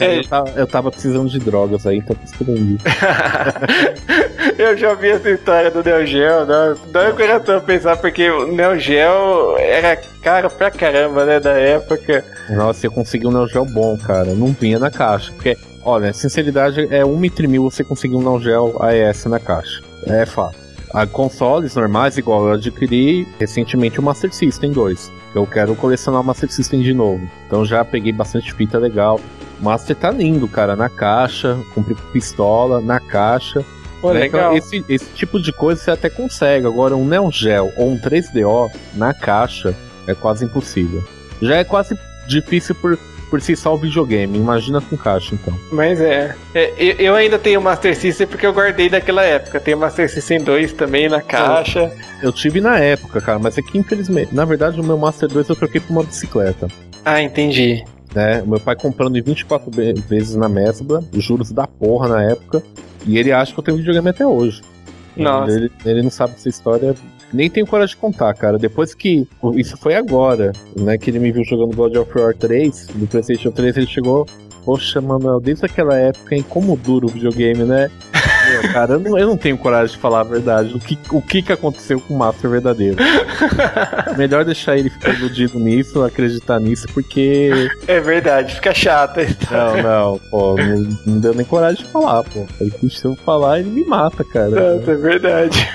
É, 0.00 0.18
eu, 0.18 0.28
tava, 0.28 0.50
eu, 0.56 0.66
tava, 0.66 0.90
precisando 0.90 1.28
de 1.28 1.38
drogas 1.38 1.86
aí, 1.86 1.98
então 1.98 2.16
isso 2.24 2.34
eu 4.58 4.76
já 4.76 4.94
vi 4.94 5.10
essa 5.10 5.30
história 5.30 5.70
do 5.70 5.84
Neo 5.84 6.04
Geo, 6.04 6.44
né? 6.44 6.74
Não 6.92 7.00
é 7.00 7.12
coração 7.12 7.60
pensar, 7.60 7.96
porque 7.96 8.28
o 8.28 8.52
Neo 8.52 8.76
Geo 8.78 9.56
era 9.58 9.94
caro 10.20 10.50
pra 10.50 10.72
caramba, 10.72 11.24
né, 11.24 11.38
da 11.38 11.52
época. 11.52 12.24
Nossa, 12.50 12.86
eu 12.86 12.90
consegui 12.90 13.28
um 13.28 13.30
Neo 13.30 13.46
Geo 13.46 13.64
bom, 13.64 13.96
cara. 13.96 14.34
Não 14.34 14.48
vinha 14.48 14.80
na 14.80 14.90
caixa, 14.90 15.30
porque, 15.32 15.56
olha, 15.84 16.12
sinceridade, 16.12 16.88
é 16.90 17.04
um 17.04 17.24
entre 17.24 17.46
mil 17.46 17.70
você 17.70 17.84
conseguir 17.84 18.16
um 18.16 18.22
Neo 18.22 18.40
Geo 18.40 18.82
AES 18.82 19.26
na 19.26 19.38
caixa. 19.38 19.80
É 20.08 20.26
fato. 20.26 20.65
A 20.96 21.06
consoles 21.06 21.74
normais, 21.74 22.16
igual 22.16 22.46
eu 22.46 22.54
adquiri 22.54 23.28
recentemente 23.38 24.00
o 24.00 24.02
Master 24.02 24.32
System 24.32 24.72
2. 24.72 25.12
Eu 25.34 25.46
quero 25.46 25.76
colecionar 25.76 26.22
o 26.22 26.24
Master 26.24 26.50
System 26.50 26.80
de 26.80 26.94
novo. 26.94 27.28
Então 27.46 27.66
já 27.66 27.84
peguei 27.84 28.12
bastante 28.12 28.50
fita 28.54 28.78
legal. 28.78 29.20
O 29.60 29.62
Master 29.62 29.94
tá 29.94 30.10
lindo, 30.10 30.48
cara, 30.48 30.74
na 30.74 30.88
caixa, 30.88 31.58
comprei 31.74 31.94
pistola, 32.14 32.80
na 32.80 32.98
caixa. 32.98 33.62
Pô, 34.00 34.10
né? 34.14 34.20
legal. 34.20 34.56
Então, 34.56 34.56
esse, 34.56 34.82
esse 34.88 35.12
tipo 35.12 35.38
de 35.38 35.52
coisa 35.52 35.82
você 35.82 35.90
até 35.90 36.08
consegue. 36.08 36.66
Agora, 36.66 36.96
um 36.96 37.04
Neo 37.04 37.30
Geo 37.30 37.70
ou 37.76 37.90
um 37.90 37.98
3DO 37.98 38.70
na 38.94 39.12
caixa 39.12 39.76
é 40.06 40.14
quase 40.14 40.46
impossível. 40.46 41.04
Já 41.42 41.56
é 41.56 41.64
quase 41.64 41.94
difícil 42.26 42.74
por, 42.74 42.98
por 43.30 43.40
si 43.40 43.56
só 43.56 43.74
o 43.74 43.76
videogame. 43.78 44.36
Imagina 44.38 44.80
com 44.80 44.96
caixa, 44.96 45.34
então. 45.34 45.52
Mas 45.72 46.00
é. 46.00 46.34
É, 46.54 46.72
eu, 46.78 46.94
eu 46.98 47.14
ainda 47.14 47.38
tenho 47.38 47.60
o 47.60 47.62
Master 47.62 47.96
System 47.96 48.26
porque 48.26 48.46
eu 48.46 48.52
guardei 48.52 48.88
daquela 48.88 49.22
época. 49.22 49.58
Tenho 49.60 49.76
o 49.76 49.80
Master 49.80 50.08
System 50.10 50.40
2 50.42 50.72
também 50.72 51.08
na 51.08 51.20
caixa. 51.20 51.92
Eu 52.22 52.32
tive 52.32 52.60
na 52.60 52.78
época, 52.78 53.20
cara, 53.20 53.38
mas 53.38 53.58
é 53.58 53.62
que 53.62 53.76
infelizmente. 53.78 54.34
Na 54.34 54.44
verdade, 54.44 54.80
o 54.80 54.84
meu 54.84 54.96
Master 54.98 55.28
2 55.28 55.48
eu 55.48 55.56
troquei 55.56 55.80
por 55.80 55.92
uma 55.92 56.02
bicicleta. 56.04 56.68
Ah, 57.04 57.20
entendi. 57.22 57.84
Né? 58.14 58.42
Meu 58.46 58.58
pai 58.58 58.74
comprando 58.76 59.16
em 59.18 59.22
24 59.22 59.70
ve- 59.70 59.92
vezes 60.08 60.34
na 60.36 60.48
Mesbla, 60.48 61.04
juros 61.12 61.52
da 61.52 61.66
porra 61.66 62.08
na 62.08 62.22
época. 62.22 62.62
E 63.06 63.18
ele 63.18 63.30
acha 63.32 63.52
que 63.52 63.58
eu 63.60 63.64
tenho 63.64 63.76
videogame 63.76 64.08
até 64.08 64.26
hoje. 64.26 64.62
Nossa. 65.16 65.52
Ele, 65.52 65.70
ele 65.84 66.02
não 66.02 66.10
sabe 66.10 66.34
essa 66.36 66.48
história. 66.48 66.94
Nem 67.32 67.50
tenho 67.50 67.66
coragem 67.66 67.94
de 67.94 68.00
contar, 68.00 68.32
cara. 68.34 68.58
Depois 68.58 68.94
que. 68.94 69.26
Isso 69.54 69.76
foi 69.76 69.94
agora, 69.94 70.52
né? 70.76 70.96
Que 70.96 71.10
ele 71.10 71.18
me 71.18 71.32
viu 71.32 71.44
jogando 71.44 71.76
God 71.76 71.96
of 71.96 72.18
War 72.18 72.34
3, 72.34 72.88
do 72.94 73.06
PlayStation 73.06 73.50
3, 73.50 73.76
ele 73.76 73.86
chegou. 73.86 74.26
Poxa, 74.64 75.00
Manuel, 75.00 75.38
desde 75.38 75.64
aquela 75.64 75.96
época, 75.96 76.34
hein? 76.34 76.44
Como 76.48 76.76
duro 76.76 77.06
o 77.06 77.10
videogame, 77.10 77.62
né? 77.62 77.88
Meu, 78.50 78.72
cara, 78.72 78.94
eu 78.94 79.00
não, 79.00 79.18
eu 79.18 79.26
não 79.26 79.36
tenho 79.36 79.56
coragem 79.58 79.94
de 79.94 80.00
falar 80.00 80.20
a 80.20 80.24
verdade. 80.24 80.74
O 80.74 80.80
que, 80.80 80.98
o 81.10 81.22
que, 81.22 81.42
que 81.42 81.52
aconteceu 81.52 82.00
com 82.00 82.14
o 82.14 82.18
Master 82.18 82.50
verdadeiro? 82.50 82.96
Melhor 84.16 84.44
deixar 84.44 84.76
ele 84.76 84.90
ficar 84.90 85.14
iludido 85.14 85.58
nisso, 85.58 86.02
acreditar 86.02 86.60
nisso, 86.60 86.86
porque. 86.92 87.70
É 87.86 88.00
verdade, 88.00 88.54
fica 88.56 88.70
a 88.70 88.72
história. 88.72 89.36
Não, 89.50 89.82
não, 89.82 90.18
pô, 90.30 90.56
não, 90.56 90.98
não 91.06 91.20
deu 91.20 91.34
nem 91.34 91.44
coragem 91.44 91.84
de 91.84 91.90
falar, 91.90 92.24
pô. 92.24 92.44
Que 92.80 92.90
se 92.90 93.04
eu 93.04 93.14
falar, 93.16 93.60
ele 93.60 93.70
me 93.70 93.84
mata, 93.84 94.24
cara. 94.24 94.50
Nossa, 94.78 94.90
é 94.90 94.96
verdade. 94.96 95.68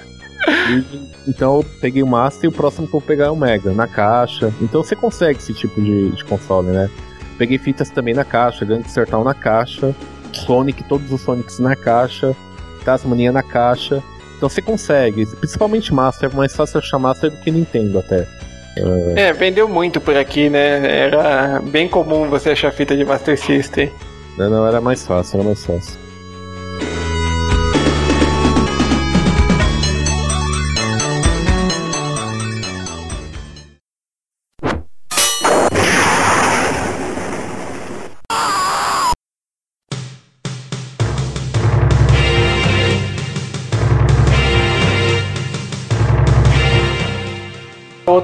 E- 0.48 1.08
Então 1.28 1.56
eu 1.56 1.64
peguei 1.80 2.02
o 2.02 2.06
Master 2.06 2.44
e 2.44 2.48
o 2.48 2.52
próximo 2.52 2.86
que 2.86 2.94
eu 2.94 3.00
vou 3.00 3.06
pegar 3.06 3.26
é 3.26 3.30
o 3.30 3.36
Mega, 3.36 3.72
na 3.72 3.86
caixa. 3.86 4.52
Então 4.60 4.82
você 4.82 4.96
consegue 4.96 5.38
esse 5.38 5.52
tipo 5.52 5.80
de, 5.80 6.10
de 6.10 6.24
console, 6.24 6.68
né? 6.68 6.88
Peguei 7.36 7.58
fitas 7.58 7.90
também 7.90 8.14
na 8.14 8.24
caixa, 8.24 8.64
Gangster 8.64 9.06
Town 9.06 9.22
na 9.24 9.34
caixa, 9.34 9.94
Sonic, 10.32 10.82
todos 10.84 11.12
os 11.12 11.20
Sonics 11.20 11.58
na 11.58 11.76
caixa, 11.76 12.34
Tasmania 12.84 13.30
na 13.30 13.42
caixa. 13.42 14.02
Então 14.36 14.48
você 14.48 14.62
consegue, 14.62 15.26
principalmente 15.36 15.92
Master, 15.92 16.30
é 16.32 16.36
mais 16.36 16.54
fácil 16.54 16.78
achar 16.78 16.98
Master 16.98 17.30
do 17.30 17.36
que 17.38 17.50
Nintendo 17.50 17.98
até. 17.98 18.26
É, 19.16 19.32
vendeu 19.32 19.68
muito 19.68 20.00
por 20.00 20.16
aqui, 20.16 20.48
né? 20.48 21.04
Era 21.06 21.60
bem 21.60 21.88
comum 21.88 22.28
você 22.28 22.50
achar 22.50 22.72
fita 22.72 22.96
de 22.96 23.04
Master 23.04 23.36
System. 23.38 23.90
Não, 24.36 24.48
não, 24.48 24.66
era 24.66 24.80
mais 24.80 25.04
fácil, 25.04 25.38
era 25.40 25.44
mais 25.48 25.64
fácil. 25.66 25.98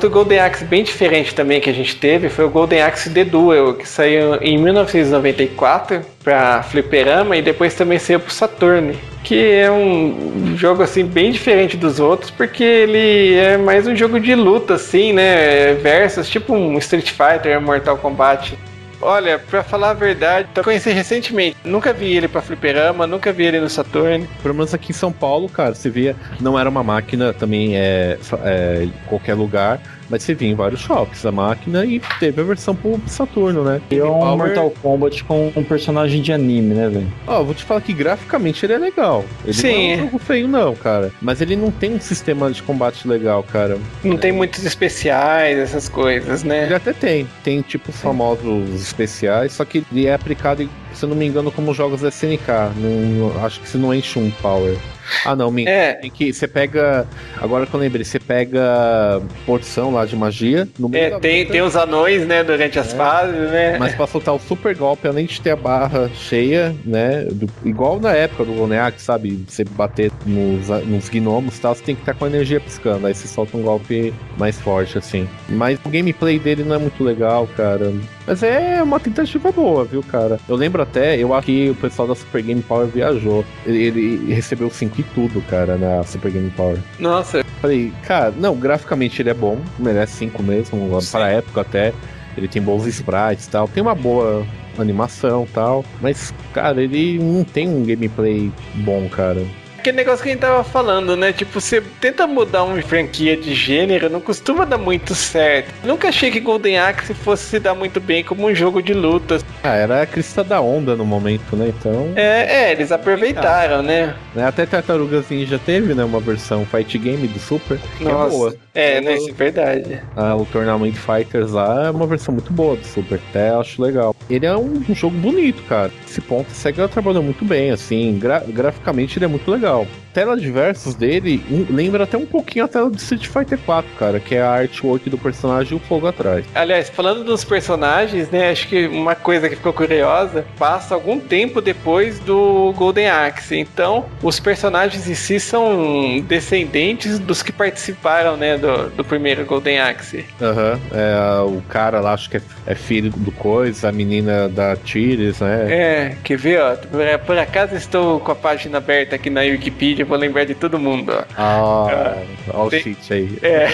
Outro 0.05 0.18
Golden 0.18 0.39
Axe 0.39 0.66
bem 0.66 0.85
diferente 0.85 1.35
também 1.35 1.62
que 1.62 1.70
a 1.70 1.72
gente 1.72 1.97
teve 1.97 2.28
foi 2.28 2.44
o 2.44 2.51
Golden 2.51 2.82
Axe 2.82 3.09
The 3.09 3.24
Duel, 3.24 3.72
que 3.72 3.89
saiu 3.89 4.35
em 4.43 4.59
1994 4.59 6.02
para 6.22 6.62
Fliperama 6.62 7.39
e 7.39 7.40
depois 7.40 7.74
também 7.74 7.98
saiu 7.98 8.20
pro 8.20 8.31
Saturn. 8.31 8.94
Que 9.22 9.52
é 9.52 9.70
um 9.70 10.55
jogo 10.59 10.82
assim 10.82 11.06
bem 11.06 11.32
diferente 11.32 11.78
dos 11.78 12.01
outros, 12.01 12.31
porque 12.31 12.62
ele 12.62 13.35
é 13.35 13.56
mais 13.56 13.86
um 13.86 13.97
jogo 13.97 14.20
de 14.20 14.35
luta, 14.35 14.74
assim, 14.74 15.14
né? 15.14 15.72
Versus, 15.72 16.28
tipo 16.28 16.52
um 16.52 16.76
Street 16.76 17.10
Fighter, 17.10 17.59
Mortal 17.59 17.97
Kombat. 17.97 18.59
Olha, 19.00 19.38
pra 19.38 19.62
falar 19.62 19.90
a 19.90 19.94
verdade, 19.94 20.48
eu 20.54 20.64
conheci 20.64 20.90
recentemente. 20.90 21.56
Nunca 21.64 21.92
vi 21.92 22.16
ele 22.16 22.28
pra 22.28 22.40
Fliperama, 22.40 23.06
nunca 23.06 23.32
vi 23.32 23.44
ele 23.44 23.60
no 23.60 23.68
Saturn. 23.68 24.26
Pelo 24.42 24.54
menos 24.54 24.72
aqui 24.72 24.92
em 24.92 24.94
São 24.94 25.12
Paulo, 25.12 25.48
cara, 25.48 25.74
você 25.74 25.90
via, 25.90 26.16
não 26.40 26.58
era 26.58 26.68
uma 26.68 26.82
máquina 26.82 27.32
também 27.32 27.76
é, 27.76 28.18
é, 28.44 28.88
qualquer 29.06 29.34
lugar, 29.34 29.80
mas 30.14 30.22
você 30.22 30.32
via 30.32 30.48
em 30.48 30.54
vários 30.54 30.80
shops 30.80 31.26
a 31.26 31.32
máquina 31.32 31.84
e 31.84 32.00
teve 32.20 32.40
a 32.40 32.44
versão 32.44 32.72
pro 32.72 33.00
Saturno, 33.08 33.64
né? 33.64 33.80
E 33.90 33.98
é 33.98 34.04
um 34.04 34.20
Power- 34.20 34.36
Mortal 34.38 34.70
Kombat 34.80 35.24
com 35.24 35.52
um 35.56 35.64
personagem 35.64 36.22
de 36.22 36.32
anime, 36.32 36.72
né, 36.72 36.88
velho? 36.88 37.12
Ó, 37.26 37.42
vou 37.42 37.52
te 37.52 37.64
falar 37.64 37.80
que 37.80 37.92
graficamente 37.92 38.64
ele 38.64 38.74
é 38.74 38.78
legal. 38.78 39.24
Ele 39.44 39.52
Sim. 39.52 39.72
não 39.72 39.74
é 39.74 39.96
um 39.96 40.04
jogo 40.04 40.18
feio, 40.20 40.46
não, 40.46 40.72
cara. 40.76 41.10
Mas 41.20 41.40
ele 41.40 41.56
não 41.56 41.72
tem 41.72 41.94
um 41.94 42.00
sistema 42.00 42.48
de 42.52 42.62
combate 42.62 43.08
legal, 43.08 43.42
cara. 43.42 43.76
Não 44.04 44.16
tem 44.16 44.30
muitos 44.30 44.64
especiais, 44.64 45.58
essas 45.58 45.88
coisas, 45.88 46.44
né? 46.44 46.66
Ele 46.66 46.74
até 46.74 46.92
tem. 46.92 47.26
Tem 47.42 47.60
tipo 47.60 47.90
os 47.90 48.00
famosos 48.00 48.80
especiais, 48.80 49.52
só 49.52 49.64
que 49.64 49.84
ele 49.90 50.06
é 50.06 50.14
aplicado, 50.14 50.62
em- 50.62 50.70
se 50.94 51.04
eu 51.04 51.08
não 51.08 51.16
me 51.16 51.26
engano, 51.26 51.50
como 51.50 51.74
jogos 51.74 52.02
SNK. 52.02 52.48
Não, 52.76 53.44
acho 53.44 53.60
que 53.60 53.68
você 53.68 53.76
não 53.78 53.92
enche 53.94 54.18
um 54.18 54.30
power. 54.30 54.76
Ah, 55.24 55.36
não, 55.36 55.50
me 55.50 55.66
É, 55.66 55.94
Tem 55.94 56.10
que 56.10 56.32
você 56.32 56.48
pega. 56.48 57.06
Agora 57.40 57.66
que 57.66 57.74
eu 57.74 57.80
lembrei, 57.80 58.04
você 58.04 58.18
pega 58.18 59.20
porção 59.44 59.92
lá 59.92 60.06
de 60.06 60.16
magia 60.16 60.66
É, 60.92 61.10
da 61.10 61.20
tem, 61.20 61.40
luta, 61.42 61.52
tem 61.52 61.62
os 61.62 61.76
anões, 61.76 62.26
né, 62.26 62.42
durante 62.42 62.78
as 62.78 62.92
É. 62.94 62.96
fases, 62.96 63.50
né? 63.50 63.76
Mas 63.78 63.94
pra 63.94 64.06
soltar 64.06 64.34
o 64.34 64.38
super 64.38 64.74
golpe, 64.74 65.06
além 65.06 65.26
de 65.26 65.40
ter 65.40 65.50
a 65.50 65.56
barra 65.56 66.08
cheia, 66.14 66.74
né? 66.84 67.24
do- 67.30 67.48
igual 67.64 68.00
na 68.00 68.12
época 68.12 68.44
do 68.44 68.52
Goneak, 68.54 69.00
sabe? 69.00 69.44
Você 69.48 69.64
bater 69.64 70.10
nos, 70.24 70.68
nos 70.86 71.08
gnomos 71.08 71.58
e 71.58 71.60
tal, 71.60 71.74
você 71.74 71.82
tem 71.82 71.94
que 71.94 72.00
estar 72.02 72.14
com 72.14 72.24
a 72.24 72.28
energia 72.28 72.60
piscando. 72.60 73.06
Aí 73.06 73.14
você 73.14 73.28
solta 73.28 73.56
um 73.56 73.62
golpe 73.62 74.12
mais 74.38 74.58
forte, 74.60 74.96
assim. 74.96 75.28
Mas 75.48 75.78
o 75.84 75.88
gameplay 75.90 76.38
dele 76.38 76.64
não 76.64 76.76
é 76.76 76.78
muito 76.78 77.02
legal, 77.04 77.46
cara. 77.56 77.92
Mas 78.26 78.42
é 78.42 78.82
uma 78.82 78.98
tentativa 78.98 79.52
boa, 79.52 79.84
viu, 79.84 80.02
cara? 80.02 80.38
Eu 80.48 80.56
lembro 80.56 80.82
até, 80.82 81.16
eu 81.18 81.34
acho 81.34 81.46
que 81.46 81.70
o 81.70 81.74
pessoal 81.74 82.09
da 82.09 82.14
Super 82.14 82.42
Game 82.42 82.62
Power 82.62 82.86
viajou. 82.86 83.44
Ele, 83.66 83.82
ele 83.84 84.34
recebeu 84.34 84.70
5 84.70 85.01
e 85.01 85.02
tudo, 85.02 85.42
cara, 85.42 85.76
na 85.76 86.02
Super 86.05 86.30
Game 86.30 86.51
Power. 86.51 86.78
Nossa, 86.98 87.44
Falei, 87.64 87.94
cara, 88.02 88.30
não, 88.36 88.55
graficamente 88.55 89.22
ele 89.22 89.30
é 89.30 89.34
bom, 89.34 89.59
merece 89.78 90.16
5 90.18 90.42
mesmo, 90.42 91.01
Sim. 91.01 91.10
pra 91.10 91.30
época 91.30 91.62
até. 91.62 91.94
Ele 92.36 92.46
tem 92.46 92.60
bons 92.60 92.86
sprites 92.86 93.46
e 93.46 93.51
tal, 93.51 93.66
tem 93.66 93.82
uma 93.82 93.94
boa 93.94 94.44
animação 94.78 95.44
e 95.44 95.52
tal, 95.52 95.84
mas, 96.01 96.34
cara, 96.52 96.82
ele 96.82 97.18
não 97.18 97.42
tem 97.42 97.66
um 97.66 97.82
gameplay 97.84 98.52
bom, 98.74 99.09
cara. 99.09 99.42
Aquele 99.85 99.98
negócio 99.98 100.23
que 100.23 100.31
a 100.31 100.32
gente 100.32 100.40
tava 100.40 100.65
falando, 100.65 101.15
né? 101.15 101.31
Tipo, 101.31 101.61
você 101.61 101.82
tenta 102.01 102.27
mudar 102.27 102.65
uma 102.65 102.81
franquia 102.81 103.36
de 103.36 103.55
gênero, 103.55 104.09
não 104.09 104.20
costuma 104.20 104.65
dar 104.65 104.78
muito 104.78 105.15
certo. 105.15 105.74
Nunca 105.85 106.09
achei 106.09 106.31
que 106.31 106.40
Golden 106.40 106.78
Axe 106.78 107.12
fosse 107.12 107.44
se 107.44 107.61
dar 107.61 107.74
muito 107.74 108.01
bem 108.01 108.24
como 108.24 108.47
um 108.47 108.55
jogo 108.55 108.81
de 108.81 108.94
luta. 108.94 109.39
Ah, 109.66 109.76
era 109.76 110.02
a 110.02 110.06
crista 110.06 110.44
da 110.44 110.60
onda 110.60 110.94
no 110.94 111.06
momento, 111.06 111.56
né? 111.56 111.68
Então. 111.68 112.12
É, 112.14 112.64
é, 112.66 112.72
eles 112.72 112.92
aproveitaram, 112.92 113.82
né? 113.82 114.14
né, 114.34 114.44
Até 114.46 114.66
Tartarugas 114.66 115.30
Ninja 115.30 115.58
teve, 115.58 115.94
né? 115.94 116.04
Uma 116.04 116.20
versão 116.20 116.66
fight 116.66 116.98
game 116.98 117.26
do 117.26 117.38
Super. 117.38 117.78
É 117.98 118.04
boa. 118.04 118.28
Nossa. 118.28 118.56
É, 118.74 118.98
Eu- 118.98 119.02
né? 119.02 119.14
Isso 119.14 119.30
é 119.30 119.32
verdade. 119.32 120.02
Ah, 120.14 120.36
o 120.36 120.44
Tournament 120.44 120.92
Fighters 120.92 121.52
lá 121.52 121.86
é 121.86 121.90
uma 121.90 122.06
versão 122.06 122.34
muito 122.34 122.52
boa 122.52 122.76
do 122.76 122.84
Super, 122.84 123.18
até 123.30 123.50
acho 123.50 123.80
legal. 123.80 124.14
Ele 124.28 124.44
é 124.44 124.54
um, 124.54 124.82
um 124.86 124.94
jogo 124.94 125.16
bonito, 125.16 125.62
cara. 125.62 125.90
Esse 126.06 126.20
ponto, 126.20 126.48
a 126.50 126.54
SEGA 126.54 126.86
trabalhou 126.86 127.22
muito 127.22 127.42
bem, 127.44 127.70
assim, 127.70 128.18
gra- 128.18 128.44
graficamente 128.46 129.18
ele 129.18 129.24
é 129.24 129.28
muito 129.28 129.50
legal. 129.50 129.86
Tela 130.12 130.36
de 130.36 130.48
versos 130.50 130.94
dele 130.94 131.42
um- 131.50 131.66
lembra 131.74 132.04
até 132.04 132.16
um 132.16 132.26
pouquinho 132.26 132.64
a 132.66 132.68
tela 132.68 132.88
do 132.90 132.96
Street 132.98 133.26
Fighter 133.26 133.58
4, 133.64 133.90
cara, 133.98 134.20
que 134.20 134.34
é 134.34 134.42
a 134.42 134.50
artwork 134.50 135.08
do 135.10 135.18
personagem 135.18 135.72
e 135.72 135.76
o 135.76 135.80
fogo 135.80 136.06
atrás. 136.06 136.44
Aliás, 136.54 136.88
falando 136.90 137.24
dos 137.24 137.42
personagens, 137.44 138.28
né? 138.30 138.50
Acho 138.50 138.68
que 138.68 138.86
uma 138.86 139.14
coisa 139.14 139.48
que 139.48 139.53
ficou 139.55 139.72
curiosa, 139.72 140.44
passa 140.59 140.94
algum 140.94 141.18
tempo 141.18 141.60
depois 141.60 142.18
do 142.18 142.72
Golden 142.76 143.09
Axe. 143.09 143.56
Então, 143.56 144.06
os 144.22 144.39
personagens 144.40 145.09
em 145.09 145.14
si 145.14 145.39
são 145.40 146.20
descendentes 146.26 147.18
dos 147.18 147.43
que 147.43 147.52
participaram, 147.52 148.36
né, 148.36 148.56
do, 148.56 148.90
do 148.90 149.05
primeiro 149.05 149.44
Golden 149.44 149.81
Axe. 149.81 150.24
Aham, 150.40 150.81
é, 150.93 151.43
o 151.43 151.62
cara 151.68 152.01
lá, 152.01 152.12
acho 152.12 152.31
que 152.31 152.36
é, 152.36 152.43
é 152.66 152.74
filho 152.74 153.10
do 153.10 153.32
Coisa, 153.32 153.89
a 153.89 153.93
menina 153.93 154.48
da 154.48 154.76
Tires, 154.76 155.40
né? 155.40 155.66
É, 155.70 156.16
quer 156.22 156.39
ver, 156.39 156.60
ó? 156.60 156.76
Por, 157.18 157.39
acaso 157.39 157.74
estou 157.74 158.20
com 158.20 158.32
a 158.32 158.35
página 158.35 158.78
aberta 158.78 159.16
aqui 159.16 159.28
na 159.31 159.40
Wikipedia, 159.43 160.05
vou 160.05 160.16
lembrar 160.16 160.44
de 160.44 160.55
todo 160.55 160.78
mundo, 160.78 161.12
ó. 161.12 161.24
Ah, 161.36 162.16
olha 162.52 162.66
o 162.66 162.70
tem- 162.70 162.82
cheat 162.82 163.12
aí. 163.12 163.39
É. 163.43 163.68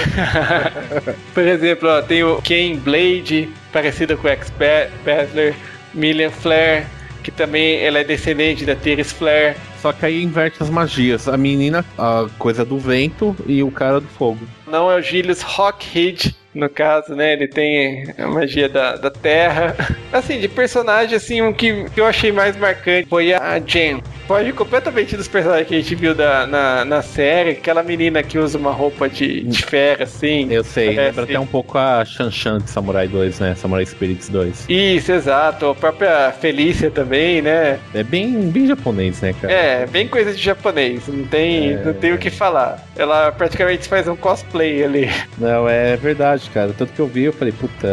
Por 1.34 1.46
exemplo, 1.46 1.88
ó, 1.88 2.02
tem 2.02 2.22
o 2.24 2.40
Ken 2.42 2.76
Blade, 2.76 3.48
parecido 3.72 4.16
com 4.16 4.26
o 4.26 4.30
X-Battler, 4.30 5.54
Million 5.94 6.30
Flare, 6.30 6.86
que 7.22 7.30
também 7.30 7.80
ela 7.84 7.98
é 7.98 8.04
descendente 8.04 8.64
da 8.64 8.74
Teres 8.74 9.12
Flare. 9.12 9.56
Só 9.80 9.92
que 9.92 10.04
aí 10.04 10.22
inverte 10.22 10.62
as 10.62 10.70
magias. 10.70 11.28
A 11.28 11.36
menina, 11.36 11.84
a 11.96 12.26
coisa 12.38 12.64
do 12.64 12.78
vento 12.78 13.34
e 13.46 13.62
o 13.62 13.70
cara 13.70 14.00
do 14.00 14.08
fogo. 14.08 14.40
Não 14.66 14.90
é 14.90 14.96
o 14.96 15.02
Julius 15.02 15.42
Rockhead, 15.42 16.36
no 16.54 16.68
caso, 16.68 17.14
né? 17.14 17.32
Ele 17.32 17.48
tem 17.48 18.12
a 18.18 18.26
magia 18.26 18.68
da, 18.68 18.96
da 18.96 19.10
terra. 19.10 19.74
Assim, 20.12 20.38
de 20.38 20.48
personagem, 20.48 21.16
assim, 21.16 21.40
um 21.40 21.52
que, 21.52 21.84
que 21.90 22.00
eu 22.00 22.06
achei 22.06 22.32
mais 22.32 22.56
marcante 22.56 23.08
foi 23.08 23.32
a 23.32 23.60
Jen. 23.64 24.02
Foge 24.30 24.52
completamente 24.52 25.16
dos 25.16 25.26
personagens 25.26 25.66
que 25.66 25.74
a 25.74 25.78
gente 25.80 25.92
viu 25.96 26.14
da, 26.14 26.46
na, 26.46 26.84
na 26.84 27.02
série. 27.02 27.50
Aquela 27.50 27.82
menina 27.82 28.22
que 28.22 28.38
usa 28.38 28.56
uma 28.56 28.70
roupa 28.70 29.08
de, 29.08 29.40
de 29.42 29.60
fera, 29.64 30.04
assim. 30.04 30.46
Eu 30.52 30.62
sei, 30.62 30.94
Parece- 30.94 31.00
lembra 31.08 31.24
até 31.24 31.40
um 31.40 31.46
pouco 31.46 31.76
a 31.76 32.04
Shan 32.04 32.30
Shan 32.30 32.58
de 32.58 32.70
Samurai 32.70 33.08
2, 33.08 33.40
né? 33.40 33.56
Samurai 33.56 33.84
Spirits 33.84 34.28
2. 34.28 34.66
Isso, 34.68 35.10
exato. 35.10 35.70
A 35.70 35.74
própria 35.74 36.30
Felícia 36.30 36.92
também, 36.92 37.42
né? 37.42 37.80
É 37.92 38.04
bem, 38.04 38.40
bem 38.52 38.68
japonês, 38.68 39.20
né, 39.20 39.32
cara? 39.32 39.52
É, 39.52 39.86
bem 39.86 40.06
coisa 40.06 40.32
de 40.32 40.40
japonês. 40.40 41.08
Não 41.08 41.24
tem, 41.26 41.72
É. 41.72 41.82
não 41.84 41.92
tem 41.92 42.12
o 42.12 42.18
que 42.18 42.30
falar. 42.30 42.86
Ela 42.96 43.32
praticamente 43.32 43.88
faz 43.88 44.06
um 44.06 44.14
cosplay 44.14 44.84
ali. 44.84 45.10
Não, 45.38 45.68
é 45.68 45.96
verdade, 45.96 46.48
cara. 46.50 46.72
Tanto 46.78 46.92
que 46.92 47.00
eu 47.00 47.08
vi, 47.08 47.24
eu 47.24 47.32
falei, 47.32 47.52
puta, 47.52 47.88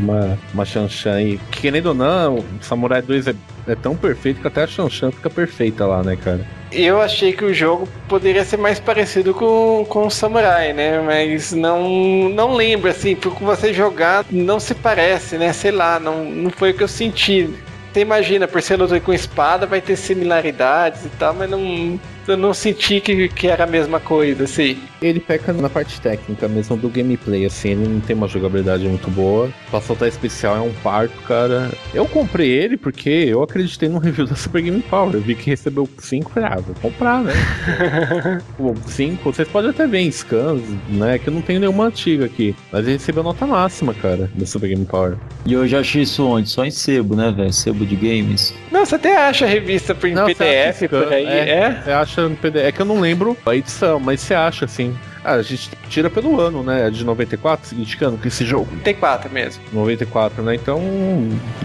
uma, 0.00 0.38
uma 0.54 0.64
Shan 0.64 0.88
Shan. 0.88 1.20
E 1.20 1.40
querendo 1.50 1.88
ou 1.88 1.94
não, 1.94 2.36
o 2.36 2.44
Samurai 2.62 3.02
2 3.02 3.26
é, 3.28 3.34
é 3.68 3.74
tão 3.74 3.94
perfeito 3.94 4.40
que 4.40 4.46
até 4.46 4.62
a 4.62 4.66
Shan 4.66 4.88
Shan 4.88 5.10
fica 5.10 5.28
perfeita 5.28 5.81
lá, 5.86 6.02
né, 6.02 6.16
cara? 6.16 6.40
Eu 6.70 7.02
achei 7.02 7.32
que 7.34 7.44
o 7.44 7.52
jogo 7.52 7.86
poderia 8.08 8.44
ser 8.44 8.56
mais 8.56 8.80
parecido 8.80 9.34
com, 9.34 9.84
com 9.88 10.06
o 10.06 10.10
Samurai, 10.10 10.72
né? 10.72 11.00
Mas 11.00 11.52
não, 11.52 12.30
não 12.30 12.54
lembro, 12.54 12.90
assim, 12.90 13.14
porque 13.14 13.44
você 13.44 13.74
jogar 13.74 14.24
não 14.30 14.58
se 14.58 14.74
parece, 14.74 15.36
né? 15.36 15.52
Sei 15.52 15.70
lá, 15.70 16.00
não, 16.00 16.24
não 16.24 16.50
foi 16.50 16.70
o 16.70 16.74
que 16.74 16.82
eu 16.82 16.88
senti. 16.88 17.50
Você 17.92 18.00
imagina, 18.00 18.48
por 18.48 18.62
ser 18.62 18.76
luta 18.76 18.98
com 19.00 19.12
espada, 19.12 19.66
vai 19.66 19.82
ter 19.82 19.96
similaridades 19.96 21.04
e 21.04 21.10
tal, 21.10 21.34
mas 21.34 21.50
não, 21.50 22.00
eu 22.28 22.36
não 22.36 22.54
senti 22.54 23.00
que, 23.00 23.28
que 23.28 23.48
era 23.48 23.64
a 23.64 23.66
mesma 23.66 23.98
coisa, 24.00 24.44
assim. 24.44 24.78
Ele 25.00 25.18
peca 25.20 25.52
na 25.52 25.68
parte 25.68 26.00
técnica 26.00 26.46
mesmo 26.48 26.76
do 26.76 26.88
gameplay, 26.88 27.44
assim, 27.44 27.70
ele 27.70 27.88
não 27.88 28.00
tem 28.00 28.14
uma 28.14 28.28
jogabilidade 28.28 28.86
muito 28.86 29.10
boa. 29.10 29.50
Pra 29.70 29.80
soltar 29.80 30.08
especial 30.08 30.56
é 30.56 30.60
um 30.60 30.72
parto, 30.82 31.16
cara. 31.26 31.70
Eu 31.92 32.06
comprei 32.06 32.48
ele 32.50 32.76
porque 32.76 33.08
eu 33.10 33.42
acreditei 33.42 33.88
no 33.88 33.98
review 33.98 34.26
da 34.26 34.34
Super 34.36 34.62
Game 34.62 34.80
Power. 34.82 35.14
Eu 35.14 35.20
vi 35.20 35.34
que 35.34 35.50
recebeu 35.50 35.88
5, 35.98 36.30
falei, 36.30 36.48
ah, 36.52 36.60
vou 36.60 36.74
comprar, 36.80 37.22
né? 37.22 37.32
O 38.58 38.74
5, 38.86 39.32
vocês 39.32 39.48
podem 39.48 39.70
até 39.70 39.86
ver 39.86 39.98
em 40.00 40.10
scans, 40.10 40.62
né? 40.88 41.18
Que 41.18 41.28
eu 41.28 41.32
não 41.34 41.42
tenho 41.42 41.60
nenhuma 41.60 41.86
antiga 41.86 42.26
aqui. 42.26 42.54
Mas 42.70 42.82
ele 42.84 42.92
recebeu 42.92 43.22
nota 43.22 43.46
máxima, 43.46 43.92
cara, 43.94 44.30
da 44.34 44.46
Super 44.46 44.68
Game 44.68 44.84
Power. 44.84 45.16
E 45.44 45.52
eu 45.52 45.66
já 45.66 45.80
achei 45.80 46.02
isso 46.02 46.24
onde? 46.26 46.48
Só 46.48 46.64
em 46.64 46.70
sebo, 46.70 47.16
né, 47.16 47.32
velho? 47.34 47.52
Sebo 47.52 47.84
de 47.84 47.96
games. 47.96 48.54
Não, 48.70 48.84
você 48.84 48.94
até 48.94 49.16
acha 49.16 49.44
a 49.44 49.48
revista 49.48 49.94
por- 49.94 50.08
em 50.08 50.14
Não, 50.14 50.24
acha 50.26 50.34
PDF 50.34 50.88
por 50.88 51.12
aí, 51.12 51.26
é. 51.26 51.48
é? 51.50 51.82
Você 51.84 51.90
acha 51.90 52.11
no 52.20 52.36
PDF. 52.36 52.64
É 52.64 52.72
que 52.72 52.80
eu 52.80 52.86
não 52.86 53.00
lembro 53.00 53.36
a 53.44 53.54
edição, 53.54 53.98
mas 53.98 54.20
você 54.20 54.34
acha 54.34 54.64
assim. 54.64 54.96
Ah, 55.24 55.34
a 55.34 55.42
gente 55.42 55.70
tira 55.88 56.10
pelo 56.10 56.40
ano, 56.40 56.62
né? 56.62 56.88
É 56.88 56.90
de 56.90 57.04
94, 57.04 57.68
seguinte 57.68 57.96
que 57.96 58.16
que 58.18 58.28
esse 58.28 58.44
jogo. 58.44 58.68
Tem 58.82 58.94
quatro 58.94 59.30
mesmo. 59.30 59.62
94, 59.72 60.42
né? 60.42 60.54
Então 60.54 60.80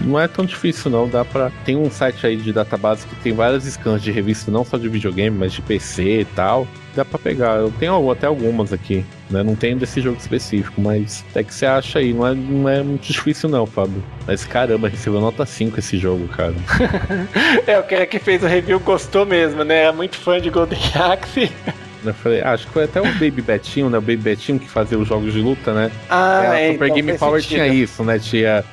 não 0.04 0.18
é 0.18 0.28
tão 0.28 0.44
difícil 0.44 0.90
não, 0.90 1.08
dá 1.08 1.24
pra... 1.24 1.50
Tem 1.64 1.76
um 1.76 1.90
site 1.90 2.24
aí 2.24 2.36
de 2.36 2.52
database 2.52 3.06
que 3.06 3.16
tem 3.16 3.32
várias 3.32 3.64
scans 3.64 4.00
de 4.00 4.12
revista, 4.12 4.50
não 4.50 4.64
só 4.64 4.78
de 4.78 4.88
videogame, 4.88 5.36
mas 5.36 5.52
de 5.52 5.62
PC 5.62 6.20
e 6.20 6.24
tal. 6.24 6.68
Dá 6.94 7.04
pra 7.04 7.18
pegar, 7.18 7.56
eu 7.56 7.72
tenho 7.78 8.10
até 8.10 8.26
algumas 8.26 8.72
aqui, 8.72 9.04
né? 9.30 9.42
Não 9.42 9.54
tenho 9.54 9.76
desse 9.76 10.00
jogo 10.00 10.18
específico, 10.18 10.80
mas 10.80 11.24
até 11.30 11.42
que 11.42 11.54
você 11.54 11.66
acha 11.66 11.98
aí, 11.98 12.12
não 12.12 12.26
é, 12.26 12.34
não 12.34 12.68
é 12.68 12.82
muito 12.82 13.06
difícil 13.12 13.48
não, 13.48 13.66
Fábio. 13.66 14.02
Mas 14.26 14.44
caramba, 14.44 14.88
recebeu 14.88 15.20
nota 15.20 15.44
5 15.44 15.78
esse 15.78 15.98
jogo, 15.98 16.28
cara. 16.28 16.54
É, 17.66 17.78
o 17.78 17.82
cara 17.82 18.06
que 18.06 18.18
fez 18.18 18.42
o 18.42 18.46
review 18.46 18.80
gostou 18.80 19.26
mesmo, 19.26 19.64
né? 19.64 19.82
Era 19.84 19.92
muito 19.92 20.16
fã 20.16 20.40
de 20.40 20.50
Golden 20.50 20.78
Axe. 20.94 21.50
Eu 22.04 22.14
falei, 22.14 22.40
ah, 22.40 22.52
acho 22.52 22.66
que 22.66 22.72
foi 22.72 22.84
até 22.84 23.00
o 23.00 23.04
Baby 23.04 23.42
Betinho, 23.42 23.90
né? 23.90 23.98
O 23.98 24.00
Baby 24.00 24.18
Betinho 24.18 24.58
que 24.58 24.68
fazia 24.68 24.96
os 24.98 25.08
jogos 25.08 25.32
de 25.32 25.40
luta, 25.40 25.74
né? 25.74 25.90
Ah, 26.08 26.42
É, 26.44 26.68
a 26.68 26.72
Super 26.72 26.84
então 26.86 26.94
Game 26.96 27.18
Power 27.18 27.42
sentido. 27.42 27.56
tinha 27.56 27.66
isso, 27.66 28.04
né? 28.04 28.18
Tinha 28.18 28.64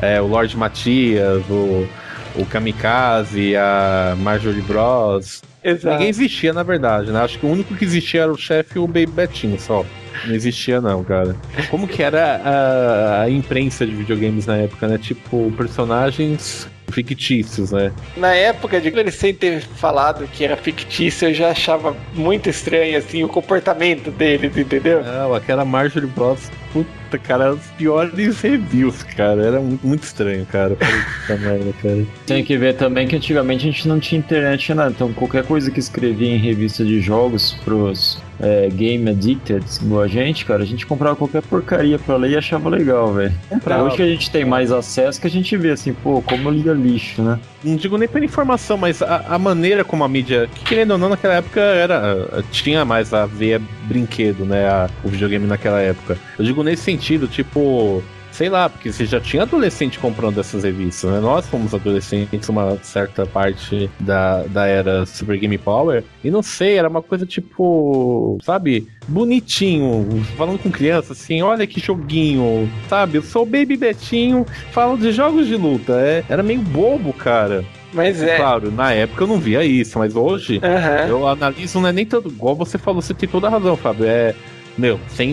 é, 0.00 0.20
o 0.20 0.26
Lord 0.26 0.54
Matias, 0.56 1.42
o, 1.48 1.88
o 2.36 2.46
Kamikaze, 2.46 3.56
a 3.56 4.14
Marjorie 4.18 4.60
Bros. 4.62 5.42
Exato. 5.64 5.94
Ninguém 5.94 6.08
existia, 6.08 6.52
na 6.52 6.62
verdade, 6.62 7.10
né? 7.10 7.20
Acho 7.20 7.38
que 7.38 7.46
o 7.46 7.48
único 7.48 7.74
que 7.74 7.84
existia 7.84 8.22
era 8.22 8.32
o 8.32 8.36
chefe 8.36 8.76
e 8.76 8.78
o 8.78 8.86
Baby 8.86 9.06
Betinho 9.06 9.58
só. 9.58 9.84
Não 10.26 10.34
existia, 10.34 10.80
não, 10.80 11.02
cara. 11.02 11.34
Como 11.70 11.88
que 11.88 12.02
era 12.02 12.36
a, 12.44 13.22
a 13.22 13.30
imprensa 13.30 13.86
de 13.86 13.94
videogames 13.94 14.46
na 14.46 14.58
época, 14.58 14.86
né? 14.86 14.98
Tipo, 14.98 15.50
personagens 15.56 16.68
fictícios, 16.92 17.72
né? 17.72 17.92
Na 18.16 18.34
época 18.34 18.80
de 18.80 18.88
ele 18.88 19.10
sem 19.10 19.34
ter 19.34 19.60
falado 19.60 20.28
que 20.28 20.44
era 20.44 20.56
fictício, 20.56 21.28
eu 21.28 21.34
já 21.34 21.50
achava 21.50 21.96
muito 22.12 22.48
estranho 22.48 22.96
assim 22.98 23.24
o 23.24 23.28
comportamento 23.28 24.10
deles, 24.10 24.56
entendeu? 24.56 25.02
Não, 25.02 25.34
aquela 25.34 25.64
Marjorie 25.64 26.08
Bros. 26.08 26.50
Puta, 26.72 26.88
cara, 27.18 27.52
os 27.54 27.60
piores 27.78 28.40
reviews, 28.40 29.02
cara. 29.02 29.42
Era 29.42 29.60
muito, 29.60 29.86
muito 29.86 30.02
estranho, 30.04 30.46
cara. 30.46 30.76
Puta 30.76 31.38
merda, 31.38 31.72
cara. 31.82 32.04
Tem 32.26 32.44
que 32.44 32.56
ver 32.56 32.74
também 32.76 33.06
que 33.06 33.16
antigamente 33.16 33.66
a 33.68 33.70
gente 33.70 33.88
não 33.88 33.98
tinha 34.00 34.18
internet, 34.18 34.72
né? 34.74 34.88
Então 34.90 35.12
qualquer 35.12 35.44
coisa 35.44 35.70
que 35.70 35.80
escrevia 35.80 36.28
em 36.34 36.38
revista 36.38 36.84
de 36.84 37.00
jogos 37.00 37.56
pros 37.64 38.20
é, 38.40 38.68
game 38.68 39.08
addicted, 39.08 39.64
igual 39.80 40.02
a 40.02 40.08
gente, 40.08 40.44
cara, 40.44 40.62
a 40.62 40.66
gente 40.66 40.84
comprava 40.86 41.14
qualquer 41.14 41.40
porcaria 41.42 41.98
pra 41.98 42.16
ler 42.16 42.30
e 42.32 42.36
achava 42.36 42.68
legal, 42.68 43.14
velho. 43.14 43.32
Comprava. 43.48 43.84
Hoje 43.84 43.96
que 43.96 44.02
a 44.02 44.06
gente 44.06 44.30
tem 44.30 44.44
mais 44.44 44.72
acesso 44.72 45.20
que 45.20 45.26
a 45.26 45.30
gente 45.30 45.56
vê 45.56 45.70
assim, 45.70 45.92
pô, 45.92 46.20
como 46.20 46.50
liga 46.50 46.72
lixo, 46.72 47.22
né? 47.22 47.38
Não 47.62 47.76
digo 47.76 47.96
nem 47.96 48.08
pela 48.08 48.24
informação, 48.24 48.76
mas 48.76 49.00
a, 49.00 49.24
a 49.28 49.38
maneira 49.38 49.84
como 49.84 50.02
a 50.04 50.08
mídia, 50.08 50.48
que 50.54 50.64
querendo 50.64 50.90
ou 50.92 50.98
não, 50.98 51.08
naquela 51.08 51.34
época 51.34 51.60
era. 51.60 52.44
Tinha 52.50 52.84
mais 52.84 53.14
a 53.14 53.24
veia 53.24 53.60
brinquedo, 53.84 54.44
né? 54.44 54.66
a- 54.68 54.90
o 55.02 55.08
videogame 55.08 55.46
naquela 55.46 55.80
época. 55.80 56.18
Eu 56.38 56.44
digo 56.44 56.62
nesse 56.62 56.82
sentido, 56.82 57.03
tipo. 57.28 58.02
Sei 58.32 58.48
lá, 58.48 58.68
porque 58.68 58.92
você 58.92 59.06
já 59.06 59.20
tinha 59.20 59.44
adolescente 59.44 59.96
comprando 60.00 60.40
essas 60.40 60.64
revistas, 60.64 61.08
né? 61.08 61.20
Nós 61.20 61.46
fomos 61.46 61.72
adolescentes 61.72 62.48
uma 62.48 62.76
certa 62.82 63.24
parte 63.24 63.88
da, 64.00 64.42
da 64.48 64.66
era 64.66 65.06
Super 65.06 65.38
Game 65.38 65.56
Power. 65.56 66.02
E 66.24 66.32
não 66.32 66.42
sei, 66.42 66.76
era 66.76 66.88
uma 66.88 67.00
coisa 67.00 67.24
tipo, 67.24 68.36
sabe, 68.42 68.88
bonitinho, 69.06 70.24
falando 70.36 70.58
com 70.58 70.68
criança, 70.68 71.12
assim, 71.12 71.42
olha 71.42 71.64
que 71.64 71.78
joguinho, 71.78 72.68
sabe? 72.88 73.18
Eu 73.18 73.22
sou 73.22 73.44
o 73.44 73.46
Baby 73.46 73.76
Betinho, 73.76 74.44
falo 74.72 74.96
de 74.98 75.12
jogos 75.12 75.46
de 75.46 75.54
luta. 75.54 75.92
É, 75.92 76.24
era 76.28 76.42
meio 76.42 76.60
bobo, 76.60 77.12
cara. 77.12 77.64
Mas 77.92 78.20
é. 78.20 78.36
Claro, 78.36 78.72
na 78.72 78.92
época 78.92 79.22
eu 79.22 79.28
não 79.28 79.38
via 79.38 79.64
isso, 79.64 79.96
mas 79.98 80.16
hoje 80.16 80.60
Aham. 80.62 81.06
eu 81.06 81.28
analiso, 81.28 81.80
não 81.80 81.88
é 81.88 81.92
nem 81.92 82.04
tanto. 82.04 82.28
Igual 82.28 82.56
você 82.56 82.76
falou, 82.76 83.00
você 83.00 83.14
tem 83.14 83.28
toda 83.28 83.46
a 83.46 83.50
razão, 83.50 83.76
Fábio. 83.76 84.06
É. 84.06 84.34
Meu, 84.76 84.98
sem 85.06 85.32